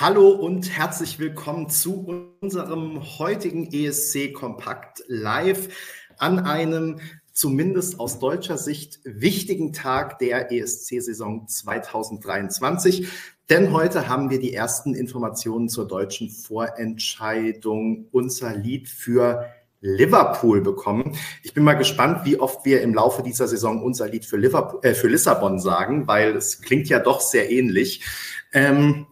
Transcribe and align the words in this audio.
Hallo 0.00 0.28
und 0.28 0.70
herzlich 0.70 1.18
willkommen 1.18 1.70
zu 1.70 2.06
unserem 2.40 3.02
heutigen 3.18 3.68
ESC 3.72 4.32
Kompakt 4.32 5.02
Live 5.08 5.70
an 6.18 6.38
einem 6.38 7.00
zumindest 7.32 7.98
aus 7.98 8.20
deutscher 8.20 8.58
Sicht 8.58 9.00
wichtigen 9.02 9.72
Tag 9.72 10.20
der 10.20 10.52
ESC-Saison 10.52 11.48
2023. 11.48 13.08
Denn 13.50 13.72
heute 13.72 14.06
haben 14.06 14.30
wir 14.30 14.38
die 14.38 14.54
ersten 14.54 14.94
Informationen 14.94 15.68
zur 15.68 15.88
deutschen 15.88 16.30
Vorentscheidung 16.30 18.06
unser 18.12 18.54
Lied 18.54 18.88
für 18.88 19.46
Liverpool 19.80 20.60
bekommen. 20.60 21.18
Ich 21.42 21.54
bin 21.54 21.64
mal 21.64 21.74
gespannt, 21.74 22.24
wie 22.24 22.38
oft 22.38 22.64
wir 22.64 22.82
im 22.82 22.94
Laufe 22.94 23.24
dieser 23.24 23.48
Saison 23.48 23.82
unser 23.82 24.06
Lied 24.06 24.24
für, 24.24 24.36
Liverpool, 24.36 24.78
äh, 24.84 24.94
für 24.94 25.08
Lissabon 25.08 25.58
sagen, 25.58 26.06
weil 26.06 26.36
es 26.36 26.62
klingt 26.62 26.88
ja 26.88 27.00
doch 27.00 27.20
sehr 27.20 27.50
ähnlich. 27.50 28.04
Ähm, 28.52 29.08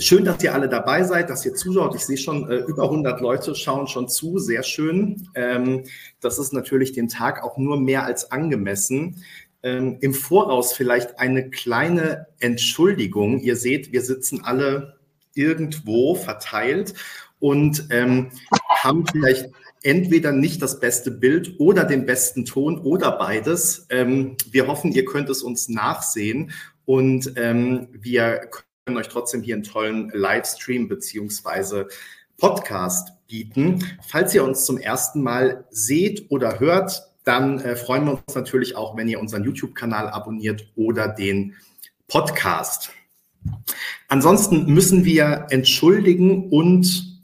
Schön, 0.00 0.24
dass 0.24 0.44
ihr 0.44 0.54
alle 0.54 0.68
dabei 0.68 1.02
seid, 1.02 1.28
dass 1.28 1.44
ihr 1.44 1.54
zuschaut. 1.54 1.96
Ich 1.96 2.06
sehe 2.06 2.16
schon, 2.16 2.48
äh, 2.48 2.58
über 2.58 2.84
100 2.84 3.20
Leute 3.20 3.56
schauen 3.56 3.88
schon 3.88 4.08
zu. 4.08 4.38
Sehr 4.38 4.62
schön. 4.62 5.28
Ähm, 5.34 5.84
das 6.20 6.38
ist 6.38 6.52
natürlich 6.52 6.92
dem 6.92 7.08
Tag 7.08 7.42
auch 7.42 7.58
nur 7.58 7.80
mehr 7.80 8.04
als 8.04 8.30
angemessen. 8.30 9.24
Ähm, 9.64 9.98
Im 10.00 10.14
Voraus 10.14 10.72
vielleicht 10.72 11.18
eine 11.18 11.50
kleine 11.50 12.28
Entschuldigung. 12.38 13.40
Ihr 13.40 13.56
seht, 13.56 13.90
wir 13.90 14.02
sitzen 14.02 14.44
alle 14.44 14.98
irgendwo 15.34 16.14
verteilt 16.14 16.94
und 17.40 17.88
ähm, 17.90 18.30
haben 18.70 19.04
vielleicht 19.04 19.50
entweder 19.82 20.30
nicht 20.30 20.62
das 20.62 20.78
beste 20.78 21.10
Bild 21.10 21.58
oder 21.58 21.82
den 21.84 22.06
besten 22.06 22.44
Ton 22.44 22.78
oder 22.78 23.12
beides. 23.18 23.86
Ähm, 23.90 24.36
wir 24.48 24.68
hoffen, 24.68 24.92
ihr 24.92 25.04
könnt 25.04 25.28
es 25.28 25.42
uns 25.42 25.68
nachsehen 25.68 26.52
und 26.84 27.32
ähm, 27.34 27.88
wir 27.92 28.48
können 28.88 28.96
euch 28.96 29.08
trotzdem 29.08 29.42
hier 29.42 29.54
einen 29.54 29.64
tollen 29.64 30.10
Livestream 30.14 30.88
beziehungsweise 30.88 31.88
Podcast 32.38 33.12
bieten. 33.26 33.84
Falls 34.06 34.34
ihr 34.34 34.42
uns 34.42 34.64
zum 34.64 34.78
ersten 34.78 35.22
Mal 35.22 35.66
seht 35.68 36.30
oder 36.30 36.58
hört, 36.58 37.02
dann 37.22 37.60
äh, 37.60 37.76
freuen 37.76 38.06
wir 38.06 38.12
uns 38.12 38.34
natürlich 38.34 38.76
auch, 38.76 38.96
wenn 38.96 39.06
ihr 39.06 39.20
unseren 39.20 39.44
YouTube-Kanal 39.44 40.08
abonniert 40.08 40.72
oder 40.74 41.06
den 41.06 41.54
Podcast. 42.06 42.92
Ansonsten 44.08 44.72
müssen 44.72 45.04
wir 45.04 45.48
entschuldigen 45.50 46.48
und 46.48 47.20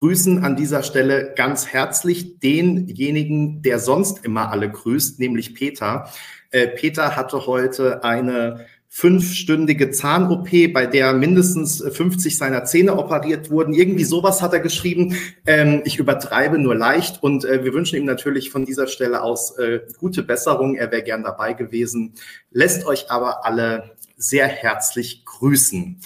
grüßen 0.00 0.44
an 0.44 0.54
dieser 0.54 0.84
Stelle 0.84 1.34
ganz 1.34 1.66
herzlich 1.66 2.38
denjenigen, 2.38 3.60
der 3.62 3.80
sonst 3.80 4.24
immer 4.24 4.52
alle 4.52 4.70
grüßt, 4.70 5.18
nämlich 5.18 5.56
Peter. 5.56 6.08
Äh, 6.52 6.68
Peter 6.68 7.16
hatte 7.16 7.44
heute 7.48 8.04
eine 8.04 8.66
fünfstündige 8.88 9.90
Zahn-OP, 9.90 10.48
bei 10.72 10.86
der 10.86 11.12
mindestens 11.12 11.82
50 11.82 12.36
seiner 12.36 12.64
Zähne 12.64 12.96
operiert 12.96 13.50
wurden. 13.50 13.74
Irgendwie 13.74 14.04
sowas 14.04 14.40
hat 14.42 14.54
er 14.54 14.60
geschrieben. 14.60 15.14
Ähm, 15.46 15.82
ich 15.84 15.98
übertreibe 15.98 16.58
nur 16.58 16.74
leicht 16.74 17.22
und 17.22 17.44
äh, 17.44 17.64
wir 17.64 17.74
wünschen 17.74 17.96
ihm 17.96 18.06
natürlich 18.06 18.50
von 18.50 18.64
dieser 18.64 18.86
Stelle 18.86 19.22
aus 19.22 19.56
äh, 19.58 19.80
gute 19.98 20.22
Besserung. 20.22 20.74
Er 20.74 20.90
wäre 20.90 21.02
gern 21.02 21.22
dabei 21.22 21.52
gewesen, 21.52 22.14
lässt 22.50 22.86
euch 22.86 23.10
aber 23.10 23.44
alle 23.44 23.92
sehr 24.16 24.48
herzlich 24.48 25.24
grüßen. 25.24 26.00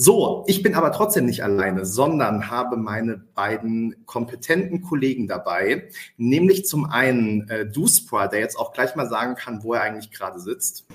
So, 0.00 0.44
ich 0.46 0.62
bin 0.62 0.76
aber 0.76 0.92
trotzdem 0.92 1.26
nicht 1.26 1.42
alleine, 1.42 1.84
sondern 1.84 2.48
habe 2.48 2.76
meine 2.76 3.16
beiden 3.34 3.96
kompetenten 4.06 4.80
Kollegen 4.80 5.26
dabei, 5.26 5.88
nämlich 6.16 6.66
zum 6.66 6.84
einen 6.84 7.48
äh, 7.48 7.66
Duspra, 7.66 8.28
der 8.28 8.38
jetzt 8.38 8.56
auch 8.56 8.72
gleich 8.72 8.94
mal 8.94 9.08
sagen 9.08 9.34
kann, 9.34 9.64
wo 9.64 9.74
er 9.74 9.80
eigentlich 9.80 10.12
gerade 10.12 10.38
sitzt. 10.38 10.86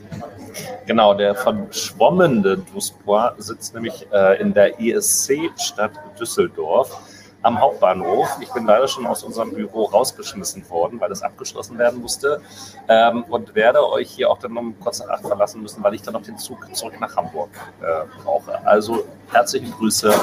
Genau, 0.86 1.14
der 1.14 1.36
verschwommene 1.36 2.60
Duspra 2.74 3.36
sitzt 3.40 3.74
nämlich 3.74 4.08
äh, 4.14 4.40
in 4.42 4.54
der 4.54 4.80
ESC-Stadt 4.80 5.92
Düsseldorf 6.18 6.98
am 7.44 7.60
Hauptbahnhof. 7.60 8.38
Ich 8.40 8.52
bin 8.52 8.66
leider 8.66 8.88
schon 8.88 9.06
aus 9.06 9.24
unserem 9.24 9.54
Büro 9.54 9.84
rausgeschmissen 9.84 10.68
worden, 10.70 11.00
weil 11.00 11.12
es 11.12 11.22
abgeschlossen 11.22 11.78
werden 11.78 12.02
musste 12.02 12.42
ähm, 12.88 13.24
und 13.30 13.54
werde 13.54 13.88
euch 13.88 14.10
hier 14.10 14.32
auch 14.32 14.40
dann 14.40 14.58
um 14.58 14.80
kurz 14.80 15.00
nach 15.00 15.10
acht 15.10 15.28
verlassen 15.28 15.62
müssen, 15.62 15.84
weil 15.84 15.94
ich 15.94 16.02
dann 16.02 16.14
noch 16.14 16.24
den 16.24 16.38
Zug 16.38 16.74
zurück 16.74 17.00
nach 17.00 17.16
Hamburg 17.16 17.50
äh, 17.82 18.06
brauche. 18.24 18.66
Also 18.66 19.06
herzliche 19.32 19.72
Grüße 19.72 20.14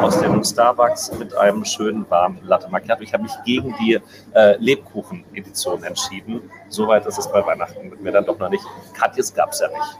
aus 0.00 0.18
dem 0.18 0.42
Starbucks 0.42 1.12
mit 1.18 1.36
einem 1.36 1.64
schönen 1.64 2.08
warmen 2.10 2.38
Latte 2.42 2.68
Macchiato. 2.68 3.02
Ich 3.02 3.12
habe 3.12 3.24
mich 3.24 3.32
gegen 3.44 3.74
die 3.80 4.00
äh, 4.34 4.56
Lebkuchen-Edition 4.56 5.84
entschieden. 5.84 6.50
Soweit 6.68 7.06
ist 7.06 7.18
es 7.18 7.30
bei 7.30 7.44
Weihnachten 7.44 7.90
mit 7.90 8.00
mir 8.00 8.12
dann 8.12 8.24
doch 8.24 8.38
noch 8.38 8.48
nicht. 8.48 8.64
Katjes 8.94 9.34
gab 9.34 9.52
es 9.52 9.60
ja 9.60 9.68
nicht. 9.68 9.98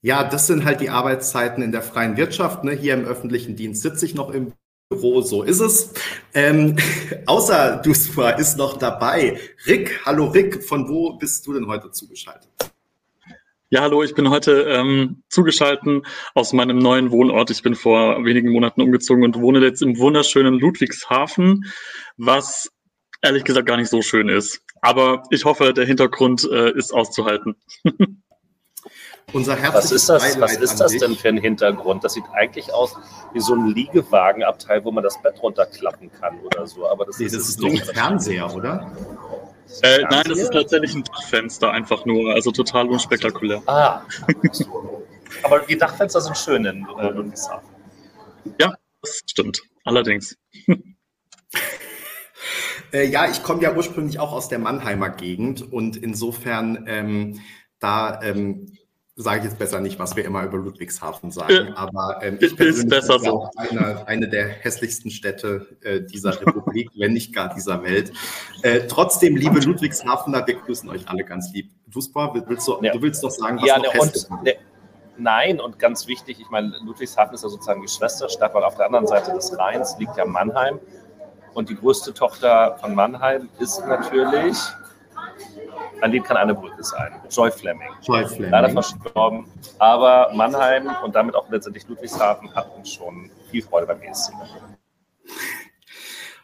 Ja, 0.00 0.22
das 0.22 0.46
sind 0.46 0.64
halt 0.64 0.80
die 0.80 0.90
Arbeitszeiten 0.90 1.62
in 1.62 1.72
der 1.72 1.82
freien 1.82 2.16
Wirtschaft. 2.16 2.62
Ne? 2.62 2.72
Hier 2.72 2.94
im 2.94 3.04
öffentlichen 3.04 3.56
Dienst 3.56 3.82
sitze 3.82 4.06
ich 4.06 4.14
noch 4.14 4.30
im 4.30 4.52
Büro, 4.88 5.22
so 5.22 5.42
ist 5.42 5.60
es. 5.60 5.92
Ähm, 6.34 6.76
außer 7.26 7.82
Duspa 7.84 8.30
ist 8.30 8.56
noch 8.56 8.76
dabei. 8.76 9.38
Rick, 9.66 10.00
hallo 10.06 10.26
Rick, 10.26 10.62
von 10.62 10.88
wo 10.88 11.14
bist 11.14 11.46
du 11.46 11.52
denn 11.52 11.66
heute 11.66 11.90
zugeschaltet? 11.90 12.48
Ja, 13.70 13.82
hallo, 13.82 14.02
ich 14.02 14.14
bin 14.14 14.30
heute 14.30 14.62
ähm, 14.62 15.24
zugeschaltet 15.28 16.06
aus 16.34 16.52
meinem 16.52 16.78
neuen 16.78 17.10
Wohnort. 17.10 17.50
Ich 17.50 17.62
bin 17.62 17.74
vor 17.74 18.24
wenigen 18.24 18.50
Monaten 18.50 18.80
umgezogen 18.80 19.24
und 19.24 19.40
wohne 19.40 19.58
jetzt 19.60 19.82
im 19.82 19.98
wunderschönen 19.98 20.60
Ludwigshafen, 20.60 21.66
was 22.16 22.70
ehrlich 23.20 23.44
gesagt 23.44 23.66
gar 23.66 23.76
nicht 23.76 23.90
so 23.90 24.00
schön 24.00 24.28
ist. 24.28 24.62
Aber 24.80 25.24
ich 25.30 25.44
hoffe, 25.44 25.74
der 25.74 25.84
Hintergrund 25.84 26.48
äh, 26.50 26.70
ist 26.70 26.94
auszuhalten. 26.94 27.56
Unser 29.32 29.58
was 29.74 29.92
ist 29.92 30.08
das, 30.08 30.40
was 30.40 30.56
ist 30.56 30.80
das 30.80 30.96
denn 30.96 31.14
für 31.14 31.28
ein 31.28 31.36
Hintergrund? 31.36 32.02
Das 32.02 32.14
sieht 32.14 32.24
eigentlich 32.32 32.72
aus 32.72 32.96
wie 33.34 33.40
so 33.40 33.54
ein 33.54 33.66
Liegewagenabteil, 33.66 34.82
wo 34.84 34.90
man 34.90 35.04
das 35.04 35.20
Bett 35.20 35.42
runterklappen 35.42 36.10
kann 36.12 36.38
oder 36.40 36.66
so. 36.66 36.88
Aber 36.88 37.04
das, 37.04 37.18
nee, 37.18 37.26
ist, 37.26 37.36
das 37.36 37.48
ist 37.50 37.62
doch 37.62 37.68
ein 37.68 37.76
Fernseher, 37.76 38.54
oder? 38.54 38.90
Äh, 39.82 39.98
nein, 40.10 40.24
das 40.26 40.38
ist 40.38 40.52
tatsächlich 40.52 40.94
ein 40.94 41.04
Dachfenster, 41.04 41.70
einfach 41.70 42.06
nur, 42.06 42.32
also 42.32 42.50
total 42.52 42.88
unspektakulär. 42.88 43.62
Ah. 43.66 44.00
Aber 45.42 45.60
die 45.60 45.76
Dachfenster 45.76 46.22
sind 46.22 46.38
schön 46.38 46.64
in 46.64 46.86
äh, 46.98 47.10
Ludwigshafen. 47.10 47.68
Ja, 48.58 48.74
das 49.02 49.22
stimmt. 49.26 49.60
Allerdings. 49.84 50.38
äh, 52.92 53.06
ja, 53.06 53.30
ich 53.30 53.42
komme 53.42 53.62
ja 53.62 53.74
ursprünglich 53.74 54.18
auch 54.18 54.32
aus 54.32 54.48
der 54.48 54.58
Mannheimer 54.58 55.10
Gegend 55.10 55.70
und 55.70 55.98
insofern 55.98 56.86
ähm, 56.88 57.42
da 57.78 58.22
ähm, 58.22 58.72
sage 59.20 59.38
ich 59.38 59.44
jetzt 59.46 59.58
besser 59.58 59.80
nicht, 59.80 59.98
was 59.98 60.14
wir 60.14 60.24
immer 60.24 60.44
über 60.44 60.58
Ludwigshafen 60.58 61.32
sagen, 61.32 61.72
aber 61.74 62.20
ähm, 62.22 62.38
ich 62.40 62.56
ist 62.56 62.88
besser 62.88 63.18
so. 63.18 63.42
auch 63.42 63.50
eine, 63.56 64.06
eine 64.06 64.28
der 64.28 64.46
hässlichsten 64.46 65.10
Städte 65.10 65.66
äh, 65.82 66.00
dieser 66.00 66.40
Republik, 66.40 66.90
wenn 66.96 67.14
nicht 67.14 67.34
gar 67.34 67.52
dieser 67.52 67.82
Welt. 67.82 68.12
Äh, 68.62 68.82
trotzdem, 68.86 69.36
liebe 69.36 69.58
Ludwigshafener, 69.58 70.46
wir 70.46 70.54
grüßen 70.54 70.88
euch 70.88 71.08
alle 71.08 71.24
ganz 71.24 71.52
lieb. 71.52 71.68
Fußball, 71.90 72.44
willst 72.46 72.68
du, 72.68 72.78
ja. 72.80 72.92
du 72.92 73.02
willst 73.02 73.24
doch 73.24 73.30
sagen, 73.30 73.58
was 73.60 73.66
ja, 73.66 73.78
noch 73.78 73.92
ne, 73.92 74.00
und, 74.00 74.44
ne, 74.44 74.54
Nein, 75.16 75.60
und 75.60 75.80
ganz 75.80 76.06
wichtig, 76.06 76.38
ich 76.40 76.48
meine, 76.50 76.72
Ludwigshafen 76.84 77.34
ist 77.34 77.42
ja 77.42 77.48
sozusagen 77.48 77.82
die 77.82 77.88
Schwesterstadt, 77.88 78.54
weil 78.54 78.62
auf 78.62 78.76
der 78.76 78.86
anderen 78.86 79.08
Seite 79.08 79.32
des 79.32 79.58
Rheins 79.58 79.96
liegt 79.98 80.16
ja 80.16 80.24
Mannheim. 80.24 80.78
Und 81.54 81.70
die 81.70 81.74
größte 81.74 82.14
Tochter 82.14 82.78
von 82.80 82.94
Mannheim 82.94 83.48
ist 83.58 83.84
natürlich 83.84 84.56
an 86.00 86.12
dem 86.12 86.22
kann 86.22 86.36
eine 86.36 86.54
Brücke 86.54 86.82
sein. 86.82 87.12
Joy 87.30 87.50
Fleming. 87.50 87.88
Joy 88.02 88.26
Fleming. 88.26 88.50
Leider 88.50 88.70
verstorben. 88.70 89.46
Aber 89.78 90.32
Mannheim 90.34 90.88
und 91.04 91.14
damit 91.14 91.34
auch 91.34 91.48
letztendlich 91.50 91.88
Ludwigshafen 91.88 92.54
hatten 92.54 92.84
schon 92.84 93.30
viel 93.50 93.62
Freude 93.62 93.86
beim 93.86 94.00
ESC. 94.02 94.32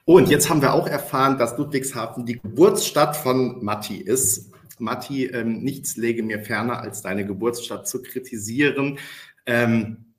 Und 0.05 0.29
jetzt 0.29 0.51
haben 0.51 0.61
wir 0.61 0.75
auch 0.75 0.87
erfahren, 0.87 1.39
dass 1.39 1.57
Ludwigshafen 1.57 2.27
die 2.27 2.41
Geburtsstadt 2.41 3.17
von 3.17 3.65
Matti 3.65 3.97
ist. 3.97 4.53
Matti, 4.79 5.27
ähm, 5.27 5.63
nichts 5.63 5.97
lege 5.97 6.23
mir 6.23 6.41
ferner, 6.41 6.81
als 6.81 7.01
deine 7.01 7.25
Geburtsstadt 7.25 7.89
zu 7.89 8.03
kritisieren. 8.03 8.99
Ähm, 9.47 10.15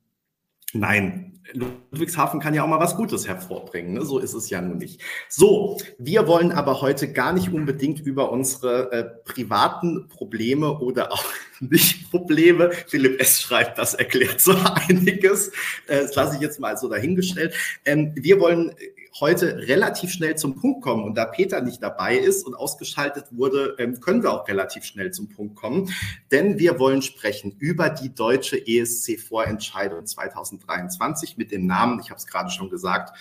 nein, 0.74 1.35
Ludwigshafen 1.54 2.40
kann 2.40 2.54
ja 2.54 2.64
auch 2.64 2.68
mal 2.68 2.80
was 2.80 2.96
Gutes 2.96 3.28
hervorbringen. 3.28 3.94
Ne? 3.94 4.06
So 4.06 4.20
ist 4.20 4.34
es 4.34 4.50
ja 4.50 4.62
nun 4.62 4.78
nicht. 4.78 5.02
So, 5.30 5.78
wir 5.98 6.28
wollen 6.28 6.52
aber 6.52 6.82
heute 6.82 7.12
gar 7.12 7.34
nicht 7.34 7.52
unbedingt 7.52 8.00
über 8.00 8.32
unsere 8.32 8.92
äh, 8.92 9.04
privaten 9.26 10.08
Probleme 10.08 10.80
oder 10.80 11.12
auch 11.12 11.24
nicht 11.60 12.10
Probleme. 12.10 12.72
Philipp 12.88 13.22
S. 13.22 13.42
schreibt, 13.42 13.78
das 13.78 13.94
erklärt 13.94 14.42
so 14.42 14.56
einiges. 14.88 15.50
Äh, 15.88 16.02
das 16.02 16.16
lasse 16.16 16.36
ich 16.36 16.42
jetzt 16.42 16.60
mal 16.60 16.78
so 16.78 16.90
dahingestellt. 16.90 17.54
Ähm, 17.86 18.12
wir 18.16 18.40
wollen 18.40 18.74
heute 19.20 19.68
relativ 19.68 20.12
schnell 20.12 20.36
zum 20.36 20.56
Punkt 20.56 20.82
kommen. 20.82 21.04
Und 21.04 21.16
da 21.16 21.26
Peter 21.26 21.62
nicht 21.62 21.82
dabei 21.82 22.18
ist 22.18 22.46
und 22.46 22.56
ausgeschaltet 22.56 23.28
wurde, 23.32 23.76
ähm, 23.80 24.00
können 24.00 24.24
wir 24.24 24.34
auch 24.34 24.48
relativ 24.48 24.84
schnell 24.84 25.12
zum 25.12 25.30
Punkt 25.30 25.56
kommen. 25.56 25.90
Denn 26.32 26.60
wir 26.60 26.80
wollen 26.80 27.02
sprechen 27.02 27.56
über 27.60 27.90
die 27.90 28.14
deutsche 28.14 28.58
ESC-Vorentscheidung 28.58 30.06
2023 30.06 31.38
mit 31.38 31.52
dem 31.52 31.66
Namen, 31.66 32.00
ich 32.00 32.10
habe 32.10 32.18
es 32.18 32.28
gerade 32.28 32.50
schon 32.50 32.70
gesagt, 32.70 33.18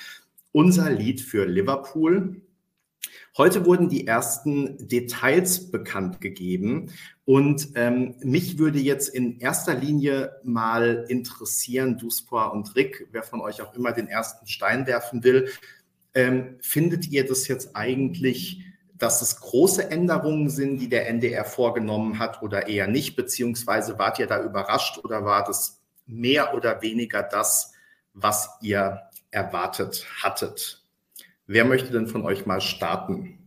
unser 0.53 0.91
Lied 0.91 1.21
für 1.21 1.47
Liverpool. 1.47 2.41
Heute 3.37 3.67
wurden 3.67 3.89
die 3.89 4.07
ersten 4.07 4.87
Details 4.87 5.73
bekannt 5.73 6.21
gegeben 6.21 6.93
und 7.25 7.71
ähm, 7.75 8.15
mich 8.23 8.59
würde 8.59 8.79
jetzt 8.79 9.09
in 9.09 9.41
erster 9.41 9.75
Linie 9.75 10.37
mal 10.45 11.05
interessieren, 11.09 11.99
Duspor 11.99 12.53
und 12.53 12.77
Rick, 12.77 13.09
wer 13.11 13.25
von 13.25 13.41
euch 13.41 13.61
auch 13.61 13.75
immer 13.75 13.91
den 13.91 14.07
ersten 14.07 14.47
Stein 14.47 14.87
werfen 14.87 15.25
will, 15.25 15.49
ähm, 16.15 16.57
findet 16.61 17.09
ihr 17.09 17.27
das 17.27 17.49
jetzt 17.49 17.75
eigentlich, 17.75 18.63
dass 18.95 19.23
es 19.23 19.41
große 19.41 19.91
Änderungen 19.91 20.49
sind, 20.49 20.79
die 20.79 20.89
der 20.89 21.09
NDR 21.09 21.45
vorgenommen 21.45 22.19
hat 22.19 22.43
oder 22.43 22.69
eher 22.69 22.87
nicht, 22.87 23.17
beziehungsweise 23.17 23.99
wart 23.99 24.19
ihr 24.19 24.27
da 24.27 24.43
überrascht 24.43 24.99
oder 25.03 25.25
war 25.25 25.45
das 25.45 25.81
mehr 26.07 26.55
oder 26.55 26.81
weniger 26.83 27.23
das, 27.23 27.73
was 28.13 28.51
ihr 28.63 29.01
erwartet 29.31 30.07
hattet? 30.23 30.85
Wer 31.47 31.65
möchte 31.65 31.93
denn 31.93 32.07
von 32.07 32.23
euch 32.23 32.47
mal 32.47 32.61
starten? 32.61 33.45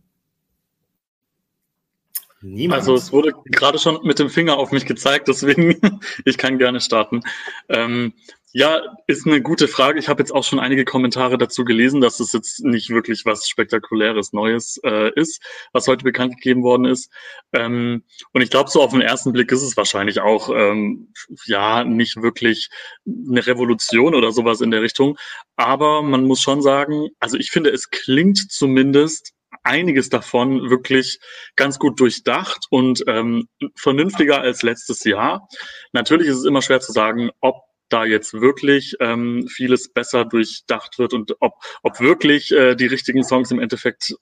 Niemand. 2.40 2.80
Also 2.80 2.94
es 2.94 3.10
wurde 3.10 3.32
gerade 3.46 3.78
schon 3.80 3.98
mit 4.04 4.20
dem 4.20 4.30
Finger 4.30 4.58
auf 4.58 4.70
mich 4.70 4.86
gezeigt, 4.86 5.26
deswegen 5.26 5.80
ich 6.24 6.38
kann 6.38 6.58
gerne 6.58 6.80
starten. 6.80 7.22
Ähm, 7.68 8.12
ja, 8.52 8.80
ist 9.06 9.26
eine 9.26 9.42
gute 9.42 9.68
Frage. 9.68 9.98
Ich 9.98 10.08
habe 10.08 10.22
jetzt 10.22 10.32
auch 10.32 10.44
schon 10.44 10.58
einige 10.58 10.84
Kommentare 10.84 11.36
dazu 11.36 11.64
gelesen, 11.64 12.00
dass 12.00 12.18
es 12.18 12.32
jetzt 12.32 12.64
nicht 12.64 12.88
wirklich 12.88 13.26
was 13.26 13.46
Spektakuläres 13.48 14.32
Neues 14.32 14.80
äh, 14.84 15.12
ist, 15.14 15.42
was 15.72 15.86
heute 15.86 16.04
bekannt 16.04 16.36
gegeben 16.36 16.62
worden 16.62 16.86
ist. 16.86 17.12
Ähm, 17.52 18.04
und 18.32 18.40
ich 18.40 18.50
glaube, 18.50 18.70
so 18.70 18.80
auf 18.80 18.92
den 18.92 19.02
ersten 19.02 19.32
Blick 19.32 19.52
ist 19.52 19.62
es 19.62 19.76
wahrscheinlich 19.76 20.20
auch 20.20 20.48
ähm, 20.48 21.12
ja 21.44 21.84
nicht 21.84 22.22
wirklich 22.22 22.70
eine 23.06 23.46
Revolution 23.46 24.14
oder 24.14 24.32
sowas 24.32 24.62
in 24.62 24.70
der 24.70 24.80
Richtung. 24.80 25.18
Aber 25.56 26.02
man 26.02 26.24
muss 26.24 26.40
schon 26.40 26.62
sagen, 26.62 27.08
also 27.20 27.36
ich 27.36 27.50
finde, 27.50 27.70
es 27.70 27.90
klingt 27.90 28.50
zumindest 28.50 29.34
einiges 29.62 30.08
davon 30.08 30.70
wirklich 30.70 31.20
ganz 31.56 31.78
gut 31.78 32.00
durchdacht 32.00 32.66
und 32.70 33.04
ähm, 33.06 33.48
vernünftiger 33.74 34.40
als 34.40 34.62
letztes 34.62 35.04
Jahr. 35.04 35.48
Natürlich 35.92 36.28
ist 36.28 36.38
es 36.38 36.44
immer 36.44 36.62
schwer 36.62 36.80
zu 36.80 36.92
sagen, 36.92 37.30
ob 37.40 37.67
da 37.88 38.04
jetzt 38.04 38.34
wirklich 38.34 38.96
ähm, 39.00 39.46
vieles 39.48 39.92
besser 39.92 40.24
durchdacht 40.24 40.98
wird 40.98 41.12
und 41.12 41.36
ob, 41.40 41.54
ob 41.82 42.00
wirklich 42.00 42.52
äh, 42.52 42.74
die 42.74 42.86
richtigen 42.86 43.24
Songs 43.24 43.50
im 43.50 43.60
Endeffekt 43.60 44.14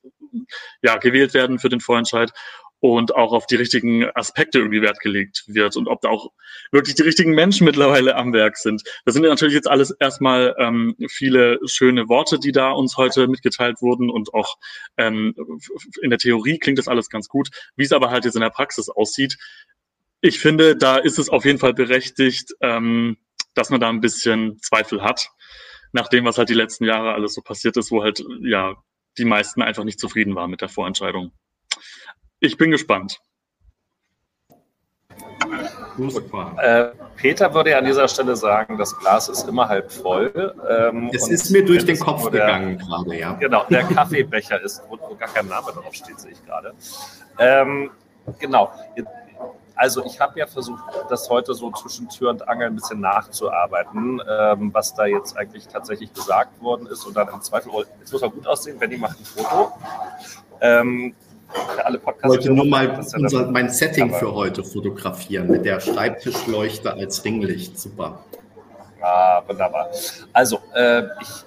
ja 0.83 0.97
gewählt 0.97 1.35
werden 1.35 1.59
für 1.59 1.69
den 1.69 1.81
Vorentscheid 1.81 2.33
und 2.81 3.15
auch 3.15 3.33
auf 3.33 3.47
die 3.47 3.57
richtigen 3.57 4.05
Aspekte 4.15 4.59
irgendwie 4.59 4.83
Wert 4.83 5.01
gelegt 5.01 5.45
wird 5.47 5.77
und 5.77 5.89
ob 5.89 6.03
da 6.03 6.11
auch 6.11 6.31
wirklich 6.71 6.95
die 6.95 7.03
richtigen 7.03 7.33
Menschen 7.33 7.65
mittlerweile 7.65 8.17
am 8.17 8.33
Werk 8.33 8.57
sind. 8.57 8.83
Das 9.05 9.15
sind 9.15 9.23
natürlich 9.23 9.55
jetzt 9.55 9.69
alles 9.69 9.91
erstmal 9.99 10.55
ähm, 10.59 10.95
viele 11.09 11.59
schöne 11.65 12.09
Worte, 12.09 12.39
die 12.39 12.53
da 12.53 12.71
uns 12.71 12.97
heute 12.97 13.29
mitgeteilt 13.29 13.81
wurden 13.81 14.11
und 14.11 14.35
auch 14.35 14.57
ähm, 14.97 15.35
in 16.03 16.11
der 16.11 16.19
Theorie 16.19 16.59
klingt 16.59 16.79
das 16.79 16.89
alles 16.89 17.09
ganz 17.09 17.29
gut. 17.29 17.49
Wie 17.77 17.85
es 17.85 17.93
aber 17.93 18.11
halt 18.11 18.25
jetzt 18.25 18.35
in 18.35 18.43
der 18.43 18.51
Praxis 18.51 18.89
aussieht, 18.89 19.37
ich 20.21 20.39
finde, 20.39 20.77
da 20.77 20.97
ist 20.97 21.19
es 21.19 21.29
auf 21.29 21.45
jeden 21.45 21.59
Fall 21.59 21.75
berechtigt, 21.75 22.55
ähm, 22.61 23.17
dass 23.57 23.71
man 23.71 23.81
da 23.81 23.89
ein 23.89 24.01
bisschen 24.01 24.59
Zweifel 24.61 25.03
hat, 25.03 25.31
nach 25.93 26.09
dem, 26.09 26.25
was 26.25 26.39
halt 26.39 26.49
die 26.49 26.55
letzten 26.55 26.85
Jahre 26.85 27.15
alles 27.15 27.35
so 27.35 27.41
passiert 27.41 27.77
ist, 27.77 27.91
wo 27.91 28.03
halt 28.03 28.23
ja 28.41 28.75
die 29.19 29.25
meisten 29.25 29.63
einfach 29.63 29.85
nicht 29.85 29.99
zufrieden 29.99 30.35
waren 30.35 30.51
mit 30.51 30.61
der 30.61 30.69
Vorentscheidung. 30.69 31.33
Ich 32.39 32.57
bin 32.57 32.71
gespannt. 32.71 33.19
Äh, 36.59 36.89
Peter 37.17 37.55
würde 37.55 37.71
ja 37.71 37.79
an 37.79 37.87
dieser 37.87 38.07
Stelle 38.09 38.37
sagen, 38.37 38.77
das 38.77 38.99
Glas 38.99 39.29
ist 39.29 39.49
immer 39.49 39.69
halb 39.69 39.91
voll. 39.91 40.55
Ähm, 40.69 41.11
es 41.15 41.29
ist 41.29 41.51
mir 41.51 41.65
durch 41.65 41.87
den 41.87 41.99
Kopf 41.99 42.31
der, 42.31 42.47
gegangen 42.47 42.79
gerade, 42.79 43.19
ja. 43.19 43.33
Genau, 43.35 43.65
der 43.71 43.85
Kaffeebecher 43.85 44.61
ist, 44.61 44.83
wo, 44.89 44.99
wo, 45.01 45.15
gar 45.15 45.29
kein 45.29 45.49
Name 45.49 45.73
drauf 45.73 45.95
steht, 45.95 46.21
sehe 46.21 46.33
ich 46.33 46.45
gerade. 46.45 46.75
Ähm, 47.39 47.91
genau. 48.39 48.71
Also 49.77 50.05
ich 50.07 50.19
habe 50.19 50.39
ja 50.39 50.47
versucht, 50.47 50.83
das 51.11 51.29
heute 51.29 51.55
so 51.55 51.71
zwischen 51.71 52.09
Tür 52.09 52.31
und 52.31 52.49
Angel 52.49 52.69
ein 52.69 52.75
bisschen 52.75 53.01
nachzuarbeiten, 53.01 54.23
ähm, 54.29 54.71
was 54.73 54.95
da 54.95 55.05
jetzt 55.05 55.37
eigentlich 55.37 55.69
tatsächlich 55.69 56.13
gesagt 56.15 56.61
worden 56.63 56.87
ist. 56.87 57.05
Und 57.05 57.15
dann 57.15 57.29
im 57.29 57.43
Zweifel, 57.43 57.71
oh, 57.73 57.85
jetzt 58.01 58.11
muss 58.11 58.23
er 58.23 58.31
gut 58.31 58.47
aussehen, 58.47 58.79
Benny 58.79 58.97
macht 58.97 59.21
ein 59.21 59.25
Foto. 59.25 59.73
Ähm, 60.63 61.15
alle 61.85 61.99
Podcasts. 61.99 62.25
Ich 62.25 62.31
wollte 62.31 62.53
nur 62.53 62.65
mal 62.65 62.99
unser, 63.15 63.51
mein 63.51 63.69
Setting 63.69 64.13
für 64.15 64.35
heute 64.35 64.65
fotografieren 64.65 65.49
mit 65.49 65.65
der 65.65 65.79
Schreibtischleuchte 65.81 66.93
als 66.93 67.23
Ringlicht. 67.25 67.79
Super. 67.79 68.25
Ah, 69.01 69.43
wunderbar. 69.47 69.91
Also, 70.33 70.59
äh, 70.75 71.03
ich 71.21 71.45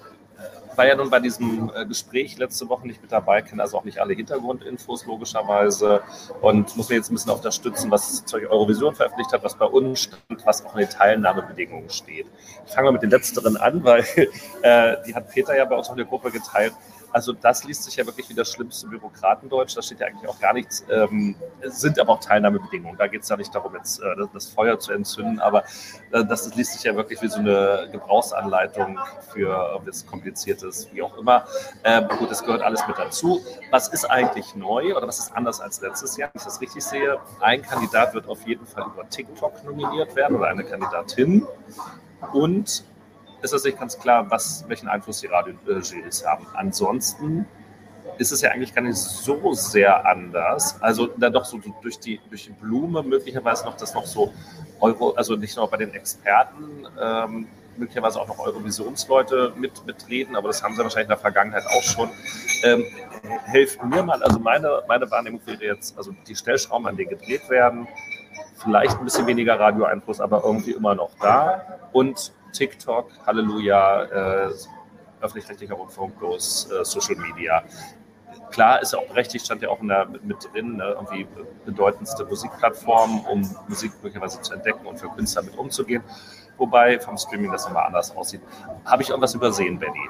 war 0.80 0.86
ja 0.86 0.96
nun 0.96 1.10
bei 1.10 1.20
diesem 1.20 1.70
äh, 1.74 1.84
Gespräch 1.84 2.38
letzte 2.38 2.66
Woche 2.70 2.86
nicht 2.86 3.02
mit 3.02 3.12
dabei, 3.12 3.42
kenne 3.42 3.60
also 3.60 3.76
auch 3.76 3.84
nicht 3.84 3.98
alle 3.98 4.14
Hintergrundinfos 4.14 5.04
logischerweise 5.04 6.00
und 6.40 6.74
muss 6.74 6.88
mir 6.88 6.94
jetzt 6.94 7.10
ein 7.10 7.16
bisschen 7.16 7.32
unterstützen, 7.32 7.90
was 7.90 8.24
Zeug 8.24 8.50
Eurovision 8.50 8.94
veröffentlicht 8.94 9.30
hat, 9.30 9.44
was 9.44 9.56
bei 9.56 9.66
uns 9.66 10.04
stand, 10.04 10.46
was 10.46 10.64
auch 10.64 10.72
in 10.72 10.80
den 10.80 10.88
Teilnahmebedingungen 10.88 11.90
steht. 11.90 12.28
Ich 12.66 12.72
fange 12.72 12.86
mal 12.86 12.92
mit 12.92 13.02
den 13.02 13.10
letzteren 13.10 13.58
an, 13.58 13.84
weil 13.84 14.06
äh, 14.62 14.96
die 15.06 15.14
hat 15.14 15.28
Peter 15.28 15.54
ja 15.54 15.66
bei 15.66 15.76
uns 15.76 15.90
in 15.90 15.96
der 15.96 16.06
Gruppe 16.06 16.30
geteilt. 16.30 16.72
Also 17.12 17.32
das 17.32 17.64
liest 17.64 17.84
sich 17.84 17.96
ja 17.96 18.06
wirklich 18.06 18.28
wie 18.28 18.34
das 18.34 18.50
schlimmste 18.52 18.86
Bürokratendeutsch. 18.88 19.76
Da 19.76 19.82
steht 19.82 20.00
ja 20.00 20.06
eigentlich 20.06 20.28
auch 20.28 20.38
gar 20.38 20.52
nichts. 20.52 20.84
Ähm, 20.90 21.34
es 21.60 21.80
sind 21.80 21.98
aber 21.98 22.12
auch 22.14 22.20
Teilnahmebedingungen. 22.20 22.96
Da 22.96 23.06
geht 23.06 23.22
es 23.22 23.28
ja 23.28 23.36
nicht 23.36 23.54
darum, 23.54 23.74
jetzt 23.74 24.00
äh, 24.00 24.04
das 24.32 24.48
Feuer 24.48 24.78
zu 24.78 24.92
entzünden, 24.92 25.40
aber 25.40 25.64
äh, 26.12 26.24
das, 26.24 26.54
liest 26.54 26.74
sich 26.74 26.84
ja 26.84 26.96
wirklich 26.96 27.20
wie 27.22 27.28
so 27.28 27.38
eine 27.38 27.88
Gebrauchsanleitung 27.92 28.98
für 29.32 29.80
etwas 29.80 30.06
Kompliziertes, 30.06 30.88
wie 30.92 31.02
auch 31.02 31.16
immer. 31.16 31.44
Ähm, 31.84 32.08
gut, 32.18 32.30
das 32.30 32.42
gehört 32.42 32.62
alles 32.62 32.86
mit 32.86 32.98
dazu. 32.98 33.40
Was 33.70 33.88
ist 33.88 34.04
eigentlich 34.04 34.54
neu 34.54 34.96
oder 34.96 35.06
was 35.06 35.18
ist 35.18 35.32
anders 35.34 35.60
als 35.60 35.80
letztes 35.80 36.16
Jahr? 36.16 36.30
Wenn 36.32 36.40
ich 36.40 36.44
das 36.44 36.60
richtig 36.60 36.82
sehe, 36.82 37.18
ein 37.40 37.62
Kandidat 37.62 38.14
wird 38.14 38.28
auf 38.28 38.46
jeden 38.46 38.66
Fall 38.66 38.84
über 38.92 39.08
TikTok 39.08 39.64
nominiert 39.64 40.14
werden 40.16 40.36
oder 40.36 40.48
eine 40.48 40.64
Kandidatin. 40.64 41.46
Und 42.32 42.84
ist 43.42 43.52
das 43.52 43.64
nicht 43.64 43.78
ganz 43.78 43.98
klar, 43.98 44.30
was, 44.30 44.64
welchen 44.68 44.88
Einfluss 44.88 45.20
die 45.20 45.26
Radiojuries 45.26 46.26
haben. 46.26 46.46
Ansonsten 46.54 47.46
ist 48.18 48.32
es 48.32 48.42
ja 48.42 48.50
eigentlich 48.50 48.74
gar 48.74 48.82
nicht 48.82 48.96
so 48.96 49.52
sehr 49.54 50.06
anders. 50.06 50.76
Also 50.80 51.06
da 51.06 51.30
doch 51.30 51.44
so 51.44 51.60
durch 51.82 51.98
die, 51.98 52.20
durch 52.28 52.44
die 52.44 52.52
Blume 52.52 53.02
möglicherweise 53.02 53.64
noch 53.64 53.76
das 53.76 53.94
noch 53.94 54.06
so 54.06 54.32
Euro, 54.80 55.12
also 55.12 55.36
nicht 55.36 55.56
nur 55.56 55.68
bei 55.68 55.78
den 55.78 55.94
Experten, 55.94 56.86
ähm, 57.00 57.46
möglicherweise 57.76 58.20
auch 58.20 58.28
noch 58.28 58.38
Eurovisionsleute 58.38 59.54
mit, 59.56 59.86
mitreden, 59.86 60.36
aber 60.36 60.48
das 60.48 60.62
haben 60.62 60.74
sie 60.74 60.82
wahrscheinlich 60.82 61.06
in 61.06 61.10
der 61.10 61.18
Vergangenheit 61.18 61.64
auch 61.66 61.82
schon. 61.82 62.10
Ähm, 62.62 62.84
helft 63.44 63.82
mir 63.82 64.02
mal, 64.02 64.22
also 64.22 64.38
meine, 64.38 64.82
meine 64.86 65.10
Wahrnehmung 65.10 65.40
wäre 65.46 65.64
jetzt, 65.64 65.96
also 65.96 66.12
die 66.28 66.36
Stellschrauben, 66.36 66.86
an 66.86 66.96
denen 66.96 67.10
gedreht 67.10 67.48
werden, 67.48 67.88
vielleicht 68.62 68.98
ein 68.98 69.04
bisschen 69.04 69.26
weniger 69.26 69.58
Radioeinfluss, 69.58 70.20
aber 70.20 70.42
irgendwie 70.44 70.72
immer 70.72 70.94
noch 70.94 71.10
da 71.20 71.78
und 71.92 72.32
TikTok, 72.52 73.10
Halleluja, 73.26 74.04
äh, 74.04 74.50
öffentlich-rechtlicher 75.20 75.74
Rundfunk 75.74 76.18
bloß 76.18 76.70
äh, 76.70 76.84
Social 76.84 77.16
Media. 77.16 77.62
Klar 78.50 78.82
ist 78.82 78.92
ja 78.92 78.98
auch 78.98 79.06
berechtigt, 79.06 79.44
stand 79.44 79.62
ja 79.62 79.68
auch 79.68 79.78
der, 79.80 80.06
mit, 80.06 80.24
mit, 80.24 80.36
drin, 80.52 80.76
ne, 80.76 80.94
irgendwie 80.96 81.26
bedeutendste 81.64 82.24
Musikplattform, 82.24 83.20
um 83.26 83.56
Musik 83.68 83.92
möglicherweise 84.02 84.40
zu 84.40 84.54
entdecken 84.54 84.86
und 84.86 84.98
für 84.98 85.08
Künstler 85.08 85.42
mit 85.42 85.56
umzugehen. 85.56 86.02
Wobei 86.56 86.98
vom 86.98 87.16
Streaming 87.16 87.52
das 87.52 87.64
nochmal 87.64 87.86
anders 87.86 88.14
aussieht. 88.14 88.42
Habe 88.84 89.02
ich 89.02 89.10
irgendwas 89.10 89.34
übersehen, 89.34 89.78
Benny? 89.78 90.08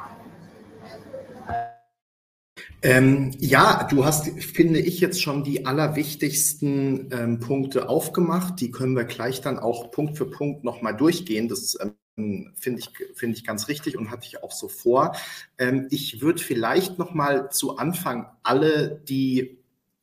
Ähm, 2.83 3.33
ja, 3.39 3.87
du 3.91 4.07
hast, 4.07 4.27
finde 4.43 4.81
ich, 4.81 5.01
jetzt 5.01 5.21
schon 5.21 5.45
die 5.45 5.67
allerwichtigsten 5.67 7.11
ähm, 7.13 7.39
Punkte 7.39 7.91
aufgemacht. 7.91 8.61
Die 8.61 8.71
können 8.71 8.97
wir 8.97 9.05
gleich 9.05 9.43
dann 9.43 9.59
auch 9.59 9.91
Punkt 9.91 10.17
für 10.17 10.25
Punkt 10.25 10.65
nochmal 10.65 10.97
durchgehen. 10.97 11.49
Das 11.49 11.79
ähm, 11.81 11.93
finde 12.55 12.81
ich, 12.81 12.91
finde 13.15 13.37
ich 13.37 13.45
ganz 13.45 13.69
richtig 13.69 13.97
und 13.97 14.11
hatte 14.11 14.27
ich 14.27 14.43
auch 14.43 14.53
so 14.53 14.69
vor. 14.69 15.17
Ähm, 15.59 15.87
ich 15.91 16.21
würde 16.21 16.43
vielleicht 16.43 16.99
noch 16.99 17.15
mal 17.15 17.50
zu 17.50 17.79
Anfang 17.79 18.27
alle, 18.43 19.00
die 19.09 19.60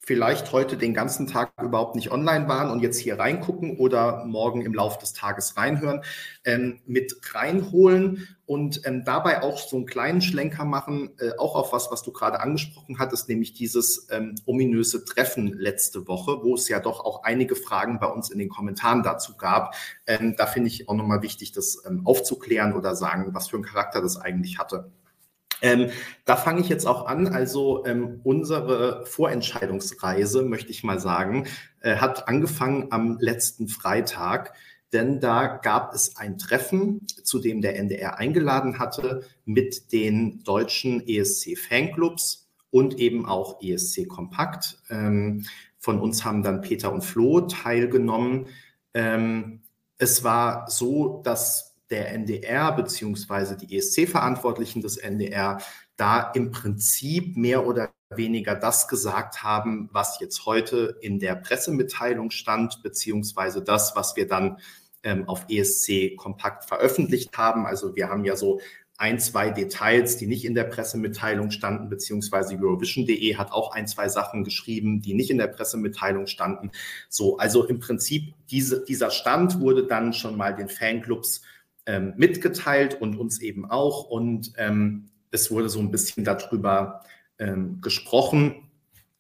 vielleicht 0.08 0.54
heute 0.54 0.78
den 0.78 0.94
ganzen 0.94 1.28
Tag 1.28 1.52
überhaupt 1.62 1.96
nicht 1.98 2.12
online 2.12 2.48
waren 2.48 2.72
und 2.72 2.80
jetzt 2.80 2.98
hier 2.98 3.20
reingucken 3.20 3.76
oder 3.76 4.24
morgen 4.24 4.62
im 4.62 4.74
Laufe 4.74 4.98
des 5.02 5.12
Tages 5.12 5.58
reinhören, 5.58 6.02
ähm, 6.46 6.80
mit 6.86 7.20
reinholen 7.34 8.26
und 8.46 8.84
ähm, 8.86 9.04
dabei 9.04 9.44
auch 9.44 9.58
so 9.58 9.76
einen 9.76 9.86
kleinen 9.86 10.22
Schlenker 10.22 10.64
machen, 10.64 11.10
äh, 11.20 11.32
auch 11.38 11.56
auf 11.56 11.74
was, 11.74 11.92
was 11.92 12.04
du 12.04 12.14
gerade 12.14 12.40
angesprochen 12.40 13.00
hattest, 13.00 13.28
nämlich 13.28 13.52
dieses 13.52 14.08
ähm, 14.10 14.36
ominöse 14.46 15.04
Treffen 15.04 15.48
letzte 15.48 16.08
Woche, 16.08 16.42
wo 16.42 16.56
es 16.56 16.70
ja 16.70 16.80
doch 16.80 17.02
auch 17.02 17.24
einige 17.24 17.58
Fragen 17.58 18.00
bei 18.00 18.08
uns 18.08 18.30
in 18.30 18.40
den 18.40 18.48
Kommentaren 18.48 19.04
dazu 19.04 19.36
gab. 19.36 19.76
Ähm, 20.06 20.36
da 20.38 20.46
finde 20.46 20.70
ich 20.70 20.88
auch 20.88 20.96
nochmal 20.96 21.22
wichtig, 21.22 21.52
das 21.52 21.84
ähm, 21.86 22.04
aufzuklären 22.06 22.72
oder 22.72 22.96
sagen, 22.96 23.34
was 23.34 23.50
für 23.50 23.58
einen 23.58 23.66
Charakter 23.66 24.02
das 24.02 24.16
eigentlich 24.16 24.58
hatte. 24.58 24.90
Ähm, 25.62 25.90
da 26.26 26.36
fange 26.36 26.62
ich 26.62 26.70
jetzt 26.70 26.86
auch 26.86 27.06
an. 27.08 27.28
Also 27.28 27.86
ähm, 27.86 28.22
unsere 28.24 29.06
Vorentscheidungsreise, 29.06 30.44
möchte 30.44 30.72
ich 30.72 30.84
mal 30.84 31.00
sagen, 31.00 31.48
äh, 31.82 31.98
hat 31.98 32.28
angefangen 32.28 32.88
am 32.92 33.18
letzten 33.20 33.68
Freitag, 33.68 34.54
denn 34.94 35.20
da 35.20 35.48
gab 35.48 35.94
es 35.94 36.16
ein 36.18 36.38
Treffen, 36.38 37.06
zu 37.24 37.40
dem 37.40 37.62
der 37.62 37.78
NDR 37.78 38.18
eingeladen 38.18 38.80
hatte 38.80 39.24
mit 39.46 39.92
den 39.92 40.44
deutschen 40.44 41.06
ESC-Fanclubs 41.06 42.48
und 42.70 43.00
eben 43.00 43.26
auch 43.26 43.62
ESC 43.62 44.08
Kompakt. 44.08 44.78
Ähm, 44.90 45.46
von 45.80 46.00
uns 46.00 46.24
haben 46.24 46.44
dann 46.44 46.62
Peter 46.62 46.92
und 46.92 47.04
Flo 47.04 47.42
teilgenommen. 47.42 48.48
Ähm, 48.94 49.62
es 49.98 50.24
war 50.24 50.70
so, 50.70 51.22
dass 51.24 51.67
der 51.90 52.12
NDR 52.12 52.72
beziehungsweise 52.72 53.58
die 53.58 53.78
ESC-Verantwortlichen 53.78 54.82
des 54.82 54.98
NDR 54.98 55.60
da 55.96 56.32
im 56.34 56.52
Prinzip 56.52 57.38
mehr 57.38 57.66
oder 57.66 57.90
weniger 58.10 58.56
das 58.56 58.88
gesagt 58.88 59.44
haben, 59.44 59.90
was 59.92 60.20
jetzt 60.20 60.46
heute 60.46 60.98
in 61.02 61.20
der 61.20 61.36
Pressemitteilung 61.36 62.32
stand, 62.32 62.82
beziehungsweise 62.84 63.62
das, 63.62 63.96
was 63.96 64.16
wir 64.16 64.28
dann 64.28 64.60
ähm, 65.04 65.28
auf 65.28 65.46
ESC 65.50 66.16
kompakt 66.16 66.66
veröffentlicht 66.66 67.38
haben. 67.38 67.66
Also 67.66 67.96
wir 67.96 68.10
haben 68.10 68.24
ja 68.24 68.36
so 68.36 68.60
ein, 68.98 69.20
zwei 69.20 69.52
Details, 69.52 70.18
die 70.18 70.26
nicht 70.26 70.44
in 70.44 70.56
der 70.56 70.64
Pressemitteilung 70.64 71.52
standen, 71.52 71.88
beziehungsweise 71.88 72.56
Eurovision.de 72.56 73.36
hat 73.36 73.52
auch 73.52 73.72
ein, 73.72 73.88
zwei 73.88 74.10
Sachen 74.10 74.44
geschrieben, 74.44 75.02
die 75.02 75.14
nicht 75.14 75.30
in 75.30 75.38
der 75.38 75.48
Pressemitteilung 75.48 76.26
standen. 76.26 76.72
So, 77.08 77.38
also 77.38 77.66
im 77.66 77.80
Prinzip 77.80 78.34
diese, 78.50 78.84
dieser 78.84 79.12
Stand 79.12 79.60
wurde 79.60 79.86
dann 79.86 80.14
schon 80.14 80.36
mal 80.36 80.56
den 80.56 80.68
Fanclubs 80.68 81.44
ähm, 81.88 82.14
mitgeteilt 82.18 83.02
und 83.02 83.16
uns 83.16 83.42
eben 83.42 83.66
auch. 83.66 84.04
Und 84.04 84.54
ähm, 84.58 85.10
es 85.32 85.50
wurde 85.50 85.70
so 85.70 85.80
ein 85.80 85.90
bisschen 85.90 86.24
darüber 86.24 87.02
ähm, 87.40 87.80
gesprochen. 87.82 88.70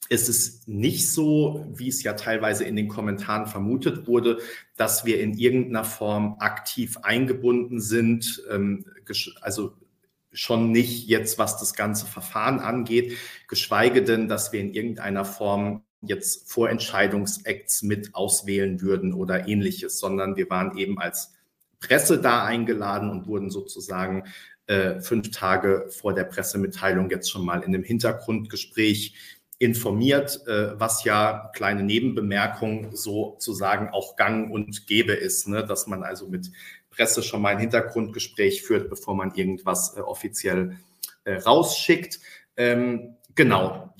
Es 0.09 0.29
ist 0.29 0.67
nicht 0.67 1.09
so, 1.09 1.65
wie 1.73 1.87
es 1.87 2.03
ja 2.03 2.13
teilweise 2.13 2.65
in 2.65 2.75
den 2.75 2.87
Kommentaren 2.87 3.47
vermutet 3.47 4.07
wurde, 4.07 4.39
dass 4.75 5.05
wir 5.05 5.19
in 5.19 5.33
irgendeiner 5.37 5.83
Form 5.83 6.35
aktiv 6.39 6.97
eingebunden 7.01 7.79
sind, 7.79 8.43
ähm, 8.51 8.85
also 9.41 9.73
schon 10.31 10.71
nicht 10.71 11.07
jetzt, 11.07 11.39
was 11.39 11.57
das 11.57 11.73
ganze 11.73 12.05
Verfahren 12.05 12.59
angeht, 12.59 13.17
geschweige 13.47 14.03
denn, 14.03 14.27
dass 14.27 14.51
wir 14.51 14.59
in 14.59 14.73
irgendeiner 14.73 15.25
Form 15.25 15.83
jetzt 16.01 16.51
Vorentscheidungsacts 16.51 17.81
mit 17.81 18.13
auswählen 18.13 18.81
würden 18.81 19.13
oder 19.13 19.47
ähnliches, 19.47 19.99
sondern 19.99 20.35
wir 20.35 20.49
waren 20.49 20.77
eben 20.77 20.99
als 20.99 21.33
Presse 21.79 22.19
da 22.19 22.43
eingeladen 22.43 23.09
und 23.09 23.27
wurden 23.27 23.49
sozusagen 23.49 24.23
äh, 24.67 24.99
fünf 24.99 25.31
Tage 25.31 25.87
vor 25.89 26.13
der 26.13 26.25
Pressemitteilung 26.25 27.09
jetzt 27.09 27.31
schon 27.31 27.45
mal 27.45 27.61
in 27.61 27.73
einem 27.73 27.83
Hintergrundgespräch 27.83 29.15
informiert, 29.59 30.45
äh, 30.47 30.79
was 30.79 31.03
ja 31.03 31.49
kleine 31.55 31.83
Nebenbemerkung 31.83 32.95
sozusagen 32.95 33.89
auch 33.89 34.15
gang 34.15 34.51
und 34.51 34.85
gäbe 34.87 35.13
ist, 35.13 35.47
ne? 35.47 35.65
dass 35.65 35.87
man 35.87 36.03
also 36.03 36.27
mit 36.27 36.51
Presse 36.89 37.23
schon 37.23 37.41
mal 37.41 37.49
ein 37.49 37.59
Hintergrundgespräch 37.59 38.63
führt, 38.63 38.89
bevor 38.89 39.15
man 39.15 39.33
irgendwas 39.33 39.95
äh, 39.95 40.01
offiziell 40.01 40.77
äh, 41.23 41.35
rausschickt. 41.35 42.19
Ähm, 42.55 43.15
genau, 43.35 43.93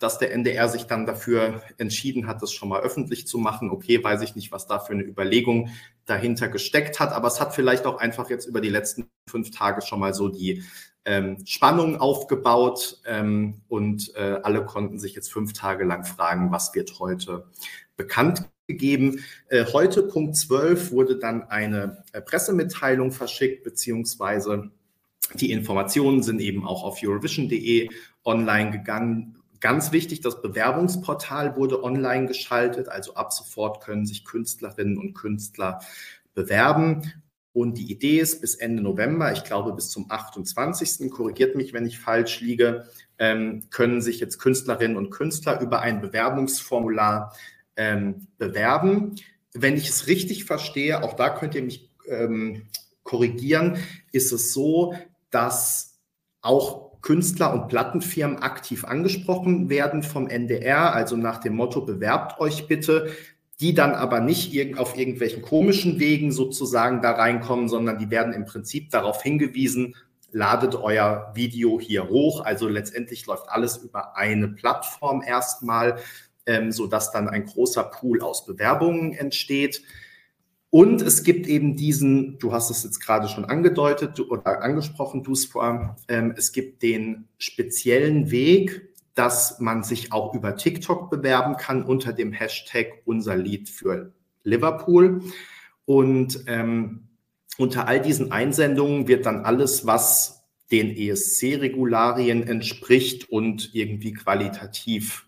dass 0.00 0.18
der 0.18 0.32
NDR 0.32 0.68
sich 0.68 0.84
dann 0.84 1.06
dafür 1.06 1.62
entschieden 1.78 2.26
hat, 2.26 2.42
das 2.42 2.52
schon 2.52 2.68
mal 2.68 2.80
öffentlich 2.80 3.26
zu 3.26 3.38
machen. 3.38 3.70
Okay, 3.70 4.02
weiß 4.02 4.22
ich 4.22 4.34
nicht, 4.34 4.52
was 4.52 4.66
da 4.66 4.78
für 4.78 4.92
eine 4.92 5.02
Überlegung 5.02 5.70
dahinter 6.06 6.48
gesteckt 6.48 7.00
hat, 7.00 7.12
aber 7.12 7.28
es 7.28 7.40
hat 7.40 7.54
vielleicht 7.54 7.86
auch 7.86 7.98
einfach 7.98 8.30
jetzt 8.30 8.46
über 8.46 8.60
die 8.60 8.68
letzten 8.68 9.08
fünf 9.28 9.50
Tage 9.50 9.82
schon 9.82 10.00
mal 10.00 10.14
so 10.14 10.28
die 10.28 10.62
ähm, 11.04 11.38
Spannung 11.46 11.96
aufgebaut 12.00 13.00
ähm, 13.06 13.62
und 13.68 14.14
äh, 14.14 14.38
alle 14.42 14.64
konnten 14.64 14.98
sich 14.98 15.14
jetzt 15.14 15.32
fünf 15.32 15.52
Tage 15.52 15.84
lang 15.84 16.04
fragen, 16.04 16.52
was 16.52 16.74
wird 16.74 16.98
heute 16.98 17.46
bekannt 17.96 18.48
gegeben. 18.66 19.24
Äh, 19.48 19.64
heute, 19.72 20.02
Punkt 20.04 20.36
12, 20.36 20.92
wurde 20.92 21.16
dann 21.18 21.44
eine 21.44 22.04
äh, 22.12 22.20
Pressemitteilung 22.20 23.12
verschickt, 23.12 23.64
beziehungsweise 23.64 24.70
die 25.34 25.50
Informationen 25.50 26.22
sind 26.22 26.40
eben 26.40 26.66
auch 26.66 26.84
auf 26.84 27.00
Eurovision.de 27.02 27.88
online 28.24 28.70
gegangen. 28.70 29.41
Ganz 29.62 29.92
wichtig, 29.92 30.20
das 30.20 30.42
Bewerbungsportal 30.42 31.54
wurde 31.54 31.84
online 31.84 32.26
geschaltet, 32.26 32.88
also 32.88 33.14
ab 33.14 33.32
sofort 33.32 33.80
können 33.80 34.04
sich 34.04 34.24
Künstlerinnen 34.24 34.98
und 34.98 35.14
Künstler 35.14 35.78
bewerben. 36.34 37.12
Und 37.52 37.78
die 37.78 37.92
Idee 37.92 38.18
ist, 38.18 38.40
bis 38.40 38.56
Ende 38.56 38.82
November, 38.82 39.30
ich 39.30 39.44
glaube 39.44 39.72
bis 39.72 39.90
zum 39.90 40.10
28., 40.10 41.08
korrigiert 41.12 41.54
mich, 41.54 41.72
wenn 41.72 41.86
ich 41.86 42.00
falsch 42.00 42.40
liege, 42.40 42.88
ähm, 43.18 43.62
können 43.70 44.02
sich 44.02 44.18
jetzt 44.18 44.40
Künstlerinnen 44.40 44.96
und 44.96 45.10
Künstler 45.10 45.60
über 45.60 45.80
ein 45.80 46.00
Bewerbungsformular 46.00 47.32
ähm, 47.76 48.26
bewerben. 48.38 49.14
Wenn 49.54 49.76
ich 49.76 49.88
es 49.88 50.08
richtig 50.08 50.44
verstehe, 50.44 51.04
auch 51.04 51.12
da 51.12 51.30
könnt 51.30 51.54
ihr 51.54 51.62
mich 51.62 51.88
ähm, 52.08 52.66
korrigieren, 53.04 53.78
ist 54.10 54.32
es 54.32 54.52
so, 54.52 54.96
dass 55.30 56.00
auch 56.40 56.91
Künstler 57.02 57.52
und 57.52 57.68
Plattenfirmen 57.68 58.38
aktiv 58.38 58.84
angesprochen 58.84 59.68
werden 59.68 60.02
vom 60.02 60.28
NDR, 60.28 60.94
also 60.94 61.16
nach 61.16 61.38
dem 61.38 61.56
Motto, 61.56 61.82
bewerbt 61.82 62.40
euch 62.40 62.68
bitte 62.68 63.10
die 63.62 63.74
dann 63.74 63.94
aber 63.94 64.18
nicht 64.18 64.76
auf 64.76 64.98
irgendwelchen 64.98 65.40
komischen 65.40 66.00
Wegen 66.00 66.32
sozusagen 66.32 67.00
da 67.00 67.12
reinkommen, 67.12 67.68
sondern 67.68 67.96
die 67.96 68.10
werden 68.10 68.32
im 68.32 68.44
Prinzip 68.44 68.90
darauf 68.90 69.22
hingewiesen, 69.22 69.94
ladet 70.32 70.74
euer 70.74 71.30
Video 71.36 71.78
hier 71.78 72.08
hoch. 72.08 72.44
Also 72.44 72.66
letztendlich 72.66 73.24
läuft 73.26 73.48
alles 73.48 73.76
über 73.76 74.16
eine 74.16 74.48
Plattform 74.48 75.22
erstmal, 75.22 75.98
ähm, 76.44 76.72
sodass 76.72 77.12
dann 77.12 77.28
ein 77.28 77.46
großer 77.46 77.84
Pool 77.84 78.20
aus 78.20 78.46
Bewerbungen 78.46 79.12
entsteht. 79.12 79.82
Und 80.74 81.02
es 81.02 81.22
gibt 81.22 81.46
eben 81.48 81.76
diesen, 81.76 82.38
du 82.38 82.54
hast 82.54 82.70
es 82.70 82.82
jetzt 82.82 82.98
gerade 82.98 83.28
schon 83.28 83.44
angedeutet 83.44 84.18
oder 84.20 84.62
angesprochen, 84.62 85.22
du 85.22 85.34
ähm, 86.08 86.32
es 86.34 86.52
gibt 86.52 86.82
den 86.82 87.28
speziellen 87.36 88.30
Weg, 88.30 88.88
dass 89.12 89.60
man 89.60 89.82
sich 89.82 90.12
auch 90.12 90.32
über 90.32 90.56
TikTok 90.56 91.10
bewerben 91.10 91.58
kann 91.58 91.82
unter 91.82 92.14
dem 92.14 92.32
Hashtag 92.32 93.02
unser 93.04 93.36
Lied 93.36 93.68
für 93.68 94.12
Liverpool. 94.44 95.20
Und 95.84 96.44
ähm, 96.46 97.08
unter 97.58 97.86
all 97.86 98.00
diesen 98.00 98.32
Einsendungen 98.32 99.08
wird 99.08 99.26
dann 99.26 99.44
alles, 99.44 99.84
was 99.84 100.42
den 100.70 100.96
ESC-Regularien 100.96 102.44
entspricht 102.44 103.28
und 103.28 103.74
irgendwie 103.74 104.14
qualitativ 104.14 105.26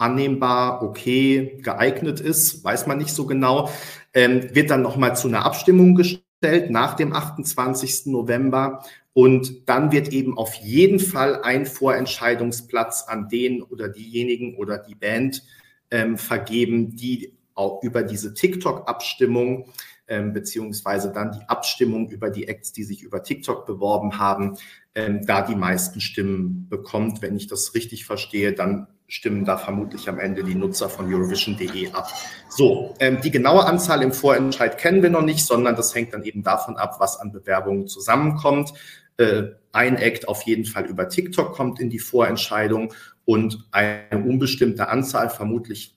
annehmbar, 0.00 0.82
okay, 0.82 1.58
geeignet 1.62 2.20
ist, 2.20 2.64
weiß 2.64 2.86
man 2.86 2.98
nicht 2.98 3.14
so 3.14 3.26
genau, 3.26 3.70
ähm, 4.14 4.54
wird 4.54 4.70
dann 4.70 4.82
nochmal 4.82 5.16
zu 5.16 5.28
einer 5.28 5.44
Abstimmung 5.44 5.94
gestellt 5.94 6.70
nach 6.70 6.94
dem 6.94 7.12
28. 7.12 8.06
November. 8.06 8.84
Und 9.12 9.68
dann 9.68 9.92
wird 9.92 10.12
eben 10.12 10.38
auf 10.38 10.54
jeden 10.54 11.00
Fall 11.00 11.42
ein 11.42 11.66
Vorentscheidungsplatz 11.66 13.04
an 13.08 13.28
den 13.28 13.62
oder 13.62 13.88
diejenigen 13.88 14.56
oder 14.56 14.78
die 14.78 14.94
Band 14.94 15.42
ähm, 15.90 16.16
vergeben, 16.16 16.94
die 16.96 17.36
auch 17.54 17.82
über 17.82 18.02
diese 18.02 18.34
TikTok-Abstimmung 18.34 19.66
ähm, 20.10 20.32
beziehungsweise 20.32 21.12
dann 21.12 21.32
die 21.32 21.48
Abstimmung 21.48 22.10
über 22.10 22.30
die 22.30 22.48
Acts, 22.48 22.72
die 22.72 22.82
sich 22.84 23.02
über 23.02 23.22
TikTok 23.22 23.64
beworben 23.64 24.18
haben, 24.18 24.56
ähm, 24.94 25.24
da 25.24 25.42
die 25.42 25.54
meisten 25.54 26.00
Stimmen 26.00 26.68
bekommt. 26.68 27.22
Wenn 27.22 27.36
ich 27.36 27.46
das 27.46 27.74
richtig 27.74 28.06
verstehe, 28.06 28.52
dann 28.52 28.88
stimmen 29.10 29.44
da 29.44 29.58
vermutlich 29.58 30.08
am 30.08 30.20
Ende 30.20 30.44
die 30.44 30.54
Nutzer 30.54 30.88
von 30.88 31.12
Eurovision.de 31.12 31.90
ab. 31.92 32.08
So, 32.48 32.94
ähm, 33.00 33.20
die 33.20 33.32
genaue 33.32 33.66
Anzahl 33.66 34.02
im 34.02 34.12
Vorentscheid 34.12 34.78
kennen 34.78 35.02
wir 35.02 35.10
noch 35.10 35.22
nicht, 35.22 35.44
sondern 35.44 35.74
das 35.74 35.94
hängt 35.94 36.14
dann 36.14 36.22
eben 36.22 36.44
davon 36.44 36.76
ab, 36.76 36.96
was 37.00 37.18
an 37.18 37.32
Bewerbungen 37.32 37.88
zusammenkommt. 37.88 38.72
Äh, 39.16 39.48
ein 39.72 39.96
Act 39.96 40.28
auf 40.28 40.42
jeden 40.42 40.64
Fall 40.64 40.86
über 40.86 41.08
TikTok 41.08 41.52
kommt 41.52 41.80
in 41.80 41.90
die 41.90 41.98
Vorentscheidung 41.98 42.94
und 43.24 43.66
eine 43.72 44.24
unbestimmte 44.24 44.88
Anzahl, 44.88 45.28
vermutlich 45.28 45.96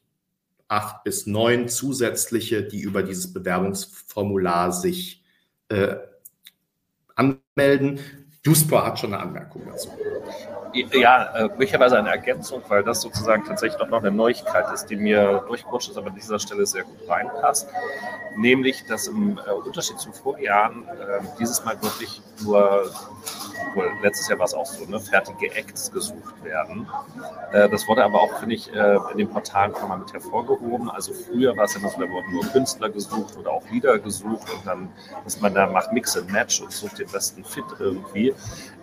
acht 0.67 1.03
bis 1.03 1.27
neun 1.27 1.69
zusätzliche, 1.69 2.63
die 2.63 2.81
über 2.81 3.03
dieses 3.03 3.31
Bewerbungsformular 3.31 4.71
sich 4.71 5.23
äh, 5.69 5.97
anmelden. 7.15 7.99
Duspa 8.43 8.85
hat 8.85 8.99
schon 8.99 9.13
eine 9.13 9.23
Anmerkung 9.23 9.61
dazu. 9.65 9.89
Ja, 10.73 11.25
äh, 11.35 11.43
möglicherweise 11.49 11.99
eine 11.99 12.09
Ergänzung, 12.09 12.63
weil 12.67 12.83
das 12.83 13.01
sozusagen 13.01 13.45
tatsächlich 13.45 13.79
auch 13.79 13.89
noch 13.89 13.99
eine 13.99 14.11
Neuigkeit 14.11 14.65
ist, 14.73 14.87
die 14.87 14.95
mir 14.95 15.43
durchgerutscht 15.47 15.91
ist, 15.91 15.97
aber 15.97 16.07
an 16.07 16.15
dieser 16.15 16.39
Stelle 16.39 16.65
sehr 16.65 16.83
gut 16.83 17.07
reinpasst. 17.07 17.69
Nämlich, 18.35 18.83
dass 18.87 19.07
im 19.07 19.37
äh, 19.37 19.51
Unterschied 19.51 19.99
zu 19.99 20.11
Vorjahren 20.11 20.87
äh, 20.87 21.21
dieses 21.39 21.63
Mal 21.63 21.79
wirklich 21.83 22.21
nur, 22.43 22.91
wohl 23.75 23.91
letztes 24.01 24.27
Jahr 24.27 24.39
war 24.39 24.45
es 24.47 24.55
auch 24.55 24.65
so, 24.65 24.85
ne, 24.85 24.99
fertige 24.99 25.53
Acts 25.55 25.91
gesucht 25.91 26.43
werden. 26.43 26.87
Das 27.51 27.87
wurde 27.87 28.03
aber 28.03 28.19
auch, 28.19 28.39
finde 28.39 28.55
ich, 28.55 28.67
in 28.67 29.17
den 29.17 29.29
Portalen 29.29 29.71
nochmal 29.71 29.99
mit 29.99 30.11
hervorgehoben. 30.11 30.89
Also 30.89 31.13
früher 31.13 31.55
war 31.55 31.65
es 31.65 31.75
immer 31.75 31.89
so, 31.89 32.01
da 32.01 32.09
wurden 32.09 32.31
nur 32.31 32.43
Künstler 32.45 32.89
gesucht 32.89 33.37
oder 33.37 33.51
auch 33.51 33.63
Lieder 33.69 33.99
gesucht 33.99 34.49
und 34.49 34.65
dann, 34.65 34.89
dass 35.23 35.39
man 35.39 35.53
da 35.53 35.67
macht 35.67 35.93
Mix 35.93 36.17
and 36.17 36.31
Match 36.31 36.61
und 36.61 36.71
sucht 36.71 36.99
den 36.99 37.07
besten 37.07 37.43
Fit 37.45 37.63
irgendwie. 37.79 38.32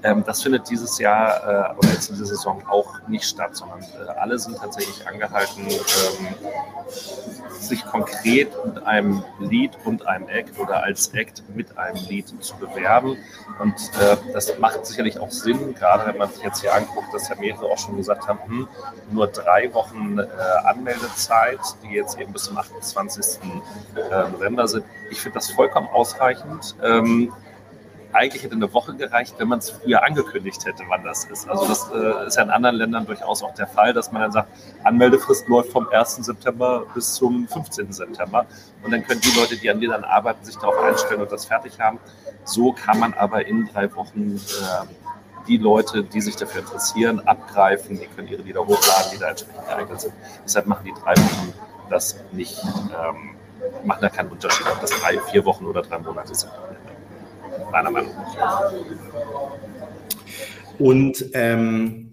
Ähm, 0.02 0.25
das 0.25 0.42
findet 0.42 0.69
dieses 0.71 0.99
Jahr 0.99 1.73
äh, 1.73 1.76
oder 1.76 1.88
jetzt 1.88 2.09
in 2.09 2.14
dieser 2.14 2.26
Saison 2.26 2.62
auch 2.69 3.07
nicht 3.09 3.25
statt, 3.25 3.54
sondern 3.57 3.80
äh, 3.80 4.11
alle 4.19 4.38
sind 4.38 4.57
tatsächlich 4.57 5.07
angehalten, 5.07 5.66
ähm, 5.69 6.28
sich 7.61 7.85
konkret 7.85 8.50
mit 8.64 8.87
einem 8.87 9.23
Lied 9.38 9.73
und 9.85 10.07
einem 10.07 10.28
Act 10.28 10.59
oder 10.59 10.83
als 10.83 11.09
Act 11.09 11.42
mit 11.54 11.76
einem 11.76 11.97
Lied 12.09 12.33
zu 12.42 12.57
bewerben. 12.57 13.19
Und 13.59 13.75
äh, 14.00 14.16
das 14.33 14.59
macht 14.59 14.87
sicherlich 14.87 15.19
auch 15.19 15.30
Sinn, 15.30 15.75
gerade 15.75 16.07
wenn 16.07 16.16
man 16.16 16.30
sich 16.30 16.42
jetzt 16.42 16.62
hier 16.62 16.75
anguckt, 16.75 17.12
dass 17.12 17.28
ja 17.28 17.37
mehrere 17.37 17.66
auch 17.66 17.78
schon 17.78 17.97
gesagt 17.97 18.26
haben, 18.26 18.40
hm, 18.47 18.69
nur 19.11 19.26
drei 19.26 19.73
Wochen 19.75 20.19
äh, 20.19 20.26
Anmeldezeit, 20.64 21.61
die 21.83 21.95
jetzt 21.95 22.19
eben 22.19 22.33
bis 22.33 22.45
zum 22.45 22.57
28. 22.57 23.38
Äh, 23.95 24.30
November 24.30 24.66
sind. 24.66 24.85
Ich 25.11 25.21
finde 25.21 25.35
das 25.35 25.50
vollkommen 25.50 25.88
ausreichend. 25.88 26.75
Ähm, 26.83 27.33
eigentlich 28.12 28.43
hätte 28.43 28.55
eine 28.55 28.73
Woche 28.73 28.95
gereicht, 28.95 29.35
wenn 29.38 29.49
man 29.49 29.61
es 29.61 29.71
früher 29.71 30.02
angekündigt 30.02 30.64
hätte, 30.64 30.83
wann 30.88 31.05
das 31.05 31.25
ist. 31.25 31.49
Also 31.49 31.67
das 31.67 31.90
äh, 31.93 32.26
ist 32.26 32.37
ja 32.37 32.43
in 32.43 32.50
anderen 32.50 32.76
Ländern 32.76 33.07
durchaus 33.07 33.43
auch 33.43 33.55
der 33.55 33.67
Fall, 33.67 33.93
dass 33.93 34.11
man 34.11 34.23
dann 34.23 34.33
sagt, 34.33 34.49
Anmeldefrist 34.85 35.49
läuft 35.49 35.71
vom 35.71 35.88
1. 35.88 36.17
September 36.17 36.87
bis 36.95 37.14
zum 37.14 37.47
15. 37.47 37.93
September. 37.93 38.47
Und 38.83 38.90
dann 38.90 39.05
können 39.07 39.21
die 39.21 39.38
Leute, 39.38 39.57
die 39.57 39.71
an 39.71 39.81
Liedern 39.81 40.05
arbeiten, 40.05 40.45
sich 40.45 40.57
darauf 40.57 40.79
einstellen 40.83 41.21
und 41.21 41.31
das 41.31 41.45
fertig 41.45 41.79
haben. 41.79 41.99
So 42.45 42.73
kann 42.73 42.99
man 42.99 43.14
aber 43.14 43.47
in 43.47 43.69
drei 43.73 43.95
Wochen 43.95 44.37
äh, 44.37 45.47
die 45.47 45.59
Leute, 45.59 46.02
die 46.02 46.21
sich 46.21 46.37
dafür 46.37 46.62
interessieren, 46.62 47.21
abgreifen. 47.26 47.99
Die 47.99 48.07
können 48.07 48.29
ihre 48.29 48.43
Lieder 48.43 48.61
hochladen, 48.61 49.12
die 49.12 49.19
da 49.19 49.29
entsprechend 49.29 49.67
geeignet 49.69 50.00
sind. 50.00 50.14
Deshalb 50.45 50.67
machen 50.67 50.85
die 50.85 50.95
drei 51.00 51.14
Wochen 51.17 51.55
das 51.88 52.17
nicht, 52.33 52.62
ähm, 52.62 53.37
machen 53.85 54.00
da 54.00 54.09
keinen 54.09 54.31
Unterschied, 54.31 54.67
ob 54.67 54.81
das 54.81 54.90
drei, 54.90 55.19
vier 55.31 55.45
Wochen 55.45 55.67
oder 55.67 55.83
drei 55.83 55.99
Monate 55.99 56.35
sind 56.35 56.52
meiner 57.71 57.90
Meinung 57.90 58.12
nach. 58.37 58.73
Und 60.79 61.26
ähm, 61.35 62.12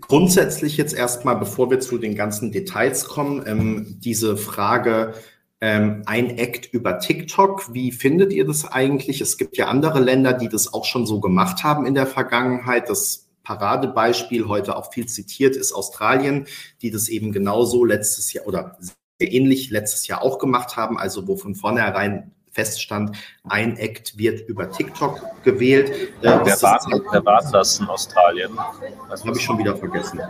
grundsätzlich 0.00 0.76
jetzt 0.76 0.94
erstmal, 0.94 1.36
bevor 1.36 1.70
wir 1.70 1.80
zu 1.80 1.98
den 1.98 2.14
ganzen 2.14 2.52
Details 2.52 3.06
kommen, 3.06 3.44
ähm, 3.46 3.98
diese 4.00 4.36
Frage, 4.36 5.14
ähm, 5.60 6.02
ein 6.06 6.38
Act 6.38 6.72
über 6.72 6.98
TikTok. 6.98 7.72
Wie 7.72 7.92
findet 7.92 8.32
ihr 8.32 8.46
das 8.46 8.70
eigentlich? 8.70 9.20
Es 9.20 9.38
gibt 9.38 9.56
ja 9.56 9.68
andere 9.68 10.00
Länder, 10.00 10.32
die 10.32 10.48
das 10.48 10.72
auch 10.72 10.84
schon 10.84 11.06
so 11.06 11.20
gemacht 11.20 11.64
haben 11.64 11.86
in 11.86 11.94
der 11.94 12.06
Vergangenheit. 12.06 12.88
Das 12.88 13.28
Paradebeispiel 13.42 14.48
heute 14.48 14.76
auch 14.76 14.92
viel 14.92 15.06
zitiert 15.06 15.56
ist 15.56 15.72
Australien, 15.72 16.46
die 16.82 16.90
das 16.90 17.08
eben 17.08 17.32
genauso 17.32 17.84
letztes 17.84 18.32
Jahr 18.32 18.46
oder 18.46 18.76
sehr 19.18 19.32
ähnlich 19.32 19.70
letztes 19.70 20.06
Jahr 20.06 20.22
auch 20.22 20.38
gemacht 20.38 20.76
haben, 20.76 20.98
also 20.98 21.26
wo 21.26 21.36
von 21.36 21.54
vornherein 21.54 22.32
feststand, 22.56 23.16
ein 23.48 23.76
Act 23.76 24.16
wird 24.16 24.48
über 24.48 24.70
TikTok 24.70 25.20
gewählt. 25.44 25.90
Äh, 25.90 26.06
wer, 26.22 26.62
war, 26.62 26.80
wer 27.12 27.24
war 27.24 27.44
das 27.52 27.78
in 27.78 27.86
Australien? 27.86 28.58
Das 29.08 29.24
habe 29.24 29.36
ich 29.36 29.44
schon 29.44 29.58
wieder 29.58 29.76
vergessen. 29.76 30.20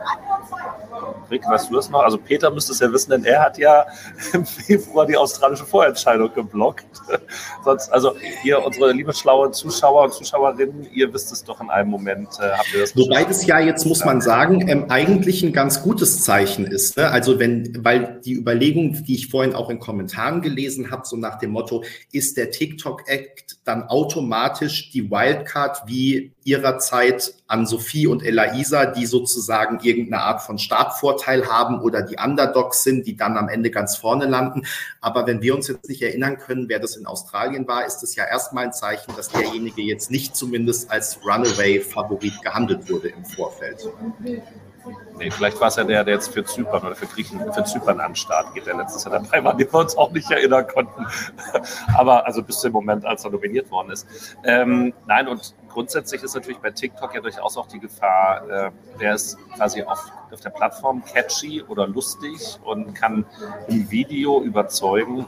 Rick, 1.30 1.42
weißt 1.48 1.70
du 1.70 1.76
das 1.76 1.90
noch? 1.90 2.02
Also 2.02 2.18
Peter 2.18 2.50
müsste 2.50 2.72
es 2.72 2.80
ja 2.80 2.92
wissen, 2.92 3.10
denn 3.10 3.24
er 3.24 3.42
hat 3.42 3.58
ja 3.58 3.86
im 4.32 4.44
Februar 4.44 5.06
die 5.06 5.16
australische 5.16 5.64
Vorentscheidung 5.64 6.32
geblockt. 6.34 6.86
Sonst, 7.64 7.90
also 7.90 8.16
ihr, 8.44 8.64
unsere 8.64 8.92
liebe 8.92 9.12
schlaue 9.12 9.50
Zuschauer 9.50 10.04
und 10.04 10.14
Zuschauerinnen, 10.14 10.88
ihr 10.92 11.12
wisst 11.12 11.32
es 11.32 11.44
doch 11.44 11.60
in 11.60 11.70
einem 11.70 11.90
Moment, 11.90 12.28
äh, 12.40 12.50
habt 12.52 12.72
ihr 12.74 12.80
das 12.80 12.96
Wobei 12.96 13.24
das 13.24 13.46
ja 13.46 13.60
jetzt, 13.60 13.86
muss 13.86 14.04
man 14.04 14.20
sagen, 14.20 14.68
ähm, 14.68 14.86
eigentlich 14.88 15.42
ein 15.42 15.52
ganz 15.52 15.82
gutes 15.82 16.22
Zeichen 16.22 16.66
ist. 16.66 16.96
Ne? 16.96 17.08
Also 17.08 17.38
wenn, 17.38 17.84
weil 17.84 18.20
die 18.24 18.34
Überlegung, 18.34 19.04
die 19.04 19.14
ich 19.14 19.28
vorhin 19.28 19.54
auch 19.54 19.70
in 19.70 19.78
Kommentaren 19.78 20.42
gelesen 20.42 20.90
habe, 20.90 21.06
so 21.06 21.16
nach 21.16 21.38
dem 21.38 21.50
Motto, 21.50 21.84
ist 22.16 22.36
der 22.36 22.50
TikTok-Act 22.50 23.58
dann 23.64 23.84
automatisch 23.84 24.90
die 24.90 25.10
Wildcard 25.10 25.82
wie 25.86 26.32
ihrerzeit 26.44 27.34
an 27.46 27.66
Sophie 27.66 28.06
und 28.06 28.24
Elaisa, 28.24 28.86
die 28.86 29.06
sozusagen 29.06 29.80
irgendeine 29.82 30.22
Art 30.22 30.42
von 30.42 30.58
Startvorteil 30.58 31.46
haben 31.46 31.80
oder 31.80 32.02
die 32.02 32.16
Underdogs 32.16 32.82
sind, 32.82 33.06
die 33.06 33.16
dann 33.16 33.36
am 33.36 33.48
Ende 33.48 33.70
ganz 33.70 33.96
vorne 33.96 34.26
landen. 34.26 34.62
Aber 35.00 35.26
wenn 35.26 35.42
wir 35.42 35.54
uns 35.54 35.68
jetzt 35.68 35.88
nicht 35.88 36.02
erinnern 36.02 36.38
können, 36.38 36.68
wer 36.68 36.78
das 36.78 36.96
in 36.96 37.06
Australien 37.06 37.66
war, 37.66 37.86
ist 37.86 38.02
es 38.02 38.14
ja 38.16 38.24
erstmal 38.24 38.64
ein 38.64 38.72
Zeichen, 38.72 39.14
dass 39.16 39.28
derjenige 39.28 39.82
jetzt 39.82 40.10
nicht 40.10 40.36
zumindest 40.36 40.90
als 40.90 41.18
Runaway-Favorit 41.24 42.42
gehandelt 42.42 42.88
wurde 42.88 43.08
im 43.08 43.24
Vorfeld. 43.24 43.88
Nee, 45.18 45.30
vielleicht 45.30 45.60
war 45.60 45.68
es 45.68 45.76
ja 45.76 45.84
der, 45.84 46.04
der 46.04 46.14
jetzt 46.14 46.32
für 46.32 46.44
Zypern 46.44 46.84
oder 46.84 46.94
für 46.94 47.06
Griechen, 47.06 47.40
für 47.52 47.64
Zypern 47.64 48.00
an 48.00 48.10
den 48.10 48.16
Start 48.16 48.52
geht, 48.54 48.66
der 48.66 48.76
letztes 48.76 49.04
Jahr 49.04 49.18
dabei 49.18 49.42
war, 49.42 49.54
den 49.56 49.72
wir 49.72 49.78
uns 49.78 49.96
auch 49.96 50.10
nicht 50.10 50.30
erinnern 50.30 50.66
konnten. 50.66 51.06
Aber 51.96 52.26
also 52.26 52.42
bis 52.42 52.60
zum 52.60 52.72
Moment, 52.72 53.04
als 53.04 53.24
er 53.24 53.30
nominiert 53.30 53.70
worden 53.70 53.90
ist. 53.90 54.06
Ähm, 54.44 54.92
nein, 55.06 55.28
und 55.28 55.54
grundsätzlich 55.68 56.22
ist 56.22 56.34
natürlich 56.34 56.58
bei 56.58 56.70
TikTok 56.70 57.14
ja 57.14 57.20
durchaus 57.20 57.56
auch 57.56 57.66
die 57.66 57.80
Gefahr, 57.80 58.48
äh, 58.48 58.70
wer 58.98 59.14
ist 59.14 59.38
quasi 59.54 59.82
auf, 59.82 60.10
auf 60.30 60.40
der 60.40 60.50
Plattform 60.50 61.02
catchy 61.04 61.62
oder 61.62 61.86
lustig 61.86 62.58
und 62.64 62.94
kann 62.94 63.24
im 63.68 63.90
Video 63.90 64.42
überzeugen 64.42 65.26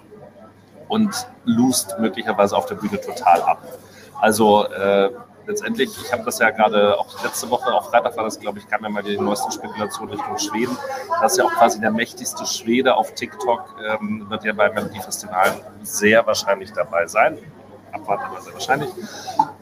und 0.88 1.26
lust 1.44 1.96
möglicherweise 1.98 2.56
auf 2.56 2.66
der 2.66 2.74
Bühne 2.74 3.00
total 3.00 3.42
ab. 3.42 3.62
Also 4.20 4.66
äh, 4.66 5.10
letztendlich, 5.48 5.90
ich 6.00 6.12
habe 6.12 6.22
das 6.22 6.38
ja 6.38 6.50
gerade 6.50 6.98
auch 6.98 7.22
letzte 7.24 7.50
Woche, 7.50 7.74
auch 7.74 7.90
Freitag 7.90 8.16
war 8.16 8.24
das, 8.24 8.38
glaube 8.38 8.58
ich, 8.58 8.68
kam 8.68 8.82
ja 8.82 8.88
mal 8.88 9.02
die 9.02 9.18
neuesten 9.18 9.50
Spekulationen 9.50 10.14
Richtung 10.14 10.38
Schweden. 10.38 10.76
Das 11.20 11.32
ist 11.32 11.38
ja 11.38 11.44
auch 11.44 11.52
quasi 11.52 11.80
der 11.80 11.90
mächtigste 11.90 12.46
Schwede 12.46 12.94
auf 12.94 13.14
TikTok, 13.14 13.74
ähm, 13.84 14.26
wird 14.28 14.44
ja 14.44 14.52
beim 14.52 14.74
Melodie 14.74 15.00
Festival 15.00 15.50
sehr 15.82 16.24
wahrscheinlich 16.26 16.72
dabei 16.72 17.06
sein. 17.06 17.38
Abwarten, 17.92 18.24
aber 18.24 18.40
sehr 18.42 18.52
wahrscheinlich. 18.52 18.90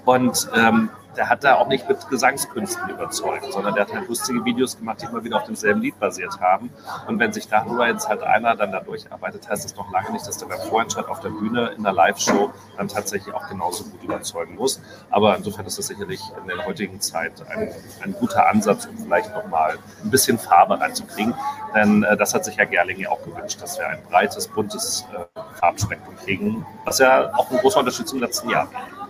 Und 0.04 0.50
ähm, 0.54 0.90
der 1.16 1.28
hat 1.28 1.44
da 1.44 1.56
auch 1.56 1.68
nicht 1.68 1.88
mit 1.88 2.08
Gesangskünsten 2.08 2.90
überzeugt, 2.90 3.52
sondern 3.52 3.74
der 3.74 3.84
hat 3.84 3.92
halt 3.92 4.08
lustige 4.08 4.44
Videos 4.44 4.76
gemacht, 4.78 5.00
die 5.02 5.06
immer 5.06 5.24
wieder 5.24 5.36
auf 5.36 5.44
demselben 5.44 5.80
Lied 5.80 5.98
basiert 5.98 6.40
haben. 6.40 6.70
Und 7.06 7.18
wenn 7.18 7.32
sich 7.32 7.48
darüber 7.48 7.88
jetzt 7.88 8.08
halt 8.08 8.22
einer 8.22 8.54
dann 8.54 8.72
da 8.72 8.80
durcharbeitet, 8.80 9.48
heißt 9.48 9.64
das 9.64 9.76
noch 9.76 9.90
lange 9.92 10.12
nicht, 10.12 10.26
dass 10.26 10.38
der 10.38 10.46
beim 10.46 10.60
Vorentscheid 10.60 11.06
auf 11.08 11.20
der 11.20 11.30
Bühne 11.30 11.72
in 11.76 11.82
der 11.82 11.92
Live-Show 11.92 12.52
dann 12.76 12.88
tatsächlich 12.88 13.34
auch 13.34 13.48
genauso 13.48 13.84
gut 13.84 14.02
überzeugen 14.02 14.56
muss. 14.56 14.80
Aber 15.10 15.36
insofern 15.36 15.66
ist 15.66 15.78
das 15.78 15.86
sicherlich 15.86 16.20
in 16.40 16.48
der 16.48 16.64
heutigen 16.66 17.00
Zeit 17.00 17.32
ein, 17.48 17.70
ein 18.02 18.12
guter 18.12 18.48
Ansatz, 18.48 18.86
um 18.86 18.96
vielleicht 18.98 19.34
nochmal 19.34 19.78
ein 20.02 20.10
bisschen 20.10 20.38
Farbe 20.38 20.80
reinzukriegen. 20.80 21.34
Denn 21.74 22.02
äh, 22.02 22.16
das 22.16 22.34
hat 22.34 22.44
sich 22.44 22.56
ja 22.56 22.64
Gerling 22.64 23.00
ja 23.00 23.10
auch 23.10 23.22
gewünscht, 23.22 23.60
dass 23.60 23.78
wir 23.78 23.88
ein 23.88 24.02
breites, 24.08 24.48
buntes 24.48 25.06
äh, 25.14 25.40
Farbspektrum 25.58 26.16
kriegen, 26.16 26.66
was 26.84 26.98
ja 26.98 27.32
auch 27.34 27.50
ein 27.50 27.58
großer 27.58 27.80
Unterschied 27.80 28.08
zum 28.08 28.20
letzten 28.20 28.50
Jahr 28.50 28.68
war. 28.72 29.05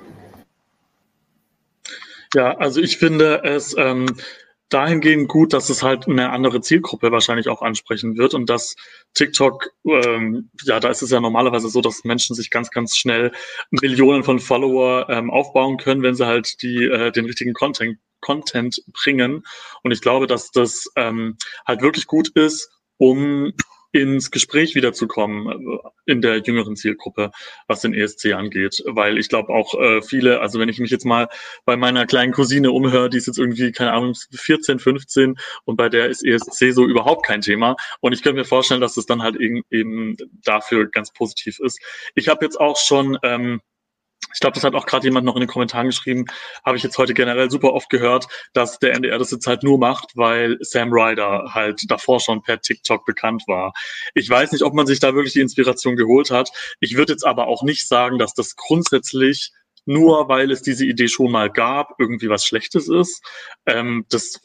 Ja, 2.35 2.57
also 2.57 2.81
ich 2.81 2.99
finde 2.99 3.43
es 3.45 3.75
ähm, 3.77 4.07
dahingehend 4.69 5.29
gut, 5.29 5.53
dass 5.53 5.71
es 5.71 5.83
halt 5.83 6.09
eine 6.09 6.31
andere 6.31 6.61
Zielgruppe 6.61 7.12
wahrscheinlich 7.12 7.49
auch 7.49 7.62
ansprechen 7.62 8.17
wird 8.17 8.35
und 8.35 8.51
dass 8.51 8.75
TikTok, 9.15 9.71
ähm, 9.87 10.51
ja, 10.65 10.81
da 10.81 10.89
ist 10.89 11.03
es 11.03 11.11
ja 11.11 11.21
normalerweise 11.21 11.69
so, 11.69 11.81
dass 11.81 12.05
Menschen 12.05 12.35
sich 12.35 12.51
ganz, 12.51 12.71
ganz 12.71 12.97
schnell 12.97 13.33
Millionen 13.71 14.25
von 14.25 14.41
Follower 14.41 15.09
ähm, 15.09 15.31
aufbauen 15.31 15.77
können, 15.77 16.03
wenn 16.03 16.17
sie 16.17 16.27
halt 16.27 16.62
die 16.62 16.85
äh, 16.85 17.12
den 17.12 17.27
richtigen 17.27 17.53
Content 17.53 17.99
Content 18.21 18.83
bringen. 18.93 19.45
Und 19.83 19.93
ich 19.93 20.01
glaube, 20.01 20.27
dass 20.27 20.51
das 20.51 20.91
ähm, 20.97 21.37
halt 21.67 21.83
wirklich 21.83 22.07
gut 22.07 22.29
ist, 22.31 22.71
um 22.99 23.53
ins 23.92 24.31
Gespräch 24.31 24.75
wiederzukommen 24.75 25.49
äh, 25.49 25.79
in 26.07 26.20
der 26.20 26.38
jüngeren 26.38 26.77
Zielgruppe, 26.77 27.31
was 27.66 27.81
den 27.81 27.94
ESC 27.94 28.33
angeht. 28.33 28.83
Weil 28.87 29.18
ich 29.18 29.29
glaube 29.29 29.53
auch 29.53 29.75
äh, 29.75 30.03
viele, 30.03 30.40
also 30.40 30.59
wenn 30.59 30.68
ich 30.68 30.79
mich 30.79 30.90
jetzt 30.90 31.05
mal 31.05 31.29
bei 31.64 31.77
meiner 31.77 32.07
kleinen 32.07 32.33
Cousine 32.33 32.72
umhöre, 32.72 33.11
die 33.11 33.18
ist 33.18 33.27
jetzt 33.27 33.38
irgendwie, 33.38 33.72
keine 33.72 33.92
Ahnung, 33.92 34.14
14, 34.33 34.79
15 34.79 35.37
und 35.64 35.77
bei 35.77 35.88
der 35.88 36.09
ist 36.09 36.25
ESC 36.25 36.72
so 36.72 36.85
überhaupt 36.85 37.27
kein 37.27 37.40
Thema. 37.40 37.77
Und 38.01 38.12
ich 38.12 38.22
könnte 38.22 38.38
mir 38.38 38.44
vorstellen, 38.44 38.81
dass 38.81 38.96
es 38.96 39.07
dann 39.07 39.22
halt 39.22 39.37
eben, 39.37 39.62
eben 39.70 40.16
dafür 40.44 40.88
ganz 40.88 41.12
positiv 41.12 41.59
ist. 41.61 41.81
Ich 42.14 42.29
habe 42.29 42.44
jetzt 42.44 42.61
auch 42.61 42.77
schon 42.77 43.18
ähm, 43.22 43.61
ich 44.37 44.41
glaube, 44.41 44.55
das 44.55 44.65
hat 44.65 44.75
auch 44.75 44.85
gerade 44.85 45.07
jemand 45.07 45.25
noch 45.25 45.35
in 45.35 45.41
den 45.41 45.49
Kommentaren 45.49 45.87
geschrieben, 45.87 46.27
habe 46.65 46.77
ich 46.77 46.83
jetzt 46.83 46.99
heute 46.99 47.15
generell 47.15 47.51
super 47.51 47.73
oft 47.73 47.89
gehört, 47.89 48.27
dass 48.53 48.79
der 48.79 48.95
NDR 48.95 49.19
das 49.19 49.31
jetzt 49.31 49.47
halt 49.47 49.63
nur 49.63 49.79
macht, 49.79 50.13
weil 50.15 50.59
Sam 50.61 50.93
Ryder 50.93 51.55
halt 51.55 51.91
davor 51.91 52.21
schon 52.21 52.43
per 52.43 52.61
TikTok 52.61 53.07
bekannt 53.07 53.45
war. 53.47 53.73
Ich 54.15 54.29
weiß 54.29 54.53
nicht, 54.53 54.63
ob 54.63 54.75
man 54.75 54.87
sich 54.87 55.01
da 55.01 55.15
wirklich 55.15 55.33
die 55.33 55.41
Inspiration 55.41 55.97
geholt 55.97 56.31
hat. 56.31 56.51
Ich 56.81 56.97
würde 56.97 57.13
jetzt 57.13 57.27
aber 57.27 57.47
auch 57.47 57.63
nicht 57.63 57.89
sagen, 57.89 58.19
dass 58.19 58.35
das 58.35 58.57
grundsätzlich 58.57 59.53
nur 59.87 60.29
weil 60.29 60.51
es 60.51 60.63
diese 60.63 60.85
Idee 60.85 61.09
schon 61.09 61.31
mal 61.31 61.49
gab, 61.49 61.95
irgendwie 61.99 62.29
was 62.29 62.45
Schlechtes 62.45 62.89
ist. 62.89 63.25
Ähm, 63.67 64.05
das 64.11 64.41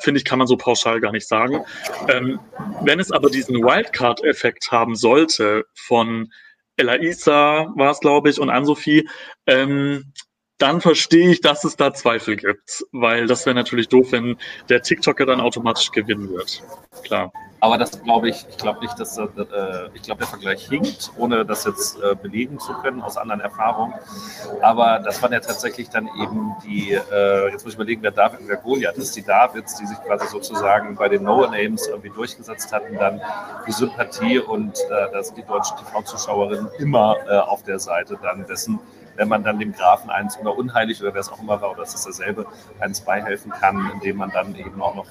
finde 0.00 0.18
ich, 0.18 0.24
kann 0.24 0.38
man 0.38 0.46
so 0.46 0.56
pauschal 0.56 1.00
gar 1.00 1.12
nicht 1.12 1.26
sagen. 1.26 1.64
Ähm, 2.08 2.38
wenn 2.82 3.00
es 3.00 3.10
aber 3.10 3.28
diesen 3.28 3.56
Wildcard-Effekt 3.56 4.70
haben 4.70 4.94
sollte 4.94 5.64
von 5.74 6.30
Ella 6.78 6.96
Isa 7.00 7.72
war 7.76 7.90
es, 7.90 8.00
glaube 8.00 8.30
ich, 8.30 8.40
und 8.40 8.50
Ann-Sophie, 8.50 9.08
ähm, 9.46 10.12
dann 10.58 10.80
verstehe 10.80 11.30
ich, 11.30 11.40
dass 11.40 11.64
es 11.64 11.76
da 11.76 11.94
Zweifel 11.94 12.36
gibt, 12.36 12.84
weil 12.92 13.26
das 13.26 13.46
wäre 13.46 13.54
natürlich 13.54 13.88
doof, 13.88 14.08
wenn 14.10 14.36
der 14.68 14.82
TikToker 14.82 15.24
dann 15.24 15.40
automatisch 15.40 15.90
gewinnen 15.90 16.30
wird. 16.30 16.62
Klar. 17.04 17.32
Aber 17.60 17.76
das 17.76 18.00
glaube 18.02 18.28
ich, 18.28 18.46
ich 18.48 18.56
glaube 18.56 18.80
nicht, 18.80 18.98
dass 19.00 19.18
äh, 19.18 19.26
ich 19.94 20.02
glaube, 20.02 20.20
der 20.20 20.28
Vergleich 20.28 20.68
hinkt, 20.68 21.10
ohne 21.16 21.44
das 21.44 21.64
jetzt 21.64 22.00
äh, 22.00 22.14
belegen 22.14 22.60
zu 22.60 22.72
können 22.74 23.02
aus 23.02 23.16
anderen 23.16 23.40
Erfahrungen. 23.40 23.94
Aber 24.62 25.00
das 25.00 25.20
waren 25.22 25.32
ja 25.32 25.40
tatsächlich 25.40 25.88
dann 25.88 26.08
eben 26.22 26.54
die, 26.64 26.92
äh, 26.92 27.50
jetzt 27.50 27.64
muss 27.64 27.72
ich 27.72 27.74
überlegen, 27.74 28.02
wer 28.02 28.12
David 28.12 28.40
und 28.40 28.48
wer 28.48 28.58
Goliath 28.58 28.96
ist, 28.96 29.16
die 29.16 29.22
Davids, 29.22 29.76
die 29.76 29.86
sich 29.86 29.98
quasi 29.98 30.28
sozusagen 30.28 30.94
bei 30.94 31.08
den 31.08 31.24
No-Names 31.24 31.88
irgendwie 31.88 32.10
durchgesetzt 32.10 32.72
hatten, 32.72 32.94
dann 32.96 33.20
die 33.66 33.72
Sympathie 33.72 34.38
und 34.38 34.78
äh, 34.78 35.10
da 35.12 35.22
sind 35.22 35.36
die 35.36 35.44
deutschen 35.44 35.76
TV-Zuschauerinnen 35.78 36.68
immer 36.78 37.16
äh, 37.28 37.38
auf 37.38 37.64
der 37.64 37.80
Seite 37.80 38.18
dann 38.22 38.46
dessen, 38.46 38.78
wenn 39.18 39.28
man 39.28 39.42
dann 39.42 39.58
dem 39.58 39.72
Grafen 39.72 40.10
eins 40.10 40.38
oder 40.38 40.56
unheilig 40.56 41.02
oder 41.02 41.12
wer 41.12 41.20
es 41.20 41.28
auch 41.28 41.40
immer 41.40 41.60
war, 41.60 41.72
oder 41.72 41.82
es 41.82 41.94
ist 41.94 42.06
dasselbe, 42.06 42.46
eins 42.78 43.00
beihelfen 43.00 43.50
kann, 43.50 43.90
indem 43.94 44.16
man 44.16 44.30
dann 44.30 44.54
eben 44.54 44.80
auch 44.80 44.94
noch 44.94 45.06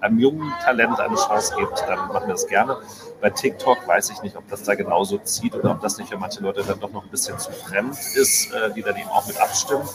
einem 0.00 0.18
jungen 0.18 0.52
Talent 0.64 0.98
eine 0.98 1.16
Chance 1.16 1.54
gibt, 1.56 1.80
dann 1.86 2.08
machen 2.08 2.26
wir 2.26 2.34
das 2.34 2.46
gerne. 2.46 2.76
Bei 3.20 3.30
TikTok 3.30 3.86
weiß 3.86 4.10
ich 4.10 4.22
nicht, 4.22 4.36
ob 4.36 4.48
das 4.48 4.62
da 4.62 4.74
genauso 4.74 5.18
zieht 5.18 5.54
oder 5.54 5.72
ob 5.72 5.80
das 5.80 5.98
nicht 5.98 6.08
für 6.08 6.16
manche 6.16 6.40
Leute 6.40 6.62
dann 6.62 6.80
doch 6.80 6.90
noch 6.90 7.04
ein 7.04 7.10
bisschen 7.10 7.38
zu 7.38 7.52
fremd 7.52 7.92
ist, 8.14 8.52
äh, 8.52 8.72
die 8.72 8.82
dann 8.82 8.96
eben 8.96 9.08
auch 9.10 9.26
mit 9.26 9.40
abstimmen. 9.40 9.86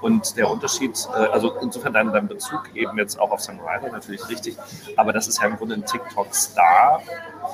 Und 0.00 0.36
der 0.38 0.50
Unterschied, 0.50 1.06
äh, 1.14 1.26
also 1.26 1.56
insofern 1.60 1.92
dein, 1.92 2.10
dein 2.10 2.26
Bezug 2.26 2.74
eben 2.74 2.96
jetzt 2.96 3.20
auch 3.20 3.30
auf 3.30 3.40
Sam 3.40 3.60
Ryder 3.60 3.92
natürlich 3.92 4.26
richtig, 4.28 4.56
aber 4.96 5.12
das 5.12 5.28
ist 5.28 5.40
ja 5.40 5.48
im 5.48 5.56
Grunde 5.56 5.74
ein 5.74 5.84
TikTok-Star, 5.84 7.02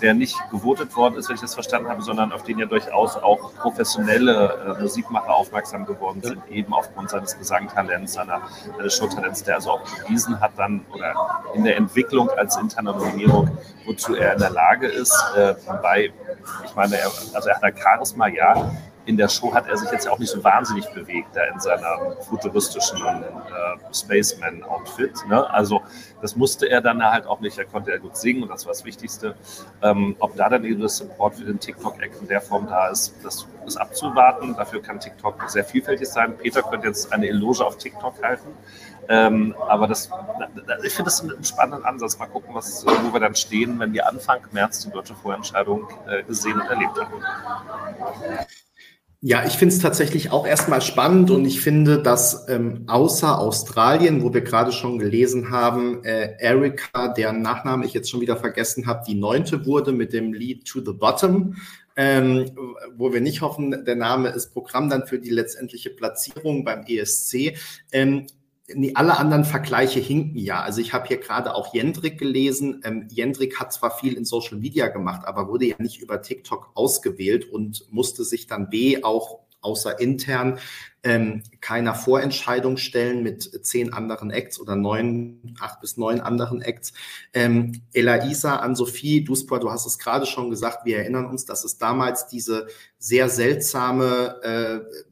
der 0.01 0.15
nicht 0.15 0.37
gewotet 0.51 0.95
worden 0.95 1.17
ist, 1.17 1.29
wenn 1.29 1.35
ich 1.35 1.41
das 1.41 1.55
verstanden 1.55 1.89
habe, 1.89 2.03
sondern 2.03 2.33
auf 2.33 2.45
den 2.45 2.59
ja 2.59 2.67
durchaus 2.67 3.17
auch 3.17 3.53
professionelle 3.55 4.77
äh, 4.79 4.83
Musikmacher 4.83 5.35
aufmerksam 5.35 5.87
geworden 5.87 6.23
sind, 6.23 6.41
eben 6.51 6.73
aufgrund 6.73 7.11
seines 7.11 7.37
Gesangtalents, 7.37 8.13
seiner, 8.13 8.43
seines 8.77 8.95
Showtalents, 8.95 9.43
der 9.43 9.57
also 9.57 9.73
auch 9.73 9.81
bewiesen 9.81 10.41
hat 10.41 10.53
dann 10.57 10.85
oder 10.93 11.15
in 11.55 11.65
der 11.65 11.77
Entwicklung 11.77 11.96
als 12.37 12.57
interne 12.57 12.93
Nominierung, 12.93 13.57
wozu 13.85 14.15
er 14.15 14.35
in 14.35 14.39
der 14.39 14.51
Lage 14.51 14.87
ist. 14.87 15.15
Äh, 15.37 15.55
wobei, 15.67 16.13
ich 16.65 16.75
meine, 16.75 16.99
er, 16.99 17.07
also 17.07 17.49
er 17.49 17.57
hat 17.57 17.65
ein 17.65 17.77
Charisma, 17.77 18.29
ja, 18.29 18.71
in 19.07 19.17
der 19.17 19.29
Show 19.29 19.55
hat 19.55 19.69
er 19.69 19.77
sich 19.77 19.91
jetzt 19.91 20.09
auch 20.09 20.19
nicht 20.19 20.31
so 20.31 20.43
wahnsinnig 20.43 20.87
bewegt, 20.93 21.29
da 21.35 21.45
in 21.45 21.61
seiner 21.61 22.17
futuristischen 22.29 22.99
äh, 22.99 23.95
Spaceman-Outfit. 23.95 25.13
Ne? 25.29 25.49
Also 25.49 25.81
das 26.21 26.35
musste 26.35 26.69
er 26.69 26.81
dann 26.81 27.03
halt 27.03 27.27
auch 27.27 27.41
nicht. 27.41 27.57
Er 27.57 27.67
konnte 27.67 27.93
ja 27.93 27.99
gut 27.99 28.17
singen 28.17 28.43
und 28.43 28.49
das 28.49 28.67
war 28.67 28.73
das 28.73 28.85
Wichtigste. 28.85 29.37
Ähm, 29.83 30.17
ob 30.19 30.35
da 30.37 30.49
dann 30.49 30.65
eben 30.65 30.81
das 30.81 30.97
Support 30.97 31.37
für 31.37 31.45
den 31.45 31.61
TikTok-Act 31.61 32.21
in 32.21 32.29
der 32.29 32.41
Form 32.41 32.67
da 32.67 32.89
ist, 32.89 33.15
das 33.23 33.47
ist 33.65 33.77
abzuwarten. 33.77 34.57
Dafür 34.57 34.83
kann 34.83 34.99
TikTok 34.99 35.49
sehr 35.49 35.65
vielfältig 35.65 36.09
sein. 36.09 36.37
Peter 36.37 36.63
könnte 36.63 36.89
jetzt 36.89 37.13
eine 37.13 37.29
Eloge 37.29 37.65
auf 37.65 37.79
TikTok 37.79 38.21
halten. 38.23 38.49
Ähm, 39.09 39.55
aber 39.69 39.87
das, 39.87 40.11
ich 40.85 40.93
finde 40.93 41.05
das 41.05 41.21
einen 41.21 41.45
spannenden 41.45 41.85
Ansatz. 41.85 42.19
Mal 42.19 42.27
gucken, 42.27 42.55
was, 42.55 42.85
wo 42.87 43.13
wir 43.13 43.21
dann 43.21 43.35
stehen, 43.35 43.79
wenn 43.79 43.93
wir 43.93 44.09
Anfang 44.09 44.41
März 44.53 44.85
die 44.85 44.91
deutsche 44.91 45.15
Vorentscheidung 45.15 45.89
äh, 46.07 46.23
gesehen 46.23 46.61
und 46.61 46.69
erlebt 46.69 46.99
haben. 46.99 47.23
Ja, 49.23 49.45
ich 49.47 49.55
finde 49.55 49.75
es 49.75 49.81
tatsächlich 49.81 50.31
auch 50.31 50.47
erstmal 50.47 50.83
spannend 50.83 51.31
und 51.31 51.47
ich 51.47 51.61
finde, 51.61 52.03
dass 52.03 52.49
ähm, 52.49 52.85
außer 52.87 53.39
Australien, 53.39 54.23
wo 54.23 54.33
wir 54.33 54.43
gerade 54.43 54.73
schon 54.73 54.99
gelesen 54.99 55.51
haben, 55.51 56.05
äh, 56.05 56.37
Erika, 56.39 57.09
deren 57.09 57.41
Nachname 57.41 57.87
ich 57.87 57.95
jetzt 57.95 58.11
schon 58.11 58.21
wieder 58.21 58.37
vergessen 58.37 58.87
habe, 58.87 59.05
die 59.09 59.15
neunte 59.15 59.65
wurde 59.65 59.93
mit 59.93 60.13
dem 60.13 60.33
Lead 60.33 60.67
to 60.67 60.81
the 60.85 60.93
Bottom, 60.93 61.57
ähm, 61.97 62.51
wo 62.95 63.13
wir 63.13 63.23
nicht 63.23 63.41
hoffen, 63.41 63.85
der 63.87 63.97
Name 63.97 64.29
ist 64.29 64.53
Programm 64.53 64.91
dann 64.91 65.07
für 65.07 65.19
die 65.19 65.31
letztendliche 65.31 65.91
Platzierung 65.91 66.65
beim 66.65 66.85
ESC. 66.87 67.57
Ähm, 67.91 68.27
alle 68.95 69.17
anderen 69.19 69.45
Vergleiche 69.45 70.01
hinken 70.01 70.39
ja. 70.39 70.61
Also 70.61 70.81
ich 70.81 70.93
habe 70.93 71.07
hier 71.07 71.19
gerade 71.19 71.55
auch 71.55 71.73
Jendrik 71.73 72.19
gelesen. 72.19 72.81
Ähm, 72.85 73.07
Jendrik 73.11 73.61
hat 73.61 73.73
zwar 73.73 73.97
viel 73.97 74.15
in 74.15 74.25
Social 74.25 74.59
Media 74.59 74.89
gemacht, 74.89 75.27
aber 75.27 75.49
wurde 75.49 75.67
ja 75.67 75.77
nicht 75.79 76.01
über 76.01 76.21
TikTok 76.21 76.71
ausgewählt 76.75 77.49
und 77.51 77.85
musste 77.91 78.25
sich 78.25 78.47
dann 78.47 78.69
B 78.69 79.03
auch 79.05 79.47
außer 79.61 79.99
intern 80.01 80.59
ähm, 81.03 81.43
keiner 81.61 81.95
Vorentscheidung 81.95 82.77
stellen 82.77 83.23
mit 83.23 83.65
zehn 83.65 83.93
anderen 83.93 84.31
Acts 84.31 84.59
oder 84.61 84.75
neun, 84.75 85.57
acht 85.61 85.81
bis 85.81 85.97
neun 85.97 86.21
anderen 86.21 86.63
Acts. 86.63 86.93
Ähm, 87.33 87.83
Elaisa, 87.93 88.57
an 88.57 88.75
Sophie, 88.75 89.23
Duspor, 89.23 89.61
du 89.61 89.71
hast 89.71 89.87
es 89.87 89.99
gerade 89.99 90.27
schon 90.27 90.51
gesagt, 90.51 90.85
wir 90.85 90.99
erinnern 90.99 91.27
uns, 91.27 91.45
dass 91.45 91.65
es 91.65 91.79
damals 91.79 92.27
diese 92.27 92.67
sehr 92.99 93.29
seltsame 93.29 94.41
äh, 94.43 95.06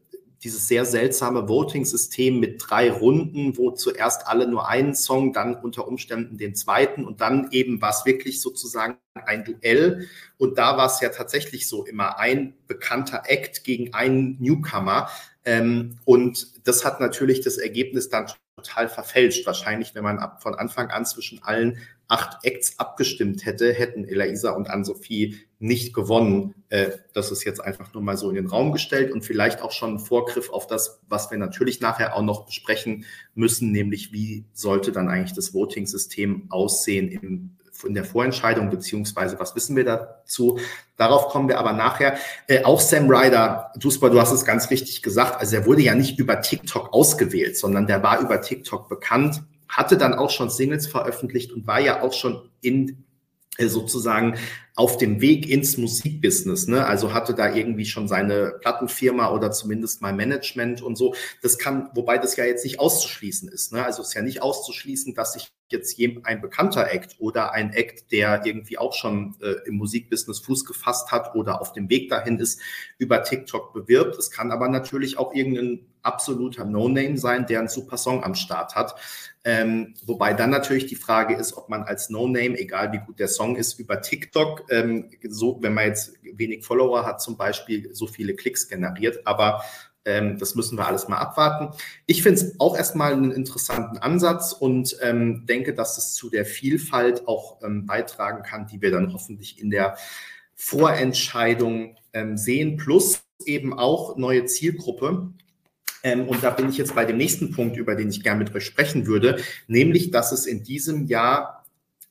dieses 0.44 0.68
sehr 0.68 0.84
seltsame 0.84 1.48
Voting-System 1.48 2.38
mit 2.38 2.62
drei 2.64 2.92
Runden, 2.92 3.56
wo 3.56 3.70
zuerst 3.70 4.28
alle 4.28 4.46
nur 4.46 4.68
einen 4.68 4.94
Song, 4.94 5.32
dann 5.32 5.56
unter 5.56 5.88
Umständen 5.88 6.36
den 6.36 6.54
zweiten 6.54 7.04
und 7.04 7.22
dann 7.22 7.48
eben 7.50 7.80
war 7.80 7.90
es 7.90 8.04
wirklich 8.04 8.42
sozusagen 8.42 8.98
ein 9.14 9.44
Duell. 9.44 10.06
Und 10.36 10.58
da 10.58 10.76
war 10.76 10.86
es 10.86 11.00
ja 11.00 11.08
tatsächlich 11.08 11.66
so 11.66 11.86
immer 11.86 12.18
ein 12.18 12.52
bekannter 12.66 13.22
Act 13.26 13.64
gegen 13.64 13.94
einen 13.94 14.36
Newcomer. 14.38 15.08
Ähm, 15.44 15.98
und 16.04 16.66
das 16.66 16.84
hat 16.84 17.00
natürlich 17.00 17.40
das 17.40 17.58
Ergebnis 17.58 18.08
dann 18.08 18.26
total 18.56 18.88
verfälscht. 18.88 19.46
Wahrscheinlich, 19.46 19.94
wenn 19.94 20.04
man 20.04 20.18
ab, 20.18 20.42
von 20.42 20.54
Anfang 20.54 20.90
an 20.90 21.04
zwischen 21.04 21.42
allen 21.42 21.78
acht 22.08 22.44
Acts 22.44 22.78
abgestimmt 22.78 23.46
hätte, 23.46 23.72
hätten 23.72 24.04
Elisa 24.04 24.50
und 24.50 24.68
Ann-Sophie 24.68 25.40
nicht 25.58 25.94
gewonnen. 25.94 26.54
Äh, 26.68 26.90
das 27.14 27.30
ist 27.30 27.44
jetzt 27.44 27.60
einfach 27.60 27.92
nur 27.94 28.02
mal 28.02 28.16
so 28.16 28.28
in 28.28 28.36
den 28.36 28.46
Raum 28.46 28.72
gestellt 28.72 29.12
und 29.12 29.24
vielleicht 29.24 29.62
auch 29.62 29.72
schon 29.72 29.94
ein 29.94 29.98
Vorgriff 29.98 30.50
auf 30.50 30.66
das, 30.66 31.00
was 31.08 31.30
wir 31.30 31.38
natürlich 31.38 31.80
nachher 31.80 32.14
auch 32.14 32.22
noch 32.22 32.46
besprechen 32.46 33.06
müssen, 33.34 33.72
nämlich 33.72 34.12
wie 34.12 34.44
sollte 34.52 34.92
dann 34.92 35.08
eigentlich 35.08 35.34
das 35.34 35.54
Voting-System 35.54 36.46
aussehen 36.50 37.08
im, 37.08 37.56
in 37.84 37.94
der 37.94 38.04
Vorentscheidung, 38.04 38.70
beziehungsweise 38.70 39.38
was 39.38 39.54
wissen 39.56 39.76
wir 39.76 39.84
dazu? 39.84 40.58
Darauf 40.96 41.28
kommen 41.28 41.48
wir 41.48 41.58
aber 41.58 41.72
nachher. 41.72 42.16
Äh, 42.46 42.64
auch 42.64 42.80
Sam 42.80 43.10
Ryder, 43.10 43.72
du 43.76 44.20
hast 44.20 44.32
es 44.32 44.44
ganz 44.44 44.70
richtig 44.70 45.02
gesagt, 45.02 45.40
also 45.40 45.56
er 45.56 45.66
wurde 45.66 45.82
ja 45.82 45.94
nicht 45.94 46.18
über 46.18 46.40
TikTok 46.40 46.92
ausgewählt, 46.92 47.56
sondern 47.56 47.86
der 47.86 48.02
war 48.02 48.20
über 48.20 48.40
TikTok 48.40 48.88
bekannt 48.88 49.42
hatte 49.76 49.96
dann 49.96 50.14
auch 50.14 50.30
schon 50.30 50.50
Singles 50.50 50.86
veröffentlicht 50.86 51.52
und 51.52 51.66
war 51.66 51.80
ja 51.80 52.02
auch 52.02 52.12
schon 52.12 52.48
in 52.60 53.04
äh, 53.58 53.66
sozusagen 53.66 54.36
auf 54.76 54.98
dem 54.98 55.20
Weg 55.20 55.48
ins 55.48 55.76
Musikbusiness, 55.76 56.66
ne? 56.66 56.84
Also 56.84 57.12
hatte 57.12 57.34
da 57.34 57.54
irgendwie 57.54 57.86
schon 57.86 58.08
seine 58.08 58.54
Plattenfirma 58.60 59.30
oder 59.30 59.52
zumindest 59.52 60.02
mal 60.02 60.12
Management 60.12 60.82
und 60.82 60.96
so. 60.96 61.14
Das 61.42 61.58
kann, 61.58 61.90
wobei 61.94 62.18
das 62.18 62.36
ja 62.36 62.44
jetzt 62.44 62.64
nicht 62.64 62.80
auszuschließen 62.80 63.48
ist, 63.48 63.72
ne? 63.72 63.84
Also 63.84 64.02
es 64.02 64.08
ist 64.08 64.14
ja 64.14 64.22
nicht 64.22 64.42
auszuschließen, 64.42 65.14
dass 65.14 65.34
sich 65.34 65.52
jetzt 65.70 65.98
ein 66.24 66.40
bekannter 66.40 66.90
Act 66.90 67.16
oder 67.18 67.52
ein 67.52 67.72
Act, 67.72 68.10
der 68.12 68.44
irgendwie 68.44 68.78
auch 68.78 68.94
schon 68.94 69.36
äh, 69.40 69.66
im 69.66 69.76
Musikbusiness 69.76 70.40
Fuß 70.40 70.64
gefasst 70.64 71.10
hat 71.12 71.34
oder 71.34 71.60
auf 71.60 71.72
dem 71.72 71.88
Weg 71.88 72.10
dahin 72.10 72.38
ist, 72.38 72.60
über 72.98 73.22
TikTok 73.22 73.72
bewirbt. 73.72 74.18
Es 74.18 74.30
kann 74.30 74.50
aber 74.50 74.68
natürlich 74.68 75.18
auch 75.18 75.34
irgendein 75.34 75.86
absoluter 76.02 76.64
No-Name 76.64 77.16
sein, 77.16 77.46
der 77.46 77.60
einen 77.60 77.68
super 77.68 77.96
Song 77.96 78.22
am 78.22 78.34
Start 78.34 78.74
hat. 78.74 78.94
Ähm, 79.46 79.94
wobei 80.04 80.32
dann 80.32 80.50
natürlich 80.50 80.86
die 80.86 80.96
Frage 80.96 81.34
ist, 81.34 81.56
ob 81.56 81.68
man 81.68 81.82
als 81.82 82.08
No-Name, 82.08 82.58
egal 82.58 82.92
wie 82.92 82.98
gut 82.98 83.18
der 83.18 83.28
Song 83.28 83.56
ist, 83.56 83.78
über 83.78 84.00
TikTok, 84.00 84.63
ähm, 84.70 85.10
so, 85.28 85.58
wenn 85.60 85.74
man 85.74 85.86
jetzt 85.86 86.14
wenig 86.22 86.64
Follower 86.64 87.04
hat, 87.04 87.20
zum 87.20 87.36
Beispiel 87.36 87.94
so 87.94 88.06
viele 88.06 88.34
Klicks 88.34 88.68
generiert. 88.68 89.26
Aber 89.26 89.62
ähm, 90.04 90.38
das 90.38 90.54
müssen 90.54 90.76
wir 90.76 90.86
alles 90.86 91.08
mal 91.08 91.18
abwarten. 91.18 91.76
Ich 92.06 92.22
finde 92.22 92.40
es 92.40 92.60
auch 92.60 92.76
erstmal 92.76 93.12
einen 93.12 93.32
interessanten 93.32 93.98
Ansatz 93.98 94.52
und 94.52 94.96
ähm, 95.02 95.46
denke, 95.46 95.74
dass 95.74 95.98
es 95.98 96.14
zu 96.14 96.30
der 96.30 96.44
Vielfalt 96.44 97.26
auch 97.26 97.62
ähm, 97.62 97.86
beitragen 97.86 98.42
kann, 98.42 98.66
die 98.66 98.82
wir 98.82 98.90
dann 98.90 99.12
hoffentlich 99.12 99.60
in 99.60 99.70
der 99.70 99.96
Vorentscheidung 100.54 101.96
ähm, 102.12 102.36
sehen. 102.36 102.76
Plus 102.76 103.22
eben 103.46 103.72
auch 103.72 104.16
neue 104.16 104.44
Zielgruppe. 104.44 105.32
Ähm, 106.02 106.28
und 106.28 106.42
da 106.44 106.50
bin 106.50 106.68
ich 106.68 106.76
jetzt 106.76 106.94
bei 106.94 107.06
dem 107.06 107.16
nächsten 107.16 107.52
Punkt, 107.52 107.76
über 107.76 107.94
den 107.94 108.10
ich 108.10 108.22
gerne 108.22 108.44
mit 108.44 108.54
euch 108.54 108.66
sprechen 108.66 109.06
würde, 109.06 109.38
nämlich, 109.66 110.10
dass 110.10 110.32
es 110.32 110.44
in 110.44 110.62
diesem 110.62 111.06
Jahr 111.06 111.63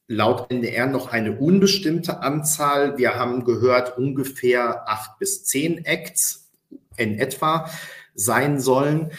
laut 0.07 0.51
NDR 0.51 0.87
noch 0.87 1.11
eine 1.11 1.37
unbestimmte 1.37 2.21
Anzahl, 2.21 2.97
wir 2.97 3.15
haben 3.15 3.45
gehört, 3.45 3.97
ungefähr 3.97 4.87
acht 4.89 5.17
bis 5.19 5.43
zehn 5.45 5.85
Acts 5.85 6.51
in 6.97 7.17
etwa 7.19 7.69
sein 8.13 8.59
sollen. 8.59 9.11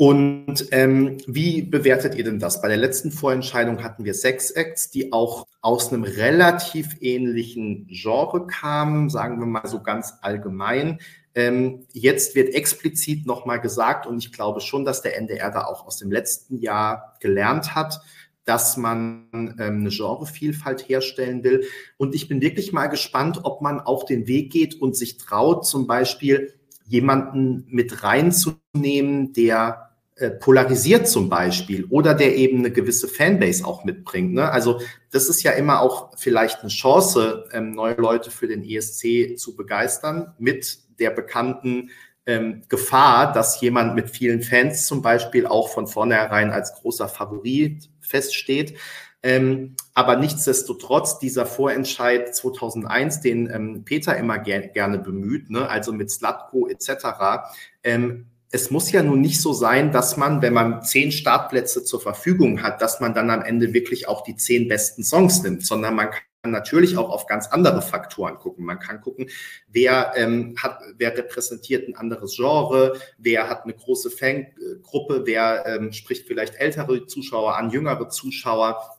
Und 0.00 0.68
ähm, 0.70 1.18
wie 1.26 1.62
bewertet 1.62 2.14
ihr 2.14 2.22
denn 2.22 2.38
das? 2.38 2.62
Bei 2.62 2.68
der 2.68 2.76
letzten 2.76 3.10
Vorentscheidung 3.10 3.82
hatten 3.82 4.04
wir 4.04 4.14
sechs 4.14 4.52
Acts, 4.52 4.90
die 4.90 5.12
auch 5.12 5.48
aus 5.60 5.92
einem 5.92 6.04
relativ 6.04 6.96
ähnlichen 7.00 7.88
Genre 7.88 8.46
kamen, 8.46 9.10
sagen 9.10 9.40
wir 9.40 9.46
mal 9.46 9.66
so 9.66 9.82
ganz 9.82 10.14
allgemein. 10.22 11.00
Ähm, 11.34 11.86
jetzt 11.92 12.36
wird 12.36 12.54
explizit 12.54 13.26
nochmal 13.26 13.60
gesagt, 13.60 14.06
und 14.06 14.18
ich 14.18 14.32
glaube 14.32 14.60
schon, 14.60 14.84
dass 14.84 15.02
der 15.02 15.16
NDR 15.16 15.50
da 15.50 15.64
auch 15.64 15.84
aus 15.84 15.96
dem 15.96 16.12
letzten 16.12 16.58
Jahr 16.58 17.16
gelernt 17.18 17.74
hat, 17.74 18.00
dass 18.48 18.78
man 18.78 19.28
ähm, 19.34 19.54
eine 19.58 19.90
Genrevielfalt 19.90 20.88
herstellen 20.88 21.44
will. 21.44 21.64
Und 21.98 22.14
ich 22.14 22.28
bin 22.28 22.40
wirklich 22.40 22.72
mal 22.72 22.86
gespannt, 22.86 23.40
ob 23.42 23.60
man 23.60 23.78
auch 23.78 24.04
den 24.04 24.26
Weg 24.26 24.50
geht 24.50 24.80
und 24.80 24.96
sich 24.96 25.18
traut, 25.18 25.66
zum 25.66 25.86
Beispiel 25.86 26.54
jemanden 26.86 27.66
mit 27.68 28.02
reinzunehmen, 28.02 29.34
der 29.34 29.90
äh, 30.16 30.30
polarisiert 30.30 31.06
zum 31.08 31.28
Beispiel 31.28 31.84
oder 31.90 32.14
der 32.14 32.36
eben 32.36 32.60
eine 32.60 32.70
gewisse 32.70 33.06
Fanbase 33.06 33.66
auch 33.66 33.84
mitbringt. 33.84 34.32
Ne? 34.32 34.50
Also 34.50 34.80
das 35.10 35.28
ist 35.28 35.42
ja 35.42 35.52
immer 35.52 35.82
auch 35.82 36.16
vielleicht 36.16 36.60
eine 36.60 36.70
Chance, 36.70 37.44
ähm, 37.52 37.72
neue 37.72 37.96
Leute 37.96 38.30
für 38.30 38.46
den 38.46 38.64
ESC 38.64 39.36
zu 39.36 39.56
begeistern 39.56 40.34
mit 40.38 40.78
der 40.98 41.10
bekannten 41.10 41.90
ähm, 42.24 42.62
Gefahr, 42.68 43.30
dass 43.32 43.60
jemand 43.60 43.94
mit 43.94 44.08
vielen 44.08 44.40
Fans 44.40 44.86
zum 44.86 45.02
Beispiel 45.02 45.46
auch 45.46 45.68
von 45.68 45.86
vornherein 45.86 46.50
als 46.50 46.72
großer 46.72 47.08
Favorit 47.08 47.90
feststeht. 48.08 48.78
Ähm, 49.22 49.74
aber 49.94 50.16
nichtsdestotrotz, 50.16 51.18
dieser 51.18 51.44
Vorentscheid 51.44 52.34
2001, 52.34 53.20
den 53.20 53.50
ähm, 53.52 53.84
Peter 53.84 54.16
immer 54.16 54.38
ger 54.38 54.60
gerne 54.60 54.98
bemüht, 54.98 55.50
ne, 55.50 55.68
also 55.68 55.92
mit 55.92 56.10
Slatko 56.10 56.68
etc., 56.68 57.06
ähm, 57.82 58.26
es 58.50 58.70
muss 58.70 58.90
ja 58.92 59.02
nun 59.02 59.20
nicht 59.20 59.42
so 59.42 59.52
sein, 59.52 59.92
dass 59.92 60.16
man, 60.16 60.40
wenn 60.40 60.54
man 60.54 60.82
zehn 60.82 61.12
Startplätze 61.12 61.84
zur 61.84 62.00
Verfügung 62.00 62.62
hat, 62.62 62.80
dass 62.80 63.00
man 63.00 63.12
dann 63.12 63.28
am 63.28 63.42
Ende 63.42 63.74
wirklich 63.74 64.08
auch 64.08 64.22
die 64.22 64.36
zehn 64.36 64.68
besten 64.68 65.04
Songs 65.04 65.42
nimmt, 65.42 65.66
sondern 65.66 65.94
man 65.94 66.08
kann 66.42 66.52
natürlich 66.52 66.96
auch 66.96 67.10
auf 67.10 67.26
ganz 67.26 67.48
andere 67.48 67.82
Faktoren 67.82 68.38
gucken. 68.38 68.64
Man 68.64 68.78
kann 68.78 69.00
gucken, 69.00 69.28
wer 69.68 70.12
ähm, 70.16 70.54
hat, 70.56 70.80
wer 70.96 71.16
repräsentiert 71.16 71.88
ein 71.88 71.96
anderes 71.96 72.36
Genre, 72.36 72.98
wer 73.18 73.48
hat 73.48 73.64
eine 73.64 73.74
große 73.74 74.10
Fangruppe, 74.10 75.22
wer 75.24 75.66
ähm, 75.66 75.92
spricht 75.92 76.26
vielleicht 76.26 76.54
ältere 76.56 77.06
Zuschauer 77.06 77.56
an, 77.56 77.70
jüngere 77.70 78.08
Zuschauer. 78.08 78.98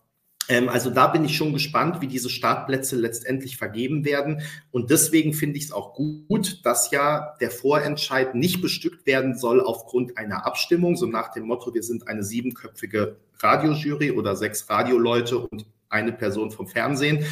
Ähm, 0.50 0.68
also 0.68 0.90
da 0.90 1.08
bin 1.08 1.24
ich 1.24 1.38
schon 1.38 1.54
gespannt, 1.54 2.02
wie 2.02 2.08
diese 2.08 2.30
Startplätze 2.30 2.98
letztendlich 2.98 3.56
vergeben 3.56 4.04
werden. 4.04 4.42
Und 4.72 4.90
deswegen 4.90 5.34
finde 5.34 5.60
ich 5.60 5.66
es 5.66 5.72
auch 5.72 5.94
gut, 5.94 6.66
dass 6.66 6.92
ja 6.92 7.38
der 7.40 7.52
Vorentscheid 7.52 8.36
nicht 8.36 8.62
bestückt 8.62 9.06
werden 9.06 9.38
soll 9.38 9.62
aufgrund 9.62 10.18
einer 10.18 10.46
Abstimmung, 10.46 10.98
so 10.98 11.06
nach 11.06 11.32
dem 11.32 11.46
Motto, 11.46 11.74
wir 11.74 11.84
sind 11.84 12.08
eine 12.10 12.24
siebenköpfige 12.24 13.16
Radiojury 13.40 14.12
oder 14.12 14.36
sechs 14.36 14.70
Radioleute 14.70 15.38
und 15.38 15.66
eine 15.90 16.12
Person 16.12 16.52
vom 16.52 16.68
Fernsehen, 16.68 17.26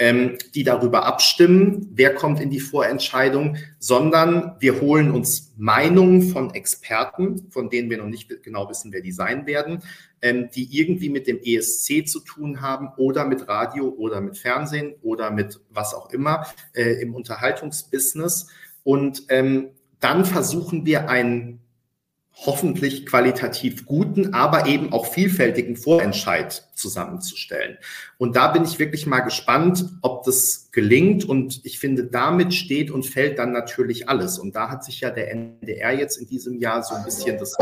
ähm, 0.00 0.38
die 0.54 0.64
darüber 0.64 1.04
abstimmen, 1.04 1.90
wer 1.92 2.14
kommt 2.14 2.40
in 2.40 2.50
die 2.50 2.60
Vorentscheidung, 2.60 3.56
sondern 3.78 4.56
wir 4.58 4.80
holen 4.80 5.10
uns 5.10 5.52
Meinungen 5.58 6.22
von 6.22 6.54
Experten, 6.54 7.50
von 7.50 7.68
denen 7.68 7.90
wir 7.90 7.98
noch 7.98 8.06
nicht 8.06 8.42
genau 8.42 8.68
wissen, 8.68 8.92
wer 8.92 9.02
die 9.02 9.12
sein 9.12 9.46
werden, 9.46 9.82
ähm, 10.22 10.48
die 10.54 10.76
irgendwie 10.76 11.10
mit 11.10 11.26
dem 11.26 11.38
ESC 11.42 12.08
zu 12.08 12.20
tun 12.20 12.62
haben 12.62 12.88
oder 12.96 13.26
mit 13.26 13.46
Radio 13.46 13.90
oder 13.90 14.20
mit 14.20 14.38
Fernsehen 14.38 14.94
oder 15.02 15.30
mit 15.30 15.60
was 15.70 15.94
auch 15.94 16.10
immer 16.10 16.46
äh, 16.72 17.02
im 17.02 17.14
Unterhaltungsbusiness. 17.14 18.48
Und 18.82 19.24
ähm, 19.28 19.68
dann 20.00 20.24
versuchen 20.24 20.86
wir 20.86 21.10
ein 21.10 21.59
hoffentlich 22.34 23.04
qualitativ 23.04 23.84
guten, 23.84 24.32
aber 24.32 24.66
eben 24.66 24.92
auch 24.92 25.06
vielfältigen 25.06 25.76
Vorentscheid 25.76 26.66
zusammenzustellen. 26.74 27.76
Und 28.16 28.34
da 28.36 28.48
bin 28.48 28.64
ich 28.64 28.78
wirklich 28.78 29.06
mal 29.06 29.20
gespannt, 29.20 29.84
ob 30.00 30.24
das 30.24 30.70
gelingt. 30.72 31.24
Und 31.24 31.60
ich 31.64 31.78
finde, 31.78 32.04
damit 32.04 32.54
steht 32.54 32.90
und 32.90 33.04
fällt 33.04 33.38
dann 33.38 33.52
natürlich 33.52 34.08
alles. 34.08 34.38
Und 34.38 34.56
da 34.56 34.70
hat 34.70 34.84
sich 34.84 35.00
ja 35.00 35.10
der 35.10 35.30
NDR 35.30 35.92
jetzt 35.92 36.16
in 36.16 36.26
diesem 36.26 36.58
Jahr 36.58 36.82
so 36.82 36.94
ein 36.94 37.04
bisschen 37.04 37.38
das 37.38 37.56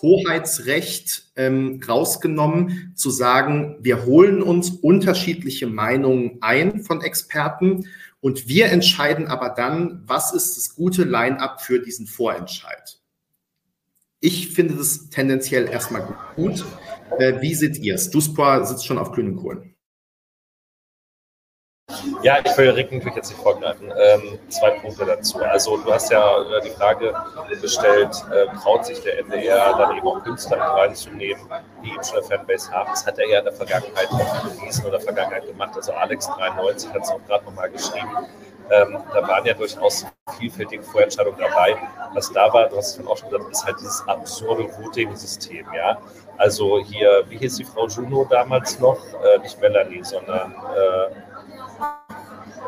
Hoheitsrecht 0.00 1.32
ähm, 1.34 1.80
rausgenommen, 1.86 2.92
zu 2.94 3.10
sagen, 3.10 3.78
wir 3.80 4.06
holen 4.06 4.42
uns 4.42 4.70
unterschiedliche 4.70 5.66
Meinungen 5.66 6.38
ein 6.40 6.82
von 6.82 7.00
Experten. 7.00 7.86
Und 8.20 8.46
wir 8.48 8.66
entscheiden 8.66 9.26
aber 9.26 9.48
dann, 9.48 10.02
was 10.06 10.32
ist 10.32 10.56
das 10.56 10.76
gute 10.76 11.04
Line-up 11.04 11.62
für 11.62 11.80
diesen 11.80 12.06
Vorentscheid. 12.06 12.99
Ich 14.22 14.52
finde 14.52 14.74
das 14.74 15.08
tendenziell 15.08 15.68
erstmal 15.68 16.06
gut. 16.36 16.64
Äh, 17.18 17.40
wie 17.40 17.54
seht 17.54 17.78
ihr 17.78 17.94
es? 17.94 18.10
Duspor 18.10 18.64
sitzt 18.66 18.86
schon 18.86 18.98
auf 18.98 19.12
grünen 19.12 19.36
Kohlen. 19.36 19.74
Ja, 22.22 22.38
ich 22.44 22.56
will 22.56 22.70
Rick 22.70 22.92
natürlich 22.92 23.16
jetzt 23.16 23.30
nicht 23.30 23.42
vorgreifen. 23.42 23.90
Ähm, 23.96 24.38
zwei 24.48 24.70
Punkte 24.78 25.06
dazu. 25.06 25.38
Also 25.38 25.78
du 25.78 25.92
hast 25.92 26.10
ja 26.12 26.42
äh, 26.42 26.62
die 26.62 26.70
Frage 26.70 27.14
gestellt, 27.60 28.14
äh, 28.30 28.46
traut 28.58 28.84
sich 28.84 29.00
der 29.00 29.18
NDR 29.20 29.76
dann 29.76 29.96
eben 29.96 30.06
auch 30.06 30.22
Künstler 30.22 30.58
mit 30.58 30.66
reinzunehmen, 30.66 31.42
die 31.82 31.88
eben 31.88 32.04
schon 32.04 32.18
eine 32.18 32.26
Fanbase 32.26 32.70
haben. 32.70 32.90
Das 32.90 33.06
hat 33.06 33.18
er 33.18 33.28
ja 33.28 33.38
in 33.38 33.44
der 33.46 33.54
Vergangenheit 33.54 34.08
auch 34.10 34.42
bewiesen 34.42 34.84
oder 34.84 35.00
Vergangenheit 35.00 35.46
gemacht. 35.46 35.72
Also 35.74 35.92
Alex 35.92 36.26
93 36.26 36.92
hat 36.92 37.02
es 37.02 37.08
auch 37.08 37.24
gerade 37.26 37.44
nochmal 37.46 37.70
geschrieben. 37.70 38.10
Ähm, 38.70 38.98
da 39.12 39.26
waren 39.26 39.44
ja 39.44 39.54
durchaus 39.54 40.06
vielfältige 40.38 40.82
Vorentscheidungen 40.82 41.38
dabei. 41.38 41.76
Was 42.14 42.32
da 42.32 42.52
war, 42.52 42.68
du 42.68 42.76
hast 42.76 42.98
es 42.98 43.06
auch 43.06 43.16
schon 43.16 43.30
gesagt, 43.30 43.50
ist 43.50 43.64
halt 43.64 43.80
dieses 43.80 44.06
absurde 44.06 44.64
Voting-System, 44.64 45.66
ja. 45.74 45.98
Also 46.38 46.78
hier, 46.78 47.24
wie 47.28 47.38
hieß 47.38 47.56
die 47.56 47.64
Frau 47.64 47.86
Juno 47.88 48.26
damals 48.30 48.78
noch? 48.78 48.98
Äh, 49.24 49.38
nicht 49.38 49.60
Melanie, 49.60 50.02
sondern 50.04 50.52
äh, 50.52 51.10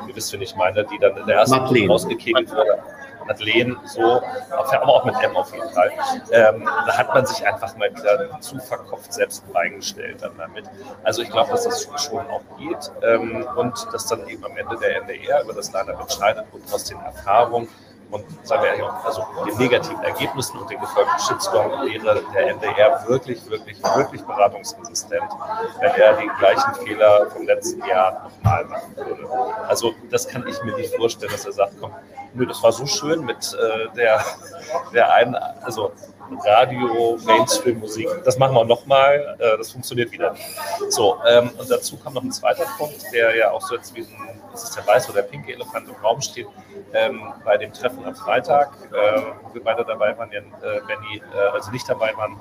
ihr 0.09 0.17
wisst, 0.17 0.33
wen 0.33 0.43
ich 0.43 0.57
meine, 0.57 0.85
die 0.85 0.99
dann 0.99 1.17
in 1.17 1.27
der 1.27 1.37
ersten 1.37 1.59
Runde 1.59 1.87
rausgekegelt 1.87 2.51
wurde. 2.51 2.83
Madeleine, 3.27 3.77
so, 3.87 4.23
aber 4.51 4.89
auch 4.89 5.05
mit 5.05 5.15
M 5.23 5.37
auf 5.37 5.53
jeden 5.53 5.71
Fall. 5.71 5.91
Ähm, 6.31 6.65
da 6.65 6.99
hat 6.99 7.15
man 7.15 7.27
sich 7.27 7.47
einfach 7.47 7.77
mal 7.77 7.95
wieder 7.95 8.41
zu 8.41 8.59
verkopft 8.59 9.13
selbst 9.13 9.45
reingestellt 9.55 10.23
dann 10.23 10.37
damit. 10.37 10.65
Also 11.03 11.23
ich 11.23 11.31
glaube, 11.31 11.51
dass 11.51 11.65
das 11.65 11.83
schon 12.03 12.27
auch 12.29 12.43
geht 12.59 12.93
ähm, 13.03 13.47
und 13.57 13.87
dass 13.93 14.07
dann 14.07 14.27
eben 14.29 14.45
am 14.45 14.57
Ende 14.57 14.77
der 14.79 15.03
NDR 15.03 15.43
über 15.43 15.53
das 15.53 15.73
Line-Up 15.73 16.01
entscheidet 16.01 16.45
und 16.53 16.73
aus 16.73 16.85
den 16.85 17.01
Erfahrungen 17.01 17.69
und 18.13 18.25
sagen 18.47 18.63
wir 18.63 18.77
ja, 18.77 19.03
also 19.05 19.25
den 19.47 19.57
negativen 19.57 20.03
Ergebnissen 20.03 20.59
und 20.59 20.71
den 20.71 20.79
gefolgten 20.79 21.19
Shitstorm 21.19 21.71
wäre 21.71 22.23
der 22.35 22.49
NDR 22.49 23.05
wirklich, 23.09 23.49
wirklich, 23.49 23.83
wirklich 23.83 24.23
beratungsresistent, 24.23 25.31
wenn 25.81 25.91
er 25.93 26.15
den 26.15 26.31
gleichen 26.39 26.75
Fehler 26.85 27.31
vom 27.31 27.47
letzten 27.47 27.85
Jahr 27.87 28.25
nochmal 28.25 28.65
machen 28.67 28.97
würde. 28.97 29.27
Also 29.67 29.95
das 30.11 30.29
kann 30.29 30.47
ich 30.47 30.63
mir 30.63 30.77
nicht 30.77 30.95
vorstellen, 30.95 31.33
dass 31.33 31.47
er 31.47 31.53
sagt, 31.53 31.73
komm, 31.81 31.93
nö, 32.35 32.47
das 32.47 32.63
war 32.63 32.73
so 32.73 32.87
schön 32.87 33.25
mit 33.25 33.55
äh, 33.55 33.89
der, 33.97 34.23
der 34.93 35.13
einen, 35.15 35.35
also 35.35 35.93
Radio, 36.39 37.19
Mainstream-Musik. 37.25 38.09
Das 38.25 38.39
machen 38.39 38.55
wir 38.55 38.65
nochmal, 38.65 39.37
äh, 39.39 39.57
das 39.59 39.73
funktioniert 39.73 40.11
wieder. 40.13 40.35
So, 40.89 41.17
ähm, 41.29 41.51
und 41.59 41.71
dazu 41.71 41.97
kommt 41.97 42.15
noch 42.15 42.23
ein 42.23 42.33
zweiter 42.33 42.65
Punkt, 42.79 43.03
der 43.13 43.37
ja 43.37 43.51
auch 43.51 43.61
so 43.63 43.77
jetzt 43.77 43.95
wie 43.95 44.01
ein, 44.01 44.41
ist 44.53 44.77
der 44.77 44.87
weiße 44.87 45.11
oder 45.11 45.23
der 45.23 45.29
pinke 45.29 45.53
Elefant 45.53 45.89
im 45.89 45.95
Raum 46.05 46.21
steht, 46.21 46.47
ähm, 46.93 47.33
bei 47.45 47.57
dem 47.57 47.73
Treffen 47.73 48.05
am 48.05 48.15
Freitag, 48.15 48.73
äh, 48.93 49.23
wo 49.43 49.55
wir 49.55 49.65
beide 49.65 49.85
dabei 49.85 50.17
waren, 50.19 50.31
ja, 50.33 50.41
äh, 50.41 50.81
Benny, 50.87 51.23
äh, 51.35 51.39
also 51.53 51.71
nicht 51.71 51.89
dabei 51.89 52.15
waren, 52.17 52.39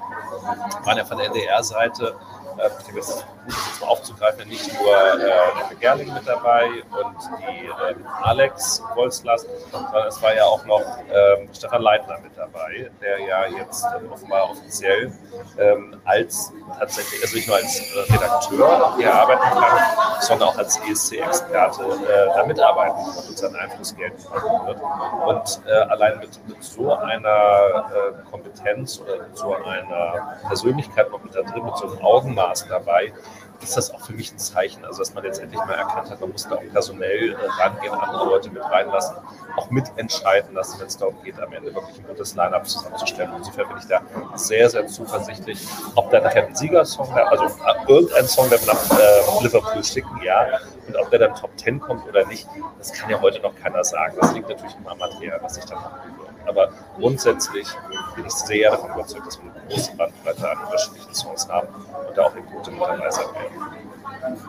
waren 0.84 0.98
ja 0.98 1.06
von 1.06 1.18
der 1.18 1.28
NDR-Seite 1.28 2.16
äh, 2.58 2.70
jetzt 2.96 3.26
gut, 3.46 3.54
das 3.54 3.82
mal 3.82 3.88
aufzugreifen, 3.88 4.48
nicht 4.48 4.72
nur 4.80 4.94
äh, 5.20 5.76
Gerling 5.80 6.14
mit 6.14 6.28
dabei 6.28 6.68
und 6.68 7.18
die 7.40 7.66
äh, 7.66 7.96
Alex 8.24 8.84
Wolzlast, 8.96 9.48
sondern 9.72 10.08
es 10.08 10.22
war 10.22 10.36
ja 10.36 10.46
auch 10.46 10.66
noch 10.66 10.82
ähm, 11.10 11.50
Stefan 11.54 11.82
Leitner 11.82 12.20
mit 12.20 12.38
dabei, 12.38 12.90
der 13.02 13.20
ja 13.20 13.48
jetzt 13.48 13.86
äh, 13.86 14.08
offenbar 14.12 14.52
offiziell 14.52 15.12
ähm, 15.58 16.00
als 16.06 16.52
tatsächlich, 16.80 17.22
also 17.22 17.36
nicht 17.36 17.48
nur 17.48 17.58
als 17.58 17.80
äh, 17.80 18.14
Redakteur 18.14 18.96
hier 18.98 19.14
arbeiten 19.14 19.42
kann, 19.42 20.22
sondern 20.22 20.50
auch 20.50 20.58
als 20.58 20.78
ESC-Experte 20.78 21.84
äh, 21.84 22.28
da 22.36 22.46
mitarbeiten 22.46 23.00
und 23.28 23.38
seinen 23.38 23.56
Einfluss 23.56 23.96
geltend 23.96 24.30
machen 24.30 24.68
wird. 24.68 24.82
Und 25.26 25.62
äh, 25.68 25.72
allein 25.72 26.20
mit, 26.20 26.48
mit, 26.48 26.64
so 26.64 26.94
einer 26.94 27.28
äh, 27.28 28.30
Kompetenz 28.30 29.00
oder 29.00 29.18
mit 29.28 29.38
so 29.38 29.56
einer 29.56 30.38
Persönlichkeit 30.48 31.10
noch 31.12 31.24
mit 31.24 31.36
da 31.36 31.42
drin, 31.42 31.66
mit 31.66 31.78
so 31.78 31.88
einem 31.88 32.02
Augenmaß, 32.02 32.41
Maß 32.42 32.68
dabei, 32.68 33.14
ist 33.62 33.78
das 33.78 33.94
auch 33.94 34.00
für 34.02 34.14
mich 34.14 34.32
ein 34.32 34.40
Zeichen, 34.40 34.84
also 34.86 35.00
dass 35.00 35.14
man 35.14 35.24
jetzt 35.24 35.40
endlich 35.40 35.60
mal 35.66 35.74
erkannt 35.74 36.10
hat, 36.10 36.20
man 36.20 36.32
muss 36.32 36.48
da 36.48 36.56
auch 36.56 36.64
personell 36.72 37.34
äh, 37.34 37.62
rangehen, 37.62 37.94
andere 37.94 38.26
Leute 38.26 38.50
mit 38.50 38.64
reinlassen, 38.64 39.18
auch 39.56 39.70
mitentscheiden 39.70 40.54
lassen, 40.56 40.80
wenn 40.80 40.88
es 40.88 40.98
darum 40.98 41.22
geht, 41.24 41.40
am 41.40 41.54
Ende 41.54 41.74
wirklich 41.74 42.00
ein 42.00 42.08
gutes 42.08 42.36
Line-Up 42.36 42.68
zusammenzustellen. 42.68 43.32
Insofern 43.38 43.68
bin 43.68 43.78
ich 43.78 43.86
da 43.86 44.02
sehr, 44.36 44.70
sehr 44.70 44.88
zuversichtlich, 44.88 45.60
ob 45.96 46.10
da 46.10 46.22
nachher 46.22 46.48
ein 46.48 46.56
Siegersong, 46.56 47.12
also 47.14 47.46
äh, 47.46 47.92
irgendein 47.92 48.28
Song, 48.28 48.50
der 48.50 48.60
wir 48.62 48.74
nach 48.74 49.00
äh, 49.00 49.44
Liverpool 49.44 49.84
schicken, 49.84 50.20
ja, 50.24 50.60
und 50.88 50.98
ob 50.98 51.10
der 51.12 51.20
dann 51.20 51.36
Top 51.36 51.52
10 51.58 51.80
kommt 51.80 52.08
oder 52.08 52.26
nicht, 52.26 52.48
das 52.78 52.92
kann 52.94 53.10
ja 53.10 53.22
heute 53.22 53.40
noch 53.42 53.56
keiner 53.56 53.84
sagen. 53.84 54.18
Das 54.20 54.34
liegt 54.34 54.50
natürlich 54.50 54.76
immer 54.76 54.92
am 54.92 54.98
Material, 54.98 55.40
was 55.42 55.58
ich 55.58 55.66
dann 55.66 55.78
machen 55.78 56.18
würde. 56.18 56.32
Aber 56.48 56.70
grundsätzlich 56.98 57.68
bin 58.16 58.26
ich 58.26 58.32
sehr 58.34 58.72
davon 58.72 58.92
überzeugt, 58.92 59.28
dass 59.28 59.42
wir 59.42 59.52
eine 59.72 59.82
große 59.82 59.96
Bandbreite 59.96 60.52
an 60.52 60.66
unterschiedlichen 60.66 61.14
Songs 61.14 61.48
haben 61.48 61.68
und 62.08 62.18
da 62.18 62.24
auch 62.24 62.36
eine 62.36 62.44
gute 62.44 62.72
dabei 62.72 63.10
sein 63.10 63.26
werden. 63.34 64.42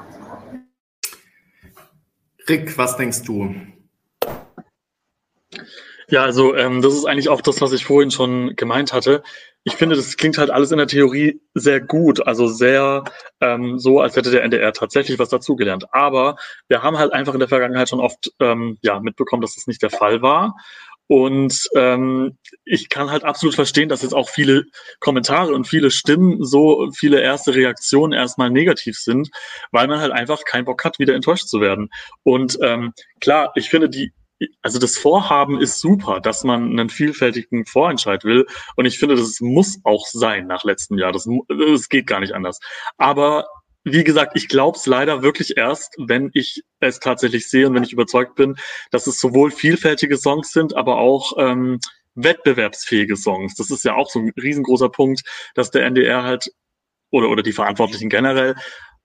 Rick, 2.48 2.76
was 2.76 2.96
denkst 2.96 3.22
du? 3.22 3.54
Ja, 6.08 6.24
also 6.24 6.54
ähm, 6.56 6.82
das 6.82 6.94
ist 6.94 7.06
eigentlich 7.06 7.28
auch 7.28 7.40
das, 7.40 7.60
was 7.60 7.72
ich 7.72 7.84
vorhin 7.84 8.10
schon 8.10 8.54
gemeint 8.56 8.92
hatte. 8.92 9.22
Ich 9.64 9.76
finde, 9.76 9.94
das 9.94 10.16
klingt 10.16 10.38
halt 10.38 10.50
alles 10.50 10.72
in 10.72 10.78
der 10.78 10.88
Theorie 10.88 11.40
sehr 11.54 11.80
gut, 11.80 12.26
also 12.26 12.48
sehr 12.48 13.04
ähm, 13.40 13.78
so, 13.78 14.00
als 14.00 14.16
hätte 14.16 14.32
der 14.32 14.42
NDR 14.42 14.72
tatsächlich 14.72 15.20
was 15.20 15.28
dazugelernt. 15.28 15.86
Aber 15.94 16.36
wir 16.68 16.82
haben 16.82 16.98
halt 16.98 17.12
einfach 17.12 17.32
in 17.32 17.38
der 17.38 17.48
Vergangenheit 17.48 17.88
schon 17.88 18.00
oft 18.00 18.32
ähm, 18.40 18.76
ja 18.82 18.98
mitbekommen, 19.00 19.40
dass 19.40 19.54
das 19.54 19.68
nicht 19.68 19.82
der 19.82 19.90
Fall 19.90 20.20
war. 20.20 20.56
Und 21.08 21.68
ähm, 21.76 22.38
ich 22.64 22.88
kann 22.88 23.10
halt 23.10 23.24
absolut 23.24 23.54
verstehen, 23.54 23.88
dass 23.88 24.02
jetzt 24.02 24.14
auch 24.14 24.30
viele 24.30 24.64
Kommentare 25.00 25.52
und 25.52 25.66
viele 25.66 25.90
Stimmen, 25.90 26.42
so 26.42 26.90
viele 26.96 27.20
erste 27.20 27.54
Reaktionen 27.54 28.12
erstmal 28.12 28.50
negativ 28.50 28.98
sind, 28.98 29.28
weil 29.72 29.88
man 29.88 30.00
halt 30.00 30.12
einfach 30.12 30.44
keinen 30.44 30.64
Bock 30.64 30.84
hat, 30.84 30.98
wieder 30.98 31.14
enttäuscht 31.14 31.48
zu 31.48 31.60
werden. 31.60 31.90
Und 32.22 32.58
ähm, 32.62 32.92
klar, 33.20 33.52
ich 33.56 33.68
finde 33.68 33.90
die 33.90 34.12
also 34.62 34.78
das 34.78 34.98
Vorhaben 34.98 35.60
ist 35.60 35.80
super, 35.80 36.20
dass 36.20 36.44
man 36.44 36.70
einen 36.70 36.88
vielfältigen 36.88 37.64
Vorentscheid 37.66 38.24
will. 38.24 38.46
Und 38.76 38.86
ich 38.86 38.98
finde, 38.98 39.16
das 39.16 39.40
muss 39.40 39.78
auch 39.84 40.06
sein 40.06 40.46
nach 40.46 40.64
letztem 40.64 40.98
Jahr. 40.98 41.12
Das, 41.12 41.28
das 41.48 41.88
geht 41.88 42.06
gar 42.06 42.20
nicht 42.20 42.34
anders. 42.34 42.58
Aber 42.98 43.46
wie 43.84 44.04
gesagt, 44.04 44.32
ich 44.36 44.48
glaube 44.48 44.78
es 44.78 44.86
leider 44.86 45.22
wirklich 45.22 45.56
erst, 45.56 45.94
wenn 45.98 46.30
ich 46.34 46.62
es 46.80 47.00
tatsächlich 47.00 47.48
sehe 47.48 47.66
und 47.66 47.74
wenn 47.74 47.82
ich 47.82 47.92
überzeugt 47.92 48.36
bin, 48.36 48.56
dass 48.90 49.06
es 49.06 49.20
sowohl 49.20 49.50
vielfältige 49.50 50.16
Songs 50.16 50.52
sind, 50.52 50.76
aber 50.76 50.98
auch 50.98 51.32
ähm, 51.38 51.80
wettbewerbsfähige 52.14 53.16
Songs. 53.16 53.54
Das 53.56 53.70
ist 53.70 53.84
ja 53.84 53.94
auch 53.94 54.10
so 54.10 54.20
ein 54.20 54.32
riesengroßer 54.40 54.88
Punkt, 54.88 55.22
dass 55.54 55.70
der 55.70 55.84
NDR 55.84 56.22
halt 56.22 56.52
oder, 57.10 57.28
oder 57.28 57.42
die 57.42 57.52
Verantwortlichen 57.52 58.08
generell 58.08 58.54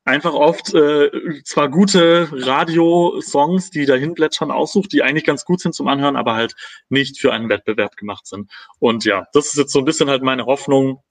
einfach 0.08 0.34
oft 0.34 0.74
äh, 0.74 1.12
zwar 1.44 1.70
gute 1.70 2.30
Radiosongs, 2.32 3.70
die 3.70 3.86
dahin 3.86 4.14
plätschern, 4.14 4.52
aussucht, 4.52 4.94
die 4.94 5.04
eigentlich 5.04 5.26
ganz 5.26 5.44
gut 5.44 5.60
sind 5.60 5.76
zum 5.76 5.90
Anhören, 5.90 6.16
aber 6.16 6.34
halt 6.34 6.56
nicht 6.88 7.20
für 7.20 7.34
einen 7.34 7.50
Wettbewerb 7.50 7.98
gemacht 7.98 8.26
sind. 8.26 8.50
Und 8.80 9.04
ja, 9.04 9.26
das 9.34 9.48
ist 9.48 9.58
jetzt 9.58 9.74
so 9.74 9.80
ein 9.80 9.86
bisschen 9.86 10.10
halt 10.10 10.24
meine 10.24 10.46
Hoffnung, 10.46 11.04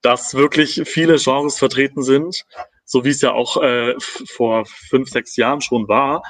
dass 0.00 0.34
wirklich 0.34 0.82
viele 0.86 1.18
Genres 1.18 1.58
vertreten 1.58 2.02
sind, 2.02 2.44
so 2.90 3.04
wie 3.04 3.10
es 3.10 3.20
ja 3.20 3.32
auch 3.32 3.56
äh, 3.62 3.94
vor 4.00 4.66
fünf, 4.66 5.10
sechs 5.10 5.36
Jahren 5.36 5.60
schon 5.60 5.86
war, 5.86 6.22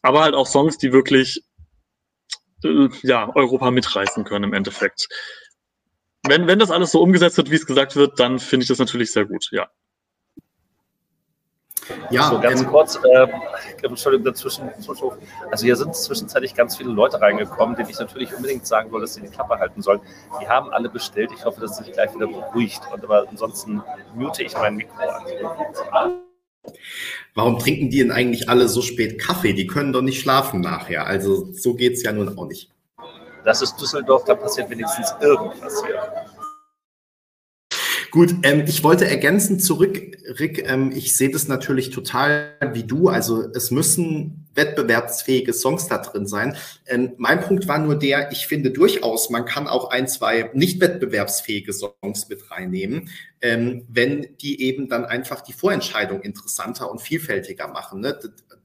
aber 0.00 0.22
halt 0.22 0.34
auch 0.34 0.46
Songs, 0.46 0.78
die 0.78 0.90
wirklich 0.92 1.42
äh, 2.64 2.88
ja, 3.02 3.30
Europa 3.34 3.70
mitreißen 3.70 4.24
können 4.24 4.44
im 4.44 4.54
Endeffekt. 4.54 5.08
Wenn, 6.26 6.46
wenn 6.46 6.58
das 6.58 6.70
alles 6.70 6.90
so 6.90 7.02
umgesetzt 7.02 7.36
wird, 7.36 7.50
wie 7.50 7.56
es 7.56 7.66
gesagt 7.66 7.96
wird, 7.96 8.18
dann 8.18 8.38
finde 8.38 8.64
ich 8.64 8.68
das 8.68 8.78
natürlich 8.78 9.12
sehr 9.12 9.26
gut, 9.26 9.48
ja. 9.52 9.68
Ja, 12.10 12.30
so 12.30 12.40
ganz 12.40 12.60
ähm, 12.60 12.66
kurz, 12.68 12.96
äh, 12.96 13.26
Entschuldigung, 13.82 14.24
dazwischen, 14.24 14.70
also 15.50 15.64
hier 15.64 15.76
sind 15.76 15.94
zwischenzeitlich 15.94 16.54
ganz 16.54 16.76
viele 16.76 16.90
Leute 16.90 17.20
reingekommen, 17.20 17.76
denen 17.76 17.90
ich 17.90 17.98
natürlich 17.98 18.34
unbedingt 18.34 18.66
sagen 18.66 18.90
soll, 18.90 19.00
dass 19.00 19.14
sie 19.14 19.22
die 19.22 19.28
Klappe 19.28 19.58
halten 19.58 19.82
sollen. 19.82 20.00
Die 20.40 20.48
haben 20.48 20.70
alle 20.70 20.88
bestellt. 20.88 21.30
Ich 21.36 21.44
hoffe, 21.44 21.60
dass 21.60 21.76
sich 21.76 21.92
gleich 21.92 22.14
wieder 22.14 22.26
beruhigt. 22.26 22.80
Und 22.92 23.04
aber 23.04 23.26
ansonsten 23.28 23.82
mute 24.14 24.42
ich 24.42 24.54
mein 24.54 24.76
Mikro 24.76 24.96
an. 25.90 26.20
Warum 27.34 27.58
trinken 27.58 27.90
die 27.90 27.98
denn 27.98 28.10
eigentlich 28.10 28.48
alle 28.48 28.68
so 28.68 28.82
spät 28.82 29.20
Kaffee? 29.20 29.52
Die 29.52 29.66
können 29.66 29.92
doch 29.92 30.02
nicht 30.02 30.20
schlafen 30.20 30.60
nachher. 30.60 31.06
Also 31.06 31.52
so 31.52 31.74
geht 31.74 31.94
es 31.94 32.02
ja 32.02 32.12
nun 32.12 32.36
auch 32.36 32.46
nicht. 32.46 32.70
Das 33.44 33.62
ist 33.62 33.76
Düsseldorf, 33.76 34.24
da 34.24 34.34
passiert 34.34 34.68
wenigstens 34.70 35.14
irgendwas 35.20 35.84
hier. 35.84 36.02
Gut, 38.16 38.34
ähm, 38.44 38.64
ich 38.66 38.82
wollte 38.82 39.06
ergänzen 39.06 39.60
zurück, 39.60 40.00
Rick, 40.40 40.64
ähm, 40.66 40.90
ich 40.90 41.14
sehe 41.14 41.28
das 41.28 41.48
natürlich 41.48 41.90
total 41.90 42.48
wie 42.72 42.84
du. 42.84 43.08
Also 43.08 43.42
es 43.52 43.70
müssen 43.70 44.45
wettbewerbsfähige 44.56 45.52
Songs 45.52 45.88
da 45.88 45.98
drin 45.98 46.26
sein. 46.26 46.56
Ähm, 46.86 47.12
mein 47.16 47.40
Punkt 47.40 47.68
war 47.68 47.78
nur 47.78 47.98
der, 47.98 48.32
ich 48.32 48.46
finde 48.46 48.70
durchaus, 48.70 49.30
man 49.30 49.44
kann 49.44 49.68
auch 49.68 49.90
ein, 49.90 50.08
zwei 50.08 50.50
nicht 50.54 50.80
wettbewerbsfähige 50.80 51.72
Songs 51.72 52.28
mit 52.28 52.50
reinnehmen, 52.50 53.10
ähm, 53.40 53.86
wenn 53.88 54.36
die 54.40 54.62
eben 54.62 54.88
dann 54.88 55.04
einfach 55.04 55.40
die 55.40 55.52
Vorentscheidung 55.52 56.22
interessanter 56.22 56.90
und 56.90 57.00
vielfältiger 57.00 57.68
machen. 57.68 58.00
Ne? 58.00 58.18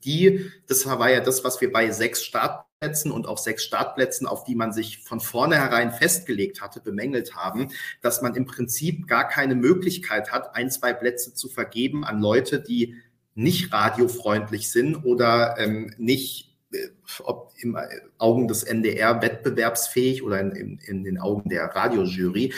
Die, 0.04 0.52
das 0.68 0.86
war 0.86 1.12
ja 1.12 1.20
das, 1.20 1.44
was 1.44 1.62
wir 1.62 1.72
bei 1.72 1.92
sechs 1.92 2.24
Start 2.24 2.66
Plätzen 2.82 3.12
und 3.12 3.28
auf 3.28 3.38
sechs 3.38 3.64
Startplätzen, 3.64 4.26
auf 4.26 4.44
die 4.44 4.56
man 4.56 4.74
sich 4.74 5.04
von 5.04 5.20
vornherein 5.20 5.92
festgelegt 5.92 6.62
hatte, 6.62 6.82
bemängelt 6.82 7.36
haben, 7.36 7.68
dass 8.02 8.24
man 8.24 8.34
im 8.34 8.48
Prinzip 8.48 9.08
gar 9.08 9.28
keine 9.28 9.54
Möglichkeit 9.54 10.32
hat, 10.32 10.56
ein, 10.56 10.72
zwei 10.72 10.92
Plätze 10.92 11.36
zu 11.36 11.48
vergeben 11.48 12.04
an 12.04 12.20
Leute, 12.20 12.60
die 12.60 12.96
nicht 13.36 13.72
radiofreundlich 13.72 14.72
sind 14.72 15.06
oder 15.06 15.56
ähm, 15.58 15.94
nicht 15.98 16.56
äh, 16.74 16.88
ob 17.24 17.54
im 17.60 17.78
Augen 18.18 18.48
des 18.48 18.64
NDR 18.64 19.22
wettbewerbsfähig 19.22 20.24
oder 20.24 20.40
in, 20.40 20.52
in, 20.52 20.80
in 20.80 21.04
den 21.04 21.18
Augen 21.20 21.50
der 21.50 21.66
Radiojury 21.66 22.54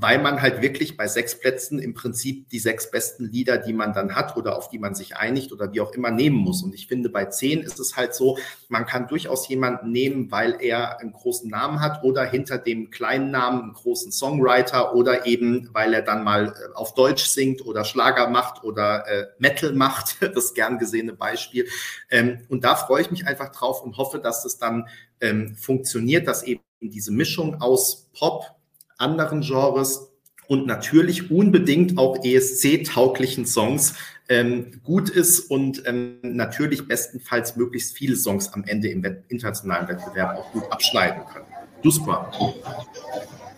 weil 0.00 0.18
man 0.18 0.40
halt 0.40 0.62
wirklich 0.62 0.96
bei 0.96 1.06
sechs 1.06 1.38
Plätzen 1.38 1.78
im 1.78 1.92
Prinzip 1.92 2.48
die 2.48 2.58
sechs 2.58 2.90
besten 2.90 3.26
Lieder, 3.26 3.58
die 3.58 3.74
man 3.74 3.92
dann 3.92 4.14
hat 4.14 4.36
oder 4.36 4.56
auf 4.56 4.70
die 4.70 4.78
man 4.78 4.94
sich 4.94 5.16
einigt 5.16 5.52
oder 5.52 5.72
wie 5.72 5.80
auch 5.82 5.92
immer 5.92 6.10
nehmen 6.10 6.36
muss. 6.36 6.62
Und 6.62 6.74
ich 6.74 6.86
finde, 6.86 7.10
bei 7.10 7.26
zehn 7.26 7.60
ist 7.60 7.78
es 7.78 7.96
halt 7.96 8.14
so, 8.14 8.38
man 8.68 8.86
kann 8.86 9.08
durchaus 9.08 9.46
jemanden 9.48 9.92
nehmen, 9.92 10.30
weil 10.30 10.56
er 10.60 11.00
einen 11.00 11.12
großen 11.12 11.50
Namen 11.50 11.80
hat 11.80 12.02
oder 12.02 12.24
hinter 12.24 12.56
dem 12.56 12.90
kleinen 12.90 13.30
Namen 13.30 13.62
einen 13.62 13.72
großen 13.74 14.10
Songwriter 14.10 14.94
oder 14.94 15.26
eben, 15.26 15.68
weil 15.72 15.92
er 15.92 16.02
dann 16.02 16.24
mal 16.24 16.46
äh, 16.46 16.74
auf 16.74 16.94
Deutsch 16.94 17.24
singt 17.24 17.64
oder 17.66 17.84
Schlager 17.84 18.28
macht 18.28 18.64
oder 18.64 19.06
äh, 19.06 19.26
Metal 19.38 19.74
macht, 19.74 20.16
das 20.34 20.54
gern 20.54 20.78
gesehene 20.78 21.12
Beispiel. 21.12 21.68
Ähm, 22.10 22.40
und 22.48 22.64
da 22.64 22.74
freue 22.74 23.02
ich 23.02 23.10
mich 23.10 23.26
einfach 23.26 23.50
drauf 23.50 23.82
und 23.82 23.98
hoffe, 23.98 24.18
dass 24.18 24.42
das 24.44 24.56
dann 24.56 24.88
ähm, 25.20 25.54
funktioniert, 25.56 26.26
dass 26.26 26.42
eben 26.42 26.62
diese 26.80 27.12
Mischung 27.12 27.60
aus 27.60 28.08
Pop, 28.18 28.59
anderen 29.00 29.40
Genres 29.40 30.10
und 30.46 30.66
natürlich 30.66 31.30
unbedingt 31.30 31.96
auch 31.96 32.24
ESC-tauglichen 32.24 33.46
Songs 33.46 33.94
ähm, 34.28 34.80
gut 34.82 35.08
ist 35.08 35.50
und 35.50 35.82
ähm, 35.86 36.18
natürlich 36.22 36.88
bestenfalls 36.88 37.56
möglichst 37.56 37.96
viele 37.96 38.16
Songs 38.16 38.52
am 38.52 38.64
Ende 38.64 38.88
im 38.88 39.02
Wett 39.02 39.24
internationalen 39.28 39.88
Wettbewerb 39.88 40.38
auch 40.38 40.52
gut 40.52 40.64
abschneiden 40.70 41.22
können. 41.32 41.46
Duspa. 41.82 42.30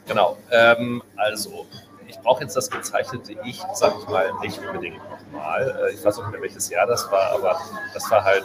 Genau. 0.07 0.37
Ähm, 0.51 1.03
also, 1.17 1.67
ich 2.09 2.19
brauche 2.19 2.43
jetzt 2.43 2.57
das 2.57 2.71
gezeichnete 2.71 3.37
Ich, 3.45 3.63
sag 3.75 3.95
ich 3.99 4.09
mal, 4.09 4.31
nicht 4.43 4.59
unbedingt 4.59 4.99
nochmal. 4.99 5.89
Äh, 5.89 5.95
ich 5.95 6.05
weiß 6.05 6.19
auch 6.19 6.25
nicht 6.25 6.33
mehr, 6.33 6.43
welches 6.43 6.69
Jahr 6.69 6.87
das 6.87 7.11
war, 7.11 7.33
aber 7.33 7.59
das 7.95 8.11
war 8.11 8.23
halt 8.23 8.45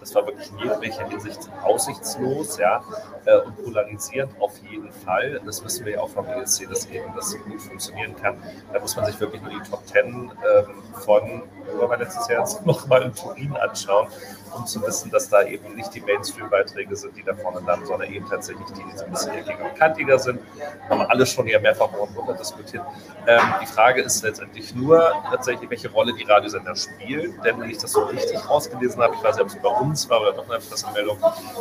das 0.00 0.14
war 0.14 0.26
wirklich 0.26 0.50
in 0.50 0.58
jeglicher 0.58 1.08
Hinsicht 1.08 1.38
aussichtslos 1.62 2.58
ja, 2.58 2.82
äh, 3.26 3.36
und 3.36 3.62
polarisierend 3.62 4.32
auf 4.40 4.56
jeden 4.58 4.90
Fall. 4.92 5.40
Das 5.44 5.62
wissen 5.64 5.84
wir 5.84 5.92
ja 5.94 6.00
auch 6.00 6.08
vom 6.08 6.26
ESC, 6.26 6.68
dass 6.68 6.86
eben 6.86 7.14
das 7.14 7.36
gut 7.38 7.60
funktionieren 7.60 8.16
kann. 8.16 8.36
Da 8.72 8.80
muss 8.80 8.96
man 8.96 9.04
sich 9.06 9.20
wirklich 9.20 9.42
nur 9.42 9.52
die 9.52 9.70
Top 9.70 9.86
Ten 9.86 10.32
ähm, 10.32 10.82
von, 10.94 11.42
wir 11.78 11.96
letztes 11.96 12.28
Jahr 12.28 12.40
jetzt 12.40 12.64
nochmal 12.66 13.02
in 13.02 13.14
Turin 13.14 13.56
anschauen, 13.56 14.08
um 14.56 14.66
zu 14.66 14.82
wissen, 14.82 15.10
dass 15.10 15.28
da 15.28 15.42
eben 15.42 15.74
nicht 15.74 15.94
die 15.94 16.00
Mainstream-Beiträge 16.00 16.96
sind, 16.96 17.16
die 17.16 17.22
da 17.22 17.34
vorne 17.34 17.60
landen, 17.66 17.86
sondern 17.86 18.12
eben 18.12 18.28
tatsächlich 18.28 18.66
die, 18.68 18.82
die 18.82 18.98
so 18.98 19.04
ein 19.04 19.10
bisschen 19.10 19.34
eckiger 19.34 19.64
und 19.64 19.74
kantiger 19.76 20.18
sind. 20.18 20.40
Haben 20.88 21.00
wir 21.00 21.10
alle 21.10 21.26
schon 21.26 21.46
ja 21.46 21.60
mehrfach 21.60 21.88
runter 21.92 22.34
diskutiert. 22.34 22.84
Ähm, 23.26 23.40
die 23.62 23.66
Frage 23.66 24.02
ist 24.02 24.22
letztendlich 24.22 24.74
nur 24.74 25.12
tatsächlich, 25.30 25.70
welche 25.70 25.90
Rolle 25.90 26.12
die 26.14 26.24
Radiosender 26.24 26.74
spielen. 26.74 27.40
Denn 27.44 27.60
wenn 27.60 27.70
ich 27.70 27.78
das 27.78 27.92
so 27.92 28.04
richtig 28.04 28.48
rausgelesen 28.48 29.02
habe, 29.02 29.14
ich 29.14 29.22
weiß 29.22 29.36
nicht, 29.36 29.44
ob 29.44 29.48
es 29.48 29.56
bei 29.56 29.68
uns 29.68 30.08
war 30.10 30.20
oder 30.20 30.32
doch 30.32 30.48
eine 30.48 30.58
Pressemeldung, 30.58 31.18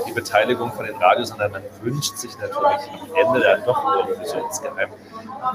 die 0.07 0.13
Beteiligung 0.13 0.71
von 0.73 0.85
den 0.85 0.95
Radiosendern, 0.95 1.51
man 1.51 1.63
wünscht 1.81 2.17
sich 2.17 2.37
natürlich 2.39 2.63
am 2.63 3.15
Ende 3.15 3.39
dann 3.41 3.63
doch 3.65 4.07
so 4.25 4.37
insgeheim. 4.45 4.89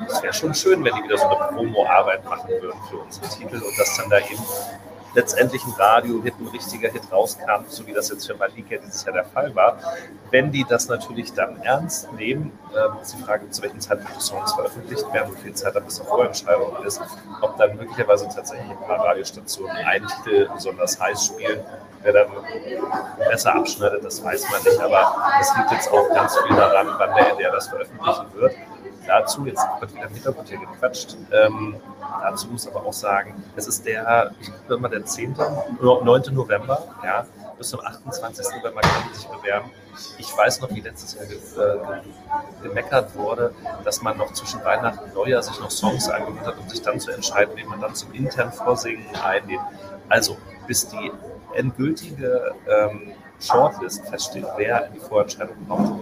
Es 0.09 0.23
wäre 0.23 0.33
schon 0.33 0.55
schön, 0.55 0.85
wenn 0.85 0.95
die 0.95 1.05
wieder 1.05 1.19
so 1.19 1.29
eine 1.29 1.57
Promo-Arbeit 1.57 2.25
machen 2.25 2.49
würden 2.49 2.79
für 2.91 2.99
unsere 2.99 3.29
Titel 3.29 3.57
und 3.57 3.79
das 3.79 3.97
dann 3.97 4.11
da 4.11 4.19
eben 4.19 4.43
letztendlich 5.15 5.65
ein 5.65 5.73
Radio-Hit, 5.73 6.35
ein 6.41 6.49
richtiger 6.49 6.91
Hit 6.91 7.03
rauskam, 7.11 7.65
so 7.69 7.87
wie 7.87 7.93
das 7.93 8.09
jetzt 8.11 8.27
für 8.27 8.35
Malika 8.35 8.77
dieses 8.77 9.05
Jahr 9.05 9.15
der 9.15 9.25
Fall 9.25 9.55
war. 9.55 9.79
Wenn 10.31 10.51
die 10.51 10.65
das 10.65 10.89
natürlich 10.89 11.33
dann 11.33 11.61
ernst 11.63 12.13
nehmen, 12.13 12.59
ähm, 12.77 13.01
ist 13.01 13.17
die 13.17 13.23
Frage, 13.23 13.49
zu 13.51 13.63
welchem 13.63 13.81
Zeitpunkt 13.81 14.17
die 14.17 14.21
Songs 14.21 14.53
veröffentlicht 14.53 15.13
werden, 15.13 15.35
wie 15.37 15.41
viel 15.41 15.55
Zeit 15.55 15.75
da 15.75 15.81
bis 15.81 15.97
zur 15.97 16.07
Vorentscheidung 16.07 16.77
ist, 16.85 17.01
ob 17.41 17.57
dann 17.57 17.77
möglicherweise 17.77 18.29
tatsächlich 18.35 18.71
ein 18.71 18.87
paar 18.87 19.05
Radiostationen 19.05 19.77
einen 19.77 20.07
Titel 20.07 20.49
besonders 20.53 21.01
heiß 21.01 21.27
spielen, 21.27 21.61
wer 22.03 22.13
dann 22.13 22.29
besser 23.31 23.55
abschneidet, 23.55 24.05
das 24.05 24.23
weiß 24.23 24.51
man 24.51 24.63
nicht, 24.63 24.81
aber 24.81 25.17
es 25.41 25.57
liegt 25.57 25.71
jetzt 25.73 25.91
auch 25.91 26.09
ganz 26.13 26.37
viel 26.39 26.57
daran, 26.57 26.89
wann 26.99 27.15
der 27.15 27.31
NDR 27.31 27.53
das 27.53 27.69
veröffentlichen 27.69 28.27
wird 28.35 28.55
dazu, 29.07 29.47
jetzt 29.47 29.65
wird 29.81 29.95
wieder 29.95 30.07
im 30.07 30.15
Hintergrund 30.15 30.49
hier 30.49 30.59
gequatscht, 30.59 31.17
ähm, 31.33 31.77
dazu 32.23 32.49
muss 32.49 32.67
aber 32.67 32.85
auch 32.85 32.93
sagen, 32.93 33.43
es 33.57 33.67
ist 33.67 33.87
der, 33.87 34.33
ich 34.41 34.51
glaube 34.67 34.83
mal 34.83 34.89
der 34.89 35.05
10., 35.05 35.37
9. 35.81 36.23
November, 36.33 36.83
ja, 37.03 37.27
bis 37.57 37.69
zum 37.71 37.81
28. 37.81 38.47
November 38.57 38.81
kann 38.81 39.05
man 39.07 39.15
sich 39.15 39.27
bewerben. 39.27 39.71
Ich 40.19 40.37
weiß 40.37 40.61
noch, 40.61 40.71
wie 40.75 40.81
letztes 40.81 41.15
Jahr 41.15 41.27
ge 41.27 41.37
äh, 41.37 42.63
gemeckert 42.63 43.15
wurde, 43.15 43.55
dass 43.85 44.03
man 44.03 44.17
noch 44.19 44.33
zwischen 44.33 44.65
Weihnachten 44.65 45.05
und 45.05 45.15
Neujahr 45.15 45.43
sich 45.43 45.59
noch 45.61 45.71
Songs 45.71 46.09
angehört 46.09 46.47
hat, 46.47 46.59
um 46.59 46.69
sich 46.69 46.83
dann 46.83 46.99
zu 46.99 47.13
entscheiden, 47.13 47.53
wen 47.55 47.69
man 47.69 47.81
dann 47.81 47.95
zum 47.95 48.13
internen 48.13 48.53
Vorsingen 48.53 49.07
einlädt. 49.23 49.61
Also, 50.09 50.37
bis 50.67 50.89
die 50.89 51.13
endgültige 51.55 52.55
ähm, 52.69 53.13
Shortlist 53.41 54.07
feststeht, 54.09 54.47
wer 54.57 54.87
in 54.87 54.95
die 54.95 55.01
Vorentscheidung 55.01 55.57
kommt, 55.69 56.01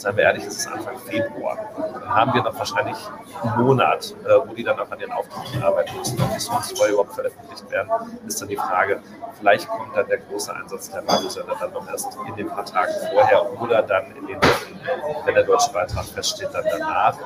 seien 0.00 0.16
wir 0.16 0.24
ehrlich, 0.24 0.44
es 0.44 0.58
ist 0.58 0.66
Anfang 0.68 0.98
Februar. 0.98 1.58
haben 2.06 2.34
wir 2.34 2.42
noch 2.42 2.58
wahrscheinlich 2.58 2.96
einen 3.42 3.64
Monat, 3.64 4.14
äh, 4.24 4.48
wo 4.48 4.54
die 4.54 4.62
dann 4.62 4.78
auch 4.78 4.90
an 4.90 4.98
den 4.98 5.10
Auftritten 5.12 5.62
arbeiten 5.62 5.96
müssen. 5.96 6.20
Ob 6.20 6.32
die 6.32 6.40
Songs 6.40 6.72
vorher 6.72 6.94
überhaupt 6.94 7.14
veröffentlicht 7.14 7.70
werden, 7.70 7.90
ist 8.26 8.40
dann 8.40 8.48
die 8.48 8.56
Frage. 8.56 9.00
Vielleicht 9.38 9.68
kommt 9.68 9.96
dann 9.96 10.06
der 10.06 10.18
große 10.18 10.54
Einsatz 10.54 10.90
der 10.90 11.06
Radiosender 11.08 11.56
dann 11.58 11.72
noch 11.72 11.88
erst 11.88 12.16
in 12.28 12.36
den 12.36 12.48
paar 12.48 12.64
Tagen 12.64 12.92
vorher 13.12 13.60
oder 13.60 13.82
dann 13.82 14.06
in 14.16 14.26
den 14.26 14.36
Wochen, 14.36 14.80
wenn 15.24 15.34
der 15.34 15.44
deutsche 15.44 15.72
Beitrag 15.72 16.04
feststeht, 16.04 16.48
dann 16.52 16.64
danach 16.70 17.16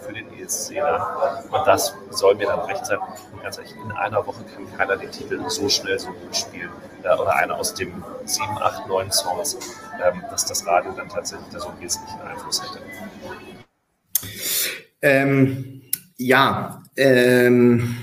für 0.00 0.12
den 0.12 0.26
ESC 0.38 0.76
dann. 0.76 1.02
Und 1.50 1.66
das 1.66 1.94
soll 2.10 2.34
mir 2.34 2.46
dann 2.46 2.60
recht 2.60 2.84
sein. 2.86 2.98
Und 3.32 3.42
ganz 3.42 3.58
ehrlich, 3.58 3.74
in 3.76 3.92
einer 3.92 4.26
Woche 4.26 4.42
kann 4.54 4.76
keiner 4.76 4.96
den 4.96 5.10
Titel 5.10 5.42
so 5.48 5.68
schnell 5.68 5.98
so 5.98 6.08
gut 6.08 6.36
spielen 6.36 6.70
äh, 7.02 7.14
oder 7.14 7.34
einer 7.36 7.56
aus 7.56 7.74
dem 7.74 8.02
sieben, 8.24 8.58
acht, 8.58 8.86
neun 8.88 9.10
Songs, 9.10 9.56
dass 10.30 10.44
das 10.46 10.66
Radio 10.66 10.92
dann 10.96 11.08
tatsächlich 11.08 11.48
da 11.52 11.60
so 11.60 11.68
einen 11.68 11.80
wesentlichen 11.80 12.20
Einfluss 12.20 12.62
hätte. 12.62 12.80
Ähm, 15.02 15.82
ja, 16.16 16.82
ähm, 16.96 17.96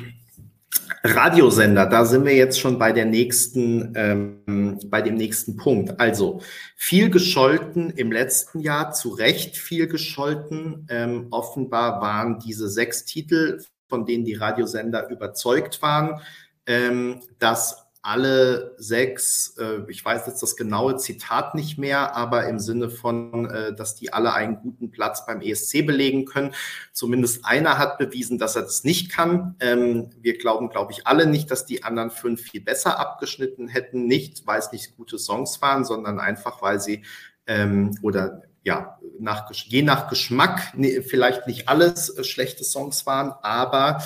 Radiosender, 1.03 1.85
da 1.85 2.05
sind 2.05 2.25
wir 2.25 2.35
jetzt 2.35 2.59
schon 2.59 2.79
bei 2.79 2.91
der 2.91 3.05
nächsten, 3.05 3.93
ähm, 3.95 4.79
bei 4.87 5.01
dem 5.01 5.15
nächsten 5.15 5.55
Punkt. 5.55 5.99
Also 5.99 6.41
viel 6.75 7.09
gescholten 7.09 7.91
im 7.91 8.11
letzten 8.11 8.59
Jahr, 8.59 8.91
zu 8.91 9.09
Recht 9.09 9.57
viel 9.57 9.87
gescholten. 9.87 10.87
Ähm, 10.89 11.27
offenbar 11.31 12.01
waren 12.01 12.39
diese 12.39 12.67
sechs 12.69 13.05
Titel, 13.05 13.61
von 13.87 14.05
denen 14.05 14.25
die 14.25 14.33
Radiosender 14.33 15.09
überzeugt 15.09 15.81
waren, 15.81 16.19
ähm, 16.65 17.21
dass 17.39 17.86
alle 18.07 18.73
sechs, 18.77 19.57
äh, 19.57 19.81
ich 19.89 20.03
weiß 20.03 20.27
jetzt 20.27 20.41
das 20.41 20.55
genaue 20.55 20.95
Zitat 20.95 21.55
nicht 21.55 21.77
mehr, 21.77 22.15
aber 22.15 22.47
im 22.47 22.57
Sinne 22.57 22.89
von, 22.89 23.49
äh, 23.49 23.75
dass 23.75 23.95
die 23.95 24.13
alle 24.13 24.33
einen 24.33 24.61
guten 24.61 24.91
Platz 24.91 25.25
beim 25.25 25.41
ESC 25.41 25.85
belegen 25.85 26.23
können. 26.23 26.53
Zumindest 26.93 27.43
einer 27.43 27.77
hat 27.77 27.97
bewiesen, 27.97 28.37
dass 28.37 28.55
er 28.55 28.61
das 28.61 28.85
nicht 28.85 29.11
kann. 29.11 29.55
Ähm, 29.59 30.09
wir 30.21 30.37
glauben, 30.37 30.69
glaube 30.69 30.93
ich, 30.93 31.05
alle 31.05 31.25
nicht, 31.25 31.51
dass 31.51 31.65
die 31.65 31.83
anderen 31.83 32.09
fünf 32.09 32.41
viel 32.41 32.61
besser 32.61 32.97
abgeschnitten 32.97 33.67
hätten. 33.67 34.05
Nicht, 34.05 34.47
weil 34.47 34.59
es 34.59 34.71
nicht 34.71 34.95
gute 34.95 35.19
Songs 35.19 35.61
waren, 35.61 35.83
sondern 35.83 36.21
einfach, 36.21 36.61
weil 36.61 36.79
sie 36.79 37.03
ähm, 37.45 37.99
oder 38.01 38.43
ja, 38.63 38.99
nach, 39.19 39.51
je 39.51 39.81
nach 39.81 40.09
Geschmack, 40.09 40.73
vielleicht 41.07 41.45
nicht 41.45 41.67
alles 41.67 42.09
äh, 42.09 42.23
schlechte 42.23 42.63
Songs 42.63 43.05
waren, 43.05 43.33
aber 43.41 44.01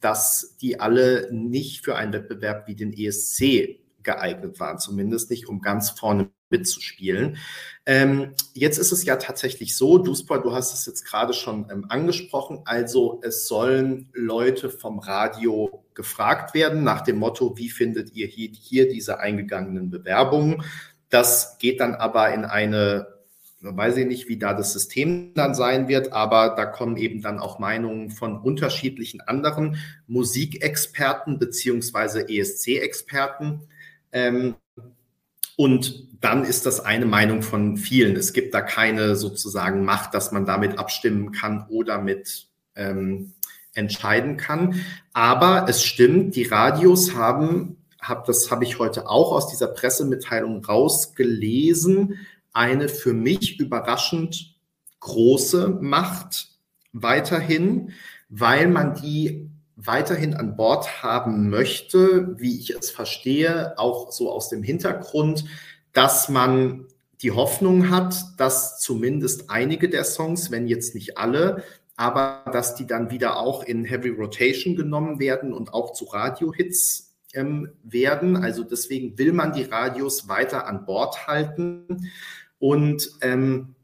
dass 0.00 0.56
die 0.60 0.80
alle 0.80 1.28
nicht 1.30 1.84
für 1.84 1.96
einen 1.96 2.14
Wettbewerb 2.14 2.66
wie 2.66 2.74
den 2.74 2.94
ESC 2.94 3.78
geeignet 4.02 4.58
waren, 4.58 4.78
zumindest 4.78 5.30
nicht, 5.30 5.48
um 5.48 5.60
ganz 5.60 5.90
vorne 5.90 6.30
mitzuspielen. 6.50 7.36
Ähm, 7.84 8.34
jetzt 8.54 8.78
ist 8.78 8.92
es 8.92 9.04
ja 9.04 9.16
tatsächlich 9.16 9.76
so, 9.76 9.98
Duspor, 9.98 10.42
du 10.42 10.52
hast 10.52 10.72
es 10.72 10.86
jetzt 10.86 11.04
gerade 11.04 11.32
schon 11.32 11.68
ähm, 11.70 11.86
angesprochen, 11.88 12.62
also 12.64 13.20
es 13.22 13.46
sollen 13.46 14.08
Leute 14.14 14.70
vom 14.70 14.98
Radio 14.98 15.84
gefragt 15.94 16.54
werden 16.54 16.84
nach 16.84 17.02
dem 17.02 17.18
Motto, 17.18 17.56
wie 17.58 17.70
findet 17.70 18.14
ihr 18.14 18.26
hier, 18.26 18.50
hier 18.50 18.88
diese 18.88 19.20
eingegangenen 19.20 19.90
Bewerbungen? 19.90 20.62
Das 21.10 21.58
geht 21.58 21.80
dann 21.80 21.94
aber 21.94 22.32
in 22.32 22.44
eine 22.44 23.17
weiß 23.60 23.96
ich 23.96 24.06
nicht, 24.06 24.28
wie 24.28 24.38
da 24.38 24.54
das 24.54 24.72
System 24.72 25.32
dann 25.34 25.54
sein 25.54 25.88
wird, 25.88 26.12
aber 26.12 26.50
da 26.56 26.64
kommen 26.64 26.96
eben 26.96 27.22
dann 27.22 27.40
auch 27.40 27.58
Meinungen 27.58 28.10
von 28.10 28.40
unterschiedlichen 28.40 29.20
anderen 29.20 29.78
Musikexperten 30.06 31.38
beziehungsweise 31.38 32.28
ESC-Experten. 32.28 33.62
Ähm, 34.12 34.54
und 35.56 36.08
dann 36.20 36.44
ist 36.44 36.66
das 36.66 36.78
eine 36.80 37.06
Meinung 37.06 37.42
von 37.42 37.76
vielen. 37.76 38.14
Es 38.14 38.32
gibt 38.32 38.54
da 38.54 38.60
keine 38.60 39.16
sozusagen 39.16 39.84
Macht, 39.84 40.14
dass 40.14 40.30
man 40.30 40.46
damit 40.46 40.78
abstimmen 40.78 41.32
kann 41.32 41.66
oder 41.68 42.00
mit 42.00 42.46
ähm, 42.76 43.32
entscheiden 43.74 44.36
kann. 44.36 44.80
Aber 45.12 45.66
es 45.68 45.84
stimmt, 45.84 46.36
die 46.36 46.44
Radios 46.44 47.14
haben, 47.14 47.76
hab, 48.00 48.26
das 48.26 48.52
habe 48.52 48.64
ich 48.64 48.78
heute 48.78 49.08
auch 49.08 49.32
aus 49.32 49.48
dieser 49.48 49.66
Pressemitteilung 49.68 50.64
rausgelesen, 50.64 52.18
eine 52.58 52.88
für 52.88 53.14
mich 53.14 53.60
überraschend 53.60 54.56
große 54.98 55.78
Macht 55.80 56.48
weiterhin, 56.92 57.92
weil 58.28 58.66
man 58.66 58.94
die 58.94 59.48
weiterhin 59.76 60.34
an 60.34 60.56
Bord 60.56 61.04
haben 61.04 61.50
möchte, 61.50 62.36
wie 62.40 62.58
ich 62.58 62.70
es 62.70 62.90
verstehe, 62.90 63.78
auch 63.78 64.10
so 64.10 64.32
aus 64.32 64.48
dem 64.48 64.64
Hintergrund, 64.64 65.44
dass 65.92 66.28
man 66.28 66.86
die 67.22 67.30
Hoffnung 67.30 67.90
hat, 67.90 68.16
dass 68.38 68.80
zumindest 68.80 69.50
einige 69.50 69.88
der 69.88 70.02
Songs, 70.02 70.50
wenn 70.50 70.66
jetzt 70.66 70.96
nicht 70.96 71.16
alle, 71.16 71.62
aber 71.96 72.42
dass 72.52 72.74
die 72.74 72.86
dann 72.86 73.12
wieder 73.12 73.38
auch 73.38 73.62
in 73.62 73.84
Heavy 73.84 74.08
Rotation 74.08 74.74
genommen 74.74 75.20
werden 75.20 75.52
und 75.52 75.72
auch 75.72 75.92
zu 75.92 76.06
Radiohits 76.06 77.16
ähm, 77.34 77.70
werden. 77.84 78.36
Also 78.36 78.64
deswegen 78.64 79.16
will 79.18 79.32
man 79.32 79.52
die 79.52 79.64
Radios 79.64 80.28
weiter 80.28 80.66
an 80.66 80.84
Bord 80.86 81.26
halten. 81.26 82.10
Und 82.58 83.10
ähm, 83.20 83.74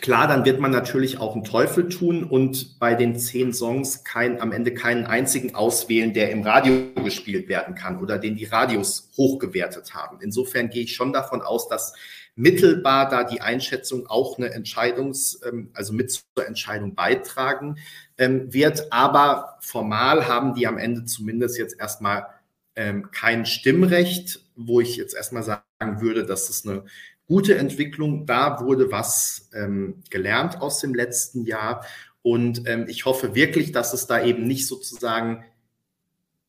klar, 0.00 0.28
dann 0.28 0.44
wird 0.44 0.60
man 0.60 0.70
natürlich 0.70 1.18
auch 1.18 1.34
einen 1.34 1.44
Teufel 1.44 1.88
tun 1.88 2.24
und 2.24 2.78
bei 2.78 2.94
den 2.94 3.18
zehn 3.18 3.52
Songs 3.52 4.04
kein, 4.04 4.40
am 4.40 4.52
Ende 4.52 4.72
keinen 4.72 5.06
einzigen 5.06 5.54
auswählen, 5.54 6.14
der 6.14 6.30
im 6.30 6.42
Radio 6.42 6.92
gespielt 7.02 7.48
werden 7.48 7.74
kann 7.74 8.00
oder 8.00 8.18
den 8.18 8.36
die 8.36 8.44
Radios 8.44 9.10
hochgewertet 9.16 9.94
haben. 9.94 10.18
Insofern 10.20 10.70
gehe 10.70 10.84
ich 10.84 10.94
schon 10.94 11.12
davon 11.12 11.42
aus, 11.42 11.68
dass 11.68 11.94
mittelbar 12.34 13.08
da 13.08 13.24
die 13.24 13.40
Einschätzung 13.40 14.06
auch 14.06 14.38
eine 14.38 14.50
Entscheidungs, 14.50 15.40
ähm, 15.46 15.70
also 15.74 15.92
mit 15.92 16.10
zur 16.10 16.46
Entscheidung 16.46 16.94
beitragen 16.94 17.76
ähm, 18.18 18.52
wird. 18.52 18.90
Aber 18.90 19.58
formal 19.60 20.26
haben 20.28 20.54
die 20.54 20.66
am 20.66 20.78
Ende 20.78 21.04
zumindest 21.04 21.58
jetzt 21.58 21.78
erstmal 21.78 22.26
ähm, 22.74 23.10
kein 23.10 23.44
Stimmrecht, 23.44 24.40
wo 24.56 24.80
ich 24.80 24.96
jetzt 24.96 25.14
erstmal 25.14 25.42
sagen 25.42 26.00
würde, 26.00 26.24
dass 26.24 26.48
es 26.48 26.66
eine 26.66 26.84
gute 27.32 27.56
Entwicklung. 27.56 28.26
Da 28.26 28.60
wurde 28.60 28.92
was 28.92 29.48
ähm, 29.54 30.02
gelernt 30.10 30.60
aus 30.60 30.80
dem 30.80 30.94
letzten 30.94 31.46
Jahr. 31.46 31.82
Und 32.20 32.68
ähm, 32.68 32.84
ich 32.88 33.06
hoffe 33.06 33.34
wirklich, 33.34 33.72
dass 33.72 33.94
es 33.94 34.06
da 34.06 34.22
eben 34.22 34.46
nicht 34.46 34.66
sozusagen 34.66 35.42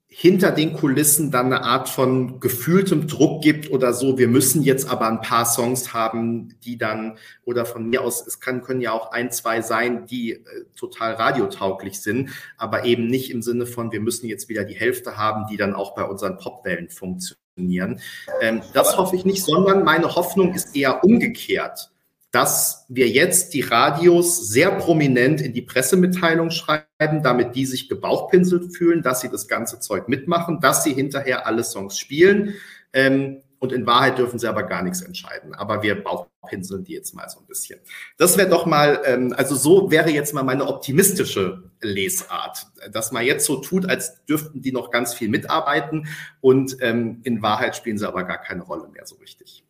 hinter 0.09 0.51
den 0.51 0.73
Kulissen 0.73 1.31
dann 1.31 1.47
eine 1.47 1.63
Art 1.63 1.87
von 1.87 2.41
gefühltem 2.41 3.07
Druck 3.07 3.41
gibt 3.41 3.71
oder 3.71 3.93
so, 3.93 4.17
wir 4.17 4.27
müssen 4.27 4.61
jetzt 4.61 4.87
aber 4.89 5.07
ein 5.07 5.21
paar 5.21 5.45
Songs 5.45 5.93
haben, 5.93 6.59
die 6.65 6.77
dann, 6.77 7.17
oder 7.45 7.65
von 7.65 7.89
mir 7.89 8.01
aus, 8.01 8.27
es 8.27 8.41
kann, 8.41 8.61
können 8.61 8.81
ja 8.81 8.91
auch 8.91 9.11
ein, 9.13 9.31
zwei 9.31 9.61
sein, 9.61 10.05
die 10.05 10.33
äh, 10.33 10.41
total 10.75 11.13
radiotauglich 11.13 12.01
sind, 12.01 12.29
aber 12.57 12.83
eben 12.83 13.07
nicht 13.07 13.31
im 13.31 13.41
Sinne 13.41 13.65
von, 13.65 13.93
wir 13.93 14.01
müssen 14.01 14.27
jetzt 14.27 14.49
wieder 14.49 14.65
die 14.65 14.75
Hälfte 14.75 15.17
haben, 15.17 15.47
die 15.49 15.57
dann 15.57 15.73
auch 15.73 15.95
bei 15.95 16.03
unseren 16.03 16.37
Popwellen 16.37 16.89
funktionieren 16.89 17.42
funktionieren. 17.53 17.99
Ähm, 18.41 18.61
das 18.73 18.97
hoffe 18.97 19.15
ich 19.15 19.25
nicht, 19.25 19.43
sondern 19.43 19.83
meine 19.83 20.15
Hoffnung 20.15 20.53
ist 20.53 20.75
eher 20.75 21.03
umgekehrt, 21.03 21.91
dass 22.31 22.85
wir 22.89 23.07
jetzt 23.07 23.53
die 23.53 23.61
Radios 23.61 24.47
sehr 24.47 24.71
prominent 24.71 25.39
in 25.41 25.53
die 25.53 25.61
Pressemitteilung 25.61 26.49
schreiben, 26.49 27.21
damit 27.21 27.55
die 27.55 27.65
sich 27.65 27.89
gebauchpinselt 27.89 28.75
fühlen, 28.75 29.03
dass 29.03 29.21
sie 29.21 29.29
das 29.29 29.47
ganze 29.47 29.79
Zeug 29.79 30.07
mitmachen, 30.07 30.59
dass 30.59 30.83
sie 30.83 30.93
hinterher 30.93 31.45
alle 31.45 31.63
Songs 31.63 31.97
spielen. 31.97 32.55
Ähm, 32.91 33.42
und 33.63 33.71
in 33.71 33.87
Wahrheit 33.87 34.17
dürfen 34.17 34.39
sie 34.39 34.47
aber 34.49 34.63
gar 34.63 34.83
nichts 34.83 35.01
entscheiden. 35.01 35.55
Aber 35.55 35.83
wir 35.83 36.03
bauchpinseln 36.03 36.83
die 36.83 36.91
jetzt 36.91 37.15
mal 37.15 37.29
so 37.29 37.39
ein 37.39 37.45
bisschen. 37.45 37.79
Das 38.17 38.37
wäre 38.37 38.49
doch 38.49 38.65
mal, 38.65 39.01
ähm, 39.05 39.33
also 39.37 39.55
so 39.55 39.89
wäre 39.89 40.09
jetzt 40.09 40.33
mal 40.33 40.43
meine 40.43 40.67
optimistische 40.67 41.63
Lesart, 41.81 42.67
dass 42.91 43.13
man 43.13 43.23
jetzt 43.23 43.45
so 43.45 43.61
tut, 43.61 43.89
als 43.89 44.25
dürften 44.25 44.61
die 44.61 44.73
noch 44.73 44.91
ganz 44.91 45.13
viel 45.13 45.29
mitarbeiten 45.29 46.07
und 46.41 46.75
ähm, 46.81 47.21
in 47.23 47.41
Wahrheit 47.41 47.77
spielen 47.77 47.97
sie 47.97 48.05
aber 48.05 48.25
gar 48.25 48.37
keine 48.37 48.63
Rolle 48.63 48.89
mehr 48.89 49.05
so 49.05 49.15
richtig. 49.15 49.62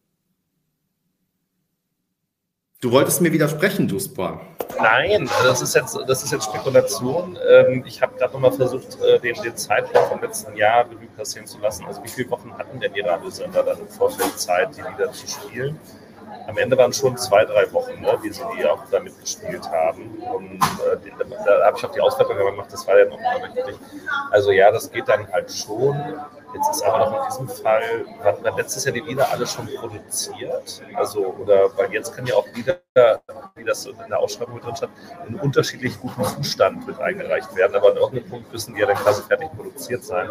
Du 2.83 2.91
wolltest 2.91 3.21
mir 3.21 3.31
widersprechen, 3.31 3.87
Duspor. 3.87 4.41
Nein, 4.77 5.29
das 5.41 5.61
ist 5.61 5.73
jetzt, 5.73 5.97
das 6.05 6.21
ist 6.21 6.33
jetzt 6.33 6.43
Spekulation. 6.43 7.39
Ähm, 7.49 7.85
ich 7.87 8.01
habe 8.01 8.17
gerade 8.17 8.33
nochmal 8.33 8.51
versucht, 8.51 9.01
äh, 9.01 9.21
den, 9.21 9.41
den 9.41 9.55
Zeitraum 9.55 10.09
vom 10.09 10.21
letzten 10.21 10.53
Jahr 10.57 10.83
Revue 10.83 11.07
passieren 11.15 11.47
zu 11.47 11.59
lassen. 11.59 11.85
Also 11.85 12.03
wie 12.03 12.09
viele 12.09 12.29
Wochen 12.31 12.51
hatten 12.57 12.81
denn 12.81 12.91
die 12.91 12.99
Radiosender 12.99 13.63
dann 13.63 13.79
im 13.79 13.87
Vorfeld 13.87 14.37
Zeit, 14.37 14.75
die 14.75 14.81
Lieder 14.81 15.13
zu 15.13 15.25
spielen? 15.25 15.79
am 16.47 16.57
Ende 16.57 16.77
waren 16.77 16.91
schon 16.91 17.15
zwei, 17.15 17.45
drei 17.45 17.71
Wochen, 17.71 18.01
ne, 18.01 18.17
wie 18.21 18.29
sie 18.29 18.41
die 18.57 18.65
auch 18.65 18.83
da 18.91 18.99
mitgespielt 18.99 19.63
haben. 19.69 20.17
Und 20.33 20.55
äh, 20.55 21.11
da, 21.19 21.45
da 21.45 21.65
habe 21.67 21.77
ich 21.77 21.85
auch 21.85 21.91
die 21.91 22.01
Auswertung 22.01 22.35
gemacht, 22.35 22.67
das 22.69 22.85
war 22.85 22.99
ja 22.99 23.05
nochmal 23.05 23.43
richtig. 23.43 23.75
Also 24.29 24.51
ja, 24.51 24.71
das 24.71 24.91
geht 24.91 25.07
dann 25.07 25.31
halt 25.31 25.49
schon. 25.53 25.95
Jetzt 26.53 26.69
ist 26.69 26.83
aber 26.83 26.99
noch 26.99 27.23
in 27.23 27.29
diesem 27.29 27.63
Fall, 27.63 28.05
waren 28.21 28.57
letztes 28.57 28.85
Jahr 28.85 28.93
die 28.93 29.01
Lieder 29.01 29.29
alle 29.31 29.47
schon 29.47 29.67
produziert. 29.75 30.83
Also, 30.95 31.27
oder 31.39 31.75
weil 31.77 31.91
jetzt 31.91 32.13
können 32.13 32.27
ja 32.27 32.35
auch 32.35 32.47
Lieder 32.53 32.79
wie 33.55 33.63
das 33.63 33.87
in 33.87 33.95
der 34.07 34.19
Ausschreibung 34.19 34.53
mit 34.53 34.63
drin 34.63 34.75
stand, 34.75 34.93
in 35.27 35.33
unterschiedlich 35.35 35.99
gutem 35.99 36.23
Zustand 36.25 36.85
mit 36.85 36.99
eingereicht 36.99 37.55
werden. 37.55 37.75
Aber 37.75 37.89
an 37.89 37.97
irgendeinem 37.97 38.29
Punkt 38.29 38.53
müssen 38.53 38.75
die 38.75 38.81
ja 38.81 38.85
dann 38.85 38.97
quasi 38.97 39.23
fertig 39.23 39.49
produziert 39.55 40.03
sein, 40.03 40.29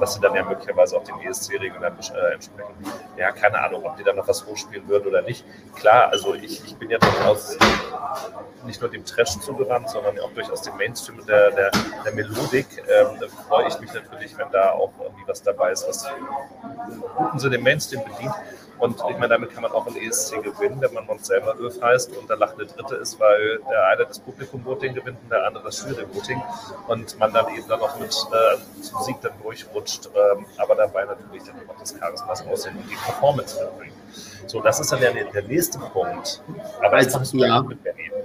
dass 0.00 0.14
sie 0.14 0.20
dann 0.20 0.34
ja 0.34 0.42
möglicherweise 0.42 0.96
auch 0.96 1.04
den 1.04 1.20
ESC-Regeln 1.20 1.82
äh, 1.82 2.32
entsprechen. 2.32 2.74
Ja, 3.18 3.30
keine 3.32 3.58
Ahnung, 3.58 3.84
ob 3.84 3.98
die 3.98 4.04
dann 4.04 4.16
noch 4.16 4.26
was 4.26 4.46
hochspielen 4.46 4.88
würden 4.88 5.08
oder 5.08 5.20
nicht. 5.20 5.44
Klar, 5.74 6.08
also 6.08 6.34
ich, 6.34 6.64
ich 6.64 6.76
bin 6.76 6.88
ja 6.88 6.98
durchaus 6.98 7.58
nicht 8.64 8.80
nur 8.80 8.90
dem 8.90 9.04
Trash 9.04 9.38
zugewandt, 9.40 9.90
sondern 9.90 10.18
auch 10.20 10.32
durchaus 10.32 10.62
dem 10.62 10.76
Mainstream 10.76 11.24
der, 11.26 11.50
der, 11.50 11.70
der 12.04 12.12
Melodik. 12.14 12.66
Ähm, 12.88 13.18
da 13.20 13.26
freue 13.28 13.68
ich 13.68 13.78
mich 13.80 13.92
natürlich, 13.92 14.36
wenn 14.38 14.50
da 14.50 14.70
auch 14.70 14.92
irgendwie 14.98 15.24
was 15.26 15.42
dabei 15.42 15.57
ist, 15.66 15.86
was 15.88 16.06
guten 17.16 17.38
Sinne 17.38 17.56
den 17.56 17.64
Mainstream 17.64 18.02
bedient. 18.04 18.34
Und 18.78 19.02
ich 19.10 19.16
meine, 19.18 19.28
damit 19.28 19.52
kann 19.52 19.62
man 19.62 19.72
auch 19.72 19.86
ein 19.86 19.96
ESC 19.96 20.40
gewinnen, 20.42 20.80
wenn 20.80 20.94
man 20.94 21.06
uns 21.08 21.26
selber 21.26 21.56
Öf 21.58 21.80
heißt 21.82 22.16
und 22.16 22.30
der 22.30 22.36
lachende 22.36 22.66
Dritte 22.66 22.94
ist, 22.96 23.18
weil 23.18 23.58
der 23.68 23.88
eine 23.88 24.06
das 24.06 24.20
Publikum-Voting 24.20 24.94
gewinnt 24.94 25.18
und 25.20 25.30
der 25.30 25.46
andere 25.46 25.64
das 25.64 25.82
Jury-Voting 25.82 26.40
und 26.86 27.18
man 27.18 27.32
dann 27.32 27.48
eben 27.56 27.66
dann 27.68 27.80
auch 27.80 27.98
mit 27.98 28.10
äh, 28.10 28.82
zum 28.82 29.02
Sieg 29.02 29.16
dann 29.20 29.32
durchrutscht, 29.42 30.08
ähm, 30.14 30.46
aber 30.58 30.76
dabei 30.76 31.06
natürlich 31.06 31.42
dann 31.42 31.56
auch 31.68 31.80
das 31.80 31.96
Charisma 31.98 32.52
aussehen 32.52 32.76
und 32.76 32.88
die 32.88 32.94
Performance 32.94 33.60
mitbringen. 33.60 33.92
So, 34.46 34.60
das 34.60 34.78
ist 34.80 34.92
dann 34.92 35.02
ja 35.02 35.10
der, 35.10 35.42
nächste 35.42 35.78
Punkt. 35.78 36.40
Aber 36.80 37.00
jetzt 37.00 37.18
musst 37.18 37.34
du 37.34 37.38
ja 37.38 37.60
mit 37.62 37.84
reden. 37.84 38.17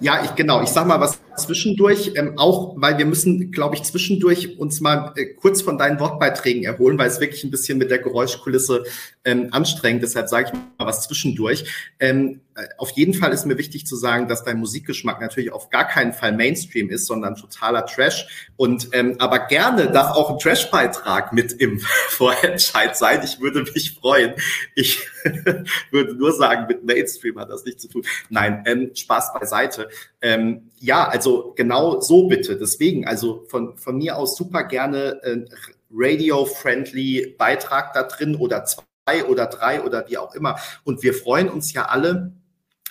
Ja, 0.00 0.24
ich 0.24 0.34
genau. 0.34 0.62
Ich 0.62 0.70
sag 0.70 0.86
mal 0.86 1.00
was 1.00 1.20
zwischendurch, 1.36 2.12
ähm, 2.16 2.36
auch 2.36 2.74
weil 2.76 2.98
wir 2.98 3.06
müssen, 3.06 3.52
glaube 3.52 3.76
ich, 3.76 3.84
zwischendurch 3.84 4.58
uns 4.58 4.80
mal 4.80 5.12
äh, 5.16 5.26
kurz 5.26 5.62
von 5.62 5.78
deinen 5.78 6.00
Wortbeiträgen 6.00 6.64
erholen, 6.64 6.98
weil 6.98 7.08
es 7.08 7.20
wirklich 7.20 7.44
ein 7.44 7.50
bisschen 7.50 7.78
mit 7.78 7.90
der 7.90 7.98
Geräuschkulisse 7.98 8.84
ähm, 9.24 9.48
anstrengend. 9.52 10.02
Deshalb 10.02 10.28
sage 10.28 10.48
ich 10.48 10.52
mal 10.52 10.86
was 10.86 11.02
zwischendurch. 11.02 11.64
Ähm, 12.00 12.40
äh, 12.56 12.66
auf 12.76 12.90
jeden 12.90 13.14
Fall 13.14 13.32
ist 13.32 13.46
mir 13.46 13.56
wichtig 13.56 13.86
zu 13.86 13.96
sagen, 13.96 14.28
dass 14.28 14.44
dein 14.44 14.58
Musikgeschmack 14.58 15.20
natürlich 15.20 15.52
auf 15.52 15.70
gar 15.70 15.86
keinen 15.86 16.12
Fall 16.12 16.32
Mainstream 16.32 16.90
ist, 16.90 17.06
sondern 17.06 17.36
totaler 17.36 17.86
Trash. 17.86 18.48
Und 18.56 18.88
ähm, 18.92 19.16
aber 19.18 19.46
gerne 19.46 19.90
darf 19.90 20.16
auch 20.16 20.30
ein 20.30 20.38
Trash-Beitrag 20.38 21.32
mit 21.32 21.52
im 21.52 21.78
Vorentscheid 22.08 22.96
sein. 22.96 23.20
Ich 23.24 23.40
würde 23.40 23.64
mich 23.74 23.92
freuen. 23.92 24.34
Ich 24.74 25.08
würde 25.90 26.14
nur 26.14 26.32
sagen, 26.32 26.66
mit 26.68 26.84
Mainstream 26.84 27.38
hat 27.38 27.50
das 27.50 27.64
nichts 27.64 27.82
zu 27.82 27.88
tun. 27.88 28.04
Nein, 28.28 28.62
ähm, 28.66 28.90
Spaß 28.94 29.32
beiseite. 29.38 29.88
Ähm, 30.20 30.70
ja, 30.78 31.08
also 31.08 31.52
genau 31.56 32.00
so 32.00 32.28
bitte. 32.28 32.56
Deswegen, 32.56 33.06
also 33.06 33.44
von, 33.48 33.76
von 33.76 33.98
mir 33.98 34.16
aus 34.16 34.36
super 34.36 34.64
gerne 34.64 35.22
äh, 35.22 35.44
radio-friendly 35.90 37.36
Beitrag 37.38 37.92
da 37.94 38.02
drin 38.02 38.36
oder 38.36 38.64
zwei 38.64 39.24
oder 39.26 39.46
drei 39.46 39.82
oder 39.82 40.08
wie 40.08 40.18
auch 40.18 40.34
immer. 40.34 40.58
Und 40.84 41.02
wir 41.02 41.14
freuen 41.14 41.48
uns 41.48 41.72
ja 41.72 41.86
alle, 41.86 42.32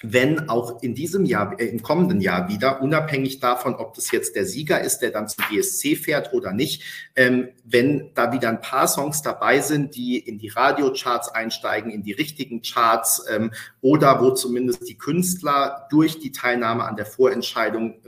wenn 0.04 0.50
auch 0.50 0.84
in 0.84 0.94
diesem 0.94 1.24
Jahr, 1.26 1.60
äh, 1.60 1.66
im 1.66 1.82
kommenden 1.82 2.20
Jahr 2.22 2.50
wieder, 2.50 2.82
unabhängig 2.82 3.40
davon, 3.40 3.76
ob 3.76 3.94
das 3.96 4.12
jetzt 4.12 4.36
der 4.36 4.46
Sieger 4.46 4.82
ist, 4.82 5.00
der 5.00 5.12
dann 5.12 5.30
zum 5.30 5.46
ESC 5.52 5.96
fährt 5.96 6.34
oder 6.34 6.52
nicht, 6.52 6.84
ähm, 7.16 7.50
wenn 7.64 8.12
da 8.14 8.34
wieder 8.34 8.50
ein 8.50 8.62
paar 8.62 8.88
Songs 8.88 9.22
dabei 9.22 9.62
sind, 9.62 9.96
die 9.96 10.20
in 10.20 10.38
die 10.38 10.50
Radiocharts 10.50 11.30
einsteigen, 11.30 11.90
in 11.90 12.04
die 12.04 12.12
richtigen 12.12 12.62
Charts 12.62 13.26
ähm, 13.30 13.52
oder 13.82 14.22
wo 14.22 14.32
zumindest 14.32 14.88
die 14.88 14.98
Künstler 14.98 15.88
durch 15.90 16.20
die 16.20 16.34
Teilnahme 16.34 16.84
an 16.84 16.98
der 16.98 17.06
Vorentscheidung 17.06 18.02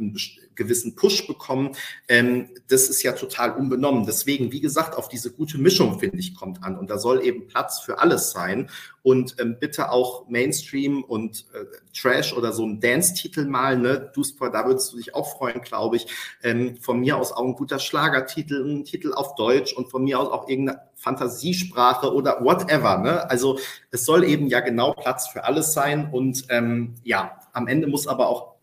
gewissen 0.56 0.95
Push 0.95 1.28
bekommen. 1.28 1.76
Ähm, 2.08 2.49
das 2.68 2.89
ist 2.89 3.03
ja 3.03 3.14
total 3.14 3.51
unbenommen. 3.51 4.06
Deswegen, 4.06 4.51
wie 4.51 4.62
gesagt, 4.62 4.97
auf 4.97 5.10
diese 5.10 5.32
gute 5.32 5.58
Mischung, 5.58 5.99
finde 5.99 6.18
ich, 6.18 6.36
kommt 6.36 6.64
an. 6.64 6.78
Und 6.78 6.89
da 6.89 6.97
soll 6.97 7.24
eben 7.24 7.47
Platz 7.47 7.80
für 7.80 7.99
alles 7.99 8.32
sein. 8.32 8.70
Und 9.03 9.36
ähm, 9.39 9.58
bitte 9.60 9.91
auch 9.91 10.28
Mainstream 10.30 11.03
und 11.03 11.45
äh, 11.53 11.66
Trash 11.93 12.34
oder 12.34 12.53
so 12.53 12.66
ein 12.66 12.80
Dance-Titel 12.80 13.45
mal, 13.45 13.78
ne? 13.78 14.12
Duspor, 14.16 14.49
da 14.49 14.66
würdest 14.66 14.91
du 14.93 14.97
dich 14.97 15.14
auch 15.14 15.38
freuen, 15.38 15.62
glaube 15.62 15.97
ich. 15.97 16.08
Ähm, 16.41 16.78
von 16.78 16.99
mir 16.99 17.18
aus 17.18 17.32
auch 17.32 17.45
ein 17.45 17.53
guter 17.53 17.78
Schlagertitel, 17.78 18.66
ein 18.66 18.84
Titel 18.84 19.14
auf 19.14 19.36
Deutsch 19.36 19.74
und 19.74 19.91
von 19.91 20.03
mir 20.03 20.20
aus 20.20 20.30
auch 20.30 20.49
irgendeine 20.49 20.82
Fantasiesprache 20.95 22.12
oder 22.14 22.43
whatever. 22.43 22.97
Ne? 22.97 23.30
Also 23.30 23.60
es 23.91 24.06
soll 24.06 24.24
eben 24.24 24.47
ja 24.47 24.62
genau 24.62 24.93
Platz 24.93 25.28
für 25.28 25.43
alles 25.43 25.74
sein. 25.74 26.10
Und 26.12 26.45
ähm, 26.49 26.95
ja, 27.03 27.39
am 27.53 27.68
Ende 27.68 27.86
muss 27.86 28.08
aber 28.08 28.28
auch, 28.28 28.56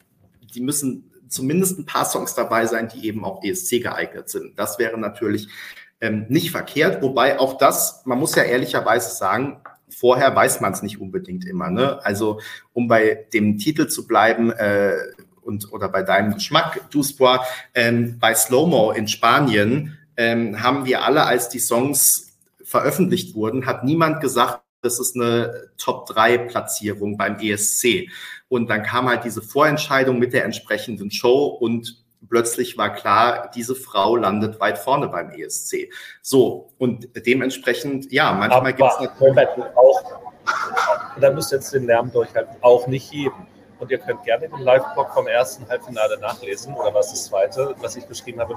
die 0.54 0.60
müssen 0.60 1.11
zumindest 1.32 1.78
ein 1.78 1.86
paar 1.86 2.04
Songs 2.04 2.34
dabei 2.34 2.66
sein, 2.66 2.88
die 2.88 3.06
eben 3.06 3.24
auch 3.24 3.42
ESC 3.42 3.82
geeignet 3.82 4.28
sind. 4.28 4.58
Das 4.58 4.78
wäre 4.78 4.98
natürlich 4.98 5.48
ähm, 6.00 6.26
nicht 6.28 6.50
verkehrt, 6.50 7.02
wobei 7.02 7.38
auch 7.38 7.58
das, 7.58 8.02
man 8.04 8.18
muss 8.18 8.34
ja 8.34 8.42
ehrlicherweise 8.42 9.14
sagen, 9.14 9.60
vorher 9.88 10.34
weiß 10.34 10.60
man 10.60 10.72
es 10.72 10.82
nicht 10.82 11.00
unbedingt 11.00 11.44
immer. 11.44 11.70
Ne? 11.70 12.04
Also 12.04 12.40
um 12.72 12.88
bei 12.88 13.26
dem 13.32 13.58
Titel 13.58 13.88
zu 13.88 14.06
bleiben, 14.06 14.50
äh, 14.50 14.94
und 15.42 15.72
oder 15.72 15.88
bei 15.88 16.02
deinem 16.02 16.34
Geschmack, 16.34 16.90
Duspois, 16.90 17.40
ähm, 17.74 18.18
bei 18.18 18.34
Slow-Mo 18.34 18.92
in 18.92 19.08
Spanien 19.08 19.98
ähm, 20.16 20.62
haben 20.62 20.84
wir 20.84 21.04
alle, 21.04 21.24
als 21.24 21.48
die 21.48 21.58
Songs 21.58 22.38
veröffentlicht 22.62 23.34
wurden, 23.34 23.66
hat 23.66 23.84
niemand 23.84 24.20
gesagt, 24.20 24.62
das 24.82 24.98
ist 24.98 25.14
eine 25.14 25.70
Top-3-Platzierung 25.78 27.16
beim 27.16 27.38
ESC. 27.38 28.08
Und 28.52 28.68
dann 28.68 28.82
kam 28.82 29.08
halt 29.08 29.24
diese 29.24 29.40
Vorentscheidung 29.40 30.18
mit 30.18 30.34
der 30.34 30.44
entsprechenden 30.44 31.10
Show 31.10 31.46
und 31.46 32.04
plötzlich 32.28 32.76
war 32.76 32.92
klar, 32.92 33.50
diese 33.54 33.74
Frau 33.74 34.14
landet 34.14 34.60
weit 34.60 34.76
vorne 34.76 35.08
beim 35.08 35.30
ESC. 35.30 35.90
So, 36.20 36.68
und 36.76 37.08
dementsprechend, 37.24 38.12
ja, 38.12 38.30
manchmal 38.34 38.74
gibt 38.74 38.90
es 38.92 39.08
natürlich 39.34 39.64
auch, 39.74 40.20
da 41.18 41.30
müsst 41.30 41.50
ihr 41.50 41.56
jetzt 41.60 41.72
den 41.72 41.86
Lärm 41.86 42.12
durchhalten, 42.12 42.54
auch 42.60 42.86
nicht 42.88 43.10
jedem. 43.10 43.46
Und 43.78 43.90
ihr 43.90 43.96
könnt 43.96 44.22
gerne 44.22 44.50
den 44.50 44.60
Live-Blog 44.60 45.14
vom 45.14 45.26
ersten 45.28 45.66
Halbfinale 45.66 46.18
nachlesen 46.18 46.74
oder 46.74 46.92
was 46.92 47.08
das 47.10 47.24
zweite, 47.24 47.74
was 47.80 47.96
ich 47.96 48.04
beschrieben 48.04 48.38
habe 48.40 48.54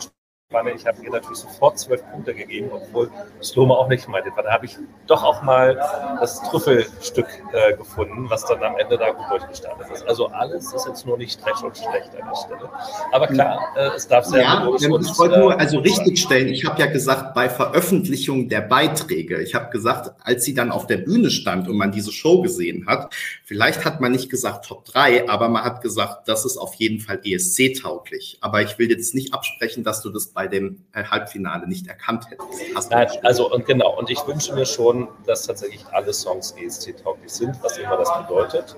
ich 0.76 0.86
habe 0.86 1.04
ihr 1.04 1.12
natürlich 1.12 1.40
sofort 1.40 1.80
zwölf 1.80 2.02
Punkte 2.12 2.34
gegeben, 2.34 2.70
obwohl 2.72 3.10
Sloma 3.42 3.76
auch 3.76 3.88
nicht 3.88 4.08
meinte. 4.08 4.30
Da 4.36 4.52
habe 4.52 4.66
ich 4.66 4.78
doch 5.08 5.24
auch 5.24 5.42
mal 5.42 5.76
das 6.20 6.42
Trüffelstück 6.44 7.28
äh, 7.52 7.76
gefunden, 7.76 8.30
was 8.30 8.46
dann 8.46 8.64
am 8.64 8.78
Ende 8.78 8.98
da 8.98 9.12
gut 9.12 9.26
durchgestartet 9.30 9.88
ist. 9.92 10.08
Also 10.08 10.28
alles 10.28 10.72
ist 10.72 10.88
jetzt 10.88 11.06
nur 11.06 11.18
nicht 11.18 11.44
recht 11.46 11.64
und 11.64 11.76
schlecht 11.76 12.12
an 12.20 12.30
der 12.30 12.36
Stelle. 12.36 12.70
Aber 13.12 13.28
klar, 13.28 13.60
äh, 13.76 13.90
es 13.96 14.08
darf 14.08 14.26
sehr 14.26 14.44
ja, 14.44 14.70
ich 14.76 14.88
wollte 14.90 15.40
nur 15.40 15.54
äh, 15.54 15.58
also 15.58 15.80
richtig 15.80 16.20
stellen. 16.20 16.48
Ich 16.48 16.64
habe 16.66 16.80
ja 16.80 16.88
gesagt, 16.88 17.34
bei 17.34 17.50
Veröffentlichung 17.50 18.48
der 18.48 18.62
Beiträge, 18.62 19.42
ich 19.42 19.56
habe 19.56 19.72
gesagt, 19.72 20.12
als 20.24 20.46
sie 20.46 20.54
dann 20.54 20.72
auf 20.72 20.86
der 20.86 20.98
Bühne 20.98 21.32
stand 21.32 21.68
und 21.68 21.76
man 21.76 21.92
diese 21.92 22.12
Show 22.12 22.42
gesehen 22.42 22.86
hat, 22.88 23.14
vielleicht 23.44 23.84
hat 23.84 24.00
man 24.00 24.12
nicht 24.12 24.30
gesagt 24.30 24.66
Top 24.66 24.86
3, 24.86 25.28
aber 25.28 25.50
man 25.50 25.64
hat 25.64 25.82
gesagt, 25.82 26.28
das 26.28 26.46
ist 26.46 26.58
auf 26.58 26.76
jeden 26.76 27.00
Fall 27.00 27.20
ESC-tauglich. 27.24 28.38
Aber 28.42 28.62
ich 28.62 28.78
will 28.78 28.90
jetzt 28.92 29.16
nicht 29.16 29.34
absprechen, 29.34 29.84
dass 29.84 30.02
du 30.02 30.12
das 30.12 30.35
bei 30.36 30.48
dem 30.48 30.84
äh, 30.94 31.04
Halbfinale 31.04 31.66
nicht 31.66 31.88
erkannt 31.88 32.30
hättest. 32.30 32.92
Nein, 32.92 33.08
also 33.24 33.52
und 33.52 33.66
genau, 33.66 33.98
und 33.98 34.12
ich 34.12 34.28
wünsche 34.28 34.54
mir 34.54 34.66
schon, 34.66 35.08
dass 35.26 35.48
tatsächlich 35.48 35.84
alle 35.92 36.14
Songs 36.14 36.52
ESC-tauglich 36.52 37.32
sind, 37.32 37.58
was 37.64 37.78
immer 37.78 37.98
das 37.98 38.16
bedeutet. 38.20 38.76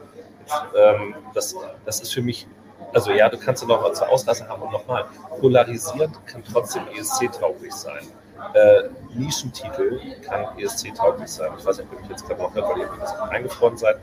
Ähm, 0.78 1.16
das, 1.34 1.56
das 1.84 2.00
ist 2.00 2.14
für 2.14 2.22
mich, 2.22 2.48
also 2.94 3.12
ja, 3.12 3.28
du 3.28 3.38
kannst 3.38 3.64
ja 3.64 3.68
noch 3.68 3.92
zur 3.92 4.08
Auslasse 4.08 4.48
haben 4.48 4.62
und 4.62 4.72
nochmal, 4.72 5.06
polarisiert 5.42 6.12
kann 6.28 6.44
trotzdem 6.44 6.84
ESC-tauglich 6.96 7.74
sein. 7.74 8.08
Äh, 8.54 8.84
Nischentitel 9.16 10.00
kann 10.22 10.46
ESC-tauglich 10.60 11.28
sein. 11.28 11.52
Ich 11.58 11.66
weiß 11.66 11.80
nicht, 11.80 11.88
ob 11.88 11.96
ihr 11.96 12.02
mich 12.02 12.10
jetzt 12.12 12.28
gerade 12.28 12.40
noch 12.40 12.54
hört, 12.54 12.70
weil 12.70 12.82
ihr 12.82 13.30
eingefroren 13.32 13.78
seid. 13.78 13.98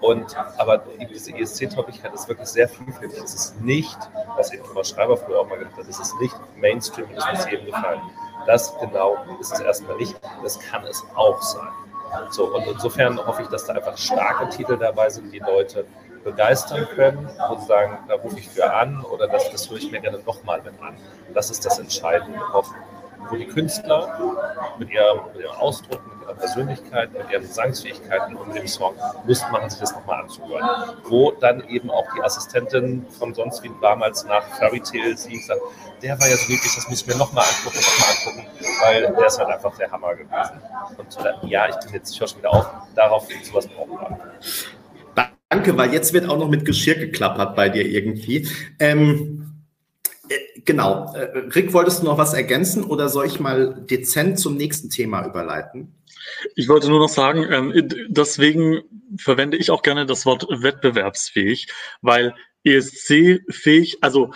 Und, 0.00 0.34
aber 0.58 0.82
diese 1.10 1.32
ESC-Tauglichkeit 1.36 2.14
ist 2.14 2.26
wirklich 2.28 2.48
sehr 2.48 2.68
vielfältig. 2.68 3.22
Es 3.22 3.34
ist 3.34 3.60
nicht, 3.60 3.98
was 4.36 4.52
eben 4.52 4.64
Thomas 4.64 4.88
Schreiber 4.88 5.16
früher 5.16 5.40
auch 5.40 5.48
mal 5.48 5.58
gesagt 5.58 5.76
hat, 5.76 5.88
es 5.88 5.98
ist 5.98 6.18
nicht 6.20 6.34
Mainstream 6.56 7.08
und 7.10 7.18
es 7.18 7.26
muss 7.30 7.50
jedem 7.50 7.66
gefallen. 7.66 8.00
Das 8.46 8.74
genau 8.78 9.18
ist 9.40 9.52
es 9.52 9.60
erstmal 9.60 9.96
nicht. 9.96 10.18
Das 10.42 10.58
kann 10.58 10.84
es 10.84 11.04
auch 11.14 11.40
sein. 11.42 11.68
So, 12.30 12.54
und 12.54 12.66
insofern 12.66 13.24
hoffe 13.24 13.42
ich, 13.42 13.48
dass 13.48 13.66
da 13.66 13.74
einfach 13.74 13.96
starke 13.96 14.48
Titel 14.48 14.76
dabei 14.76 15.10
sind, 15.10 15.32
die 15.32 15.38
Leute 15.38 15.84
begeistern 16.24 16.86
können 16.94 17.28
und 17.50 17.62
sagen, 17.62 17.98
da 18.08 18.14
rufe 18.14 18.38
ich 18.38 18.48
für 18.48 18.72
an 18.72 19.02
oder 19.04 19.26
das, 19.28 19.50
das 19.50 19.70
höre 19.70 19.78
ich 19.78 19.90
mir 19.90 20.00
gerne 20.00 20.18
nochmal 20.26 20.60
mit 20.62 20.74
an. 20.82 20.96
Das 21.34 21.50
ist 21.50 21.64
das 21.64 21.78
Entscheidende, 21.78 22.38
wo 23.28 23.36
die 23.36 23.46
Künstler 23.46 24.18
mit 24.78 24.90
ihrem, 24.90 25.20
mit 25.32 25.42
ihrem 25.42 25.56
Ausdruck, 25.56 26.00
mit 26.12 26.22
ihrer 26.22 26.34
Persönlichkeit, 26.34 27.12
mit 27.12 27.30
ihren 27.30 27.42
Gesangsfähigkeiten 27.42 28.36
und 28.36 28.54
dem 28.54 28.66
Song 28.66 28.94
Lust 29.26 29.44
machen, 29.50 29.68
sich 29.70 29.80
das 29.80 29.92
nochmal 29.92 30.22
anzuhören. 30.22 30.96
Wo 31.04 31.32
dann 31.32 31.66
eben 31.68 31.90
auch 31.90 32.06
die 32.16 32.22
Assistentin 32.22 33.06
von 33.18 33.34
sonst 33.34 33.62
wie 33.62 33.70
damals 33.80 34.24
nach 34.24 34.44
Fairy 34.58 34.80
Tale 34.80 35.16
sie 35.16 35.38
sagt, 35.38 35.60
der 36.02 36.18
war 36.18 36.28
ja 36.28 36.36
so 36.36 36.48
wirklich, 36.48 36.74
das 36.74 36.88
muss 36.88 37.02
ich 37.02 37.06
mir 37.06 37.16
nochmal 37.16 37.44
angucken, 37.44 37.78
nochmal 37.78 38.16
angucken, 38.16 38.46
weil 38.82 39.14
der 39.14 39.26
ist 39.26 39.38
halt 39.38 39.48
einfach 39.48 39.76
der 39.76 39.90
Hammer 39.90 40.14
gewesen. 40.14 40.60
Und 40.96 41.16
äh, 41.24 41.48
ja, 41.48 41.68
ich 41.68 41.76
bin 41.76 41.94
jetzt, 41.94 42.14
ich 42.14 42.20
höre 42.20 42.28
schon 42.28 42.38
wieder 42.38 42.54
auf, 42.54 42.66
darauf 42.94 43.28
sowas 43.44 43.66
brauchen 43.68 43.98
wir. 43.98 44.18
Danke, 45.52 45.76
weil 45.76 45.92
jetzt 45.92 46.12
wird 46.12 46.28
auch 46.28 46.38
noch 46.38 46.48
mit 46.48 46.64
Geschirr 46.64 46.94
geklappert 46.94 47.56
bei 47.56 47.68
dir 47.68 47.84
irgendwie. 47.84 48.48
Ähm, 48.78 49.39
äh, 49.39 49.39
genau. 50.64 51.14
Äh, 51.14 51.38
Rick, 51.54 51.72
wolltest 51.72 52.02
du 52.02 52.06
noch 52.06 52.18
was 52.18 52.34
ergänzen 52.34 52.84
oder 52.84 53.08
soll 53.08 53.26
ich 53.26 53.40
mal 53.40 53.74
dezent 53.88 54.38
zum 54.38 54.56
nächsten 54.56 54.90
Thema 54.90 55.26
überleiten? 55.26 55.94
Ich 56.54 56.68
wollte 56.68 56.88
nur 56.88 57.00
noch 57.00 57.08
sagen, 57.08 57.46
ähm, 57.50 57.88
deswegen 58.08 58.82
verwende 59.16 59.56
ich 59.56 59.70
auch 59.70 59.82
gerne 59.82 60.06
das 60.06 60.26
Wort 60.26 60.46
wettbewerbsfähig, 60.48 61.68
weil 62.02 62.34
ESC-fähig, 62.64 63.98
also 64.02 64.32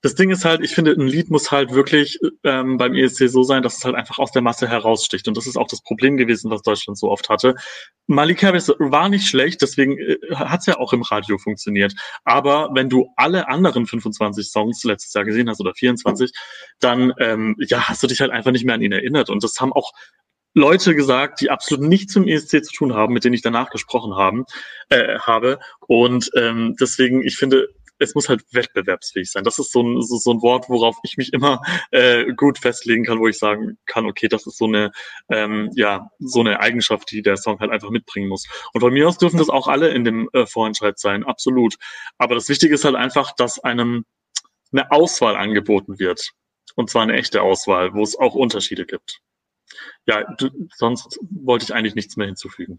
das 0.00 0.14
Ding 0.14 0.30
ist 0.30 0.44
halt, 0.44 0.62
ich 0.62 0.74
finde, 0.74 0.92
ein 0.92 1.08
Lied 1.08 1.28
muss 1.28 1.50
halt 1.50 1.72
wirklich 1.72 2.20
ähm, 2.44 2.76
beim 2.76 2.94
ESC 2.94 3.28
so 3.28 3.42
sein, 3.42 3.62
dass 3.62 3.78
es 3.78 3.84
halt 3.84 3.96
einfach 3.96 4.18
aus 4.18 4.30
der 4.30 4.42
Masse 4.42 4.68
heraussticht. 4.68 5.26
Und 5.26 5.36
das 5.36 5.46
ist 5.48 5.56
auch 5.56 5.66
das 5.66 5.82
Problem 5.82 6.16
gewesen, 6.16 6.50
was 6.50 6.62
Deutschland 6.62 6.96
so 6.96 7.10
oft 7.10 7.28
hatte. 7.28 7.56
Malik 8.06 8.44
Harris 8.44 8.68
war 8.78 9.08
nicht 9.08 9.26
schlecht, 9.26 9.60
deswegen 9.60 9.98
äh, 9.98 10.16
hat 10.34 10.60
es 10.60 10.66
ja 10.66 10.78
auch 10.78 10.92
im 10.92 11.02
Radio 11.02 11.36
funktioniert. 11.38 11.94
Aber 12.24 12.70
wenn 12.74 12.88
du 12.88 13.08
alle 13.16 13.48
anderen 13.48 13.86
25 13.86 14.48
Songs 14.48 14.84
letztes 14.84 15.14
Jahr 15.14 15.24
gesehen 15.24 15.48
hast 15.48 15.60
oder 15.60 15.74
24, 15.74 16.30
dann 16.78 17.12
ähm, 17.18 17.56
ja, 17.58 17.88
hast 17.88 18.02
du 18.02 18.06
dich 18.06 18.20
halt 18.20 18.30
einfach 18.30 18.52
nicht 18.52 18.64
mehr 18.64 18.76
an 18.76 18.82
ihn 18.82 18.92
erinnert. 18.92 19.30
Und 19.30 19.42
das 19.42 19.58
haben 19.58 19.72
auch 19.72 19.92
Leute 20.54 20.94
gesagt, 20.94 21.40
die 21.40 21.50
absolut 21.50 21.84
nichts 21.84 22.12
zum 22.12 22.26
ESC 22.26 22.64
zu 22.64 22.72
tun 22.72 22.94
haben, 22.94 23.14
mit 23.14 23.24
denen 23.24 23.34
ich 23.34 23.42
danach 23.42 23.70
gesprochen 23.70 24.14
haben, 24.14 24.44
äh, 24.90 25.18
habe. 25.18 25.58
Und 25.86 26.30
ähm, 26.36 26.76
deswegen, 26.80 27.22
ich 27.22 27.36
finde, 27.36 27.68
es 27.98 28.14
muss 28.14 28.28
halt 28.28 28.42
wettbewerbsfähig 28.52 29.30
sein. 29.30 29.44
Das 29.44 29.58
ist 29.58 29.72
so 29.72 29.82
ein, 29.82 30.02
so, 30.02 30.16
so 30.16 30.32
ein 30.32 30.42
Wort, 30.42 30.68
worauf 30.68 30.96
ich 31.02 31.16
mich 31.16 31.32
immer 31.32 31.60
äh, 31.90 32.32
gut 32.34 32.58
festlegen 32.58 33.04
kann, 33.04 33.18
wo 33.18 33.28
ich 33.28 33.38
sagen 33.38 33.78
kann, 33.86 34.06
okay, 34.06 34.28
das 34.28 34.46
ist 34.46 34.58
so 34.58 34.66
eine, 34.66 34.92
ähm, 35.28 35.70
ja, 35.74 36.10
so 36.18 36.40
eine 36.40 36.60
Eigenschaft, 36.60 37.10
die 37.10 37.22
der 37.22 37.36
Song 37.36 37.58
halt 37.60 37.70
einfach 37.70 37.90
mitbringen 37.90 38.28
muss. 38.28 38.46
Und 38.72 38.80
von 38.80 38.92
mir 38.92 39.08
aus 39.08 39.18
dürfen 39.18 39.38
das 39.38 39.50
auch 39.50 39.68
alle 39.68 39.88
in 39.90 40.04
dem 40.04 40.28
äh, 40.32 40.46
Vorentscheid 40.46 40.98
sein, 40.98 41.24
absolut. 41.24 41.76
Aber 42.18 42.34
das 42.34 42.48
Wichtige 42.48 42.74
ist 42.74 42.84
halt 42.84 42.96
einfach, 42.96 43.32
dass 43.34 43.58
einem 43.58 44.04
eine 44.72 44.90
Auswahl 44.90 45.36
angeboten 45.36 45.98
wird. 45.98 46.30
Und 46.74 46.90
zwar 46.90 47.02
eine 47.02 47.14
echte 47.14 47.42
Auswahl, 47.42 47.94
wo 47.94 48.02
es 48.02 48.16
auch 48.16 48.34
Unterschiede 48.34 48.86
gibt 48.86 49.20
ja, 50.06 50.24
du, 50.38 50.48
sonst 50.74 51.18
wollte 51.30 51.64
ich 51.64 51.74
eigentlich 51.74 51.94
nichts 51.94 52.16
mehr 52.16 52.26
hinzufügen. 52.26 52.78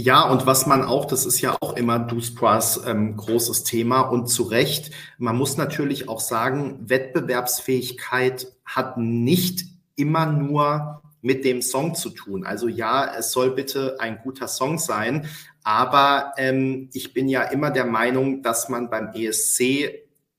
Ja, 0.00 0.22
und 0.28 0.46
was 0.46 0.64
man 0.64 0.84
auch, 0.84 1.06
das 1.06 1.26
ist 1.26 1.40
ja 1.40 1.56
auch 1.60 1.76
immer 1.76 1.98
Duspras 1.98 2.80
ähm, 2.86 3.16
großes 3.16 3.64
Thema 3.64 4.02
und 4.02 4.28
zu 4.28 4.44
Recht, 4.44 4.92
man 5.18 5.36
muss 5.36 5.56
natürlich 5.56 6.08
auch 6.08 6.20
sagen, 6.20 6.88
Wettbewerbsfähigkeit 6.88 8.46
hat 8.64 8.96
nicht 8.96 9.64
immer 9.96 10.26
nur 10.26 11.02
mit 11.20 11.44
dem 11.44 11.62
Song 11.62 11.96
zu 11.96 12.10
tun. 12.10 12.46
Also 12.46 12.68
ja, 12.68 13.12
es 13.18 13.32
soll 13.32 13.50
bitte 13.50 13.96
ein 13.98 14.20
guter 14.22 14.46
Song 14.46 14.78
sein, 14.78 15.28
aber 15.64 16.32
ähm, 16.36 16.90
ich 16.92 17.12
bin 17.12 17.28
ja 17.28 17.42
immer 17.42 17.72
der 17.72 17.84
Meinung, 17.84 18.44
dass 18.44 18.68
man 18.68 18.90
beim 18.90 19.10
ESC 19.14 19.90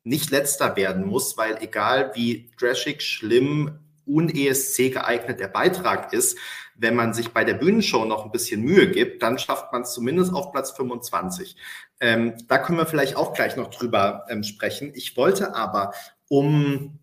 nicht 0.06 0.32
letzter 0.32 0.78
werden 0.78 1.06
muss, 1.06 1.36
weil 1.38 1.58
egal 1.60 2.12
wie 2.14 2.50
trashig, 2.58 3.02
schlimm, 3.02 3.78
un-ESC 4.08 4.94
geeignet 4.94 5.42
der 5.42 5.50
Beitrag 5.50 6.14
ist, 6.14 6.38
wenn 6.80 6.96
man 6.96 7.14
sich 7.14 7.30
bei 7.30 7.44
der 7.44 7.54
Bühnenshow 7.56 8.06
noch 8.06 8.26
ein 8.26 8.32
bisschen 8.32 8.62
Mühe 8.62 8.90
gibt, 8.90 9.22
dann 9.22 9.38
schafft 9.38 9.72
man 9.72 9.84
es 9.84 9.94
zumindest 9.94 10.34
auf 10.34 10.52
Platz 10.52 10.72
25. 10.72 11.56
Ähm, 12.00 12.34
da 12.48 12.58
können 12.58 12.78
wir 12.78 12.86
vielleicht 12.86 13.16
auch 13.16 13.34
gleich 13.34 13.58
noch 13.58 13.70
drüber 13.70 14.26
ähm, 14.30 14.44
sprechen. 14.44 14.92
Ich 14.96 15.18
wollte 15.18 15.56
aber, 15.56 15.94
um 16.30 17.00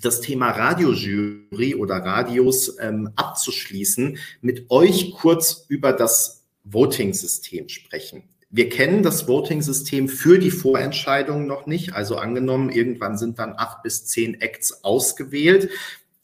das 0.00 0.20
Thema 0.20 0.50
Radiojury 0.50 1.74
oder 1.74 1.96
Radios 1.96 2.78
ähm, 2.80 3.10
abzuschließen, 3.16 4.18
mit 4.40 4.70
euch 4.70 5.12
kurz 5.12 5.66
über 5.68 5.92
das 5.92 6.44
Voting-System 6.64 7.68
sprechen. 7.68 8.22
Wir 8.48 8.68
kennen 8.68 9.02
das 9.02 9.28
Voting-System 9.28 10.08
für 10.08 10.38
die 10.38 10.50
Vorentscheidung 10.50 11.46
noch 11.46 11.66
nicht. 11.66 11.94
Also 11.94 12.16
angenommen, 12.16 12.70
irgendwann 12.70 13.18
sind 13.18 13.38
dann 13.38 13.54
acht 13.56 13.82
bis 13.82 14.06
zehn 14.06 14.40
Acts 14.40 14.84
ausgewählt. 14.84 15.70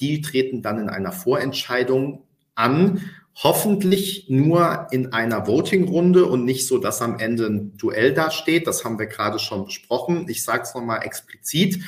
Die 0.01 0.21
treten 0.21 0.63
dann 0.63 0.79
in 0.79 0.89
einer 0.89 1.13
Vorentscheidung 1.13 2.23
an, 2.59 3.11
hoffentlich 3.43 4.27
nur 4.29 4.89
in 4.91 5.13
einer 5.13 5.47
Voting-Runde 5.47 6.27
und 6.27 6.45
nicht 6.45 6.67
so, 6.67 6.79
dass 6.79 7.01
am 7.01 7.19
Ende 7.19 7.47
ein 7.47 7.77
Duell 7.77 8.13
dasteht. 8.13 8.67
Das 8.67 8.85
haben 8.85 8.99
wir 8.99 9.07
gerade 9.07 9.39
schon 9.39 9.65
besprochen. 9.65 10.27
Ich 10.29 10.43
sage 10.43 10.63
es 10.65 10.75
nochmal 10.75 11.05
explizit. 11.05 11.83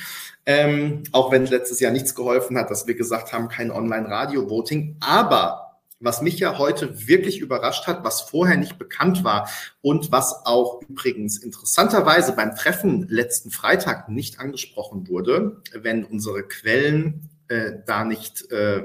Ähm, 0.47 1.03
auch 1.13 1.33
wenn 1.33 1.47
letztes 1.47 1.81
Jahr 1.81 1.93
nichts 1.93 2.15
geholfen 2.15 2.57
hat, 2.57 2.71
dass 2.71 2.87
wir 2.87 2.95
gesagt 2.95 3.33
haben, 3.33 3.49
kein 3.49 3.71
Online-Radio-Voting. 3.71 4.97
Aber 5.01 5.71
was 5.99 6.23
mich 6.23 6.39
ja 6.39 6.57
heute 6.57 7.07
wirklich 7.09 7.41
überrascht 7.41 7.87
hat, 7.87 8.05
was 8.05 8.23
vorher 8.23 8.57
nicht 8.57 8.79
bekannt 8.79 9.23
war 9.23 9.51
und 9.83 10.11
was 10.11 10.47
auch 10.47 10.81
übrigens 10.89 11.39
interessanterweise 11.39 12.33
beim 12.33 12.55
Treffen 12.55 13.07
letzten 13.09 13.51
Freitag 13.51 14.09
nicht 14.09 14.41
angesprochen 14.41 15.09
wurde, 15.09 15.61
wenn 15.75 16.05
unsere 16.05 16.45
Quellen 16.45 17.29
äh, 17.49 17.73
da 17.85 18.05
nicht 18.05 18.51
äh, 18.51 18.85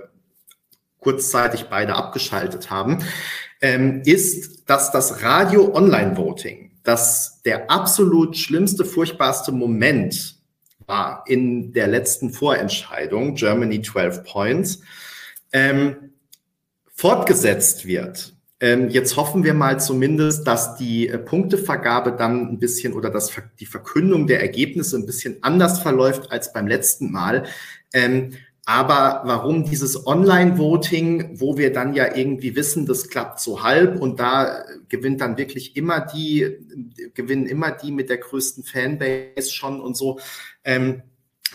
kurzzeitig 1.06 1.68
beide 1.70 1.96
abgeschaltet 1.96 2.72
haben, 2.72 3.04
ähm, 3.62 4.02
ist, 4.06 4.68
dass 4.68 4.92
das 4.92 5.22
Radio-Online-Voting, 5.22 6.72
das 6.82 7.44
der 7.46 7.70
absolut 7.70 8.36
schlimmste, 8.36 8.86
furchtbarste 8.86 9.52
Moment 9.52 10.40
war 10.88 11.24
in 11.28 11.74
der 11.74 11.86
letzten 11.86 12.32
Vorentscheidung, 12.32 13.36
Germany 13.36 13.84
12 13.84 14.24
Points, 14.24 14.82
ähm, 15.54 16.10
fortgesetzt 16.92 17.86
wird. 17.86 18.34
Ähm, 18.60 18.90
jetzt 18.90 19.16
hoffen 19.16 19.44
wir 19.44 19.54
mal 19.54 19.80
zumindest, 19.80 20.48
dass 20.48 20.76
die 20.76 21.08
äh, 21.08 21.20
Punktevergabe 21.20 22.14
dann 22.14 22.54
ein 22.54 22.58
bisschen 22.60 22.94
oder 22.94 23.12
dass 23.12 23.32
die 23.60 23.68
Verkündung 23.68 24.26
der 24.26 24.42
Ergebnisse 24.42 24.98
ein 24.98 25.06
bisschen 25.06 25.38
anders 25.44 25.82
verläuft 25.82 26.32
als 26.32 26.52
beim 26.52 26.66
letzten 26.66 27.12
Mal. 27.12 27.44
Ähm, 27.94 28.32
aber 28.66 29.22
warum 29.26 29.64
dieses 29.64 30.08
Online-Voting, 30.08 31.40
wo 31.40 31.56
wir 31.56 31.72
dann 31.72 31.94
ja 31.94 32.16
irgendwie 32.16 32.56
wissen, 32.56 32.88
das 32.88 33.10
klappt 33.10 33.40
so 33.40 33.62
halb 33.62 34.02
und 34.02 34.20
da 34.20 34.66
gewinnt 34.90 35.22
dann 35.22 35.38
wirklich 35.38 35.78
immer 35.78 36.02
die, 36.02 36.58
gewinnen 37.14 37.46
immer 37.46 37.70
die 37.72 37.92
mit 37.92 38.10
der 38.10 38.18
größten 38.18 38.64
Fanbase 38.64 39.52
schon 39.52 39.80
und 39.82 39.96
so. 39.96 40.20
Ähm, 40.64 41.04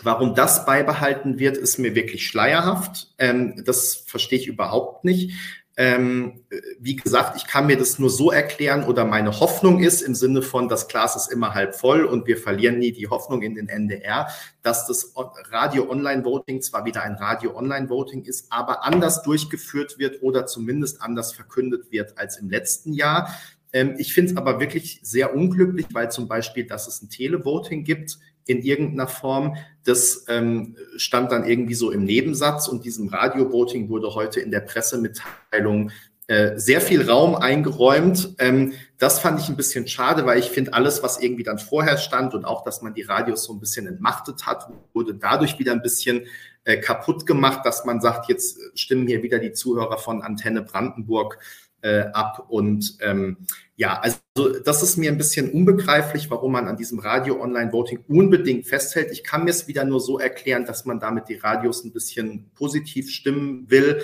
warum 0.03 0.35
das 0.35 0.65
beibehalten 0.65 1.37
wird, 1.37 1.57
ist 1.57 1.79
mir 1.79 1.95
wirklich 1.95 2.25
schleierhaft. 2.25 3.13
Ähm, 3.17 3.61
das 3.65 4.05
verstehe 4.07 4.39
ich 4.39 4.47
überhaupt 4.47 5.03
nicht. 5.03 5.33
Ähm, 5.77 6.43
wie 6.79 6.97
gesagt, 6.97 7.37
ich 7.37 7.47
kann 7.47 7.65
mir 7.65 7.77
das 7.77 7.97
nur 7.97 8.09
so 8.09 8.29
erklären 8.29 8.83
oder 8.83 9.05
meine 9.05 9.39
Hoffnung 9.39 9.79
ist 9.79 10.01
im 10.01 10.15
Sinne 10.15 10.41
von, 10.41 10.67
das 10.67 10.89
Glas 10.89 11.15
ist 11.15 11.31
immer 11.31 11.53
halb 11.53 11.75
voll 11.75 12.03
und 12.03 12.27
wir 12.27 12.37
verlieren 12.37 12.77
nie 12.77 12.91
die 12.91 13.07
Hoffnung 13.07 13.41
in 13.41 13.55
den 13.55 13.69
NDR, 13.69 14.27
dass 14.63 14.85
das 14.85 15.13
Radio-Online-Voting 15.49 16.61
zwar 16.61 16.83
wieder 16.83 17.03
ein 17.03 17.15
Radio-Online-Voting 17.15 18.25
ist, 18.25 18.51
aber 18.51 18.83
anders 18.83 19.23
durchgeführt 19.23 19.97
wird 19.97 20.21
oder 20.21 20.45
zumindest 20.45 21.01
anders 21.01 21.31
verkündet 21.31 21.89
wird 21.89 22.17
als 22.17 22.37
im 22.37 22.49
letzten 22.49 22.91
Jahr. 22.91 23.33
Ähm, 23.71 23.95
ich 23.97 24.13
finde 24.13 24.31
es 24.31 24.37
aber 24.37 24.59
wirklich 24.59 24.99
sehr 25.03 25.33
unglücklich, 25.33 25.87
weil 25.93 26.11
zum 26.11 26.27
Beispiel, 26.27 26.65
dass 26.65 26.87
es 26.87 27.01
ein 27.01 27.09
Televoting 27.09 27.85
gibt, 27.85 28.19
in 28.51 28.61
irgendeiner 28.61 29.07
Form. 29.07 29.55
Das 29.83 30.25
ähm, 30.27 30.75
stand 30.97 31.31
dann 31.31 31.45
irgendwie 31.45 31.73
so 31.73 31.91
im 31.91 32.03
Nebensatz 32.03 32.67
und 32.67 32.85
diesem 32.85 33.07
Radio-Voting 33.07 33.89
wurde 33.89 34.13
heute 34.13 34.39
in 34.39 34.51
der 34.51 34.59
Pressemitteilung 34.59 35.91
äh, 36.27 36.57
sehr 36.57 36.79
viel 36.79 37.09
Raum 37.09 37.35
eingeräumt. 37.35 38.35
Ähm, 38.37 38.73
das 38.97 39.19
fand 39.19 39.39
ich 39.39 39.49
ein 39.49 39.57
bisschen 39.57 39.87
schade, 39.87 40.25
weil 40.25 40.39
ich 40.39 40.49
finde, 40.49 40.73
alles, 40.73 41.03
was 41.03 41.19
irgendwie 41.19 41.43
dann 41.43 41.59
vorher 41.59 41.97
stand 41.97 42.33
und 42.33 42.45
auch, 42.45 42.63
dass 42.63 42.81
man 42.81 42.93
die 42.93 43.01
Radios 43.01 43.43
so 43.43 43.53
ein 43.53 43.59
bisschen 43.59 43.87
entmachtet 43.87 44.45
hat, 44.45 44.69
wurde 44.93 45.15
dadurch 45.15 45.59
wieder 45.59 45.71
ein 45.71 45.81
bisschen 45.81 46.27
äh, 46.63 46.77
kaputt 46.77 47.25
gemacht, 47.25 47.65
dass 47.65 47.85
man 47.85 47.99
sagt, 47.99 48.29
jetzt 48.29 48.59
stimmen 48.75 49.07
hier 49.07 49.23
wieder 49.23 49.39
die 49.39 49.51
Zuhörer 49.51 49.97
von 49.97 50.21
Antenne 50.21 50.61
Brandenburg 50.61 51.39
äh, 51.81 52.01
ab. 52.13 52.45
Und 52.49 52.97
ähm, 53.01 53.37
ja, 53.81 53.99
also 53.99 54.19
das 54.63 54.83
ist 54.83 54.97
mir 54.97 55.11
ein 55.11 55.17
bisschen 55.17 55.49
unbegreiflich, 55.49 56.29
warum 56.29 56.51
man 56.51 56.67
an 56.67 56.77
diesem 56.77 56.99
Radio-Online-Voting 56.99 58.05
unbedingt 58.07 58.67
festhält. 58.67 59.11
Ich 59.11 59.23
kann 59.23 59.43
mir 59.43 59.49
es 59.49 59.67
wieder 59.67 59.85
nur 59.85 59.99
so 59.99 60.19
erklären, 60.19 60.65
dass 60.65 60.85
man 60.85 60.99
damit 60.99 61.29
die 61.29 61.37
Radios 61.37 61.83
ein 61.83 61.91
bisschen 61.91 62.51
positiv 62.53 63.09
stimmen 63.09 63.71
will, 63.71 64.03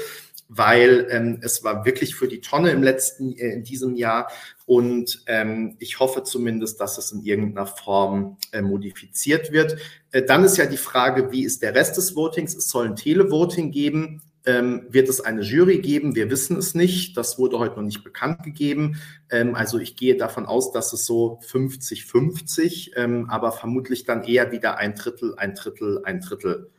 weil 0.50 1.06
ähm, 1.12 1.42
es 1.44 1.64
war 1.64 1.86
wirklich 1.86 2.16
für 2.16 2.28
die 2.28 2.42
Tonne 2.42 2.72
im 2.72 2.82
letzten, 2.82 3.34
äh, 3.34 3.54
in 3.54 3.64
diesem 3.64 3.96
Jahr. 3.96 4.32
Und 4.66 5.22
ähm, 5.28 5.76
ich 5.78 6.00
hoffe 6.00 6.24
zumindest, 6.24 6.82
dass 6.82 6.98
es 6.98 7.12
in 7.12 7.22
irgendeiner 7.22 7.68
Form 7.68 8.40
äh, 8.54 8.64
modifiziert 8.64 9.52
wird. 9.52 9.78
Äh, 10.10 10.24
dann 10.24 10.44
ist 10.44 10.58
ja 10.58 10.66
die 10.66 10.78
Frage, 10.78 11.32
wie 11.32 11.44
ist 11.44 11.62
der 11.62 11.76
Rest 11.76 11.98
des 11.98 12.16
Votings? 12.16 12.56
Es 12.56 12.70
soll 12.70 12.88
ein 12.88 12.96
Televoting 12.96 13.70
geben 13.70 14.24
ähm, 14.48 14.88
wird 14.90 15.10
es 15.10 15.22
eine 15.22 15.42
Jury 15.42 15.80
geben? 15.80 16.16
Wir 16.16 16.32
wissen 16.32 16.58
es 16.58 16.74
nicht. 16.74 17.18
Das 17.18 17.38
wurde 17.38 17.60
heute 17.60 17.76
noch 17.76 17.84
nicht 17.84 18.04
bekannt 18.04 18.42
gegeben. 18.44 19.00
Ähm, 19.30 19.54
also 19.54 19.78
ich 19.78 19.96
gehe 19.96 20.16
davon 20.16 20.46
aus, 20.46 20.72
dass 20.72 20.94
es 20.94 21.06
so 21.06 21.40
50-50, 21.46 22.96
ähm, 22.96 23.30
aber 23.30 23.52
vermutlich 23.52 24.06
dann 24.06 24.24
eher 24.24 24.52
wieder 24.52 24.78
ein 24.78 24.96
Drittel, 24.96 25.36
ein 25.38 25.54
Drittel, 25.54 26.02
ein 26.06 26.22
Drittel 26.22 26.72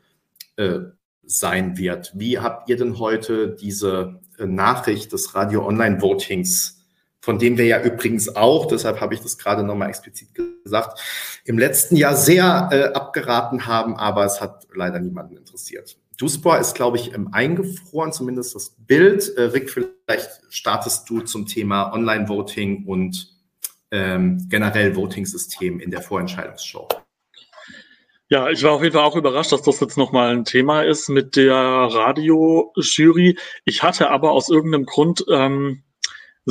äh, 0.57 0.81
sein 1.23 1.77
wird. 1.77 2.13
Wie 2.15 2.39
habt 2.39 2.69
ihr 2.71 2.77
denn 2.77 2.99
heute 2.99 3.55
diese 3.55 4.21
äh, 4.39 4.47
Nachricht 4.47 5.13
des 5.13 5.35
Radio-Online-Votings 5.35 6.79
von 7.21 7.39
dem 7.39 7.59
wir 7.59 7.67
ja 7.67 7.83
übrigens 7.83 8.37
auch, 8.37 8.67
deshalb 8.67 9.01
habe 9.01 9.13
ich 9.13 9.21
das 9.21 9.37
gerade 9.37 9.63
nochmal 9.63 9.91
explizit 9.91 10.29
gesagt, 10.65 10.99
im 11.45 11.59
letzten 11.59 11.97
Jahr 11.97 12.17
sehr 12.17 12.69
äh, 12.73 12.85
abgeraten 12.95 13.67
haben, 13.67 13.97
aber 13.97 14.25
es 14.25 14.41
hat 14.41 14.67
leider 14.73 14.99
niemanden 14.99 15.37
interessiert. 15.37 15.99
Duspor 16.19 16.59
ist, 16.59 16.75
glaube 16.75 16.99
ich, 16.99 17.13
eingefroren, 17.33 18.13
zumindest 18.13 18.55
das 18.55 18.71
Bild. 18.71 19.33
Äh, 19.37 19.43
Rick, 19.45 19.71
vielleicht 19.71 20.31
startest 20.51 21.09
du 21.09 21.21
zum 21.21 21.47
Thema 21.47 21.93
Online-Voting 21.93 22.85
und 22.87 23.35
ähm, 23.91 24.47
generell 24.51 24.95
Voting-System 24.95 25.81
in 25.81 25.91
der 25.91 26.03
Vorentscheidungsshow? 26.03 26.89
Ja, 28.31 28.51
ich 28.51 28.63
war 28.63 28.73
auf 28.73 28.83
jeden 28.83 28.95
Fall 28.95 29.05
auch 29.05 29.17
überrascht, 29.17 29.53
dass 29.53 29.63
das 29.63 29.81
jetzt 29.81 29.97
nochmal 29.97 30.37
ein 30.37 30.45
Thema 30.45 30.83
ist 30.83 31.09
mit 31.09 31.37
der 31.37 31.55
Radiojury. 31.55 33.39
Ich 33.65 33.83
hatte 33.83 34.11
aber 34.11 34.33
aus 34.33 34.51
irgendeinem 34.51 34.85
Grund 34.85 35.25
ähm, 35.31 35.83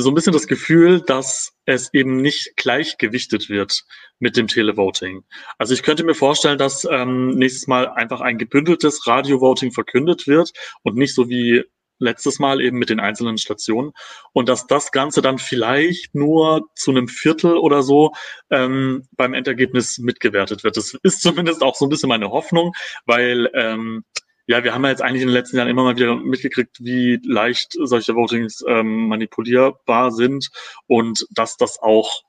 so 0.02 0.10
ein 0.10 0.14
bisschen 0.14 0.32
das 0.32 0.46
Gefühl, 0.46 1.00
dass 1.00 1.52
es 1.64 1.92
eben 1.92 2.20
nicht 2.22 2.56
gleichgewichtet 2.56 3.48
wird 3.48 3.84
mit 4.20 4.36
dem 4.36 4.46
Televoting. 4.46 5.24
Also 5.58 5.74
ich 5.74 5.82
könnte 5.82 6.04
mir 6.04 6.14
vorstellen, 6.14 6.58
dass 6.58 6.86
ähm, 6.88 7.30
nächstes 7.30 7.66
Mal 7.66 7.88
einfach 7.88 8.20
ein 8.20 8.38
gebündeltes 8.38 9.06
Radio-Voting 9.06 9.72
verkündet 9.72 10.26
wird 10.26 10.52
und 10.82 10.96
nicht 10.96 11.14
so 11.14 11.28
wie 11.28 11.64
letztes 11.98 12.38
Mal 12.38 12.60
eben 12.60 12.78
mit 12.78 12.90
den 12.90 13.00
einzelnen 13.00 13.38
Stationen 13.38 13.90
und 14.32 14.48
dass 14.48 14.68
das 14.68 14.92
Ganze 14.92 15.20
dann 15.20 15.38
vielleicht 15.38 16.14
nur 16.14 16.68
zu 16.76 16.92
einem 16.92 17.08
Viertel 17.08 17.56
oder 17.56 17.82
so 17.82 18.12
ähm, 18.50 19.08
beim 19.16 19.34
Endergebnis 19.34 19.98
mitgewertet 19.98 20.62
wird. 20.62 20.76
Das 20.76 20.96
ist 21.02 21.22
zumindest 21.22 21.62
auch 21.62 21.74
so 21.74 21.86
ein 21.86 21.88
bisschen 21.88 22.08
meine 22.08 22.30
Hoffnung, 22.30 22.72
weil 23.04 23.50
ähm, 23.52 24.04
ja, 24.48 24.64
wir 24.64 24.74
haben 24.74 24.82
ja 24.82 24.90
jetzt 24.90 25.02
eigentlich 25.02 25.22
in 25.22 25.28
den 25.28 25.34
letzten 25.34 25.58
Jahren 25.58 25.68
immer 25.68 25.84
mal 25.84 25.96
wieder 25.96 26.16
mitgekriegt, 26.16 26.78
wie 26.80 27.20
leicht 27.22 27.76
solche 27.80 28.14
Votings 28.14 28.64
ähm, 28.66 29.06
manipulierbar 29.08 30.10
sind 30.10 30.50
und 30.86 31.26
dass 31.30 31.56
das 31.56 31.78
auch 31.80 32.22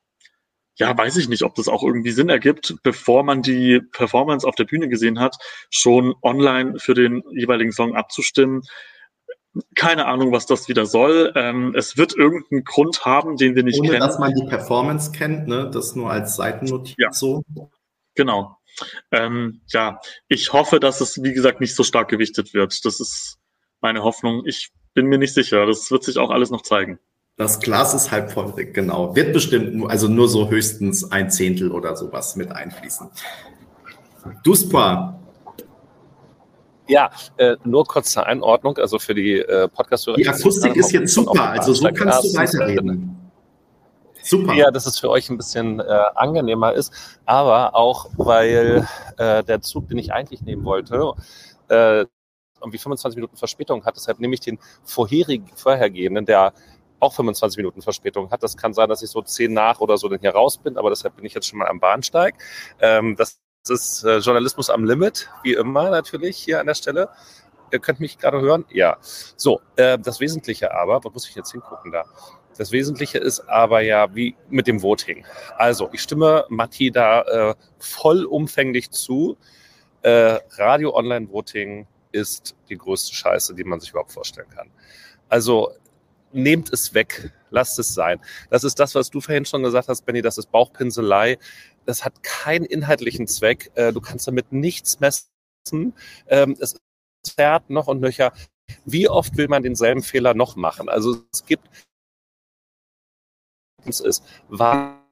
ja, 0.75 0.97
weiß 0.97 1.17
ich 1.17 1.27
nicht, 1.27 1.43
ob 1.43 1.55
das 1.55 1.67
auch 1.67 1.83
irgendwie 1.83 2.11
Sinn 2.11 2.29
ergibt, 2.29 2.75
bevor 2.83 3.23
man 3.23 3.41
die 3.41 3.81
Performance 3.91 4.47
auf 4.47 4.55
der 4.55 4.63
Bühne 4.63 4.87
gesehen 4.87 5.19
hat, 5.19 5.35
schon 5.69 6.15
online 6.21 6.79
für 6.79 6.93
den 6.93 7.21
jeweiligen 7.33 7.73
Song 7.73 7.97
abzustimmen 7.97 8.61
keine 9.75 10.05
Ahnung, 10.05 10.31
was 10.31 10.45
das 10.45 10.69
wieder 10.69 10.85
soll. 10.85 11.33
Ähm, 11.35 11.73
es 11.75 11.97
wird 11.97 12.15
irgendeinen 12.15 12.63
Grund 12.63 13.05
haben, 13.05 13.35
den 13.35 13.55
wir 13.55 13.63
nicht 13.63 13.79
Ohne, 13.79 13.89
kennen. 13.89 14.01
dass 14.01 14.19
man 14.19 14.33
die 14.33 14.45
Performance 14.45 15.11
kennt, 15.11 15.47
ne? 15.47 15.69
Das 15.73 15.95
nur 15.95 16.11
als 16.11 16.35
Seitennotiz 16.35 16.95
ja. 16.97 17.11
so. 17.11 17.43
Genau. 18.15 18.58
Ähm, 19.11 19.61
ja, 19.67 19.99
ich 20.27 20.53
hoffe, 20.53 20.79
dass 20.79 21.01
es, 21.01 21.21
wie 21.21 21.33
gesagt, 21.33 21.59
nicht 21.61 21.75
so 21.75 21.83
stark 21.83 22.09
gewichtet 22.09 22.53
wird. 22.53 22.85
Das 22.85 22.99
ist 22.99 23.37
meine 23.81 24.03
Hoffnung. 24.03 24.43
Ich 24.45 24.71
bin 24.93 25.07
mir 25.07 25.17
nicht 25.17 25.33
sicher. 25.33 25.65
Das 25.65 25.91
wird 25.91 26.03
sich 26.03 26.17
auch 26.17 26.29
alles 26.29 26.49
noch 26.49 26.61
zeigen. 26.61 26.99
Das 27.35 27.59
Glas 27.59 27.93
ist 27.93 28.11
halb 28.11 28.31
voll, 28.31 28.53
genau. 28.73 29.15
Wird 29.15 29.33
bestimmt 29.33 29.73
nur, 29.73 29.89
also 29.89 30.07
nur 30.09 30.27
so 30.27 30.49
höchstens 30.49 31.09
ein 31.11 31.31
Zehntel 31.31 31.71
oder 31.71 31.95
sowas 31.95 32.35
mit 32.35 32.51
einfließen. 32.51 33.09
Duspa, 34.43 35.19
ja, 36.89 37.11
äh, 37.37 37.55
nur 37.63 37.85
kurz 37.85 38.11
zur 38.11 38.25
Einordnung, 38.25 38.75
also 38.79 38.97
für 38.97 39.13
die 39.13 39.37
äh, 39.37 39.67
Podcast-Hörer. 39.67 40.17
Die 40.17 40.27
Akustik 40.27 40.75
ist 40.75 40.91
jetzt 40.91 41.13
super, 41.13 41.51
also 41.51 41.71
so 41.71 41.87
kannst 41.91 42.23
du 42.23 42.35
weiterreden. 42.35 43.15
Super. 44.23 44.53
Ja, 44.53 44.71
dass 44.71 44.85
es 44.85 44.99
für 44.99 45.09
euch 45.09 45.29
ein 45.29 45.37
bisschen 45.37 45.79
äh, 45.79 45.83
angenehmer 46.15 46.73
ist, 46.73 46.93
aber 47.25 47.75
auch, 47.75 48.09
weil 48.17 48.87
äh, 49.17 49.43
der 49.43 49.61
Zug, 49.61 49.87
den 49.89 49.97
ich 49.97 50.13
eigentlich 50.13 50.41
nehmen 50.41 50.65
wollte, 50.65 51.13
äh, 51.69 52.05
irgendwie 52.61 52.77
25 52.77 53.15
Minuten 53.15 53.37
Verspätung 53.37 53.85
hat. 53.85 53.95
Deshalb 53.95 54.19
nehme 54.19 54.33
ich 54.33 54.41
den 54.41 54.59
vorherigen, 54.83 55.47
vorhergehenden, 55.55 56.25
der 56.25 56.53
auch 56.99 57.13
25 57.13 57.57
Minuten 57.57 57.81
Verspätung 57.81 58.29
hat. 58.31 58.43
Das 58.43 58.57
kann 58.57 58.73
sein, 58.73 58.89
dass 58.89 59.01
ich 59.01 59.09
so 59.09 59.21
10 59.21 59.53
nach 59.53 59.79
oder 59.79 59.97
so 59.97 60.09
dann 60.09 60.19
hier 60.19 60.31
raus 60.31 60.57
bin, 60.57 60.77
aber 60.77 60.89
deshalb 60.89 61.15
bin 61.15 61.25
ich 61.25 61.33
jetzt 61.33 61.47
schon 61.47 61.59
mal 61.59 61.69
am 61.69 61.79
Bahnsteig. 61.79 62.35
Ähm, 62.81 63.15
das 63.15 63.39
das 63.69 63.81
ist 63.81 64.03
äh, 64.03 64.17
Journalismus 64.19 64.69
am 64.69 64.85
Limit, 64.85 65.29
wie 65.43 65.53
immer 65.53 65.89
natürlich 65.89 66.37
hier 66.37 66.59
an 66.59 66.67
der 66.67 66.75
Stelle. 66.75 67.09
Ihr 67.71 67.79
könnt 67.79 67.99
mich 67.99 68.17
gerade 68.17 68.41
hören? 68.41 68.65
Ja. 68.69 68.97
So, 69.01 69.61
äh, 69.75 69.99
das 69.99 70.19
Wesentliche 70.19 70.73
aber, 70.73 71.03
wo 71.03 71.09
muss 71.09 71.27
ich 71.27 71.35
jetzt 71.35 71.51
hingucken 71.51 71.91
da? 71.91 72.05
Das 72.59 72.71
Wesentliche 72.71 73.17
ist 73.17 73.39
aber 73.49 73.81
ja 73.81 74.13
wie 74.13 74.35
mit 74.49 74.67
dem 74.67 74.83
Voting. 74.83 75.25
Also, 75.57 75.89
ich 75.93 76.01
stimme 76.01 76.45
Matti 76.49 76.91
da 76.91 77.21
äh, 77.21 77.55
vollumfänglich 77.79 78.91
zu. 78.91 79.37
Äh, 80.01 80.39
Radio-Online-Voting 80.57 81.87
ist 82.11 82.55
die 82.69 82.77
größte 82.77 83.15
Scheiße, 83.15 83.55
die 83.55 83.63
man 83.63 83.79
sich 83.79 83.91
überhaupt 83.91 84.11
vorstellen 84.11 84.49
kann. 84.49 84.69
Also, 85.29 85.71
nehmt 86.31 86.71
es 86.71 86.93
weg, 86.93 87.31
lasst 87.49 87.79
es 87.79 87.93
sein. 87.93 88.19
Das 88.51 88.63
ist 88.63 88.79
das, 88.79 88.93
was 88.93 89.09
du 89.09 89.21
vorhin 89.21 89.45
schon 89.45 89.63
gesagt 89.63 89.87
hast, 89.87 90.05
Benny, 90.05 90.21
das 90.21 90.37
ist 90.37 90.51
Bauchpinselei 90.51 91.37
das 91.89 92.05
hat 92.05 92.21
keinen 92.21 92.65
inhaltlichen 92.65 93.25
Zweck. 93.25 93.71
Äh, 93.73 93.91
du 93.91 93.99
kannst 93.99 94.27
damit 94.27 94.51
nichts 94.51 94.99
messen. 94.99 95.93
Ähm, 96.27 96.55
es 96.59 96.79
zerrt 97.23 97.71
noch 97.71 97.87
und 97.87 97.99
nöcher. 97.99 98.31
Wie 98.85 99.09
oft 99.09 99.37
will 99.37 99.47
man 99.47 99.63
denselben 99.63 100.03
Fehler 100.03 100.35
noch 100.35 100.55
machen? 100.55 100.87
Also 100.87 101.23
es 101.33 101.45
gibt 101.45 101.67
ist, 103.85 104.23
war 104.47 105.05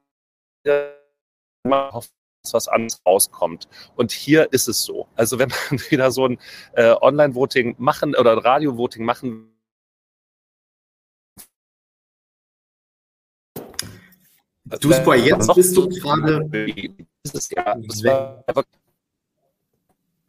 was 2.52 2.68
anderes 2.68 3.00
rauskommt. 3.04 3.68
Und 3.96 4.12
hier 4.12 4.52
ist 4.52 4.68
es 4.68 4.82
so. 4.82 5.08
Also 5.16 5.38
wenn 5.38 5.48
man 5.48 5.80
wieder 5.90 6.10
so 6.10 6.26
ein 6.26 6.38
äh, 6.72 6.94
Online-Voting 7.00 7.76
machen 7.78 8.14
oder 8.14 8.36
Radio-Voting 8.36 9.04
machen 9.04 9.54
Du 14.80 14.92
Spor, 14.92 15.14
jetzt 15.14 15.54
bist 15.54 15.74
du 15.74 15.88
gerade. 15.88 16.44
Dieses 17.24 17.48
Jahr, 17.50 17.78
das 17.78 18.04
war 18.04 18.44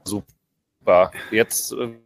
super. 0.06 1.12
Jetzt 1.32 1.74
äh. 1.74 2.00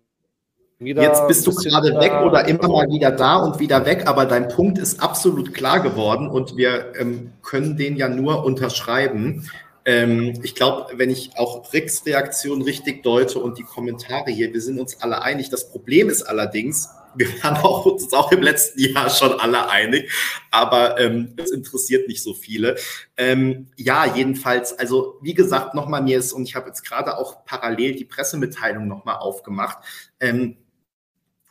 Jetzt 0.80 1.28
bist 1.28 1.48
du 1.48 1.54
gerade 1.54 2.00
weg 2.00 2.14
oder 2.26 2.48
immer 2.48 2.68
mal 2.68 2.90
wieder 2.90 3.12
da 3.12 3.38
und 3.38 3.60
wieder 3.60 3.86
weg, 3.86 4.04
aber 4.06 4.26
dein 4.26 4.50
Punkt 4.50 4.78
ist 4.78 5.02
absolut 5.02 5.54
klar 5.54 5.80
geworden 5.80 6.28
und 6.28 6.58
wir 6.58 6.94
ähm, 6.98 7.32
können 7.42 7.78
den 7.78 7.96
ja 7.96 8.10
nur 8.10 8.44
unterschreiben. 8.44 9.48
Ähm, 9.86 10.40
ich 10.44 10.56
glaube, 10.56 10.98
wenn 10.98 11.10
ich 11.10 11.38
auch 11.38 11.74
Ricks 11.74 12.06
Reaktion 12.06 12.62
richtig 12.62 13.04
deute 13.04 13.40
und 13.40 13.58
die 13.58 13.64
Kommentare 13.64 14.32
hier, 14.32 14.54
wir 14.54 14.62
sind 14.62 14.80
uns 14.80 15.02
alle 15.02 15.22
einig. 15.22 15.50
Das 15.50 15.70
Problem 15.70 16.10
ist 16.10 16.24
allerdings, 16.24 16.90
wir 17.16 17.28
waren 17.44 17.58
auch, 17.58 17.86
uns 17.86 18.12
auch 18.14 18.32
im 18.32 18.42
letzten 18.42 18.80
Jahr 18.80 19.10
schon 19.10 19.40
alle 19.40 19.70
einig, 19.70 20.12
aber 20.52 21.00
ähm, 21.00 21.36
es 21.38 21.52
interessiert 21.52 22.08
nicht 22.08 22.24
so 22.24 22.34
viele. 22.34 22.76
Ähm, 23.18 23.68
ja, 23.78 24.16
jedenfalls, 24.16 24.78
also 24.78 25.20
wie 25.22 25.34
gesagt, 25.34 25.76
nochmal 25.76 26.02
mir 26.02 26.18
ist, 26.18 26.34
und 26.34 26.44
ich 26.44 26.56
habe 26.56 26.68
jetzt 26.68 26.84
gerade 26.84 27.18
auch 27.18 27.46
parallel 27.46 27.94
die 27.96 28.06
Pressemitteilung 28.06 28.88
nochmal 28.88 29.18
aufgemacht. 29.18 29.78
Ähm, 30.20 30.58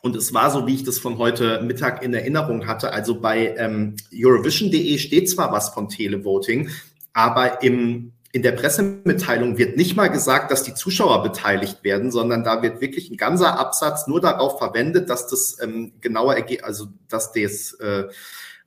und 0.03 0.17
es 0.17 0.33
war 0.33 0.51
so, 0.51 0.67
wie 0.67 0.75
ich 0.75 0.83
das 0.83 0.99
von 0.99 1.17
heute 1.17 1.61
Mittag 1.61 2.03
in 2.03 2.13
Erinnerung 2.13 2.67
hatte. 2.67 2.91
Also 2.91 3.21
bei 3.21 3.55
ähm, 3.57 3.95
Eurovision.de 4.13 4.97
steht 4.97 5.29
zwar 5.29 5.53
was 5.53 5.69
von 5.69 5.87
Televoting, 5.87 6.69
aber 7.13 7.63
im 7.63 8.11
in 8.33 8.41
der 8.41 8.53
Pressemitteilung 8.53 9.59
wird 9.59 9.77
nicht 9.77 9.95
mal 9.95 10.07
gesagt, 10.07 10.49
dass 10.49 10.63
die 10.63 10.73
Zuschauer 10.73 11.21
beteiligt 11.21 11.83
werden, 11.83 12.11
sondern 12.11 12.43
da 12.43 12.63
wird 12.63 12.81
wirklich 12.81 13.11
ein 13.11 13.15
ganzer 13.15 13.59
Absatz 13.59 14.07
nur 14.07 14.19
darauf 14.21 14.57
verwendet, 14.57 15.07
dass 15.07 15.27
das 15.27 15.57
ähm, 15.61 15.93
genauer, 16.01 16.43
also 16.63 16.87
dass 17.07 17.31
das 17.31 17.73
äh, 17.73 18.05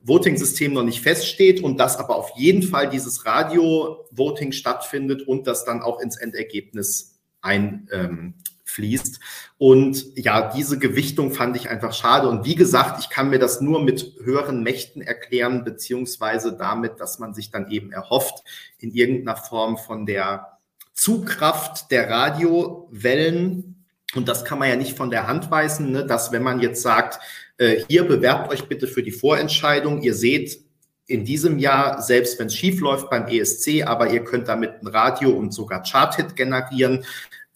Voting-System 0.04 0.72
noch 0.72 0.84
nicht 0.84 1.00
feststeht 1.00 1.64
und 1.64 1.78
dass 1.78 1.98
aber 1.98 2.14
auf 2.14 2.30
jeden 2.36 2.62
Fall 2.62 2.88
dieses 2.88 3.26
Radio-Voting 3.26 4.52
stattfindet 4.52 5.22
und 5.22 5.48
das 5.48 5.64
dann 5.64 5.82
auch 5.82 6.00
ins 6.00 6.16
Endergebnis 6.16 7.16
ein, 7.40 7.88
ähm, 7.90 8.34
fließt. 8.66 9.20
Und 9.58 10.04
ja, 10.16 10.50
diese 10.50 10.78
Gewichtung 10.78 11.32
fand 11.32 11.56
ich 11.56 11.70
einfach 11.70 11.94
schade. 11.94 12.28
Und 12.28 12.44
wie 12.44 12.54
gesagt, 12.54 13.00
ich 13.00 13.08
kann 13.08 13.30
mir 13.30 13.38
das 13.38 13.60
nur 13.60 13.82
mit 13.82 14.14
höheren 14.22 14.62
Mächten 14.62 15.02
erklären, 15.02 15.64
beziehungsweise 15.64 16.56
damit, 16.56 17.00
dass 17.00 17.18
man 17.18 17.32
sich 17.32 17.50
dann 17.50 17.70
eben 17.70 17.92
erhofft, 17.92 18.44
in 18.78 18.92
irgendeiner 18.92 19.36
Form 19.36 19.78
von 19.78 20.04
der 20.04 20.58
Zugkraft 20.92 21.90
der 21.90 22.10
Radiowellen, 22.10 23.84
und 24.14 24.28
das 24.28 24.44
kann 24.44 24.58
man 24.58 24.68
ja 24.68 24.76
nicht 24.76 24.96
von 24.96 25.10
der 25.10 25.26
Hand 25.26 25.50
weisen, 25.50 25.92
ne, 25.92 26.06
dass 26.06 26.32
wenn 26.32 26.42
man 26.42 26.60
jetzt 26.60 26.82
sagt, 26.82 27.20
äh, 27.58 27.82
hier 27.88 28.04
bewerbt 28.04 28.50
euch 28.50 28.66
bitte 28.66 28.86
für 28.86 29.02
die 29.02 29.12
Vorentscheidung, 29.12 30.02
ihr 30.02 30.14
seht, 30.14 30.60
in 31.06 31.24
diesem 31.24 31.58
Jahr, 31.58 32.02
selbst 32.02 32.38
wenn 32.38 32.48
es 32.48 32.54
schief 32.54 32.80
läuft 32.80 33.10
beim 33.10 33.28
ESC, 33.28 33.84
aber 33.84 34.10
ihr 34.10 34.24
könnt 34.24 34.48
damit 34.48 34.82
ein 34.82 34.88
Radio 34.88 35.30
und 35.30 35.52
sogar 35.52 35.82
Chart-Hit 35.82 36.34
generieren, 36.34 37.04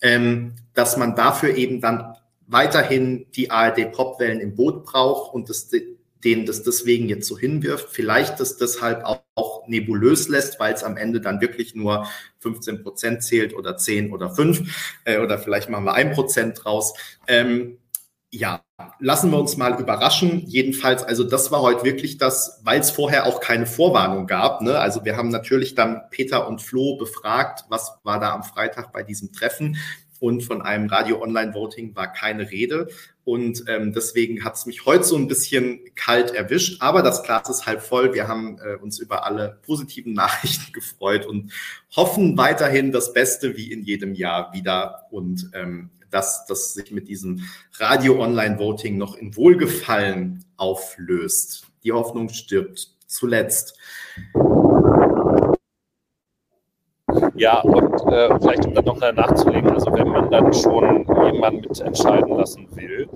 ähm, 0.02 0.54
dass 0.80 0.96
man 0.96 1.14
dafür 1.14 1.56
eben 1.56 1.82
dann 1.82 2.16
weiterhin 2.46 3.26
die 3.36 3.50
ARD-Popwellen 3.50 4.40
im 4.40 4.56
Boot 4.56 4.84
braucht 4.84 5.34
und 5.34 5.50
das, 5.50 5.70
denen 6.24 6.46
das 6.46 6.62
deswegen 6.62 7.06
jetzt 7.06 7.28
so 7.28 7.38
hinwirft. 7.38 7.90
Vielleicht 7.90 8.40
das 8.40 8.56
deshalb 8.56 9.04
auch, 9.04 9.20
auch 9.34 9.68
nebulös 9.68 10.28
lässt, 10.28 10.58
weil 10.58 10.72
es 10.72 10.82
am 10.82 10.96
Ende 10.96 11.20
dann 11.20 11.42
wirklich 11.42 11.74
nur 11.74 12.06
15 12.38 12.82
Prozent 12.82 13.22
zählt 13.22 13.54
oder 13.54 13.76
10 13.76 14.10
oder 14.10 14.30
5 14.30 15.00
äh, 15.04 15.18
oder 15.18 15.38
vielleicht 15.38 15.68
machen 15.68 15.84
wir 15.84 15.92
ein 15.92 16.12
Prozent 16.12 16.64
draus. 16.64 16.94
Ähm, 17.26 17.76
ja, 18.32 18.62
lassen 19.00 19.30
wir 19.30 19.38
uns 19.38 19.58
mal 19.58 19.78
überraschen. 19.78 20.44
Jedenfalls, 20.46 21.02
also 21.02 21.24
das 21.24 21.50
war 21.50 21.60
heute 21.60 21.84
wirklich 21.84 22.16
das, 22.16 22.60
weil 22.64 22.80
es 22.80 22.90
vorher 22.90 23.26
auch 23.26 23.40
keine 23.40 23.66
Vorwarnung 23.66 24.26
gab. 24.26 24.62
Ne? 24.62 24.78
Also 24.78 25.04
wir 25.04 25.16
haben 25.16 25.28
natürlich 25.28 25.74
dann 25.74 26.02
Peter 26.10 26.48
und 26.48 26.62
Flo 26.62 26.96
befragt, 26.96 27.64
was 27.68 27.98
war 28.02 28.18
da 28.18 28.32
am 28.32 28.44
Freitag 28.44 28.92
bei 28.92 29.02
diesem 29.02 29.32
Treffen. 29.32 29.76
Und 30.20 30.42
von 30.42 30.62
einem 30.62 30.88
Radio-Online-Voting 30.88 31.96
war 31.96 32.12
keine 32.12 32.50
Rede. 32.50 32.88
Und 33.24 33.64
ähm, 33.68 33.92
deswegen 33.92 34.44
hat 34.44 34.54
es 34.54 34.66
mich 34.66 34.84
heute 34.86 35.04
so 35.04 35.16
ein 35.16 35.28
bisschen 35.28 35.80
kalt 35.94 36.32
erwischt. 36.32 36.80
Aber 36.82 37.02
das 37.02 37.22
Glas 37.22 37.48
ist 37.48 37.66
halb 37.66 37.82
voll. 37.82 38.14
Wir 38.14 38.28
haben 38.28 38.58
äh, 38.58 38.76
uns 38.76 38.98
über 38.98 39.24
alle 39.24 39.58
positiven 39.62 40.12
Nachrichten 40.14 40.72
gefreut 40.72 41.26
und 41.26 41.52
hoffen 41.96 42.36
weiterhin 42.36 42.92
das 42.92 43.12
Beste 43.12 43.56
wie 43.56 43.72
in 43.72 43.82
jedem 43.82 44.14
Jahr 44.14 44.52
wieder. 44.52 45.06
Und 45.10 45.50
ähm, 45.54 45.90
dass 46.10 46.44
das 46.46 46.74
sich 46.74 46.90
mit 46.90 47.08
diesem 47.08 47.48
Radio-Online-Voting 47.78 48.98
noch 48.98 49.16
in 49.16 49.36
Wohlgefallen 49.36 50.44
auflöst. 50.56 51.66
Die 51.84 51.92
Hoffnung 51.92 52.28
stirbt 52.28 52.90
zuletzt. 53.06 53.78
Ja, 57.34 57.60
und 57.60 58.12
äh, 58.12 58.38
vielleicht 58.38 58.66
um 58.66 58.74
dann 58.74 58.84
noch 58.84 59.00
nachzulegen, 59.00 59.70
also 59.70 59.92
wenn 59.92 60.09
dann 60.30 60.52
schon 60.52 61.06
jemanden 61.32 61.60
mitentscheiden 61.60 62.36
lassen 62.36 62.68
will, 62.76 63.08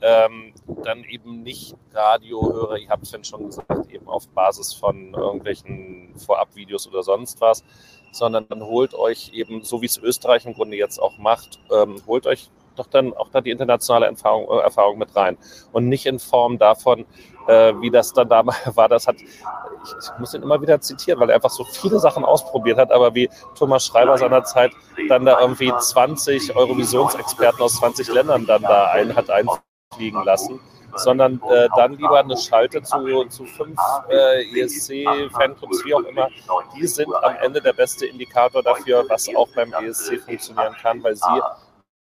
ähm, 0.00 0.52
dann 0.84 1.04
eben 1.04 1.42
nicht 1.42 1.76
Radiohörer, 1.92 2.76
ich 2.76 2.88
habe 2.88 3.02
es 3.02 3.26
schon 3.26 3.46
gesagt, 3.46 3.90
eben 3.90 4.08
auf 4.08 4.28
Basis 4.28 4.72
von 4.72 5.12
irgendwelchen 5.14 6.14
Vorabvideos 6.16 6.88
oder 6.88 7.02
sonst 7.02 7.40
was, 7.40 7.64
sondern 8.12 8.46
dann 8.48 8.62
holt 8.64 8.94
euch 8.94 9.30
eben, 9.34 9.62
so 9.64 9.82
wie 9.82 9.86
es 9.86 9.98
Österreich 9.98 10.46
im 10.46 10.54
Grunde 10.54 10.76
jetzt 10.76 10.98
auch 10.98 11.18
macht, 11.18 11.60
ähm, 11.72 11.96
holt 12.06 12.26
euch 12.26 12.50
doch 12.76 12.86
dann 12.86 13.12
auch 13.14 13.28
da 13.30 13.40
die 13.40 13.50
internationale 13.50 14.06
Erfahrung, 14.06 14.48
äh, 14.50 14.62
Erfahrung 14.62 14.98
mit 14.98 15.14
rein. 15.14 15.36
Und 15.72 15.88
nicht 15.88 16.06
in 16.06 16.18
Form 16.18 16.58
davon, 16.58 17.06
äh, 17.46 17.72
wie 17.80 17.90
das 17.90 18.12
dann 18.12 18.28
damals 18.28 18.58
war. 18.76 18.88
Das 18.88 19.06
hat, 19.06 19.16
ich, 19.16 19.28
ich, 19.28 20.18
muss 20.18 20.34
ihn 20.34 20.42
immer 20.42 20.60
wieder 20.62 20.80
zitieren, 20.80 21.20
weil 21.20 21.30
er 21.30 21.36
einfach 21.36 21.50
so 21.50 21.64
viele 21.64 21.98
Sachen 21.98 22.24
ausprobiert 22.24 22.78
hat, 22.78 22.92
aber 22.92 23.14
wie 23.14 23.28
Thomas 23.58 23.86
Schreiber 23.86 24.16
seinerzeit 24.18 24.72
dann 25.08 25.24
da 25.24 25.40
irgendwie 25.40 25.72
20 25.76 26.54
Eurovisionsexperten 26.56 27.60
aus 27.60 27.76
20 27.76 28.12
Ländern 28.12 28.46
dann 28.46 28.62
da 28.62 28.90
ein, 28.92 29.14
hat 29.14 29.30
einfliegen 29.30 30.24
lassen 30.24 30.60
sondern 30.96 31.40
äh, 31.48 31.68
dann 31.76 31.92
lieber 31.92 32.18
eine 32.18 32.36
Schalte 32.36 32.82
zu, 32.82 33.24
zu 33.28 33.44
fünf 33.44 33.78
äh, 34.08 34.60
ESC-Fanclubs, 34.60 35.84
wie 35.84 35.94
auch 35.94 36.00
immer. 36.00 36.28
Die 36.76 36.86
sind 36.86 37.14
am 37.14 37.36
Ende 37.40 37.60
der 37.60 37.72
beste 37.72 38.06
Indikator 38.06 38.62
dafür, 38.62 39.04
was 39.08 39.28
auch 39.34 39.48
beim 39.54 39.72
ESC 39.72 40.20
funktionieren 40.20 40.74
kann, 40.80 41.02
weil 41.02 41.16
sie 41.16 41.40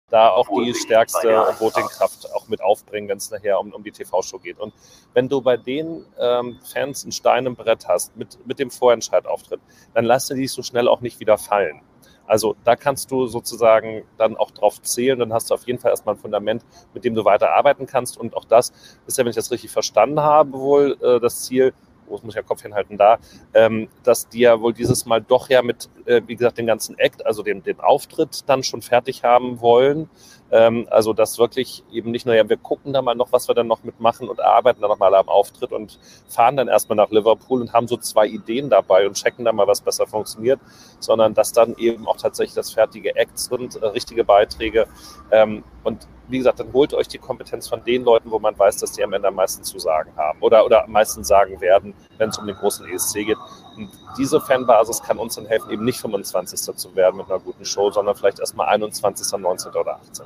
da 0.10 0.30
auch 0.30 0.48
die 0.50 0.74
stärkste 0.74 1.30
Votingkraft 1.60 2.34
auch 2.34 2.48
mit 2.48 2.62
aufbringen, 2.62 3.10
wenn 3.10 3.18
es 3.18 3.32
nachher 3.32 3.60
um, 3.60 3.74
um 3.74 3.84
die 3.84 3.92
TV-Show 3.92 4.40
geht. 4.40 4.60
Und 4.60 4.74
wenn 5.14 5.30
du 5.30 5.42
bei 5.42 5.58
den 5.58 6.06
ähm, 6.20 6.60
Fans 6.64 7.06
ein 7.06 7.12
Stein 7.12 7.46
im 7.46 7.56
Brett 7.56 7.88
hast 7.88 8.16
mit, 8.18 8.38
mit 8.46 8.60
dem 8.60 8.72
Vorentscheidauftritt, 8.72 9.62
dann 9.94 10.06
lass 10.06 10.28
dir 10.28 10.36
die 10.36 10.48
so 10.48 10.64
schnell 10.64 10.88
auch 10.88 11.02
nicht 11.02 11.20
wieder 11.20 11.38
fallen. 11.38 11.82
Also 12.30 12.56
da 12.64 12.76
kannst 12.76 13.10
du 13.10 13.26
sozusagen 13.26 14.04
dann 14.18 14.38
auch 14.38 14.52
drauf 14.52 14.80
zählen, 14.84 15.18
dann 15.18 15.34
hast 15.34 15.50
du 15.50 15.56
auf 15.56 15.66
jeden 15.66 15.80
Fall 15.80 15.90
erstmal 15.90 16.14
ein 16.14 16.20
Fundament, 16.22 16.64
mit 16.94 17.04
dem 17.04 17.16
du 17.16 17.26
weiter 17.26 17.56
arbeiten 17.56 17.88
kannst. 17.88 18.20
Und 18.20 18.38
auch 18.38 18.46
das 18.46 18.72
ist 19.08 19.18
ja, 19.18 19.24
wenn 19.24 19.32
ich 19.32 19.36
das 19.36 19.50
richtig 19.50 19.72
verstanden 19.72 20.20
habe, 20.20 20.54
wohl 20.54 20.96
äh, 21.02 21.20
das 21.20 21.46
Ziel, 21.46 21.74
wo 22.10 22.16
muss 22.24 22.34
ich 22.34 22.36
ja 22.36 22.42
Kopf 22.42 22.62
hinhalten 22.62 22.98
da, 22.98 23.18
ähm, 23.54 23.88
dass 24.04 24.28
die 24.30 24.40
ja 24.40 24.60
wohl 24.60 24.74
dieses 24.74 25.06
Mal 25.06 25.22
doch 25.22 25.50
ja 25.50 25.62
mit, 25.62 25.90
äh, 26.06 26.22
wie 26.28 26.36
gesagt, 26.36 26.58
den 26.58 26.68
ganzen 26.68 26.98
Act, 26.98 27.26
also 27.26 27.44
den, 27.44 27.64
den 27.64 27.80
Auftritt 27.80 28.48
dann 28.48 28.64
schon 28.64 28.82
fertig 28.82 29.24
haben 29.24 29.62
wollen. 29.62 30.10
Ähm, 30.52 30.88
also 30.90 31.14
das 31.14 31.38
wirklich 31.38 31.84
eben 31.92 32.12
nicht 32.12 32.26
nur, 32.26 32.36
ja, 32.36 32.48
wir 32.48 32.58
gucken 32.58 32.94
da 32.94 33.02
mal 33.02 33.16
noch, 33.16 33.32
was 33.32 33.48
wir 33.48 33.56
dann 33.56 33.68
noch 33.68 33.84
mitmachen 33.84 34.28
und 34.28 34.40
arbeiten 34.40 34.82
dann 34.82 34.90
nochmal 34.90 35.14
am 35.16 35.30
Auftritt 35.30 35.72
und 35.72 36.00
fahren 36.28 36.58
dann 36.58 36.68
erstmal 36.68 36.96
nach 36.96 37.12
Liverpool 37.12 37.62
und 37.62 37.74
haben 37.74 37.88
so 37.88 37.98
zwei 37.98 38.28
Ideen 38.28 38.70
dabei 38.70 39.08
und 39.08 39.14
checken 39.14 39.46
dann 39.46 39.56
mal, 39.56 39.68
was 39.68 39.82
besser 39.82 40.08
funktioniert, 40.08 40.60
sondern 41.00 41.34
dass 41.34 41.52
dann 41.52 41.76
eben 41.78 42.08
auch 42.08 42.18
tatsächlich 42.18 42.56
das 42.56 42.72
fertige 42.72 43.16
Act 43.16 43.38
sind, 43.38 43.76
äh, 43.76 43.86
richtige 43.88 44.24
Beiträge. 44.24 44.88
Ähm, 45.32 45.64
und 45.84 46.08
wie 46.28 46.38
gesagt, 46.38 46.60
dann 46.60 46.72
holt 46.74 46.94
euch 46.94 47.08
die 47.08 47.18
Kompetenz 47.18 47.68
von 47.68 47.84
den 47.84 48.04
Leuten, 48.04 48.30
wo 48.32 48.40
man 48.40 48.58
weiß, 48.58 48.78
dass 48.78 48.92
die 48.92 49.04
am 49.04 49.14
Ende 49.14 49.28
am 49.28 49.36
meisten 49.36 49.64
zu 49.64 49.80
sagen 49.80 50.12
haben 50.16 50.40
oder, 50.42 50.66
oder 50.66 50.84
am 50.84 50.92
meisten 50.92 51.24
sagen 51.24 51.60
werden, 51.60 51.94
wenn 52.18 52.30
es 52.30 52.38
um 52.38 52.46
den 52.46 52.56
großen 52.56 52.88
ESC 52.88 53.26
geht. 53.26 53.38
Und 53.76 53.90
diese 54.18 54.42
Fanbasis 54.42 55.02
kann 55.02 55.18
uns 55.18 55.36
dann 55.36 55.46
helfen, 55.46 55.72
eben 55.72 55.86
nicht 55.86 56.00
25. 56.00 56.76
zu 56.76 56.96
werden 56.96 57.18
mit 57.18 57.30
einer 57.30 57.40
guten 57.40 57.66
Show, 57.66 57.92
sondern 57.92 58.16
vielleicht 58.16 58.40
erstmal 58.40 58.68
21., 58.70 59.40
19. 59.40 59.72
oder 59.72 60.00
18. 60.10 60.26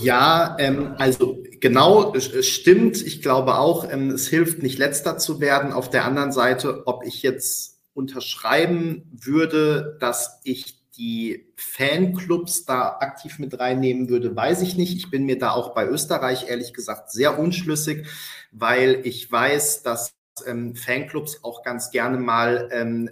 Ja, 0.00 0.56
ähm, 0.58 0.94
also 0.98 1.42
genau, 1.60 2.14
stimmt. 2.18 3.02
Ich 3.02 3.22
glaube 3.22 3.58
auch, 3.58 3.90
ähm, 3.90 4.10
es 4.10 4.28
hilft 4.28 4.62
nicht 4.62 4.78
letzter 4.78 5.18
zu 5.18 5.40
werden. 5.40 5.72
Auf 5.72 5.90
der 5.90 6.04
anderen 6.04 6.32
Seite, 6.32 6.86
ob 6.86 7.04
ich 7.04 7.22
jetzt 7.22 7.80
unterschreiben 7.92 9.10
würde, 9.12 9.96
dass 10.00 10.40
ich 10.44 10.84
die 10.96 11.52
Fanclubs 11.56 12.64
da 12.64 12.98
aktiv 13.00 13.38
mit 13.38 13.58
reinnehmen 13.58 14.08
würde, 14.08 14.34
weiß 14.34 14.62
ich 14.62 14.76
nicht. 14.76 14.96
Ich 14.96 15.10
bin 15.10 15.24
mir 15.24 15.38
da 15.38 15.50
auch 15.50 15.74
bei 15.74 15.86
Österreich 15.86 16.48
ehrlich 16.48 16.72
gesagt 16.72 17.10
sehr 17.10 17.38
unschlüssig, 17.38 18.06
weil 18.52 19.00
ich 19.04 19.30
weiß, 19.30 19.82
dass 19.82 20.14
ähm, 20.46 20.74
Fanclubs 20.74 21.42
auch 21.42 21.62
ganz 21.62 21.90
gerne 21.90 22.18
mal 22.18 22.68
ähm, 22.72 23.10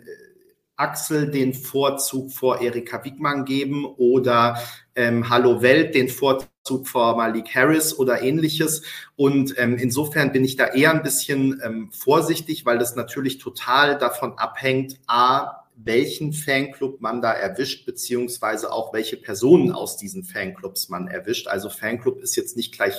Axel 0.77 1.31
den 1.31 1.55
Vorzug 1.55 2.33
vor 2.33 2.61
Erika 2.61 3.05
Wiegmann 3.05 3.45
geben 3.45 3.85
oder 3.85 4.59
ähm, 4.97 5.29
Hallo 5.29 5.63
Welt 5.63 5.95
den 5.95 6.09
Vorzug 6.09 6.89
vor 6.89 7.17
Malik 7.17 7.55
Harris 7.55 7.97
oder 7.97 8.23
ähnliches. 8.23 8.83
Und 9.15 9.55
ähm, 9.59 9.77
insofern 9.77 10.33
bin 10.33 10.45
ich 10.45 10.57
da 10.57 10.67
eher 10.67 10.91
ein 10.91 11.03
bisschen 11.03 11.61
ähm, 11.65 11.91
vorsichtig, 11.93 12.67
weil 12.67 12.79
das 12.79 12.97
natürlich 12.97 13.39
total 13.39 13.99
davon 13.99 14.39
abhängt, 14.39 14.99
a, 15.07 15.63
welchen 15.77 16.33
Fanclub 16.33 17.01
man 17.01 17.23
da 17.23 17.33
erwischt, 17.33 17.87
beziehungsweise 17.87 18.73
auch 18.73 18.93
welche 18.93 19.17
Personen 19.17 19.73
aus 19.73 19.97
diesen 19.97 20.25
Fanclubs 20.25 20.89
man 20.89 21.07
erwischt. 21.07 21.47
Also 21.47 21.69
Fanclub 21.69 22.21
ist 22.21 22.37
jetzt 22.37 22.57
nicht 22.57 22.75
gleich 22.75 22.97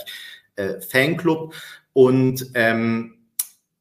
äh, 0.56 0.80
Fanclub. 0.80 1.54
Und 1.92 2.52
ähm, 2.56 3.23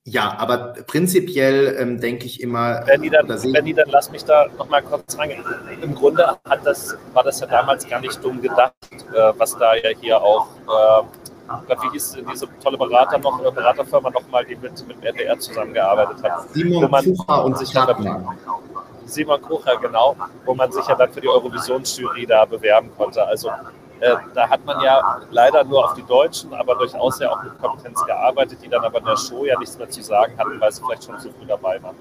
ja, 0.04 0.36
aber 0.38 0.74
prinzipiell 0.86 1.76
ähm, 1.78 2.00
denke 2.00 2.26
ich 2.26 2.40
immer. 2.40 2.82
Wenn 2.86 3.02
die 3.02 3.10
dann, 3.10 3.28
wenn 3.28 3.64
die 3.64 3.74
dann 3.74 3.88
lass 3.88 4.10
mich 4.10 4.24
da 4.24 4.46
nochmal 4.58 4.82
kurz 4.82 5.16
reingehen. 5.16 5.44
Im 5.80 5.94
Grunde 5.94 6.26
hat 6.26 6.60
das, 6.64 6.96
war 7.12 7.22
das 7.22 7.38
ja 7.38 7.46
damals 7.46 7.88
gar 7.88 8.00
nicht 8.00 8.22
dumm 8.24 8.42
gedacht, 8.42 8.74
äh, 8.92 9.32
was 9.36 9.56
da 9.56 9.74
ja 9.76 9.90
hier 10.00 10.20
auch. 10.20 10.48
Äh, 10.66 11.04
wie 11.68 11.90
hieß 11.92 12.16
diese 12.32 12.48
tolle 12.62 12.78
Berater 12.78 13.18
noch, 13.18 13.44
äh, 13.44 13.50
Beraterfirma 13.50 14.10
nochmal, 14.10 14.44
die 14.44 14.56
mit, 14.56 14.86
mit 14.88 15.04
RDR 15.04 15.38
zusammengearbeitet 15.38 16.22
hat. 16.22 16.48
Simon 16.52 16.90
Kucher 16.90 17.44
und 17.44 17.58
sich 17.58 17.72
Simon 19.04 19.42
Kucher, 19.42 19.76
genau, 19.76 20.16
wo 20.44 20.54
man 20.54 20.72
sich 20.72 20.86
ja 20.86 20.94
dann 20.94 21.12
für 21.12 21.20
die 21.20 21.28
Eurovisionsjury 21.28 22.26
da 22.26 22.44
bewerben 22.44 22.90
konnte. 22.96 23.24
Also 23.24 23.50
äh, 24.02 24.16
da 24.34 24.48
hat 24.48 24.64
man 24.64 24.80
ja 24.80 25.20
leider 25.30 25.62
nur 25.62 25.84
auf 25.84 25.94
die 25.94 26.02
Deutschen, 26.02 26.52
aber 26.54 26.74
durchaus 26.74 27.20
ja 27.20 27.30
auch 27.30 27.42
mit 27.44 27.56
Kompetenz 27.62 28.04
gearbeitet, 28.04 28.58
die 28.60 28.68
dann 28.68 28.84
aber 28.84 28.98
in 28.98 29.04
der 29.04 29.16
Show 29.16 29.44
ja 29.44 29.56
nichts 29.58 29.78
mehr 29.78 29.88
zu 29.88 30.02
sagen 30.02 30.36
hatten, 30.36 30.60
weil 30.60 30.72
sie 30.72 30.82
vielleicht 30.82 31.04
schon 31.04 31.18
zu 31.20 31.30
früh 31.30 31.46
dabei 31.46 31.80
waren. 31.80 31.94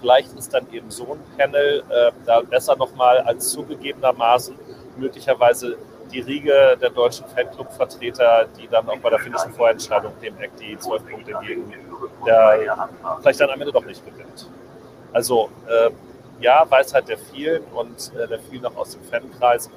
Vielleicht 0.00 0.32
ist 0.34 0.54
dann 0.54 0.70
eben 0.70 0.88
so 0.88 1.14
ein 1.14 1.36
Panel 1.36 1.82
äh, 1.88 2.12
da 2.24 2.42
besser 2.42 2.76
nochmal 2.76 3.18
als 3.18 3.50
zugegebenermaßen 3.50 4.54
möglicherweise 4.98 5.76
die 6.12 6.20
Riege 6.20 6.78
der 6.80 6.90
deutschen 6.90 7.26
Fanclub-Vertreter, 7.26 8.46
die 8.56 8.68
dann 8.68 8.88
auch 8.88 8.98
bei 8.98 9.10
der 9.10 9.18
finnischen 9.18 9.52
Vorentscheidung 9.52 10.12
dem 10.22 10.38
Eck 10.38 10.52
die 10.60 10.78
zwölf 10.78 11.04
Punkte 11.10 11.32
geben, 11.42 11.74
der 12.24 12.88
vielleicht 13.20 13.40
dann 13.40 13.50
am 13.50 13.60
Ende 13.60 13.72
doch 13.72 13.84
nicht 13.84 14.04
gewinnt. 14.06 14.48
Also 15.12 15.50
äh, 15.66 15.90
ja, 16.40 16.64
Weisheit 16.68 17.08
der 17.08 17.18
vielen 17.18 17.64
und 17.74 18.12
äh, 18.14 18.28
der 18.28 18.38
vielen 18.38 18.62
noch 18.62 18.76
aus 18.76 18.92
dem 18.92 19.02
Fankreis 19.02 19.68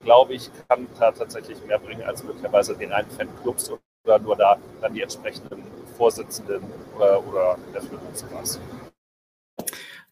glaube 0.00 0.34
ich, 0.34 0.50
kann 0.68 0.86
da 0.98 1.12
tatsächlich 1.12 1.58
mehr 1.66 1.78
bringen 1.78 2.02
als 2.02 2.22
möglicherweise 2.22 2.76
den 2.76 2.92
einen 2.92 3.10
Fanclubs 3.10 3.72
oder 4.04 4.18
nur 4.18 4.36
da 4.36 4.56
dann 4.80 4.94
die 4.94 5.02
entsprechenden 5.02 5.62
Vorsitzenden 5.96 6.62
oder, 6.96 7.26
oder 7.26 7.58
der 7.74 7.82
Führungsklasse. 7.82 8.60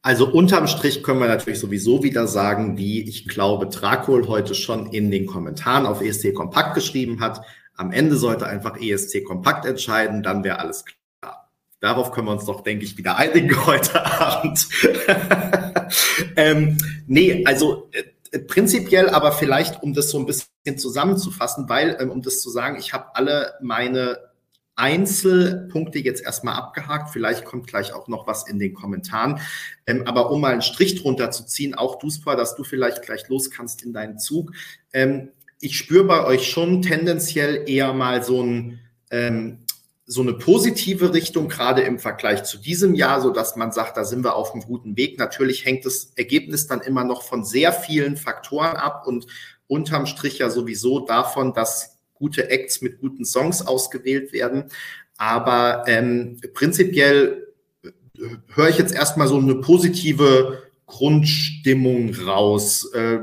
Also 0.02 0.28
unterm 0.28 0.68
Strich 0.68 1.02
können 1.02 1.18
wir 1.18 1.26
natürlich 1.26 1.58
sowieso 1.58 2.02
wieder 2.02 2.28
sagen, 2.28 2.78
wie 2.78 3.02
ich 3.08 3.26
glaube, 3.26 3.66
Dracul 3.66 4.28
heute 4.28 4.54
schon 4.54 4.92
in 4.92 5.10
den 5.10 5.26
Kommentaren 5.26 5.84
auf 5.84 6.00
ESC 6.00 6.32
Kompakt 6.32 6.74
geschrieben 6.74 7.20
hat. 7.20 7.40
Am 7.74 7.90
Ende 7.90 8.16
sollte 8.16 8.46
einfach 8.46 8.80
ESC 8.80 9.24
Kompakt 9.24 9.64
entscheiden, 9.66 10.22
dann 10.22 10.44
wäre 10.44 10.60
alles 10.60 10.84
klar. 10.84 11.50
Darauf 11.80 12.12
können 12.12 12.28
wir 12.28 12.32
uns 12.32 12.46
doch, 12.46 12.62
denke 12.62 12.84
ich, 12.84 12.96
wieder 12.96 13.16
einigen 13.16 13.66
heute 13.66 14.04
Abend. 14.04 14.68
ähm, 16.36 16.78
nee, 17.08 17.44
also 17.44 17.88
äh, 17.92 18.04
Prinzipiell 18.40 19.08
aber 19.08 19.32
vielleicht, 19.32 19.82
um 19.82 19.94
das 19.94 20.10
so 20.10 20.18
ein 20.18 20.26
bisschen 20.26 20.78
zusammenzufassen, 20.78 21.68
weil, 21.68 21.96
ähm, 22.00 22.10
um 22.10 22.22
das 22.22 22.40
zu 22.40 22.50
sagen, 22.50 22.78
ich 22.78 22.92
habe 22.92 23.14
alle 23.14 23.54
meine 23.60 24.18
Einzelpunkte 24.76 25.98
jetzt 25.98 26.22
erstmal 26.22 26.54
abgehakt. 26.54 27.10
Vielleicht 27.10 27.44
kommt 27.44 27.66
gleich 27.66 27.94
auch 27.94 28.08
noch 28.08 28.26
was 28.26 28.46
in 28.46 28.58
den 28.58 28.74
Kommentaren. 28.74 29.40
Ähm, 29.86 30.06
aber 30.06 30.30
um 30.30 30.42
mal 30.42 30.52
einen 30.52 30.62
Strich 30.62 31.02
drunter 31.02 31.30
zu 31.30 31.46
ziehen, 31.46 31.74
auch 31.74 31.98
du, 31.98 32.10
Spa, 32.10 32.36
dass 32.36 32.56
du 32.56 32.62
vielleicht 32.62 33.02
gleich 33.02 33.28
los 33.28 33.50
kannst 33.50 33.82
in 33.82 33.94
deinen 33.94 34.18
Zug. 34.18 34.52
Ähm, 34.92 35.30
ich 35.60 35.78
spüre 35.78 36.04
bei 36.04 36.24
euch 36.24 36.50
schon 36.50 36.82
tendenziell 36.82 37.64
eher 37.66 37.94
mal 37.94 38.22
so 38.22 38.42
ein, 38.42 38.80
ähm, 39.10 39.60
so 40.08 40.22
eine 40.22 40.34
positive 40.34 41.12
Richtung, 41.12 41.48
gerade 41.48 41.82
im 41.82 41.98
Vergleich 41.98 42.44
zu 42.44 42.58
diesem 42.58 42.94
Jahr, 42.94 43.20
so 43.20 43.30
dass 43.30 43.56
man 43.56 43.72
sagt, 43.72 43.96
da 43.96 44.04
sind 44.04 44.22
wir 44.22 44.36
auf 44.36 44.52
einem 44.52 44.62
guten 44.62 44.96
Weg. 44.96 45.18
Natürlich 45.18 45.64
hängt 45.64 45.84
das 45.84 46.12
Ergebnis 46.14 46.68
dann 46.68 46.80
immer 46.80 47.02
noch 47.02 47.22
von 47.22 47.44
sehr 47.44 47.72
vielen 47.72 48.16
Faktoren 48.16 48.76
ab 48.76 49.04
und 49.06 49.26
unterm 49.66 50.06
Strich 50.06 50.38
ja 50.38 50.48
sowieso 50.48 51.00
davon, 51.00 51.54
dass 51.54 51.98
gute 52.14 52.50
Acts 52.50 52.82
mit 52.82 53.00
guten 53.00 53.24
Songs 53.24 53.62
ausgewählt 53.62 54.32
werden. 54.32 54.66
Aber 55.18 55.84
ähm, 55.88 56.40
prinzipiell 56.54 57.52
äh, 57.82 57.90
höre 58.54 58.68
ich 58.68 58.78
jetzt 58.78 58.94
erstmal 58.94 59.26
so 59.26 59.38
eine 59.38 59.56
positive 59.56 60.62
Grundstimmung 60.86 62.14
raus. 62.14 62.88
Äh, 62.92 63.18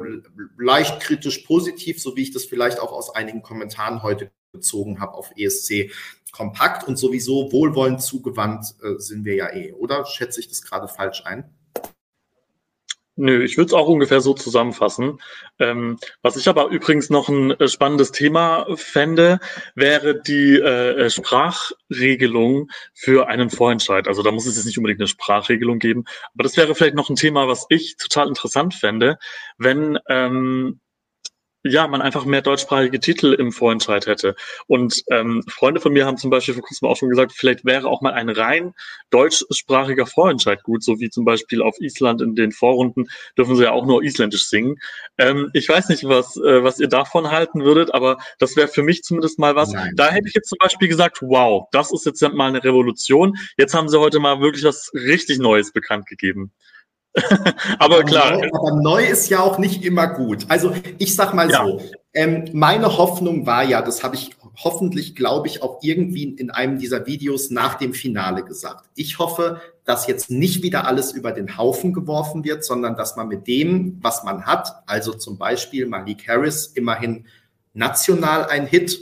leicht 0.57 0.99
kritisch 0.99 1.39
positiv, 1.39 2.01
so 2.01 2.17
wie 2.17 2.23
ich 2.23 2.31
das 2.31 2.43
vielleicht 2.43 2.79
auch 2.79 2.91
aus 2.91 3.15
einigen 3.15 3.41
Kommentaren 3.41 4.03
heute 4.03 4.31
bezogen 4.51 4.99
habe 4.99 5.13
auf 5.13 5.31
ESC 5.35 5.91
kompakt 6.33 6.85
und 6.85 6.97
sowieso 6.97 7.51
wohlwollend 7.53 8.01
zugewandt 8.01 8.75
äh, 8.83 8.99
sind 8.99 9.23
wir 9.23 9.35
ja 9.35 9.53
eh, 9.53 9.71
oder? 9.71 10.05
Schätze 10.05 10.41
ich 10.41 10.49
das 10.49 10.63
gerade 10.63 10.89
falsch 10.89 11.23
ein? 11.25 11.45
Nö, 13.15 13.43
ich 13.43 13.57
würde 13.57 13.67
es 13.67 13.73
auch 13.73 13.87
ungefähr 13.87 14.21
so 14.21 14.33
zusammenfassen. 14.33 15.21
Ähm, 15.59 15.99
was 16.23 16.35
ich 16.35 16.49
aber 16.49 16.69
übrigens 16.69 17.11
noch 17.11 17.29
ein 17.29 17.51
äh, 17.51 17.67
spannendes 17.67 18.11
Thema 18.11 18.65
fände, 18.75 19.39
wäre 19.75 20.19
die 20.19 20.55
äh, 20.55 21.11
Sprachregelung 21.11 22.71
für 22.95 23.27
einen 23.27 23.51
Vorentscheid. 23.51 24.07
Also 24.07 24.23
da 24.23 24.31
muss 24.31 24.47
es 24.47 24.55
jetzt 24.55 24.65
nicht 24.65 24.79
unbedingt 24.79 24.99
eine 24.99 25.07
Sprachregelung 25.07 25.77
geben, 25.77 26.05
aber 26.33 26.41
das 26.41 26.57
wäre 26.57 26.73
vielleicht 26.73 26.95
noch 26.95 27.11
ein 27.11 27.15
Thema, 27.15 27.47
was 27.47 27.67
ich 27.69 27.97
total 27.97 28.27
interessant 28.29 28.73
fände, 28.73 29.19
wenn 29.59 29.99
ähm, 30.09 30.79
ja, 31.63 31.87
man 31.87 32.01
einfach 32.01 32.25
mehr 32.25 32.41
deutschsprachige 32.41 32.99
Titel 32.99 33.33
im 33.33 33.51
Vorentscheid 33.51 34.05
hätte. 34.05 34.35
Und 34.67 35.03
ähm, 35.09 35.43
Freunde 35.47 35.79
von 35.79 35.93
mir 35.93 36.05
haben 36.05 36.17
zum 36.17 36.29
Beispiel 36.29 36.53
vor 36.53 36.63
kurzem 36.63 36.87
auch 36.89 36.97
schon 36.97 37.09
gesagt, 37.09 37.31
vielleicht 37.33 37.63
wäre 37.63 37.87
auch 37.87 38.01
mal 38.01 38.13
ein 38.13 38.29
rein 38.29 38.73
deutschsprachiger 39.11 40.05
Vorentscheid 40.05 40.61
gut, 40.63 40.83
so 40.83 40.99
wie 40.99 41.09
zum 41.09 41.23
Beispiel 41.23 41.61
auf 41.61 41.79
Island 41.79 42.21
in 42.21 42.35
den 42.35 42.51
Vorrunden 42.51 43.05
dürfen 43.37 43.55
sie 43.55 43.63
ja 43.63 43.71
auch 43.71 43.85
nur 43.85 44.03
Isländisch 44.03 44.47
singen. 44.47 44.75
Ähm, 45.17 45.49
ich 45.53 45.69
weiß 45.69 45.89
nicht, 45.89 46.03
was, 46.03 46.35
äh, 46.37 46.63
was 46.63 46.79
ihr 46.79 46.89
davon 46.89 47.31
halten 47.31 47.63
würdet, 47.63 47.93
aber 47.93 48.17
das 48.39 48.55
wäre 48.55 48.67
für 48.67 48.83
mich 48.83 49.03
zumindest 49.03 49.39
mal 49.39 49.55
was. 49.55 49.71
Nein. 49.71 49.93
Da 49.95 50.09
hätte 50.11 50.27
ich 50.27 50.33
jetzt 50.33 50.49
zum 50.49 50.57
Beispiel 50.59 50.89
gesagt, 50.89 51.21
wow, 51.21 51.67
das 51.71 51.93
ist 51.93 52.05
jetzt 52.05 52.21
mal 52.21 52.47
eine 52.47 52.63
Revolution. 52.63 53.37
Jetzt 53.57 53.73
haben 53.73 53.87
sie 53.87 53.99
heute 53.99 54.19
mal 54.19 54.41
wirklich 54.41 54.65
was 54.65 54.91
richtig 54.93 55.39
Neues 55.39 55.71
bekannt 55.71 56.07
gegeben. 56.07 56.51
aber, 57.79 57.95
aber 57.97 58.03
klar. 58.03 58.37
Neu, 58.37 58.49
aber 58.53 58.81
neu 58.81 59.05
ist 59.05 59.29
ja 59.29 59.39
auch 59.39 59.57
nicht 59.57 59.83
immer 59.83 60.07
gut. 60.07 60.45
Also 60.49 60.73
ich 60.97 61.15
sag 61.15 61.33
mal 61.33 61.49
ja. 61.49 61.63
so, 61.63 61.81
ähm, 62.13 62.45
meine 62.53 62.97
Hoffnung 62.97 63.45
war 63.45 63.63
ja, 63.63 63.81
das 63.81 64.03
habe 64.03 64.15
ich 64.15 64.31
hoffentlich, 64.55 65.15
glaube 65.15 65.47
ich, 65.47 65.63
auch 65.63 65.79
irgendwie 65.81 66.25
in 66.25 66.51
einem 66.51 66.77
dieser 66.77 67.05
Videos 67.05 67.49
nach 67.49 67.75
dem 67.75 67.93
Finale 67.93 68.43
gesagt. 68.43 68.85
Ich 68.95 69.17
hoffe, 69.17 69.61
dass 69.83 70.07
jetzt 70.07 70.29
nicht 70.29 70.61
wieder 70.61 70.87
alles 70.87 71.11
über 71.11 71.31
den 71.31 71.57
Haufen 71.57 71.93
geworfen 71.93 72.43
wird, 72.43 72.63
sondern 72.63 72.95
dass 72.95 73.15
man 73.15 73.27
mit 73.27 73.47
dem, 73.47 73.97
was 74.01 74.23
man 74.23 74.45
hat, 74.45 74.83
also 74.85 75.13
zum 75.13 75.37
Beispiel 75.37 75.87
Malik 75.87 76.27
Harris, 76.27 76.67
immerhin 76.67 77.25
national 77.73 78.45
ein 78.45 78.67
Hit, 78.67 78.99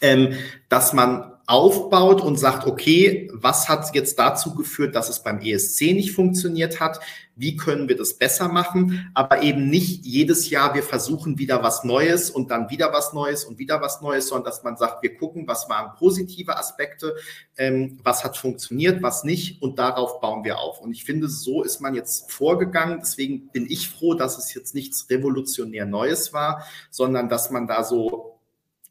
ähm, 0.00 0.34
dass 0.68 0.92
man 0.92 1.31
aufbaut 1.46 2.20
und 2.20 2.38
sagt, 2.38 2.66
okay, 2.66 3.28
was 3.32 3.68
hat 3.68 3.94
jetzt 3.94 4.18
dazu 4.18 4.54
geführt, 4.54 4.94
dass 4.94 5.08
es 5.08 5.22
beim 5.22 5.40
ESC 5.40 5.92
nicht 5.92 6.12
funktioniert 6.12 6.80
hat? 6.80 7.00
Wie 7.34 7.56
können 7.56 7.88
wir 7.88 7.96
das 7.96 8.14
besser 8.14 8.48
machen? 8.48 9.10
Aber 9.14 9.42
eben 9.42 9.68
nicht 9.68 10.04
jedes 10.04 10.50
Jahr, 10.50 10.74
wir 10.74 10.82
versuchen 10.82 11.38
wieder 11.38 11.62
was 11.62 11.82
Neues 11.82 12.30
und 12.30 12.50
dann 12.50 12.70
wieder 12.70 12.92
was 12.92 13.12
Neues 13.12 13.44
und 13.44 13.58
wieder 13.58 13.80
was 13.80 14.02
Neues, 14.02 14.28
sondern 14.28 14.44
dass 14.44 14.62
man 14.62 14.76
sagt, 14.76 15.02
wir 15.02 15.16
gucken, 15.16 15.48
was 15.48 15.68
waren 15.68 15.96
positive 15.96 16.56
Aspekte, 16.56 17.16
ähm, 17.56 17.98
was 18.04 18.22
hat 18.22 18.36
funktioniert, 18.36 19.02
was 19.02 19.24
nicht 19.24 19.62
und 19.62 19.78
darauf 19.78 20.20
bauen 20.20 20.44
wir 20.44 20.58
auf. 20.58 20.80
Und 20.80 20.92
ich 20.92 21.04
finde, 21.04 21.28
so 21.28 21.62
ist 21.62 21.80
man 21.80 21.94
jetzt 21.94 22.30
vorgegangen. 22.30 22.98
Deswegen 23.00 23.48
bin 23.48 23.66
ich 23.68 23.88
froh, 23.88 24.14
dass 24.14 24.38
es 24.38 24.54
jetzt 24.54 24.74
nichts 24.74 25.08
revolutionär 25.10 25.86
Neues 25.86 26.32
war, 26.32 26.64
sondern 26.90 27.28
dass 27.28 27.50
man 27.50 27.66
da 27.66 27.82
so 27.82 28.31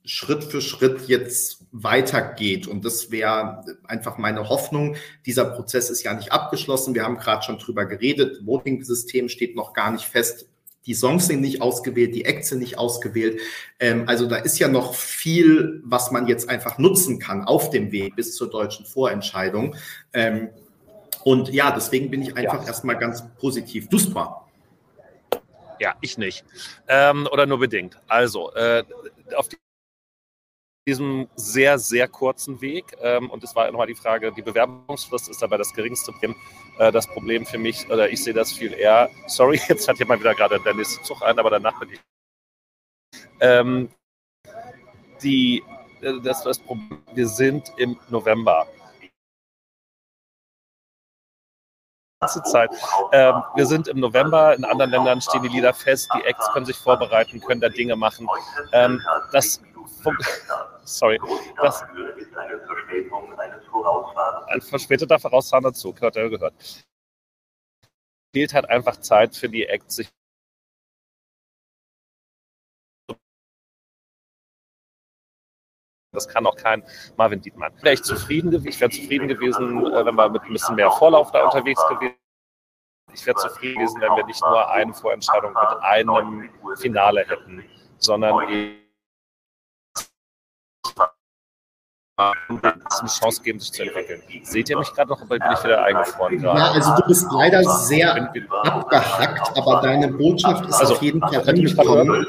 Schritt 0.03 0.43
für 0.43 0.61
Schritt 0.61 1.07
jetzt 1.07 1.65
weitergeht. 1.71 2.67
Und 2.67 2.85
das 2.85 3.11
wäre 3.11 3.63
einfach 3.83 4.17
meine 4.17 4.49
Hoffnung. 4.49 4.95
Dieser 5.25 5.45
Prozess 5.45 5.89
ist 5.89 6.03
ja 6.03 6.13
nicht 6.13 6.31
abgeschlossen. 6.31 6.95
Wir 6.95 7.03
haben 7.03 7.17
gerade 7.17 7.43
schon 7.43 7.59
drüber 7.59 7.85
geredet. 7.85 8.45
Voting-System 8.45 9.29
steht 9.29 9.55
noch 9.55 9.73
gar 9.73 9.91
nicht 9.91 10.05
fest. 10.05 10.47
Die 10.87 10.95
Songs 10.95 11.27
sind 11.27 11.41
nicht 11.41 11.61
ausgewählt, 11.61 12.15
die 12.15 12.25
Acts 12.25 12.49
sind 12.49 12.59
nicht 12.59 12.79
ausgewählt. 12.79 13.39
Ähm, 13.79 14.05
also 14.07 14.25
da 14.25 14.37
ist 14.37 14.57
ja 14.57 14.67
noch 14.67 14.95
viel, 14.95 15.79
was 15.85 16.09
man 16.09 16.27
jetzt 16.27 16.49
einfach 16.49 16.79
nutzen 16.79 17.19
kann 17.19 17.43
auf 17.43 17.69
dem 17.69 17.91
Weg 17.91 18.15
bis 18.15 18.35
zur 18.35 18.49
deutschen 18.49 18.85
Vorentscheidung. 18.85 19.75
Ähm, 20.13 20.49
und 21.23 21.49
ja, 21.49 21.71
deswegen 21.71 22.09
bin 22.09 22.23
ich 22.23 22.35
einfach 22.35 22.61
ja. 22.61 22.67
erstmal 22.67 22.97
ganz 22.97 23.23
positiv. 23.37 23.89
Du. 23.89 23.99
Ja, 25.79 25.95
ich 26.01 26.17
nicht. 26.17 26.43
Ähm, 26.87 27.27
oder 27.31 27.45
nur 27.45 27.59
bedingt. 27.59 27.97
Also, 28.07 28.51
äh, 28.53 28.83
auf 29.35 29.47
die 29.47 29.57
diesem 30.87 31.27
sehr, 31.35 31.77
sehr 31.77 32.07
kurzen 32.07 32.61
Weg. 32.61 32.85
Ähm, 33.01 33.29
und 33.29 33.43
es 33.43 33.55
war 33.55 33.69
nochmal 33.69 33.87
die 33.87 33.95
Frage, 33.95 34.31
die 34.31 34.41
Bewerbungsfrist 34.41 35.29
ist 35.29 35.41
dabei 35.41 35.57
das 35.57 35.73
geringste 35.73 36.11
Problem. 36.11 36.35
Äh, 36.79 36.91
das 36.91 37.07
Problem 37.07 37.45
für 37.45 37.57
mich, 37.57 37.89
oder 37.89 38.09
ich 38.09 38.23
sehe 38.23 38.33
das 38.33 38.51
viel 38.51 38.73
eher, 38.73 39.09
sorry, 39.27 39.59
jetzt 39.67 39.87
hat 39.87 39.99
jemand 39.99 40.21
wieder 40.21 40.33
gerade 40.33 40.59
der 40.59 40.73
nächste 40.73 41.01
Zug 41.03 41.21
ein, 41.21 41.37
aber 41.37 41.49
danach 41.49 41.79
bin 41.79 41.91
ich. 41.91 41.99
Ähm, 43.39 43.89
die, 45.21 45.63
äh, 46.01 46.19
das, 46.21 46.43
das 46.43 46.59
Problem, 46.59 47.03
wir 47.13 47.27
sind 47.27 47.71
im 47.77 47.99
November. 48.09 48.67
Zeit. 52.27 52.69
Ähm, 53.11 53.41
wir 53.55 53.65
sind 53.65 53.87
im 53.87 53.99
November, 53.99 54.55
in 54.55 54.63
anderen 54.63 54.91
Ländern 54.91 55.21
stehen 55.21 55.41
die 55.41 55.49
Lieder 55.49 55.73
fest, 55.73 56.07
die 56.15 56.23
Acts 56.23 56.51
können 56.53 56.67
sich 56.67 56.77
vorbereiten, 56.77 57.39
können 57.41 57.61
da 57.61 57.69
Dinge 57.69 57.95
machen. 57.95 58.27
Ähm, 58.73 59.01
das 59.31 59.59
sorry. 60.83 61.19
Das, 61.57 61.83
ein 64.47 64.61
verspäteter 64.61 65.19
vorausfahrender 65.19 65.73
Zug, 65.73 66.01
hat 66.01 66.15
er 66.15 66.29
gehört. 66.29 66.53
Fehlt 68.33 68.53
halt 68.53 68.69
einfach 68.69 68.97
Zeit 68.97 69.35
für 69.35 69.49
die 69.49 69.65
Acts, 69.65 69.97
sich 69.97 70.09
Das 76.13 76.27
kann 76.27 76.45
auch 76.45 76.57
kein 76.57 76.83
Marvin 77.15 77.41
Dietmann. 77.41 77.71
Wäre 77.81 77.93
ich 77.93 78.03
zufrieden 78.03 78.51
gewesen, 78.51 78.67
ich 78.67 78.81
wäre 78.81 78.91
zufrieden 78.91 79.29
gewesen, 79.29 79.85
äh, 79.93 80.05
wenn 80.05 80.15
wir 80.15 80.29
mit 80.29 80.41
ein 80.41 80.51
bisschen 80.51 80.75
mehr 80.75 80.91
Vorlauf 80.91 81.31
da 81.31 81.45
unterwegs 81.45 81.81
gewesen 81.87 82.15
Ich 83.13 83.25
wäre 83.25 83.37
zufrieden 83.37 83.75
gewesen, 83.79 84.01
wenn 84.01 84.15
wir 84.17 84.25
nicht 84.25 84.41
nur 84.41 84.69
eine 84.69 84.93
Vorentscheidung 84.93 85.53
mit 85.53 85.83
einem 85.83 86.49
Finale 86.75 87.25
hätten, 87.25 87.63
sondern 87.97 88.49
eben 88.49 88.81
eine 92.47 93.07
Chance 93.07 93.41
geben, 93.41 93.59
sich 93.59 93.71
zu 93.71 93.83
entwickeln. 93.83 94.21
Seht 94.43 94.69
ihr 94.69 94.77
mich 94.77 94.93
gerade 94.93 95.09
noch 95.09 95.21
oder 95.21 95.39
bin 95.39 95.51
ich 95.53 95.63
wieder 95.63 95.83
eingefroren 95.83 96.37
gerade? 96.39 96.59
Ja, 96.59 96.71
also 96.71 96.95
du 96.95 97.07
bist 97.07 97.27
leider 97.31 97.63
sehr 97.63 98.15
abgehackt, 98.63 99.57
aber 99.57 99.81
deine 99.81 100.09
Botschaft 100.09 100.65
ist 100.67 100.79
also, 100.79 100.93
auf 100.93 101.01
jeden 101.01 101.21
Fall 101.21 101.47
angekommen. 101.47 102.25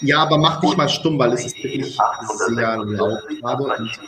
Ja, 0.00 0.22
aber 0.22 0.38
mach 0.38 0.60
dich 0.60 0.76
mal 0.76 0.88
stumm, 0.88 1.18
weil 1.18 1.32
es 1.32 1.46
ist 1.46 1.62
wirklich 1.62 1.96
sehr 2.48 2.76
laut 2.76 3.20
gerade. 3.40 3.64
Und, 3.64 3.98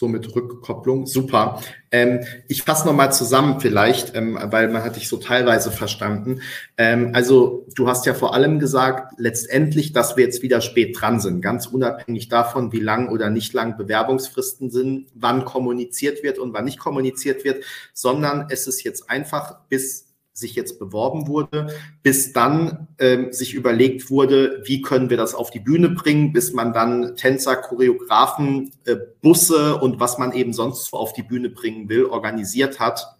so 0.00 0.08
mit 0.08 0.34
Rückkopplung. 0.34 1.06
Super. 1.06 1.62
Ähm, 1.90 2.24
ich 2.48 2.62
fasse 2.62 2.86
nochmal 2.86 3.12
zusammen 3.12 3.60
vielleicht, 3.60 4.16
ähm, 4.16 4.38
weil 4.42 4.68
man 4.68 4.82
hat 4.82 4.96
dich 4.96 5.08
so 5.08 5.18
teilweise 5.18 5.70
verstanden. 5.70 6.40
Ähm, 6.78 7.10
also 7.12 7.66
du 7.76 7.86
hast 7.86 8.06
ja 8.06 8.14
vor 8.14 8.34
allem 8.34 8.58
gesagt, 8.58 9.12
letztendlich, 9.18 9.92
dass 9.92 10.16
wir 10.16 10.24
jetzt 10.24 10.42
wieder 10.42 10.62
spät 10.62 10.98
dran 10.98 11.20
sind, 11.20 11.42
ganz 11.42 11.66
unabhängig 11.66 12.28
davon, 12.28 12.72
wie 12.72 12.80
lang 12.80 13.10
oder 13.10 13.28
nicht 13.28 13.52
lang 13.52 13.76
Bewerbungsfristen 13.76 14.70
sind, 14.70 15.08
wann 15.14 15.44
kommuniziert 15.44 16.22
wird 16.22 16.38
und 16.38 16.54
wann 16.54 16.64
nicht 16.64 16.78
kommuniziert 16.78 17.44
wird, 17.44 17.62
sondern 17.92 18.46
es 18.48 18.66
ist 18.66 18.82
jetzt 18.82 19.10
einfach 19.10 19.60
bis 19.68 20.09
sich 20.32 20.54
jetzt 20.54 20.78
beworben 20.78 21.26
wurde, 21.26 21.68
bis 22.02 22.32
dann 22.32 22.88
ähm, 22.98 23.32
sich 23.32 23.54
überlegt 23.54 24.10
wurde, 24.10 24.62
wie 24.64 24.80
können 24.82 25.10
wir 25.10 25.16
das 25.16 25.34
auf 25.34 25.50
die 25.50 25.60
Bühne 25.60 25.90
bringen, 25.90 26.32
bis 26.32 26.52
man 26.52 26.72
dann 26.72 27.16
Tänzer, 27.16 27.56
Choreografen, 27.56 28.72
äh, 28.84 28.96
Busse 29.22 29.76
und 29.76 30.00
was 30.00 30.18
man 30.18 30.32
eben 30.32 30.52
sonst 30.52 30.86
so 30.86 30.96
auf 30.96 31.12
die 31.12 31.22
Bühne 31.22 31.50
bringen 31.50 31.88
will, 31.88 32.06
organisiert 32.06 32.80
hat. 32.80 33.16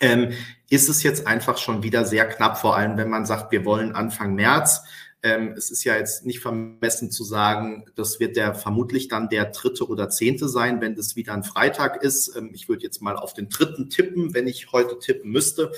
Ähm, 0.00 0.32
ist 0.68 0.88
es 0.88 1.02
jetzt 1.02 1.26
einfach 1.26 1.58
schon 1.58 1.82
wieder 1.82 2.04
sehr 2.04 2.26
knapp, 2.28 2.58
vor 2.58 2.76
allem 2.76 2.96
wenn 2.96 3.08
man 3.08 3.24
sagt, 3.24 3.52
wir 3.52 3.64
wollen 3.64 3.92
Anfang 3.92 4.34
März. 4.34 4.82
Ähm, 5.22 5.54
es 5.56 5.70
ist 5.70 5.84
ja 5.84 5.96
jetzt 5.96 6.26
nicht 6.26 6.40
vermessen 6.40 7.10
zu 7.10 7.24
sagen, 7.24 7.86
das 7.94 8.20
wird 8.20 8.36
der 8.36 8.54
vermutlich 8.54 9.08
dann 9.08 9.28
der 9.28 9.46
dritte 9.46 9.88
oder 9.88 10.10
zehnte 10.10 10.48
sein, 10.48 10.80
wenn 10.80 10.94
das 10.94 11.16
wieder 11.16 11.32
ein 11.32 11.44
Freitag 11.44 12.02
ist. 12.02 12.34
Ähm, 12.36 12.50
ich 12.52 12.68
würde 12.68 12.82
jetzt 12.82 13.00
mal 13.00 13.16
auf 13.16 13.32
den 13.32 13.48
dritten 13.48 13.88
tippen, 13.88 14.34
wenn 14.34 14.46
ich 14.46 14.72
heute 14.72 14.98
tippen 14.98 15.30
müsste 15.30 15.72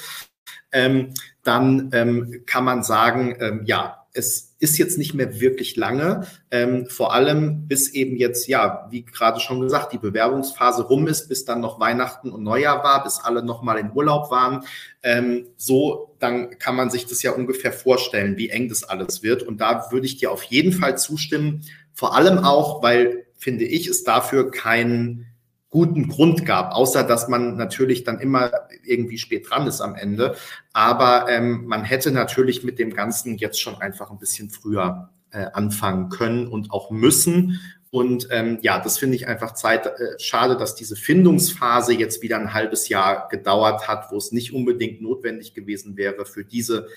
ähm, 0.72 1.14
dann 1.42 1.90
ähm, 1.92 2.42
kann 2.46 2.64
man 2.64 2.82
sagen, 2.82 3.36
ähm, 3.40 3.62
ja, 3.64 4.06
es 4.18 4.56
ist 4.58 4.78
jetzt 4.78 4.98
nicht 4.98 5.14
mehr 5.14 5.40
wirklich 5.40 5.76
lange, 5.76 6.26
ähm, 6.50 6.86
vor 6.88 7.12
allem 7.14 7.68
bis 7.68 7.88
eben 7.90 8.16
jetzt, 8.16 8.48
ja, 8.48 8.88
wie 8.90 9.04
gerade 9.04 9.38
schon 9.38 9.60
gesagt, 9.60 9.92
die 9.92 9.98
Bewerbungsphase 9.98 10.82
rum 10.82 11.06
ist, 11.06 11.28
bis 11.28 11.44
dann 11.44 11.60
noch 11.60 11.78
Weihnachten 11.78 12.30
und 12.30 12.42
Neujahr 12.42 12.82
war, 12.82 13.04
bis 13.04 13.20
alle 13.20 13.44
nochmal 13.44 13.78
in 13.78 13.92
Urlaub 13.92 14.30
waren. 14.30 14.64
Ähm, 15.02 15.46
so, 15.56 16.16
dann 16.18 16.58
kann 16.58 16.74
man 16.74 16.90
sich 16.90 17.06
das 17.06 17.22
ja 17.22 17.30
ungefähr 17.30 17.72
vorstellen, 17.72 18.36
wie 18.36 18.50
eng 18.50 18.68
das 18.68 18.82
alles 18.82 19.22
wird. 19.22 19.44
Und 19.44 19.60
da 19.60 19.92
würde 19.92 20.06
ich 20.06 20.16
dir 20.16 20.32
auf 20.32 20.42
jeden 20.42 20.72
Fall 20.72 20.98
zustimmen, 20.98 21.62
vor 21.92 22.16
allem 22.16 22.38
auch, 22.38 22.82
weil, 22.82 23.26
finde 23.36 23.64
ich, 23.64 23.86
es 23.86 24.02
dafür 24.02 24.50
kein 24.50 25.27
guten 25.70 26.08
Grund 26.08 26.46
gab, 26.46 26.72
außer 26.72 27.04
dass 27.04 27.28
man 27.28 27.56
natürlich 27.56 28.04
dann 28.04 28.20
immer 28.20 28.50
irgendwie 28.84 29.18
spät 29.18 29.48
dran 29.48 29.66
ist 29.66 29.80
am 29.80 29.94
Ende. 29.94 30.34
Aber 30.72 31.26
ähm, 31.28 31.66
man 31.66 31.84
hätte 31.84 32.10
natürlich 32.10 32.64
mit 32.64 32.78
dem 32.78 32.94
Ganzen 32.94 33.36
jetzt 33.36 33.60
schon 33.60 33.76
einfach 33.80 34.10
ein 34.10 34.18
bisschen 34.18 34.50
früher 34.50 35.10
äh, 35.30 35.46
anfangen 35.52 36.08
können 36.08 36.46
und 36.46 36.70
auch 36.70 36.90
müssen. 36.90 37.60
Und 37.90 38.28
ähm, 38.30 38.58
ja, 38.62 38.78
das 38.80 38.98
finde 38.98 39.16
ich 39.16 39.28
einfach 39.28 39.54
Zeit, 39.54 39.86
äh, 39.86 40.18
schade, 40.18 40.56
dass 40.56 40.74
diese 40.74 40.96
Findungsphase 40.96 41.94
jetzt 41.94 42.22
wieder 42.22 42.38
ein 42.38 42.52
halbes 42.52 42.88
Jahr 42.88 43.28
gedauert 43.28 43.88
hat, 43.88 44.10
wo 44.10 44.16
es 44.16 44.32
nicht 44.32 44.52
unbedingt 44.52 45.00
notwendig 45.00 45.54
gewesen 45.54 45.96
wäre 45.96 46.24
für 46.26 46.44
diese 46.44 46.88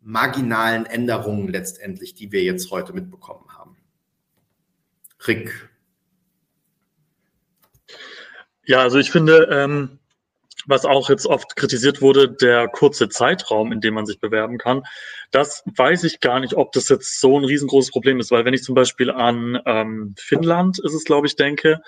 marginalen 0.00 0.86
Änderungen 0.86 1.48
letztendlich, 1.48 2.14
die 2.14 2.30
wir 2.30 2.42
jetzt 2.42 2.70
heute 2.70 2.92
mitbekommen 2.92 3.46
haben. 3.56 3.76
Rick, 5.26 5.68
ja, 8.66 8.80
also 8.80 8.98
ich 8.98 9.10
finde, 9.10 9.48
ähm, 9.50 9.98
was 10.66 10.84
auch 10.84 11.08
jetzt 11.08 11.26
oft 11.26 11.56
kritisiert 11.56 12.02
wurde, 12.02 12.28
der 12.28 12.68
kurze 12.68 13.08
Zeitraum, 13.08 13.72
in 13.72 13.80
dem 13.80 13.94
man 13.94 14.06
sich 14.06 14.20
bewerben 14.20 14.58
kann, 14.58 14.82
das 15.30 15.62
weiß 15.76 16.04
ich 16.04 16.20
gar 16.20 16.40
nicht, 16.40 16.54
ob 16.54 16.72
das 16.72 16.88
jetzt 16.88 17.20
so 17.20 17.38
ein 17.38 17.44
riesengroßes 17.44 17.92
Problem 17.92 18.18
ist, 18.20 18.30
weil 18.30 18.44
wenn 18.44 18.54
ich 18.54 18.62
zum 18.62 18.74
Beispiel 18.74 19.10
an 19.10 19.60
ähm, 19.64 20.14
Finnland 20.18 20.78
ist 20.78 20.94
es, 20.94 21.04
glaube 21.04 21.26
ich, 21.26 21.36
denke, 21.36 21.80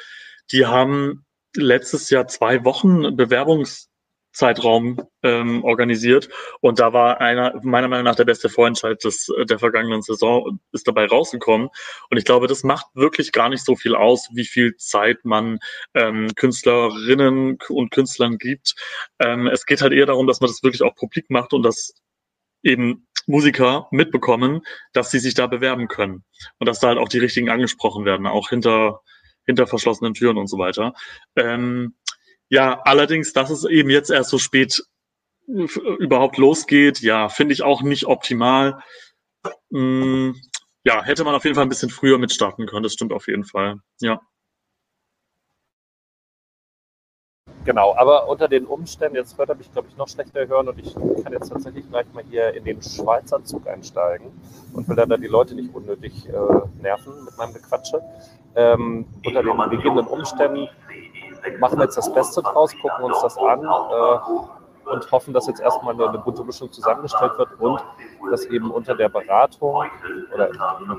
die 0.53 0.66
haben 0.66 1.24
letztes 1.57 2.11
Jahr 2.11 2.29
zwei 2.29 2.64
Wochen 2.64 3.16
Bewerbungs 3.16 3.89
Zeitraum 4.33 5.01
ähm, 5.22 5.64
organisiert. 5.64 6.29
Und 6.61 6.79
da 6.79 6.93
war 6.93 7.20
einer, 7.20 7.55
meiner 7.62 7.89
Meinung 7.89 8.05
nach, 8.05 8.14
der 8.14 8.24
beste 8.24 8.49
Vorentscheid 8.49 9.03
des, 9.03 9.29
äh, 9.37 9.47
der 9.47 9.59
vergangenen 9.59 10.03
Saison 10.03 10.59
ist 10.72 10.87
dabei 10.87 11.07
rausgekommen. 11.07 11.68
Und 12.11 12.16
ich 12.16 12.24
glaube, 12.24 12.47
das 12.47 12.62
macht 12.62 12.87
wirklich 12.95 13.33
gar 13.33 13.49
nicht 13.49 13.64
so 13.64 13.74
viel 13.76 13.95
aus, 13.95 14.29
wie 14.33 14.45
viel 14.45 14.76
Zeit 14.76 15.24
man 15.24 15.59
ähm, 15.95 16.29
Künstlerinnen 16.37 17.59
und 17.68 17.91
Künstlern 17.91 18.39
gibt. 18.39 18.74
Ähm, 19.18 19.47
es 19.47 19.66
geht 19.66 19.83
halt 19.83 19.93
eher 19.93 20.07
darum, 20.07 20.26
dass 20.26 20.41
man 20.41 20.49
das 20.49 20.62
wirklich 20.62 20.83
auch 20.83 20.95
publik 20.95 21.31
macht 21.31 21.53
und 21.53 21.62
dass 21.62 21.95
eben 22.62 23.07
Musiker 23.26 23.89
mitbekommen, 23.91 24.62
dass 24.93 25.11
sie 25.11 25.18
sich 25.18 25.35
da 25.35 25.47
bewerben 25.47 25.89
können. 25.89 26.24
Und 26.59 26.66
dass 26.66 26.81
da 26.81 26.89
halt 26.89 26.99
auch 26.99 27.09
die 27.09 27.18
richtigen 27.18 27.51
angesprochen 27.51 28.05
werden, 28.05 28.26
auch 28.26 28.49
hinter, 28.49 29.01
hinter 29.45 29.66
verschlossenen 29.66 30.14
Türen 30.14 30.39
und 30.39 30.49
so 30.49 30.59
weiter. 30.59 30.95
Ähm, 31.37 31.95
ja, 32.51 32.80
allerdings, 32.84 33.32
dass 33.32 33.51
es 33.51 33.64
eben 33.64 33.90
jetzt 33.90 34.11
erst 34.11 34.30
so 34.30 34.38
spät 34.38 34.82
überhaupt 35.46 36.36
losgeht, 36.36 37.01
ja, 37.01 37.28
finde 37.28 37.55
ich 37.55 37.62
auch 37.62 37.82
nicht 37.82 38.07
optimal. 38.07 38.82
Hm, 39.72 40.36
ja, 40.84 41.03
hätte 41.03 41.24
man 41.24 41.34
auf 41.34 41.44
jeden 41.44 41.55
Fall 41.55 41.64
ein 41.64 41.70
bisschen 41.70 41.90
früher 41.90 42.18
mitstarten 42.18 42.66
können, 42.66 42.82
das 42.82 42.92
stimmt 42.92 43.12
auf 43.12 43.28
jeden 43.28 43.44
Fall. 43.44 43.76
Ja. 44.01 44.20
Genau, 47.64 47.94
aber 47.96 48.28
unter 48.28 48.49
den 48.49 48.64
Umständen, 48.64 49.16
jetzt 49.16 49.36
hört 49.36 49.51
er 49.51 49.55
mich, 49.55 49.70
glaube 49.72 49.88
ich, 49.90 49.96
noch 49.96 50.09
schlechter 50.09 50.46
hören 50.46 50.68
und 50.68 50.78
ich 50.78 50.94
kann 50.94 51.32
jetzt 51.32 51.51
tatsächlich 51.51 51.86
gleich 51.90 52.07
mal 52.14 52.24
hier 52.30 52.55
in 52.55 52.64
den 52.64 52.80
Schweizer 52.80 53.44
Zug 53.44 53.66
einsteigen 53.66 54.28
und 54.72 54.88
will 54.88 54.96
dann, 54.96 55.11
dann 55.11 55.20
die 55.20 55.26
Leute 55.26 55.55
nicht 55.55 55.74
unnötig 55.74 56.26
äh, 56.28 56.32
nerven 56.80 57.24
mit 57.26 57.36
meinem 57.36 57.53
Gequatsche. 57.53 58.01
Ähm, 58.57 59.05
unter 59.22 59.42
den 59.42 59.70
gegebenen 59.70 60.07
Umständen 60.07 60.68
machen 61.59 61.80
jetzt 61.80 61.96
das 61.96 62.12
Beste 62.12 62.42
draus, 62.42 62.72
gucken 62.80 63.05
uns 63.05 63.20
das 63.22 63.36
an 63.38 63.62
äh, 63.62 64.18
und 64.88 65.11
hoffen, 65.12 65.34
dass 65.34 65.46
jetzt 65.46 65.61
erstmal 65.61 65.94
eine, 65.94 66.09
eine 66.09 66.18
bunte 66.18 66.42
Mischung 66.44 66.72
zusammengestellt 66.72 67.32
wird 67.36 67.49
und 67.59 67.80
dass 68.30 68.44
eben 68.46 68.70
unter 68.70 68.94
der 68.94 69.09
Beratung 69.09 69.84
oder 70.34 70.49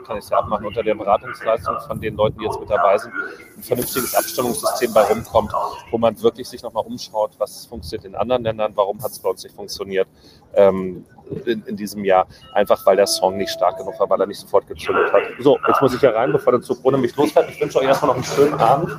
kann 0.06 0.18
es 0.18 0.30
ja 0.30 0.40
abmachen, 0.40 0.66
unter 0.66 0.84
der 0.84 0.96
Beratungsleistung 0.96 1.80
von 1.88 2.00
den 2.00 2.16
Leuten, 2.16 2.40
die 2.40 2.46
jetzt 2.46 2.60
mit 2.60 2.70
dabei 2.70 2.98
sind, 2.98 3.14
ein 3.58 3.64
vernünftiges 3.64 4.16
Abstimmungssystem 4.16 4.94
bei 4.94 5.04
rumkommt, 5.04 5.52
wo 5.92 5.98
man 5.98 6.22
wirklich 6.22 6.48
sich 6.48 6.62
nochmal 6.64 6.84
umschaut, 6.86 7.32
was 7.38 7.66
funktioniert 7.66 8.06
in 8.06 8.16
anderen 8.16 8.44
Ländern, 8.44 8.72
warum 8.76 9.02
hat 9.02 9.12
es 9.12 9.20
bei 9.20 9.30
uns 9.30 9.44
nicht 9.44 9.56
funktioniert 9.56 10.08
ähm, 10.54 11.06
in, 11.46 11.64
in, 11.66 11.76
diesem 11.76 12.04
Jahr, 12.04 12.28
einfach 12.54 12.84
weil 12.86 12.96
der 12.96 13.08
Song 13.08 13.38
nicht 13.38 13.52
stark 13.52 13.78
genug 13.78 14.00
war, 14.00 14.10
weil 14.10 14.22
er 14.22 14.28
nicht 14.28 14.40
sofort 14.40 14.68
gezündet 14.68 15.12
hat. 15.14 15.22
So, 15.40 15.60
jetzt 15.68 15.82
muss 15.82 15.94
ich 15.94 16.02
ja 16.02 16.12
rein, 16.12 16.32
bevor 16.32 16.54
der 16.54 16.62
Zug 16.62 16.80
ohne 16.84 16.98
mich 16.98 17.16
losfährt. 17.16 17.50
Ich 17.50 17.62
wünsche 17.62 17.80
euch 17.80 17.86
erstmal 17.86 18.10
noch 18.10 18.16
einen 18.16 18.24
schönen 18.24 18.60
Abend 18.60 18.98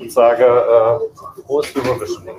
und 0.00 0.10
sage, 0.10 0.44
äh, 0.44 1.42
frohes 1.42 1.74
Eurovisioning. 1.74 2.36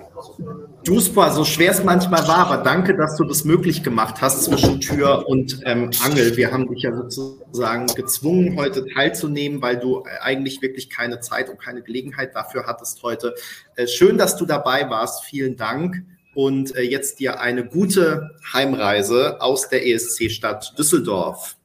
Duspa, 0.83 1.31
so 1.31 1.45
schwer 1.45 1.71
es 1.71 1.83
manchmal 1.83 2.27
war, 2.27 2.47
aber 2.47 2.57
danke, 2.57 2.95
dass 2.95 3.15
du 3.15 3.23
das 3.23 3.43
möglich 3.43 3.83
gemacht 3.83 4.21
hast 4.21 4.43
zwischen 4.43 4.79
Tür 4.79 5.27
und 5.27 5.61
ähm, 5.65 5.91
Angel. 6.03 6.35
Wir 6.35 6.51
haben 6.51 6.67
dich 6.73 6.83
ja 6.83 6.91
sozusagen 6.95 7.87
gezwungen, 7.87 8.57
heute 8.57 8.85
teilzunehmen, 8.87 9.61
weil 9.61 9.77
du 9.77 10.03
äh, 10.03 10.19
eigentlich 10.21 10.61
wirklich 10.61 10.89
keine 10.89 11.19
Zeit 11.19 11.49
und 11.49 11.59
keine 11.59 11.81
Gelegenheit 11.81 12.35
dafür 12.35 12.65
hattest 12.65 13.03
heute. 13.03 13.35
Äh, 13.75 13.87
schön, 13.87 14.17
dass 14.17 14.37
du 14.37 14.45
dabei 14.45 14.89
warst. 14.89 15.23
Vielen 15.23 15.55
Dank. 15.55 16.03
Und 16.33 16.75
äh, 16.75 16.81
jetzt 16.81 17.19
dir 17.19 17.41
eine 17.41 17.65
gute 17.65 18.31
Heimreise 18.53 19.41
aus 19.41 19.69
der 19.69 19.85
ESC-Stadt 19.85 20.77
Düsseldorf. 20.77 21.57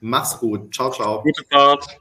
Mach's 0.00 0.38
gut. 0.38 0.74
Ciao, 0.74 0.90
ciao. 0.90 1.22
Gute 1.22 1.44
Fahrt. 1.50 2.00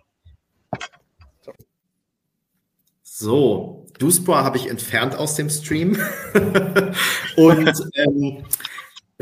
So, 3.22 3.86
Duspor 4.00 4.46
habe 4.46 4.56
ich 4.56 4.70
entfernt 4.70 5.14
aus 5.14 5.36
dem 5.36 5.50
Stream. 5.50 5.98
Und 7.36 7.74
ähm, 7.96 8.46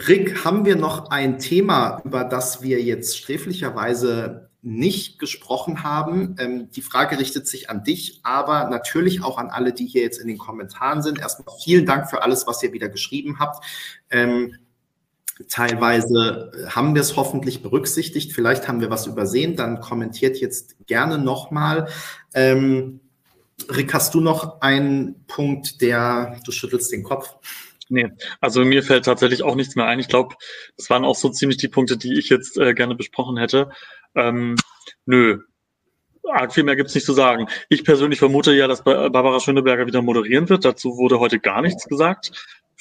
Rick, 0.07 0.45
haben 0.45 0.65
wir 0.65 0.75
noch 0.75 1.09
ein 1.09 1.39
Thema, 1.39 2.03
über 2.05 2.23
das 2.23 2.61
wir 2.61 2.79
jetzt 2.79 3.17
sträflicherweise 3.17 4.51
nicht 4.61 5.17
gesprochen 5.17 5.81
haben? 5.81 6.35
Ähm, 6.37 6.69
die 6.69 6.83
Frage 6.83 7.17
richtet 7.17 7.47
sich 7.47 7.71
an 7.71 7.83
dich, 7.83 8.19
aber 8.21 8.69
natürlich 8.69 9.23
auch 9.23 9.39
an 9.39 9.49
alle, 9.49 9.73
die 9.73 9.87
hier 9.87 10.03
jetzt 10.03 10.21
in 10.21 10.27
den 10.27 10.37
Kommentaren 10.37 11.01
sind. 11.01 11.17
Erstmal 11.17 11.55
vielen 11.63 11.87
Dank 11.87 12.07
für 12.07 12.21
alles, 12.21 12.45
was 12.45 12.61
ihr 12.61 12.73
wieder 12.73 12.89
geschrieben 12.89 13.39
habt. 13.39 13.65
Ähm, 14.11 14.53
Teilweise 15.49 16.51
haben 16.67 16.95
wir 16.95 17.01
es 17.01 17.15
hoffentlich 17.15 17.61
berücksichtigt. 17.61 18.33
Vielleicht 18.33 18.67
haben 18.67 18.81
wir 18.81 18.89
was 18.89 19.05
übersehen. 19.05 19.55
Dann 19.55 19.81
kommentiert 19.81 20.37
jetzt 20.37 20.75
gerne 20.87 21.19
nochmal. 21.19 21.89
Ähm, 22.33 23.01
Rick, 23.69 23.93
hast 23.93 24.13
du 24.13 24.21
noch 24.21 24.61
einen 24.61 25.25
Punkt, 25.27 25.81
der, 25.81 26.39
du 26.45 26.51
schüttelst 26.51 26.91
den 26.91 27.03
Kopf? 27.03 27.35
Nee, 27.89 28.09
also 28.41 28.63
mir 28.65 28.83
fällt 28.83 29.05
tatsächlich 29.05 29.43
auch 29.43 29.55
nichts 29.55 29.75
mehr 29.75 29.85
ein. 29.85 29.99
Ich 29.99 30.09
glaube, 30.09 30.35
das 30.75 30.89
waren 30.89 31.05
auch 31.05 31.15
so 31.15 31.29
ziemlich 31.29 31.57
die 31.57 31.69
Punkte, 31.69 31.97
die 31.97 32.17
ich 32.19 32.29
jetzt 32.29 32.57
äh, 32.57 32.73
gerne 32.73 32.95
besprochen 32.95 33.37
hätte. 33.37 33.69
Ähm, 34.13 34.55
nö, 35.05 35.39
arg 36.29 36.53
viel 36.53 36.63
mehr 36.63 36.75
gibt's 36.75 36.95
nicht 36.95 37.05
zu 37.05 37.13
sagen. 37.13 37.47
Ich 37.69 37.83
persönlich 37.83 38.19
vermute 38.19 38.53
ja, 38.53 38.67
dass 38.67 38.83
Barbara 38.83 39.39
Schöneberger 39.39 39.87
wieder 39.87 40.01
moderieren 40.01 40.49
wird. 40.49 40.65
Dazu 40.65 40.97
wurde 40.97 41.19
heute 41.19 41.39
gar 41.39 41.61
nichts 41.61 41.85
gesagt. 41.85 42.31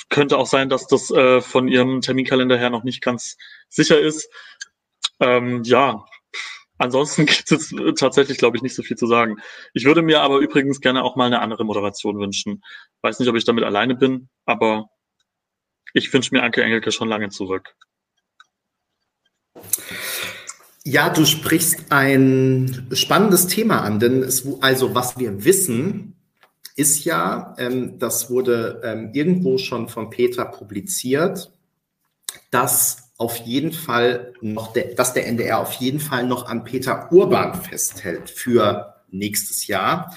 Könnte 0.09 0.39
auch 0.39 0.47
sein, 0.47 0.68
dass 0.68 0.87
das 0.87 1.11
äh, 1.11 1.41
von 1.41 1.68
ihrem 1.68 2.01
Terminkalender 2.01 2.57
her 2.57 2.70
noch 2.70 2.85
nicht 2.85 3.03
ganz 3.03 3.37
sicher 3.68 3.99
ist. 3.99 4.29
Ähm, 5.20 5.62
ja, 5.64 6.05
Ansonsten 6.79 7.27
gibt 7.27 7.51
es 7.51 7.74
tatsächlich, 7.99 8.39
glaube 8.39 8.57
ich, 8.57 8.62
nicht 8.62 8.74
so 8.74 8.83
viel 8.83 8.97
zu 8.97 9.07
sagen. 9.07 9.37
Ich 9.74 9.85
würde 9.85 10.03
mir 10.03 10.20
aber 10.20 10.39
übrigens 10.39 10.81
gerne 10.81 11.03
auch 11.03 11.16
mal 11.16 11.27
eine 11.27 11.41
andere 11.41 11.64
Moderation 11.64 12.18
wünschen. 12.18 12.62
Weiß 13.03 13.18
nicht, 13.18 13.29
ob 13.29 13.37
ich 13.37 13.45
damit 13.45 13.64
alleine 13.64 13.95
bin, 13.95 14.29
aber 14.45 14.89
ich 15.95 16.12
wünsche 16.12 16.35
mir 16.35 16.43
Anke 16.43 16.62
Engelke 16.62 16.93
schon 16.93 17.09
lange 17.09 17.31
zurück. 17.31 17.74
Ja, 20.85 21.11
du 21.11 21.24
sprichst 21.24 21.91
ein 21.91 22.89
spannendes 22.93 23.49
Thema 23.49 23.81
an, 23.81 23.99
denn 23.99 24.22
es, 24.22 24.47
also 24.61 24.95
was 24.95 25.18
wir 25.18 25.45
wissen, 25.45 26.14
ist 26.77 27.05
ja, 27.05 27.57
ähm, 27.59 27.99
das 27.99 28.31
wurde 28.31 28.83
ähm, 28.85 29.11
irgendwo 29.14 29.59
schon 29.59 29.89
von 29.89 30.11
Peter 30.11 30.45
publiziert, 30.45 31.51
dass 32.51 33.05
auf 33.19 33.39
jeden 33.39 33.73
Fall 33.73 34.35
noch, 34.41 34.73
der, 34.73 34.95
dass 34.95 35.14
der 35.14 35.27
NDR 35.27 35.59
auf 35.61 35.73
jeden 35.75 36.01
Fall 36.01 36.27
noch 36.27 36.47
an 36.47 36.64
Peter 36.64 37.11
Urban 37.11 37.55
festhält 37.55 38.31
für 38.31 38.95
nächstes 39.11 39.67
Jahr, 39.67 40.14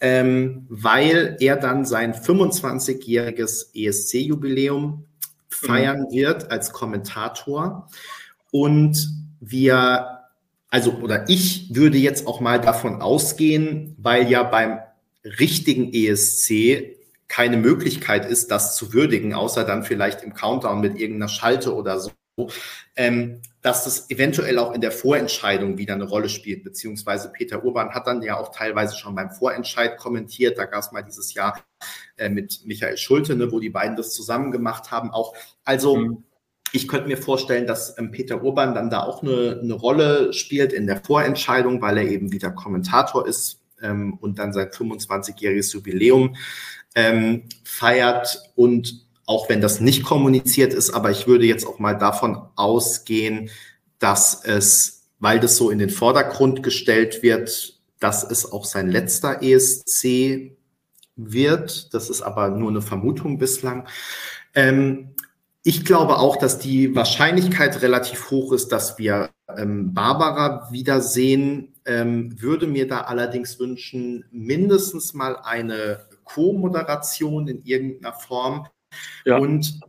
ähm, 0.00 0.66
weil 0.68 1.36
er 1.40 1.56
dann 1.56 1.84
sein 1.84 2.14
25-jähriges 2.14 3.74
ESC-Jubiläum 3.74 5.04
feiern 5.48 6.06
mhm. 6.10 6.12
wird 6.12 6.50
als 6.50 6.72
Kommentator. 6.72 7.88
Und 8.50 9.08
wir, 9.40 10.20
also, 10.68 10.92
oder 10.94 11.28
ich 11.28 11.74
würde 11.74 11.98
jetzt 11.98 12.26
auch 12.26 12.40
mal 12.40 12.60
davon 12.60 13.00
ausgehen, 13.00 13.96
weil 13.98 14.30
ja 14.30 14.42
beim 14.42 14.80
richtigen 15.24 15.92
ESC 15.92 16.96
keine 17.26 17.56
Möglichkeit 17.56 18.26
ist, 18.26 18.50
das 18.50 18.76
zu 18.76 18.92
würdigen, 18.92 19.32
außer 19.32 19.64
dann 19.64 19.82
vielleicht 19.82 20.22
im 20.22 20.34
Countdown 20.34 20.80
mit 20.80 20.98
irgendeiner 20.98 21.28
Schalte 21.28 21.74
oder 21.74 21.98
so 21.98 22.10
ähm, 22.96 23.40
dass 23.62 23.84
das 23.84 24.10
eventuell 24.10 24.58
auch 24.58 24.74
in 24.74 24.80
der 24.80 24.92
Vorentscheidung 24.92 25.78
wieder 25.78 25.94
eine 25.94 26.04
Rolle 26.04 26.28
spielt, 26.28 26.64
beziehungsweise 26.64 27.30
Peter 27.30 27.64
Urban 27.64 27.90
hat 27.90 28.06
dann 28.06 28.22
ja 28.22 28.38
auch 28.38 28.54
teilweise 28.54 28.96
schon 28.96 29.14
beim 29.14 29.30
Vorentscheid 29.30 29.96
kommentiert, 29.96 30.58
da 30.58 30.66
gab 30.66 30.80
es 30.80 30.92
mal 30.92 31.02
dieses 31.02 31.34
Jahr 31.34 31.64
äh, 32.16 32.28
mit 32.28 32.62
Michael 32.64 32.96
Schulte, 32.96 33.36
ne, 33.36 33.52
wo 33.52 33.60
die 33.60 33.70
beiden 33.70 33.96
das 33.96 34.12
zusammen 34.12 34.50
gemacht 34.50 34.90
haben, 34.90 35.10
auch. 35.10 35.34
Also 35.64 35.96
mhm. 35.96 36.24
ich 36.72 36.88
könnte 36.88 37.08
mir 37.08 37.16
vorstellen, 37.16 37.66
dass 37.66 37.96
ähm, 37.98 38.10
Peter 38.10 38.42
Urban 38.42 38.74
dann 38.74 38.90
da 38.90 39.02
auch 39.02 39.22
eine, 39.22 39.60
eine 39.62 39.74
Rolle 39.74 40.32
spielt 40.32 40.72
in 40.72 40.86
der 40.86 41.02
Vorentscheidung, 41.02 41.80
weil 41.80 41.98
er 41.98 42.04
eben 42.04 42.32
wieder 42.32 42.50
Kommentator 42.50 43.26
ist 43.26 43.60
ähm, 43.80 44.18
und 44.20 44.38
dann 44.38 44.52
sein 44.52 44.68
25-jähriges 44.68 45.72
Jubiläum 45.72 46.36
ähm, 46.94 47.44
feiert 47.64 48.52
und 48.56 49.03
auch 49.26 49.48
wenn 49.48 49.60
das 49.60 49.80
nicht 49.80 50.04
kommuniziert 50.04 50.74
ist, 50.74 50.90
aber 50.90 51.10
ich 51.10 51.26
würde 51.26 51.46
jetzt 51.46 51.66
auch 51.66 51.78
mal 51.78 51.96
davon 51.96 52.42
ausgehen, 52.56 53.50
dass 53.98 54.44
es, 54.44 55.06
weil 55.18 55.40
das 55.40 55.56
so 55.56 55.70
in 55.70 55.78
den 55.78 55.90
Vordergrund 55.90 56.62
gestellt 56.62 57.22
wird, 57.22 57.80
dass 58.00 58.22
es 58.22 58.50
auch 58.52 58.64
sein 58.64 58.90
letzter 58.90 59.42
ESC 59.42 60.56
wird. 61.16 61.94
Das 61.94 62.10
ist 62.10 62.22
aber 62.22 62.50
nur 62.50 62.70
eine 62.70 62.82
Vermutung 62.82 63.38
bislang. 63.38 63.86
Ähm, 64.54 65.14
ich 65.62 65.86
glaube 65.86 66.18
auch, 66.18 66.36
dass 66.36 66.58
die 66.58 66.94
Wahrscheinlichkeit 66.94 67.80
relativ 67.80 68.30
hoch 68.30 68.52
ist, 68.52 68.72
dass 68.72 68.98
wir 68.98 69.30
ähm, 69.56 69.94
Barbara 69.94 70.68
wiedersehen. 70.70 71.74
Ähm, 71.86 72.40
würde 72.40 72.66
mir 72.66 72.88
da 72.88 73.02
allerdings 73.02 73.58
wünschen, 73.58 74.24
mindestens 74.30 75.14
mal 75.14 75.36
eine 75.36 76.06
Co-Moderation 76.24 77.48
in 77.48 77.62
irgendeiner 77.64 78.14
Form. 78.14 78.66
Ja. 79.24 79.38
Und 79.38 79.80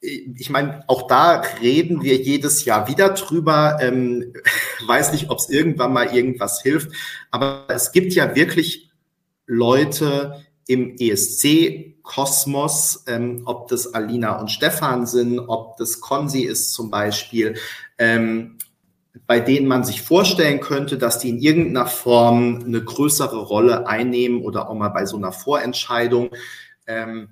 ich 0.00 0.48
meine, 0.50 0.84
auch 0.86 1.08
da 1.08 1.42
reden 1.60 2.02
wir 2.02 2.16
jedes 2.16 2.64
Jahr 2.64 2.88
wieder 2.88 3.10
drüber. 3.10 3.78
Ähm, 3.80 4.32
weiß 4.86 5.12
nicht, 5.12 5.28
ob 5.30 5.38
es 5.38 5.50
irgendwann 5.50 5.92
mal 5.92 6.14
irgendwas 6.14 6.62
hilft, 6.62 6.92
aber 7.30 7.66
es 7.68 7.92
gibt 7.92 8.14
ja 8.14 8.34
wirklich 8.36 8.90
Leute 9.46 10.44
im 10.66 10.96
ESC-Kosmos, 10.98 13.04
ähm, 13.08 13.42
ob 13.46 13.68
das 13.68 13.94
Alina 13.94 14.38
und 14.38 14.50
Stefan 14.50 15.06
sind, 15.06 15.38
ob 15.40 15.78
das 15.78 16.00
Konzi 16.00 16.42
ist 16.42 16.74
zum 16.74 16.90
Beispiel, 16.90 17.54
ähm, 17.96 18.58
bei 19.26 19.40
denen 19.40 19.66
man 19.66 19.82
sich 19.82 20.02
vorstellen 20.02 20.60
könnte, 20.60 20.98
dass 20.98 21.18
die 21.18 21.30
in 21.30 21.40
irgendeiner 21.40 21.86
Form 21.86 22.62
eine 22.64 22.84
größere 22.84 23.38
Rolle 23.38 23.88
einnehmen 23.88 24.42
oder 24.42 24.68
auch 24.68 24.74
mal 24.74 24.90
bei 24.90 25.06
so 25.06 25.16
einer 25.16 25.32
Vorentscheidung. 25.32 26.28
Ähm, 26.86 27.30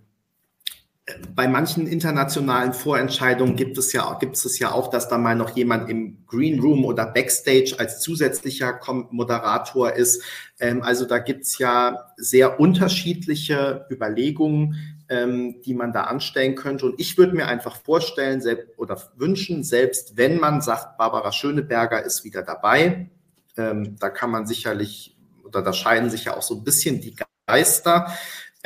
bei 1.36 1.46
manchen 1.46 1.86
internationalen 1.86 2.72
Vorentscheidungen 2.72 3.54
gibt 3.54 3.78
es 3.78 3.92
ja, 3.92 4.16
gibt 4.18 4.36
es 4.36 4.58
ja 4.58 4.72
auch, 4.72 4.90
dass 4.90 5.08
da 5.08 5.18
mal 5.18 5.36
noch 5.36 5.56
jemand 5.56 5.88
im 5.88 6.26
Green 6.26 6.58
Room 6.58 6.84
oder 6.84 7.06
Backstage 7.06 7.76
als 7.78 8.00
zusätzlicher 8.00 8.80
Moderator 9.10 9.92
ist. 9.92 10.22
Ähm, 10.58 10.82
also 10.82 11.06
da 11.06 11.18
gibt 11.18 11.44
es 11.44 11.58
ja 11.58 12.10
sehr 12.16 12.58
unterschiedliche 12.58 13.86
Überlegungen, 13.88 15.04
ähm, 15.08 15.60
die 15.64 15.74
man 15.74 15.92
da 15.92 16.02
anstellen 16.04 16.56
könnte. 16.56 16.86
Und 16.86 16.98
ich 16.98 17.16
würde 17.16 17.36
mir 17.36 17.46
einfach 17.46 17.76
vorstellen 17.76 18.42
oder 18.76 19.00
wünschen, 19.14 19.62
selbst 19.62 20.16
wenn 20.16 20.40
man 20.40 20.60
sagt, 20.60 20.98
Barbara 20.98 21.30
Schöneberger 21.30 22.04
ist 22.04 22.24
wieder 22.24 22.42
dabei, 22.42 23.08
ähm, 23.56 23.96
da 24.00 24.10
kann 24.10 24.30
man 24.32 24.46
sicherlich 24.46 25.16
oder 25.44 25.62
da 25.62 25.72
scheiden 25.72 26.10
sich 26.10 26.24
ja 26.24 26.36
auch 26.36 26.42
so 26.42 26.56
ein 26.56 26.64
bisschen 26.64 27.00
die 27.00 27.14
Geister 27.46 28.12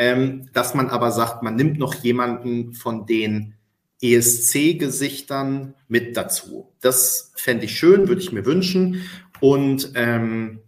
ähm, 0.00 0.48
dass 0.54 0.72
man 0.72 0.88
aber 0.88 1.12
sagt, 1.12 1.42
man 1.42 1.56
nimmt 1.56 1.78
noch 1.78 1.92
jemanden 1.92 2.72
von 2.72 3.04
den 3.04 3.52
ESC-Gesichtern 4.00 5.74
mit 5.88 6.16
dazu. 6.16 6.72
Das 6.80 7.32
fände 7.36 7.66
ich 7.66 7.78
schön, 7.78 8.08
würde 8.08 8.22
ich 8.22 8.32
mir 8.32 8.46
wünschen. 8.46 9.04
Und 9.40 9.92
ähm, 9.96 10.60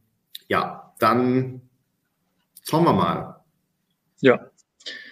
ja, 0.48 0.92
dann 0.98 1.62
schauen 2.62 2.84
wir 2.84 2.92
mal. 2.92 3.40
Ja. 4.20 4.38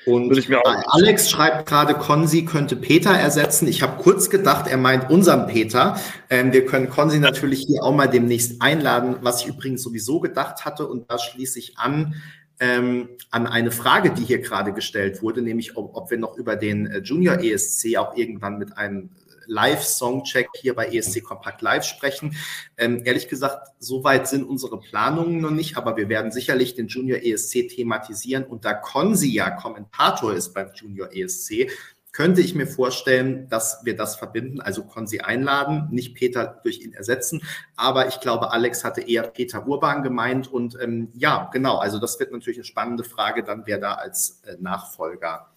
Und 0.05 0.39
Alex 0.87 1.31
schreibt 1.31 1.67
gerade, 1.67 1.95
Konzi 1.95 2.45
könnte 2.45 2.77
Peter 2.77 3.13
ersetzen. 3.13 3.69
Ich 3.69 3.81
habe 3.81 4.03
kurz 4.03 4.29
gedacht, 4.29 4.67
er 4.67 4.77
meint 4.77 5.09
unseren 5.09 5.47
Peter. 5.47 5.99
Ähm, 6.29 6.53
wir 6.53 6.67
können 6.67 6.91
Konzi 6.91 7.21
natürlich 7.21 7.65
hier 7.67 7.83
auch 7.85 7.95
mal 7.95 8.09
demnächst 8.09 8.61
einladen, 8.61 9.17
was 9.23 9.43
ich 9.43 9.49
übrigens 9.49 9.83
sowieso 9.83 10.21
gedacht 10.21 10.67
hatte. 10.67 10.87
Und 10.87 11.11
da 11.11 11.19
schließe 11.19 11.59
ich 11.59 11.79
an 11.79 12.17
ähm, 12.61 13.09
an 13.31 13.47
eine 13.47 13.71
Frage, 13.71 14.11
die 14.11 14.25
hier 14.25 14.39
gerade 14.39 14.73
gestellt 14.73 15.23
wurde, 15.23 15.43
nämlich 15.43 15.77
ob, 15.77 15.97
ob 15.97 16.11
wir 16.11 16.19
noch 16.19 16.37
über 16.37 16.57
den 16.57 16.87
äh, 16.87 16.99
Junior 16.99 17.41
ESC 17.41 17.97
auch 17.97 18.17
irgendwann 18.17 18.59
mit 18.59 18.77
einem 18.77 19.11
Live-Songcheck 19.47 20.49
hier 20.55 20.75
bei 20.75 20.87
ESC 20.87 21.25
Kompakt 21.25 21.63
Live 21.63 21.85
sprechen. 21.85 22.37
Ähm, 22.77 23.03
ehrlich 23.05 23.29
gesagt, 23.29 23.67
soweit 23.79 24.29
sind 24.29 24.45
unsere 24.45 24.79
Planungen 24.79 25.41
noch 25.41 25.51
nicht, 25.51 25.77
aber 25.77 25.97
wir 25.97 26.09
werden 26.09 26.31
sicherlich 26.31 26.75
den 26.75 26.87
Junior 26.87 27.19
ESC 27.21 27.69
thematisieren 27.69 28.45
und 28.45 28.65
da 28.65 28.75
Konzi 28.75 29.29
ja 29.29 29.51
Kommentator 29.51 30.35
ist 30.35 30.53
beim 30.55 30.71
Junior 30.75 31.09
ESC, 31.13 31.71
könnte 32.13 32.41
ich 32.41 32.55
mir 32.55 32.67
vorstellen, 32.67 33.49
dass 33.49 33.85
wir 33.85 33.97
das 33.97 34.17
verbinden, 34.17 34.61
also 34.61 34.85
Konzi 34.85 35.21
einladen, 35.21 35.89
nicht 35.91 36.15
Peter 36.15 36.61
durch 36.63 36.81
ihn 36.81 36.93
ersetzen. 36.93 37.43
Aber 37.77 38.09
ich 38.09 38.21
glaube, 38.21 38.51
Alex 38.51 38.85
hatte 38.85 39.01
eher 39.01 39.23
Peter 39.23 39.67
Urban 39.67 40.03
gemeint. 40.03 40.49
Und 40.49 40.77
ähm, 40.81 41.09
ja, 41.15 41.49
genau, 41.53 41.79
also 41.79 41.99
das 41.99 42.19
wird 42.19 42.33
natürlich 42.33 42.59
eine 42.59 42.65
spannende 42.65 43.05
Frage, 43.05 43.45
dann 43.45 43.63
wer 43.67 43.79
da 43.79 43.95
als 43.95 44.43
äh, 44.45 44.57
Nachfolger 44.61 45.51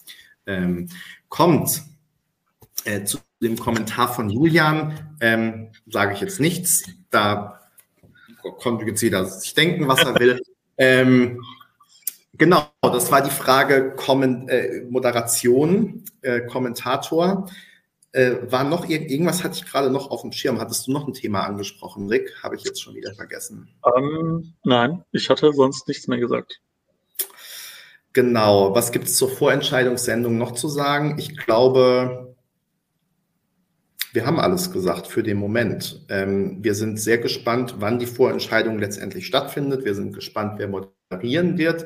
ähm, 0.46 0.90
kommt. 1.30 1.82
Äh, 2.86 3.06
zu 3.06 3.20
dem 3.42 3.58
Kommentar 3.58 4.14
von 4.14 4.30
Julian 4.30 5.16
ähm, 5.22 5.72
sage 5.88 6.14
ich 6.14 6.22
jetzt 6.22 6.40
nichts. 6.40 6.84
Da 7.10 7.62
konnte 8.60 8.86
jetzt 8.86 9.02
jeder 9.02 9.26
sich 9.26 9.54
denken, 9.54 9.88
was 9.88 10.04
er 10.04 10.20
will. 10.20 10.42
ähm, 10.78 11.42
Genau, 12.38 12.68
das 12.82 13.12
war 13.12 13.22
die 13.22 13.30
Frage 13.30 13.94
Kommen, 13.96 14.48
äh, 14.50 14.82
Moderation, 14.90 16.04
äh, 16.22 16.42
Kommentator. 16.42 17.48
Äh, 18.12 18.52
war 18.52 18.64
noch 18.64 18.88
ir 18.88 19.10
irgendwas 19.10 19.44
hatte 19.44 19.56
ich 19.56 19.66
gerade 19.66 19.90
noch 19.90 20.10
auf 20.12 20.22
dem 20.22 20.32
Schirm? 20.32 20.60
Hattest 20.60 20.88
du 20.88 20.92
noch 20.92 21.08
ein 21.08 21.14
Thema 21.14 21.42
angesprochen, 21.42 22.08
Rick? 22.08 22.36
Habe 22.44 22.56
ich 22.56 22.64
jetzt 22.64 22.82
schon 22.82 22.96
wieder 22.96 23.14
vergessen. 23.14 23.70
Ähm, 23.96 24.54
nein, 24.64 25.04
ich 25.12 25.30
hatte 25.30 25.52
sonst 25.54 25.88
nichts 25.88 26.08
mehr 26.08 26.20
gesagt. 26.20 26.60
Genau, 28.14 28.76
was 28.76 28.92
gibt 28.92 29.06
es 29.06 29.18
zur 29.18 29.30
Vorentscheidungssendung 29.30 30.38
noch 30.38 30.52
zu 30.52 30.68
sagen? 30.68 31.18
Ich 31.18 31.36
glaube, 31.36 32.36
wir 34.12 34.28
haben 34.28 34.40
alles 34.40 34.72
gesagt 34.72 35.08
für 35.08 35.24
den 35.24 35.38
Moment. 35.38 36.06
Ähm, 36.10 36.64
wir 36.64 36.76
sind 36.76 37.00
sehr 37.00 37.18
gespannt, 37.18 37.76
wann 37.80 37.98
die 37.98 38.06
Vorentscheidung 38.06 38.78
letztendlich 38.78 39.26
stattfindet. 39.26 39.86
Wir 39.86 39.96
sind 39.96 40.14
gespannt, 40.14 40.60
wer 40.60 40.68
moderieren 41.14 41.58
wird. 41.58 41.86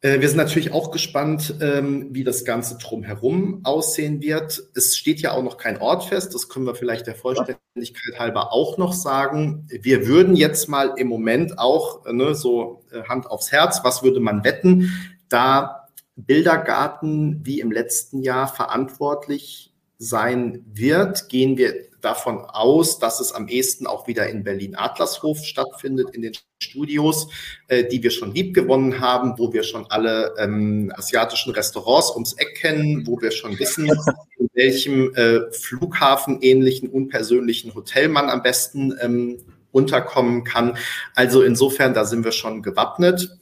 Äh, 0.00 0.20
wir 0.20 0.28
sind 0.28 0.38
natürlich 0.38 0.72
auch 0.72 0.90
gespannt, 0.90 1.54
ähm, 1.60 2.08
wie 2.10 2.24
das 2.24 2.44
Ganze 2.44 2.78
drumherum 2.78 3.60
aussehen 3.64 4.20
wird. 4.20 4.62
Es 4.74 4.96
steht 4.96 5.20
ja 5.20 5.32
auch 5.32 5.42
noch 5.42 5.56
kein 5.56 5.78
Ort 5.78 6.04
fest. 6.04 6.34
Das 6.34 6.48
können 6.48 6.66
wir 6.66 6.74
vielleicht 6.74 7.06
der 7.06 7.14
Vollständigkeit 7.14 8.18
halber 8.18 8.52
auch 8.52 8.78
noch 8.78 8.92
sagen. 8.92 9.66
Wir 9.70 10.06
würden 10.06 10.36
jetzt 10.36 10.68
mal 10.68 10.94
im 10.96 11.08
Moment 11.08 11.58
auch 11.58 12.04
ne, 12.10 12.34
so 12.34 12.84
äh, 12.92 13.02
Hand 13.04 13.26
aufs 13.26 13.52
Herz, 13.52 13.80
was 13.82 14.02
würde 14.02 14.20
man 14.20 14.44
wetten, 14.44 14.92
da 15.28 15.88
Bildergarten 16.16 17.44
wie 17.44 17.60
im 17.60 17.70
letzten 17.70 18.22
Jahr 18.22 18.48
verantwortlich 18.48 19.74
sein 19.98 20.64
wird, 20.72 21.28
gehen 21.28 21.58
wir 21.58 21.74
davon 22.00 22.38
aus, 22.40 22.98
dass 22.98 23.20
es 23.20 23.32
am 23.32 23.48
ehesten 23.48 23.86
auch 23.86 24.06
wieder 24.06 24.28
in 24.28 24.44
Berlin-Adlershof 24.44 25.38
stattfindet, 25.44 26.14
in 26.14 26.22
den 26.22 26.32
Studios, 26.58 27.28
äh, 27.68 27.84
die 27.84 28.02
wir 28.02 28.10
schon 28.10 28.34
lieb 28.34 28.54
gewonnen 28.54 29.00
haben, 29.00 29.38
wo 29.38 29.52
wir 29.52 29.62
schon 29.62 29.86
alle 29.90 30.34
ähm, 30.38 30.92
asiatischen 30.96 31.52
Restaurants 31.52 32.10
ums 32.12 32.34
Eck 32.34 32.56
kennen, 32.56 33.06
wo 33.06 33.20
wir 33.20 33.30
schon 33.30 33.58
wissen, 33.58 33.86
in 34.38 34.48
welchem 34.54 35.14
äh, 35.14 35.50
Flughafen-ähnlichen, 35.52 36.88
unpersönlichen 36.88 37.74
Hotel 37.74 38.08
man 38.08 38.30
am 38.30 38.42
besten 38.42 38.94
ähm, 39.00 39.38
unterkommen 39.72 40.44
kann. 40.44 40.78
Also 41.14 41.42
insofern, 41.42 41.92
da 41.92 42.04
sind 42.04 42.24
wir 42.24 42.32
schon 42.32 42.62
gewappnet. 42.62 43.36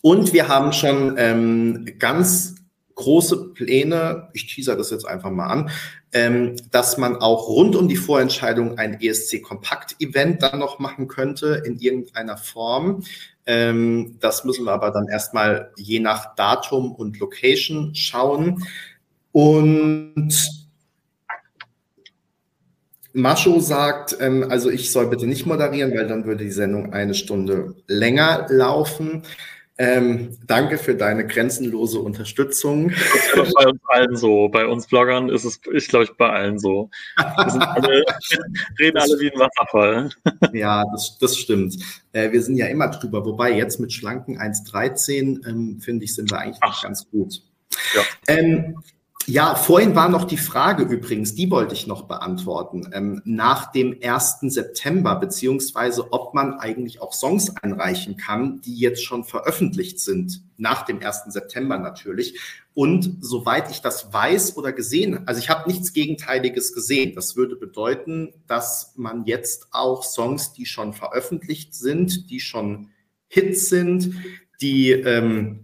Und 0.00 0.32
wir 0.32 0.48
haben 0.48 0.72
schon 0.72 1.14
ähm, 1.16 1.86
ganz 2.00 2.56
große 2.94 3.52
Pläne, 3.54 4.28
ich 4.32 4.46
teaser 4.46 4.76
das 4.76 4.90
jetzt 4.90 5.06
einfach 5.06 5.30
mal 5.30 5.46
an, 5.46 5.70
ähm, 6.12 6.56
dass 6.70 6.98
man 6.98 7.16
auch 7.16 7.48
rund 7.48 7.74
um 7.74 7.88
die 7.88 7.96
Vorentscheidung 7.96 8.78
ein 8.78 9.00
ESC-Kompakt-Event 9.00 10.42
dann 10.42 10.58
noch 10.58 10.78
machen 10.78 11.08
könnte 11.08 11.62
in 11.64 11.78
irgendeiner 11.78 12.36
Form. 12.36 13.02
Ähm, 13.46 14.16
das 14.20 14.44
müssen 14.44 14.64
wir 14.64 14.72
aber 14.72 14.90
dann 14.90 15.08
erstmal 15.08 15.72
je 15.76 16.00
nach 16.00 16.34
Datum 16.34 16.92
und 16.92 17.18
Location 17.18 17.94
schauen. 17.94 18.64
Und 19.32 20.32
Mascho 23.14 23.60
sagt, 23.60 24.16
ähm, 24.20 24.46
also 24.48 24.70
ich 24.70 24.90
soll 24.90 25.08
bitte 25.08 25.26
nicht 25.26 25.46
moderieren, 25.46 25.92
weil 25.94 26.06
dann 26.06 26.24
würde 26.24 26.44
die 26.44 26.50
Sendung 26.50 26.92
eine 26.92 27.14
Stunde 27.14 27.74
länger 27.86 28.46
laufen. 28.48 29.22
Ähm, 29.82 30.38
danke 30.46 30.78
für 30.78 30.94
deine 30.94 31.26
grenzenlose 31.26 31.98
Unterstützung. 31.98 32.90
Das 33.34 33.48
ist 33.48 33.54
bei 33.56 33.66
uns 33.66 33.80
allen 33.88 34.16
so. 34.16 34.48
Bei 34.48 34.64
uns 34.64 34.86
Bloggern 34.86 35.28
ist 35.28 35.42
es, 35.42 35.60
ich 35.74 35.88
glaube, 35.88 36.04
ich 36.04 36.12
bei 36.12 36.30
allen 36.30 36.60
so. 36.60 36.88
Wir 37.16 37.68
alle, 37.68 38.04
reden 38.78 38.98
alle 38.98 39.18
wie 39.18 39.32
ein 39.32 39.40
Wasserfall. 39.40 40.10
Ja, 40.52 40.84
das, 40.92 41.18
das 41.18 41.36
stimmt. 41.36 41.76
Äh, 42.12 42.30
wir 42.30 42.42
sind 42.42 42.58
ja 42.58 42.66
immer 42.66 42.88
drüber. 42.88 43.24
Wobei 43.24 43.56
jetzt 43.56 43.80
mit 43.80 43.92
schlanken 43.92 44.38
1,13 44.38 45.48
ähm, 45.48 45.80
finde 45.80 46.04
ich, 46.04 46.14
sind 46.14 46.30
wir 46.30 46.38
eigentlich 46.38 46.60
noch 46.60 46.82
ganz 46.82 47.10
gut. 47.10 47.42
Ja. 47.96 48.02
Ähm, 48.28 48.76
ja, 49.26 49.54
vorhin 49.54 49.94
war 49.94 50.08
noch 50.08 50.24
die 50.24 50.36
Frage 50.36 50.82
übrigens, 50.82 51.34
die 51.34 51.50
wollte 51.50 51.74
ich 51.74 51.86
noch 51.86 52.02
beantworten, 52.02 52.90
ähm, 52.92 53.22
nach 53.24 53.70
dem 53.70 53.96
1. 54.02 54.50
September, 54.52 55.14
beziehungsweise 55.16 56.12
ob 56.12 56.34
man 56.34 56.54
eigentlich 56.54 57.00
auch 57.00 57.12
Songs 57.12 57.56
einreichen 57.56 58.16
kann, 58.16 58.60
die 58.62 58.76
jetzt 58.76 59.04
schon 59.04 59.22
veröffentlicht 59.24 60.00
sind, 60.00 60.42
nach 60.56 60.82
dem 60.82 61.00
1. 61.00 61.32
September 61.32 61.78
natürlich. 61.78 62.40
Und 62.74 63.18
soweit 63.20 63.70
ich 63.70 63.80
das 63.80 64.12
weiß 64.12 64.56
oder 64.56 64.72
gesehen, 64.72 65.26
also 65.26 65.38
ich 65.38 65.50
habe 65.50 65.70
nichts 65.70 65.92
Gegenteiliges 65.92 66.72
gesehen. 66.72 67.14
Das 67.14 67.36
würde 67.36 67.54
bedeuten, 67.54 68.32
dass 68.48 68.94
man 68.96 69.24
jetzt 69.26 69.68
auch 69.70 70.02
Songs, 70.02 70.52
die 70.52 70.66
schon 70.66 70.94
veröffentlicht 70.94 71.74
sind, 71.74 72.30
die 72.30 72.40
schon 72.40 72.88
Hits 73.28 73.68
sind, 73.68 74.14
die 74.60 74.90
ähm, 74.90 75.61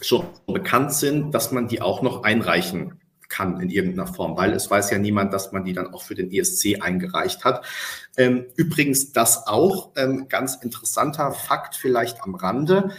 schon 0.00 0.26
bekannt 0.46 0.92
sind, 0.92 1.32
dass 1.32 1.52
man 1.52 1.68
die 1.68 1.82
auch 1.82 2.02
noch 2.02 2.22
einreichen 2.22 3.00
kann 3.28 3.60
in 3.60 3.70
irgendeiner 3.70 4.12
Form, 4.12 4.36
weil 4.36 4.52
es 4.52 4.70
weiß 4.70 4.90
ja 4.90 4.98
niemand, 4.98 5.32
dass 5.32 5.52
man 5.52 5.64
die 5.64 5.72
dann 5.72 5.94
auch 5.94 6.02
für 6.02 6.14
den 6.14 6.30
ESC 6.30 6.80
eingereicht 6.80 7.44
hat. 7.44 7.64
Ähm, 8.16 8.46
übrigens 8.56 9.12
das 9.12 9.46
auch, 9.46 9.92
ähm, 9.96 10.28
ganz 10.28 10.56
interessanter 10.56 11.32
Fakt 11.32 11.76
vielleicht 11.76 12.22
am 12.22 12.34
Rande. 12.34 12.90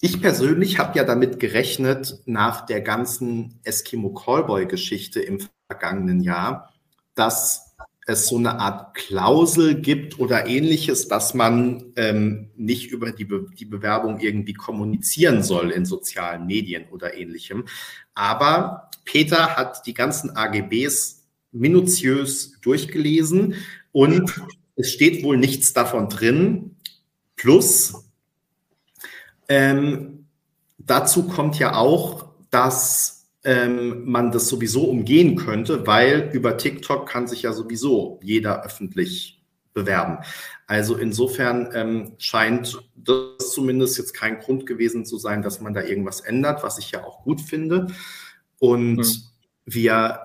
Ich 0.00 0.20
persönlich 0.22 0.78
habe 0.78 0.96
ja 0.96 1.04
damit 1.04 1.38
gerechnet, 1.38 2.20
nach 2.24 2.66
der 2.66 2.80
ganzen 2.80 3.60
Eskimo 3.62 4.14
Callboy-Geschichte 4.14 5.20
im 5.20 5.40
vergangenen 5.70 6.20
Jahr, 6.20 6.72
dass 7.14 7.67
es 8.08 8.26
so 8.26 8.38
eine 8.38 8.58
Art 8.58 8.94
Klausel 8.94 9.74
gibt 9.74 10.18
oder 10.18 10.46
ähnliches, 10.46 11.08
dass 11.08 11.34
man 11.34 11.92
ähm, 11.94 12.48
nicht 12.56 12.90
über 12.90 13.12
die, 13.12 13.26
Be 13.26 13.46
die 13.58 13.66
Bewerbung 13.66 14.18
irgendwie 14.18 14.54
kommunizieren 14.54 15.42
soll 15.42 15.70
in 15.70 15.84
sozialen 15.84 16.46
Medien 16.46 16.86
oder 16.90 17.14
ähnlichem. 17.14 17.66
Aber 18.14 18.90
Peter 19.04 19.56
hat 19.56 19.86
die 19.86 19.92
ganzen 19.92 20.34
AGBs 20.34 21.26
minutiös 21.52 22.58
durchgelesen 22.62 23.56
und 23.92 24.40
es 24.76 24.90
steht 24.90 25.22
wohl 25.22 25.36
nichts 25.36 25.74
davon 25.74 26.08
drin. 26.08 26.76
Plus, 27.36 27.92
ähm, 29.48 30.26
dazu 30.78 31.28
kommt 31.28 31.58
ja 31.58 31.76
auch, 31.76 32.30
dass 32.50 33.17
ähm, 33.48 34.02
man 34.04 34.30
das 34.30 34.46
sowieso 34.46 34.84
umgehen 34.84 35.34
könnte, 35.34 35.86
weil 35.86 36.28
über 36.34 36.58
TikTok 36.58 37.08
kann 37.08 37.26
sich 37.26 37.42
ja 37.42 37.54
sowieso 37.54 38.20
jeder 38.22 38.62
öffentlich 38.62 39.42
bewerben. 39.72 40.18
Also 40.66 40.96
insofern 40.96 41.70
ähm, 41.72 42.12
scheint 42.18 42.78
das 42.94 43.52
zumindest 43.54 43.96
jetzt 43.96 44.12
kein 44.12 44.40
Grund 44.40 44.66
gewesen 44.66 45.06
zu 45.06 45.16
sein, 45.16 45.40
dass 45.40 45.62
man 45.62 45.72
da 45.72 45.82
irgendwas 45.82 46.20
ändert, 46.20 46.62
was 46.62 46.78
ich 46.78 46.90
ja 46.90 47.04
auch 47.04 47.22
gut 47.22 47.40
finde. 47.40 47.86
Und 48.58 49.02
hm. 49.02 49.22
wir 49.64 50.20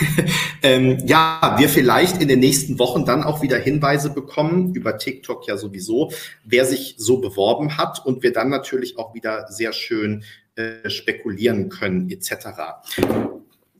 ähm, 0.62 0.98
ja, 1.06 1.56
wir 1.58 1.68
vielleicht 1.68 2.22
in 2.22 2.28
den 2.28 2.40
nächsten 2.40 2.78
Wochen 2.78 3.04
dann 3.04 3.22
auch 3.22 3.42
wieder 3.42 3.58
Hinweise 3.58 4.14
bekommen, 4.14 4.74
über 4.74 4.96
TikTok 4.96 5.46
ja 5.46 5.58
sowieso, 5.58 6.10
wer 6.44 6.64
sich 6.64 6.94
so 6.96 7.18
beworben 7.18 7.76
hat 7.76 8.04
und 8.06 8.22
wir 8.22 8.32
dann 8.32 8.48
natürlich 8.48 8.96
auch 8.96 9.12
wieder 9.14 9.46
sehr 9.50 9.74
schön 9.74 10.24
äh, 10.58 10.90
spekulieren 10.90 11.68
können, 11.68 12.10
etc. 12.10 12.48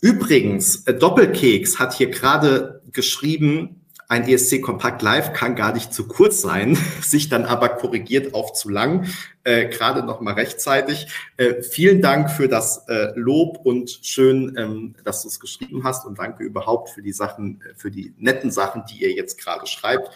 Übrigens, 0.01 0.87
äh, 0.87 0.95
Doppelkeks 0.95 1.79
hat 1.79 1.95
hier 1.95 2.09
gerade 2.09 2.83
geschrieben, 2.93 3.79
ein 4.07 4.27
ESC 4.27 4.63
Kompakt 4.63 5.03
Live 5.03 5.35
kann 5.35 5.55
gar 5.55 5.75
nicht 5.75 5.93
zu 5.93 6.07
kurz 6.07 6.41
sein, 6.41 6.79
sich 7.03 7.29
dann 7.29 7.45
aber 7.45 7.69
korrigiert 7.69 8.33
auf 8.33 8.53
zu 8.53 8.71
lang, 8.71 9.07
äh, 9.45 9.67
gerade 9.67 10.03
noch 10.03 10.21
mal 10.21 10.35
rechtzeitig. 10.35 11.09
Äh, 11.37 11.63
vielen 11.63 12.01
Dank 12.01 12.31
für 12.31 12.49
das 12.49 12.87
äh, 12.89 13.09
Lob 13.17 13.59
und 13.65 13.99
schön, 14.03 14.57
ähm, 14.57 14.95
dass 15.05 15.23
du 15.23 15.29
es 15.29 15.41
geschrieben 15.41 15.85
hast 15.85 16.07
und 16.07 16.19
danke 16.19 16.45
überhaupt 16.45 16.91
für 16.91 17.03
die 17.03 17.13
Sachen, 17.13 17.61
äh, 17.61 17.75
für 17.77 17.91
die 17.91 18.15
netten 18.19 18.51
Sachen, 18.51 18.85
die 18.91 19.03
ihr 19.03 19.13
jetzt 19.13 19.39
gerade 19.39 19.67
schreibt. 19.67 20.11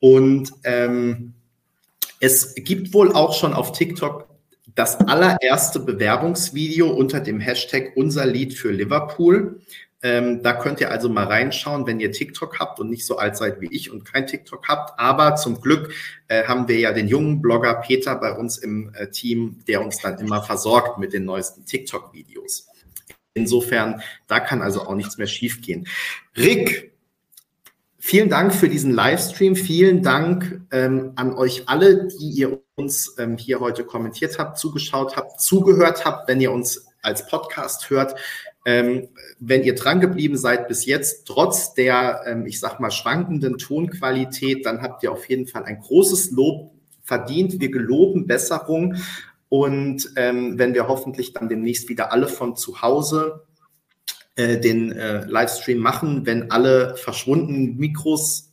Und 0.00 0.52
ähm, 0.62 1.34
es 2.20 2.54
gibt 2.54 2.94
wohl 2.94 3.12
auch 3.12 3.34
schon 3.34 3.52
auf 3.52 3.72
TikTok 3.72 4.27
das 4.78 5.00
allererste 5.00 5.80
Bewerbungsvideo 5.80 6.88
unter 6.88 7.18
dem 7.18 7.40
Hashtag 7.40 7.96
unser 7.96 8.24
Lied 8.26 8.54
für 8.54 8.70
Liverpool. 8.70 9.60
Ähm, 10.04 10.44
da 10.44 10.52
könnt 10.52 10.80
ihr 10.80 10.92
also 10.92 11.08
mal 11.08 11.24
reinschauen, 11.24 11.84
wenn 11.88 11.98
ihr 11.98 12.12
TikTok 12.12 12.60
habt 12.60 12.78
und 12.78 12.88
nicht 12.88 13.04
so 13.04 13.18
alt 13.18 13.36
seid 13.36 13.60
wie 13.60 13.66
ich 13.72 13.90
und 13.90 14.04
kein 14.04 14.28
TikTok 14.28 14.68
habt. 14.68 15.00
Aber 15.00 15.34
zum 15.34 15.60
Glück 15.60 15.92
äh, 16.28 16.44
haben 16.44 16.68
wir 16.68 16.78
ja 16.78 16.92
den 16.92 17.08
jungen 17.08 17.42
Blogger 17.42 17.74
Peter 17.74 18.14
bei 18.14 18.30
uns 18.30 18.56
im 18.56 18.94
äh, 18.94 19.10
Team, 19.10 19.64
der 19.66 19.84
uns 19.84 19.98
dann 19.98 20.20
immer 20.20 20.44
versorgt 20.44 20.96
mit 20.98 21.12
den 21.12 21.24
neuesten 21.24 21.64
TikTok-Videos. 21.64 22.68
Insofern, 23.34 24.00
da 24.28 24.38
kann 24.38 24.62
also 24.62 24.82
auch 24.82 24.94
nichts 24.94 25.18
mehr 25.18 25.26
schiefgehen. 25.26 25.88
Rick, 26.36 26.87
Vielen 28.08 28.30
Dank 28.30 28.54
für 28.54 28.70
diesen 28.70 28.94
Livestream. 28.94 29.54
Vielen 29.54 30.02
Dank 30.02 30.62
ähm, 30.70 31.12
an 31.16 31.34
euch 31.34 31.64
alle, 31.68 32.08
die 32.08 32.30
ihr 32.30 32.62
uns 32.74 33.14
ähm, 33.18 33.36
hier 33.36 33.60
heute 33.60 33.84
kommentiert 33.84 34.38
habt, 34.38 34.56
zugeschaut 34.56 35.14
habt, 35.14 35.42
zugehört 35.42 36.06
habt, 36.06 36.26
wenn 36.26 36.40
ihr 36.40 36.50
uns 36.50 36.86
als 37.02 37.26
Podcast 37.26 37.90
hört. 37.90 38.14
Ähm, 38.64 39.08
wenn 39.40 39.62
ihr 39.62 39.74
dran 39.74 40.00
geblieben 40.00 40.38
seid 40.38 40.68
bis 40.68 40.86
jetzt, 40.86 41.26
trotz 41.26 41.74
der, 41.74 42.22
ähm, 42.24 42.46
ich 42.46 42.60
sag 42.60 42.80
mal, 42.80 42.90
schwankenden 42.90 43.58
Tonqualität, 43.58 44.64
dann 44.64 44.80
habt 44.80 45.02
ihr 45.02 45.12
auf 45.12 45.28
jeden 45.28 45.46
Fall 45.46 45.64
ein 45.64 45.78
großes 45.78 46.30
Lob 46.30 46.70
verdient. 47.02 47.60
Wir 47.60 47.70
geloben 47.70 48.26
Besserung. 48.26 48.96
Und 49.50 50.12
ähm, 50.16 50.58
wenn 50.58 50.72
wir 50.72 50.88
hoffentlich 50.88 51.34
dann 51.34 51.50
demnächst 51.50 51.90
wieder 51.90 52.10
alle 52.10 52.28
von 52.28 52.56
zu 52.56 52.80
Hause 52.80 53.42
äh, 54.38 54.60
den 54.60 54.92
äh, 54.92 55.24
Livestream 55.26 55.78
machen, 55.78 56.24
wenn 56.24 56.52
alle 56.52 56.96
verschwundenen 56.96 57.76
Mikros 57.76 58.52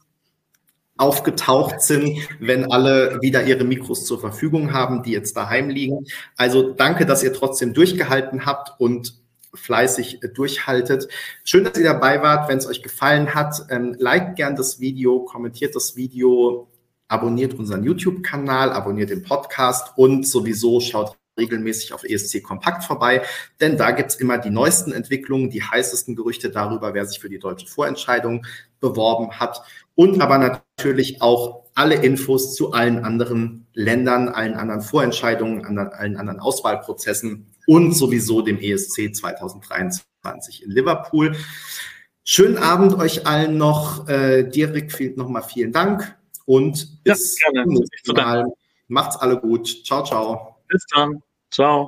aufgetaucht 0.98 1.82
sind, 1.82 2.18
wenn 2.40 2.72
alle 2.72 3.20
wieder 3.22 3.44
ihre 3.44 3.66
Mikros 3.66 4.06
zur 4.06 4.20
Verfügung 4.20 4.74
haben, 4.74 5.04
die 5.04 5.12
jetzt 5.12 5.38
daheim 5.38 5.70
liegen. 5.70 6.06
Also 6.38 6.74
danke, 6.74 7.06
dass 7.06 7.22
ihr 7.22 7.34
trotzdem 7.34 7.74
durchgehalten 7.74 8.48
habt 8.48 8.80
und 8.80 9.22
fleißig 9.54 10.22
durchhaltet. 10.34 11.08
Schön, 11.44 11.66
dass 11.66 11.78
ihr 11.78 11.84
dabei 11.84 12.22
wart. 12.24 12.50
Wenn 12.50 12.58
es 12.58 12.66
euch 12.66 12.82
gefallen 12.82 13.36
hat, 13.36 13.56
ähm, 13.70 13.96
liked 14.00 14.38
gern 14.38 14.56
das 14.56 14.80
Video, 14.80 15.20
kommentiert 15.20 15.76
das 15.76 15.96
Video, 15.96 16.68
abonniert 17.08 17.54
unseren 17.54 17.84
YouTube-Kanal, 17.84 18.72
abonniert 18.72 19.12
den 19.12 19.22
Podcast 19.22 19.94
und 19.98 20.28
sowieso 20.28 20.80
schaut 20.80 21.16
regelmäßig 21.38 21.94
auf 21.94 22.04
ESC 22.04 22.44
Kompakt 22.44 22.84
vorbei, 22.84 23.22
denn 23.60 23.78
da 23.78 23.92
gibt's 23.92 24.16
immer 24.16 24.38
die 24.38 24.50
neuesten 24.50 24.92
Entwicklungen, 24.92 25.50
die 25.50 25.64
heißesten 25.64 26.16
Gerüchte 26.16 26.50
darüber, 26.50 26.94
wer 26.94 27.06
sich 27.06 27.20
für 27.20 27.30
die 27.30 27.40
deutsche 27.40 27.68
Vorentscheidung 27.68 28.46
beworben 28.80 29.40
hat 29.40 29.62
und 29.96 30.22
aber 30.22 30.38
natürlich 30.38 31.22
auch 31.22 31.66
alle 31.74 31.96
Infos 31.96 32.56
zu 32.56 32.72
allen 32.72 33.04
anderen 33.04 33.68
Ländern, 33.74 34.30
allen 34.30 34.54
anderen 34.54 34.82
Vorentscheidungen, 34.82 35.66
allen 35.78 36.16
anderen 36.18 36.40
Auswahlprozessen 36.40 37.48
und 37.68 37.94
sowieso 37.94 38.42
dem 38.42 38.60
ESC 38.60 39.14
2023 39.14 40.64
in 40.64 40.72
Liverpool. 40.72 41.36
Schönen 42.24 42.58
Abend 42.58 42.98
euch 42.98 43.28
allen 43.28 43.58
noch. 43.58 44.08
Äh, 44.08 44.50
Dirk, 44.50 45.18
nochmal 45.18 45.44
vielen 45.44 45.72
Dank 45.72 46.18
und 46.46 47.04
bis 47.04 47.40
ja, 47.40 47.64
zum 47.64 47.74
nächsten 47.74 48.14
Mal. 48.14 48.46
Macht's 48.88 49.18
alle 49.18 49.40
gut. 49.40 49.84
Ciao, 49.86 50.04
ciao. 50.04 50.55
Bis 50.76 50.86
dann. 50.94 51.22
Ciao. 51.52 51.84